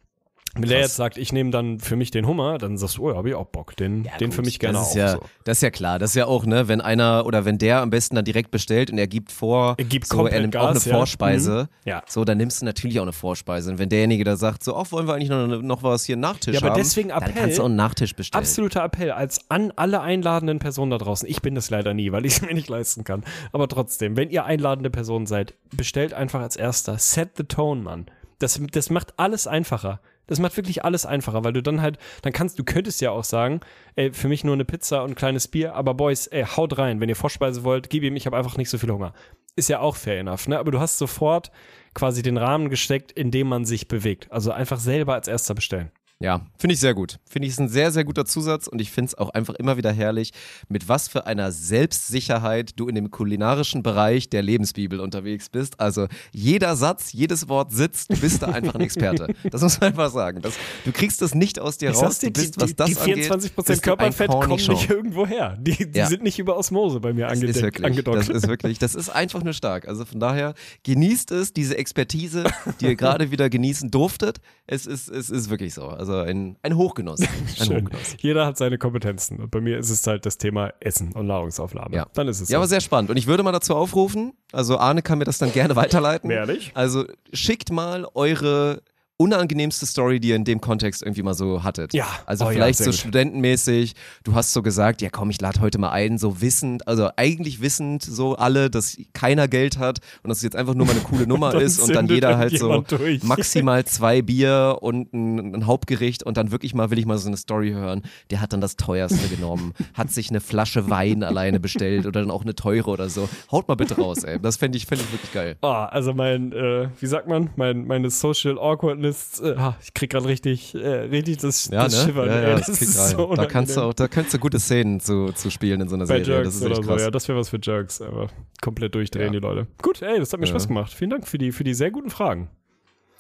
Wenn 0.57 0.69
der 0.69 0.79
jetzt 0.79 0.95
sagt, 0.95 1.17
ich 1.17 1.33
nehme 1.33 1.51
dann 1.51 1.79
für 1.79 1.95
mich 1.95 2.11
den 2.11 2.25
Hummer, 2.27 2.57
dann 2.57 2.77
sagst 2.77 2.97
du, 2.97 3.03
oh 3.03 3.11
ja, 3.11 3.17
hab 3.17 3.25
ich 3.25 3.35
auch 3.35 3.45
Bock. 3.47 3.75
Den, 3.75 4.07
den 4.19 4.31
für 4.31 4.41
mich 4.41 4.59
gerne 4.59 4.77
das 4.77 4.87
auch. 4.87 4.89
ist 4.91 4.95
ja, 4.95 5.11
so. 5.11 5.19
Das 5.43 5.57
ist 5.57 5.61
ja 5.61 5.69
klar. 5.69 5.99
Das 5.99 6.11
ist 6.11 6.15
ja 6.15 6.25
auch, 6.27 6.45
ne, 6.45 6.67
wenn 6.67 6.79
einer 6.81 7.25
oder 7.25 7.43
wenn 7.45 7.57
der 7.57 7.81
am 7.81 7.89
besten 7.89 8.15
dann 8.15 8.23
direkt 8.25 8.51
bestellt 8.51 8.89
und 8.89 8.97
er 8.97 9.07
gibt 9.07 9.31
vor, 9.31 9.75
Er 9.77 9.83
gibt 9.83 10.07
so, 10.07 10.25
er 10.25 10.39
nimmt 10.39 10.55
auch 10.55 10.65
eine 10.65 10.73
Gas, 10.75 10.85
ja. 10.85 10.95
Vorspeise. 10.95 11.67
Mhm. 11.83 11.89
Ja. 11.89 12.03
So, 12.07 12.23
dann 12.23 12.37
nimmst 12.37 12.61
du 12.61 12.65
natürlich 12.65 12.99
auch 12.99 13.03
eine 13.03 13.13
Vorspeise. 13.13 13.69
Und 13.71 13.79
wenn 13.79 13.89
derjenige 13.89 14.23
da 14.23 14.37
sagt, 14.37 14.63
so, 14.63 14.75
ach, 14.77 14.91
wollen 14.91 15.07
wir 15.07 15.15
eigentlich 15.15 15.29
noch, 15.29 15.61
noch 15.61 15.83
was 15.83 16.05
hier 16.05 16.15
Nachtisch 16.17 16.55
Ja, 16.55 16.61
aber 16.61 16.69
haben, 16.71 16.77
deswegen 16.77 17.09
dann 17.09 17.21
Appell. 17.23 17.33
kannst 17.41 17.57
du 17.57 17.61
auch 17.61 17.65
einen 17.65 17.75
Nachtisch 17.75 18.15
bestellen. 18.15 18.41
Absoluter 18.41 18.83
Appell 18.83 19.11
als 19.11 19.39
an 19.49 19.73
alle 19.75 20.01
einladenden 20.01 20.59
Personen 20.59 20.91
da 20.91 20.97
draußen. 20.97 21.27
Ich 21.29 21.41
bin 21.41 21.55
das 21.55 21.69
leider 21.69 21.93
nie, 21.93 22.11
weil 22.11 22.25
ich 22.25 22.35
es 22.37 22.41
mir 22.41 22.53
nicht 22.53 22.69
leisten 22.69 23.03
kann. 23.03 23.23
Aber 23.51 23.67
trotzdem, 23.67 24.15
wenn 24.15 24.29
ihr 24.29 24.45
einladende 24.45 24.89
Personen 24.89 25.25
seid, 25.25 25.53
bestellt 25.75 26.13
einfach 26.13 26.39
als 26.41 26.55
erster. 26.55 26.97
Set 26.97 27.31
the 27.35 27.43
tone, 27.43 27.81
Mann. 27.81 28.05
Das, 28.39 28.59
das 28.71 28.89
macht 28.89 29.13
alles 29.17 29.47
einfacher. 29.47 29.99
Das 30.27 30.39
macht 30.39 30.57
wirklich 30.57 30.83
alles 30.83 31.05
einfacher, 31.05 31.43
weil 31.43 31.53
du 31.53 31.61
dann 31.61 31.81
halt, 31.81 31.97
dann 32.21 32.33
kannst, 32.33 32.59
du 32.59 32.63
könntest 32.63 33.01
ja 33.01 33.11
auch 33.11 33.23
sagen, 33.23 33.59
ey, 33.95 34.11
für 34.13 34.27
mich 34.27 34.43
nur 34.43 34.53
eine 34.53 34.65
Pizza 34.65 35.03
und 35.03 35.11
ein 35.11 35.15
kleines 35.15 35.47
Bier, 35.47 35.75
aber 35.75 35.93
Boys, 35.93 36.27
ey, 36.27 36.43
haut 36.43 36.77
rein, 36.77 36.99
wenn 36.99 37.09
ihr 37.09 37.15
Vorspeise 37.15 37.63
wollt, 37.63 37.89
gib 37.89 38.03
ihm, 38.03 38.15
ich 38.15 38.25
habe 38.25 38.37
einfach 38.37 38.57
nicht 38.57 38.69
so 38.69 38.77
viel 38.77 38.91
Hunger. 38.91 39.13
Ist 39.55 39.69
ja 39.69 39.79
auch 39.79 39.95
fair 39.95 40.19
enough, 40.19 40.47
ne? 40.47 40.59
Aber 40.59 40.71
du 40.71 40.79
hast 40.79 40.97
sofort 40.97 41.51
quasi 41.93 42.21
den 42.21 42.37
Rahmen 42.37 42.69
gesteckt, 42.69 43.11
in 43.11 43.31
dem 43.31 43.47
man 43.47 43.65
sich 43.65 43.87
bewegt. 43.87 44.31
Also 44.31 44.51
einfach 44.51 44.79
selber 44.79 45.13
als 45.13 45.27
erster 45.27 45.53
bestellen. 45.53 45.91
Ja, 46.21 46.45
finde 46.57 46.73
ich 46.75 46.79
sehr 46.79 46.93
gut. 46.93 47.17
Finde 47.29 47.45
ich 47.47 47.53
ist 47.53 47.59
ein 47.59 47.67
sehr, 47.67 47.91
sehr 47.91 48.05
guter 48.05 48.25
Zusatz 48.25 48.67
und 48.67 48.79
ich 48.79 48.89
finde 48.89 49.09
es 49.09 49.15
auch 49.17 49.31
einfach 49.31 49.53
immer 49.55 49.75
wieder 49.75 49.91
herrlich, 49.91 50.31
mit 50.69 50.87
was 50.87 51.09
für 51.09 51.25
einer 51.27 51.51
Selbstsicherheit 51.51 52.71
du 52.79 52.87
in 52.87 52.95
dem 52.95 53.11
kulinarischen 53.11 53.83
Bereich 53.83 54.29
der 54.29 54.41
Lebensbibel 54.41 55.01
unterwegs 55.01 55.49
bist. 55.49 55.79
Also 55.79 56.07
jeder 56.31 56.77
Satz, 56.77 57.11
jedes 57.13 57.49
Wort 57.49 57.73
sitzt, 57.73 58.11
du 58.13 58.17
bist 58.17 58.41
da 58.41 58.47
einfach 58.47 58.75
ein 58.75 58.81
Experte. 58.81 59.33
Das 59.51 59.61
muss 59.61 59.79
man 59.79 59.89
einfach 59.89 60.09
sagen. 60.09 60.41
Das, 60.41 60.53
du 60.85 60.91
kriegst 60.93 61.21
das 61.21 61.35
nicht 61.35 61.59
aus 61.59 61.77
dir 61.77 61.91
Ich 61.91 61.97
raus. 61.97 62.19
dir, 62.19 62.27
du 62.31 62.39
bist, 62.41 62.55
die, 62.55 62.61
was 62.61 62.75
das 62.75 62.89
die 62.91 62.97
angeht, 62.97 63.31
24% 63.31 63.39
bist 63.55 63.57
du 63.69 63.73
ein 63.73 63.81
Körperfett 63.81 64.29
kommen 64.29 64.49
nicht 64.55 64.89
irgendwo 64.89 65.27
her. 65.27 65.57
Die, 65.59 65.91
die 65.91 65.99
Ja. 65.99 66.07
sind 66.07 66.23
nicht 66.23 66.39
über 66.39 66.57
Osmose 66.57 67.01
bei 67.01 67.11
mir 67.13 67.27
Das 67.27 67.33
ist 67.33 67.41
angedeckt, 67.41 67.61
wirklich, 67.63 67.85
angedockt. 67.87 68.17
das 68.19 68.29
ist 68.29 68.47
wirklich, 68.47 68.79
das 68.79 68.95
ist 68.95 69.09
einfach 69.09 69.43
nur 69.43 69.53
stark. 69.53 69.85
Also 69.87 70.05
von 70.05 70.19
daher 70.21 70.53
genießt 70.83 71.31
es, 71.31 71.51
diese 71.51 71.77
Expertise, 71.77 72.45
die 72.79 72.85
ihr 72.85 72.95
gerade 72.95 73.31
wieder 73.31 73.49
genießen 73.49 73.91
durftet. 73.91 74.39
Es 74.65 74.85
ist, 74.85 75.09
es 75.09 75.29
ist 75.29 75.49
wirklich 75.49 75.73
so. 75.73 75.87
Also 75.87 76.04
Also 76.07 76.19
ein, 76.19 76.55
ein 76.61 76.77
Hochgenuss. 76.77 77.19
Ein. 77.59 77.83
Hochgenuss. 77.85 78.17
Jeder 78.19 78.45
hat 78.45 78.57
seine 78.57 78.77
Kompetenzen. 78.77 79.39
Und 79.39 79.49
bei 79.51 79.59
mir 79.59 79.79
ist 79.79 79.89
es 79.89 80.05
halt 80.05 80.25
das 80.25 80.37
Thema 80.37 80.71
Essen 80.79 81.13
und 81.13 81.25
Nahrungsaufnahme. 81.27 81.95
Ja. 81.95 82.05
Dann 82.13 82.27
ist 82.27 82.41
es 82.41 82.49
Ja, 82.49 82.53
so. 82.53 82.57
aber 82.57 82.67
sehr 82.67 82.81
spannend. 82.81 83.09
Und 83.09 83.17
ich 83.17 83.25
würde 83.27 83.41
mal 83.41 83.51
dazu 83.51 83.75
aufrufen, 83.75 84.33
also 84.51 84.77
Arne 84.77 85.01
kann 85.01 85.17
mir 85.17 85.25
das 85.25 85.39
dann 85.39 85.51
gerne 85.51 85.75
weiterleiten. 85.75 86.29
Ehrlich? 86.29 86.71
Also 86.75 87.05
schickt 87.33 87.71
mal 87.71 88.05
eure 88.13 88.83
unangenehmste 89.17 89.85
Story, 89.85 90.19
die 90.19 90.29
ihr 90.29 90.35
in 90.35 90.43
dem 90.43 90.59
Kontext 90.59 91.01
irgendwie 91.01 91.23
mal 91.23 91.33
so 91.33 91.63
hattet. 91.63 91.93
Ja. 91.93 92.07
Also 92.25 92.45
Oh 92.45 92.47
ja, 92.49 92.53
vielleicht 92.53 92.77
sehr 92.79 92.85
so 92.85 92.91
gut. 92.91 92.99
studentenmäßig, 92.99 93.93
du 94.23 94.35
hast 94.35 94.51
so 94.51 94.61
gesagt, 94.61 95.01
ja 95.01 95.09
komm, 95.09 95.29
ich 95.29 95.39
lade 95.39 95.61
heute 95.61 95.77
mal 95.77 95.91
ein, 95.91 96.17
so 96.17 96.41
wissend, 96.41 96.87
also 96.87 97.09
eigentlich 97.15 97.61
wissend 97.61 98.03
so 98.03 98.35
alle, 98.35 98.69
dass 98.69 98.97
keiner 99.13 99.47
Geld 99.47 99.77
hat 99.77 99.99
und 100.23 100.29
dass 100.29 100.39
es 100.39 100.43
jetzt 100.43 100.55
einfach 100.57 100.73
nur 100.73 100.85
mal 100.85 100.91
eine 100.91 101.01
coole 101.01 101.27
Nummer 101.27 101.55
ist 101.55 101.79
und 101.79 101.95
dann 101.95 102.07
jeder 102.07 102.37
halt 102.37 102.57
so 102.59 102.81
durch. 102.81 103.23
maximal 103.23 103.85
zwei 103.85 104.21
Bier 104.21 104.79
und 104.81 105.13
ein, 105.13 105.55
ein 105.55 105.65
Hauptgericht 105.65 106.23
und 106.23 106.35
dann 106.35 106.51
wirklich 106.51 106.73
mal 106.73 106.91
will 106.91 106.99
ich 106.99 107.05
mal 107.05 107.17
so 107.17 107.27
eine 107.27 107.37
Story 107.37 107.71
hören. 107.71 108.01
Der 108.31 108.41
hat 108.41 108.51
dann 108.51 108.59
das 108.61 108.75
teuerste 108.75 109.29
genommen, 109.29 109.73
hat 109.93 110.11
sich 110.11 110.29
eine 110.29 110.41
Flasche 110.41 110.89
Wein 110.89 111.23
alleine 111.23 111.61
bestellt 111.61 112.05
oder 112.05 112.19
dann 112.19 112.31
auch 112.31 112.41
eine 112.41 112.53
teure 112.53 112.89
oder 112.91 113.07
so. 113.09 113.29
Haut 113.49 113.67
mal 113.69 113.75
bitte 113.75 113.95
raus, 113.95 114.23
ey. 114.25 114.39
Das 114.41 114.57
fände 114.57 114.77
ich, 114.77 114.85
fänd 114.85 115.01
ich 115.01 115.11
wirklich 115.13 115.31
geil. 115.31 115.55
Oh, 115.61 115.67
also 115.67 116.13
mein, 116.13 116.51
äh, 116.51 116.89
wie 116.99 117.07
sagt 117.07 117.27
man, 117.29 117.49
mein, 117.55 117.87
meine 117.87 118.09
Social 118.09 118.57
Awkwardness, 118.59 119.04
äh, 119.41 119.55
ah, 119.57 119.75
ich 119.81 119.93
krieg 119.93 120.09
gerade 120.09 120.25
richtig, 120.25 120.75
äh, 120.75 120.87
richtig 120.87 121.37
das, 121.37 121.69
Ja, 121.71 121.83
das 121.83 121.93
ne? 121.97 122.03
Schiffern. 122.05 122.27
ja, 122.27 122.35
ey, 122.35 122.49
ja, 122.49 122.57
das 122.57 122.67
das 122.67 122.81
ist 122.81 123.09
so 123.09 123.33
da 123.35 123.45
kannst 123.45 123.77
du 123.77 123.81
auch, 123.81 123.93
da 123.93 124.07
kannst 124.07 124.33
du 124.33 124.39
gute 124.39 124.59
Szenen 124.59 124.99
zu, 124.99 125.31
zu 125.33 125.49
spielen 125.49 125.81
in 125.81 125.89
so 125.89 125.95
einer 125.95 126.05
bei 126.05 126.23
Serie. 126.23 126.41
Jerks 126.41 126.47
das 126.47 126.55
ist 126.55 126.65
echt 126.65 126.75
so, 126.75 126.81
krass. 126.81 127.01
ja, 127.01 127.11
das 127.11 127.27
wäre 127.27 127.37
was 127.39 127.49
für 127.49 127.59
Jerks, 127.61 128.01
aber 128.01 128.27
komplett 128.61 128.95
durchdrehen 128.95 129.31
die 129.33 129.39
Leute. 129.39 129.67
Gut, 129.81 130.01
ey, 130.01 130.19
das 130.19 130.31
hat 130.33 130.39
mir. 130.39 130.47
Spaß 130.47 130.67
gemacht. 130.67 130.93
Vielen 130.93 131.09
Dank 131.09 131.27
für 131.27 131.37
die, 131.37 131.51
für 131.51 131.63
die 131.63 131.73
sehr 131.73 131.91
guten 131.91 132.09
Fragen. 132.09 132.49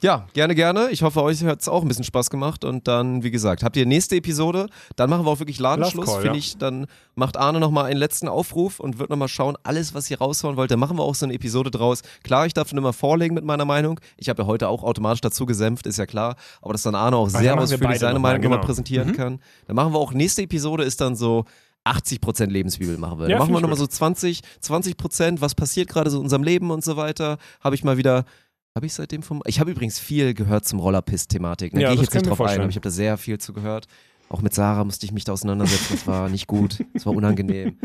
Ja, 0.01 0.27
gerne, 0.33 0.55
gerne. 0.55 0.89
Ich 0.91 1.03
hoffe, 1.03 1.23
euch 1.23 1.43
hat 1.43 1.61
es 1.61 1.69
auch 1.69 1.81
ein 1.81 1.87
bisschen 1.87 2.03
Spaß 2.03 2.29
gemacht. 2.29 2.63
Und 2.63 2.87
dann, 2.87 3.23
wie 3.23 3.31
gesagt, 3.31 3.63
habt 3.63 3.77
ihr 3.77 3.85
nächste 3.85 4.15
Episode, 4.17 4.67
dann 4.95 5.09
machen 5.09 5.25
wir 5.25 5.31
auch 5.31 5.39
wirklich 5.39 5.59
Ladenschluss, 5.59 6.11
finde 6.13 6.27
ja. 6.27 6.35
ich. 6.35 6.57
Dann 6.57 6.87
macht 7.15 7.37
Arne 7.37 7.59
nochmal 7.59 7.85
einen 7.85 7.97
letzten 7.97 8.27
Aufruf 8.27 8.79
und 8.79 8.99
wird 8.99 9.09
nochmal 9.09 9.29
schauen, 9.29 9.57
alles, 9.63 9.93
was 9.93 10.11
ihr 10.11 10.19
raushauen 10.19 10.57
wollt, 10.57 10.69
dann 10.69 10.79
machen 10.79 10.97
wir 10.97 11.03
auch 11.03 11.15
so 11.15 11.25
eine 11.25 11.33
Episode 11.33 11.71
draus. 11.71 12.01
Klar, 12.23 12.45
ich 12.45 12.53
darf 12.53 12.69
schon 12.69 12.77
immer 12.77 12.93
vorlegen 12.93 13.35
mit 13.35 13.45
meiner 13.45 13.65
Meinung. 13.65 13.99
Ich 14.17 14.29
habe 14.29 14.43
ja 14.43 14.47
heute 14.47 14.67
auch 14.67 14.83
automatisch 14.83 15.21
dazu 15.21 15.45
gesämpft, 15.45 15.87
ist 15.87 15.97
ja 15.97 16.05
klar. 16.05 16.35
Aber 16.61 16.73
dass 16.73 16.83
dann 16.83 16.95
Arne 16.95 17.15
auch 17.15 17.29
sehr 17.29 17.57
ausführlich 17.57 17.99
seine 17.99 18.19
Meinung 18.19 18.41
nochmal 18.41 18.57
genau. 18.57 18.67
präsentieren 18.67 19.13
kann. 19.13 19.39
Dann 19.67 19.75
machen 19.75 19.93
wir 19.93 19.99
auch, 19.99 20.13
nächste 20.13 20.41
Episode 20.41 20.83
ist 20.83 20.99
dann 21.01 21.15
so 21.15 21.45
80% 21.85 22.47
Lebensbibel 22.47 22.97
machen 22.97 23.19
wir. 23.19 23.29
Ja, 23.29 23.37
Dann 23.37 23.39
machen 23.39 23.53
wir 23.53 23.61
nochmal 23.61 23.77
so 23.77 23.85
20, 23.85 24.41
20%, 24.61 25.39
was 25.39 25.53
passiert 25.53 25.87
gerade 25.87 26.09
so 26.09 26.17
in 26.17 26.23
unserem 26.23 26.43
Leben 26.43 26.71
und 26.71 26.83
so 26.83 26.97
weiter. 26.97 27.37
Habe 27.61 27.75
ich 27.75 27.83
mal 27.83 27.97
wieder 27.97 28.25
habe 28.75 28.85
ich 28.85 28.93
seitdem 28.93 29.23
vom. 29.23 29.41
Ich 29.45 29.59
habe 29.59 29.71
übrigens 29.71 29.99
viel 29.99 30.33
gehört 30.33 30.65
zum 30.65 30.79
Rollerpiss-Thematik. 30.79 31.73
Da 31.73 31.79
Ja, 31.79 31.87
gehe 31.89 31.95
ich 31.95 32.01
jetzt 32.01 32.13
nicht 32.13 32.27
drauf 32.27 32.41
ein, 32.41 32.59
aber 32.59 32.69
ich 32.69 32.75
habe 32.75 32.83
da 32.83 32.89
sehr 32.89 33.17
viel 33.17 33.37
zu 33.37 33.53
gehört. 33.53 33.87
Auch 34.27 34.41
mit 34.41 34.53
Sarah 34.53 34.83
musste 34.83 35.05
ich 35.05 35.11
mich 35.11 35.23
da 35.23 35.31
auseinandersetzen. 35.31 35.93
Das 35.93 36.07
war 36.07 36.29
nicht 36.29 36.47
gut. 36.47 36.83
Das 36.93 37.05
war 37.05 37.13
unangenehm. 37.13 37.77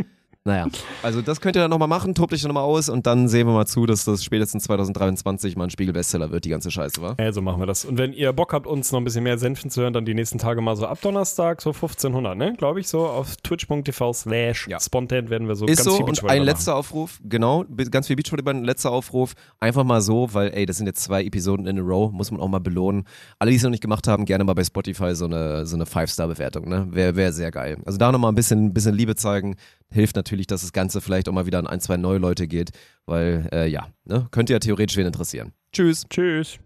Naja, 0.45 0.67
also 1.03 1.21
das 1.21 1.43
könnt 1.43 1.55
ihr 1.57 1.61
dann 1.61 1.71
nochmal 1.71 1.87
machen, 1.87 2.15
tobt 2.15 2.33
euch 2.33 2.41
dann 2.41 2.49
nochmal 2.49 2.65
aus 2.65 2.89
und 2.89 3.07
dann 3.07 3.29
sehen 3.29 3.47
wir 3.47 3.53
mal 3.53 3.67
zu, 3.67 3.85
dass 3.85 4.07
das 4.07 4.25
spätestens 4.25 4.63
2023 4.65 5.55
mal 5.55 5.65
ein 5.65 5.71
Spiegel-Bestseller 5.71 6.31
wird, 6.31 6.47
die 6.47 6.49
ganze 6.49 6.71
Scheiße, 6.71 7.03
wa? 7.03 7.15
Ja, 7.21 7.31
so 7.31 7.43
machen 7.43 7.61
wir 7.61 7.67
das. 7.67 7.85
Und 7.85 7.99
wenn 7.99 8.15
ihr 8.15 8.33
Bock 8.33 8.55
habt, 8.55 8.67
uns 8.67 8.91
noch 8.91 9.01
ein 9.01 9.05
bisschen 9.05 9.23
mehr 9.23 9.37
Senfen 9.37 9.71
zu 9.71 9.83
hören, 9.83 9.93
dann 9.93 10.07
die 10.07 10.15
nächsten 10.15 10.39
Tage 10.39 10.63
mal 10.63 10.77
so 10.77 10.87
ab 10.87 10.99
Donnerstag, 11.03 11.61
so 11.61 11.71
1500, 11.73 12.39
ne? 12.39 12.55
Glaube 12.57 12.81
ich, 12.81 12.89
so 12.89 13.07
auf 13.07 13.37
twitch.tv 13.37 14.15
slash 14.15 14.67
Ja. 14.67 14.81
spontan 14.81 15.29
werden 15.29 15.47
wir 15.47 15.57
so 15.57 15.67
Ist 15.67 15.77
ganz 15.77 15.85
so 15.91 15.97
viel 15.97 16.05
und 16.07 16.23
ein 16.25 16.39
machen. 16.39 16.45
letzter 16.47 16.75
Aufruf, 16.75 17.21
genau, 17.23 17.67
ganz 17.91 18.07
viel 18.07 18.17
Beachvolleyball, 18.17 18.55
ein 18.55 18.65
letzter 18.65 18.93
Aufruf, 18.93 19.35
einfach 19.61 19.85
mal 19.85 20.01
so, 20.01 20.33
weil 20.33 20.55
ey, 20.55 20.65
das 20.65 20.79
sind 20.79 20.87
jetzt 20.87 21.03
zwei 21.03 21.23
Episoden 21.23 21.67
in 21.67 21.79
a 21.79 21.83
row, 21.83 22.11
muss 22.13 22.31
man 22.31 22.41
auch 22.41 22.49
mal 22.49 22.61
belohnen. 22.61 23.05
Alle, 23.39 23.51
die 23.51 23.59
es 23.59 23.63
noch 23.63 23.69
nicht 23.71 23.83
gemacht 23.83 24.09
haben, 24.09 24.25
gerne 24.25 24.45
mal 24.45 24.55
bei 24.55 24.65
Spotify 24.65 25.15
so 25.15 25.27
eine, 25.27 25.67
so 25.67 25.77
eine 25.77 25.85
Five-Star-Bewertung, 25.85 26.67
ne? 26.67 26.87
Wäre 26.91 27.15
wär 27.17 27.31
sehr 27.35 27.51
geil. 27.51 27.77
Also 27.85 27.99
da 27.99 28.11
nochmal 28.11 28.33
ein 28.33 28.37
bisschen, 28.37 28.73
bisschen 28.73 28.95
Liebe 28.95 29.17
zeigen, 29.17 29.57
hilft 29.93 30.17
natürlich, 30.31 30.47
dass 30.47 30.61
das 30.61 30.73
Ganze 30.73 31.01
vielleicht 31.01 31.29
auch 31.29 31.33
mal 31.33 31.47
wieder 31.47 31.59
an 31.59 31.67
ein, 31.67 31.81
zwei 31.81 31.97
neue 31.97 32.19
Leute 32.19 32.47
geht, 32.47 32.71
weil, 33.05 33.49
äh, 33.53 33.67
ja, 33.67 33.89
ne? 34.05 34.29
Könnte 34.31 34.53
ja 34.53 34.61
theoretisch 34.61 34.97
wen 34.97 35.07
interessieren. 35.07 35.53
Tschüss. 35.73 36.07
Tschüss. 36.09 36.61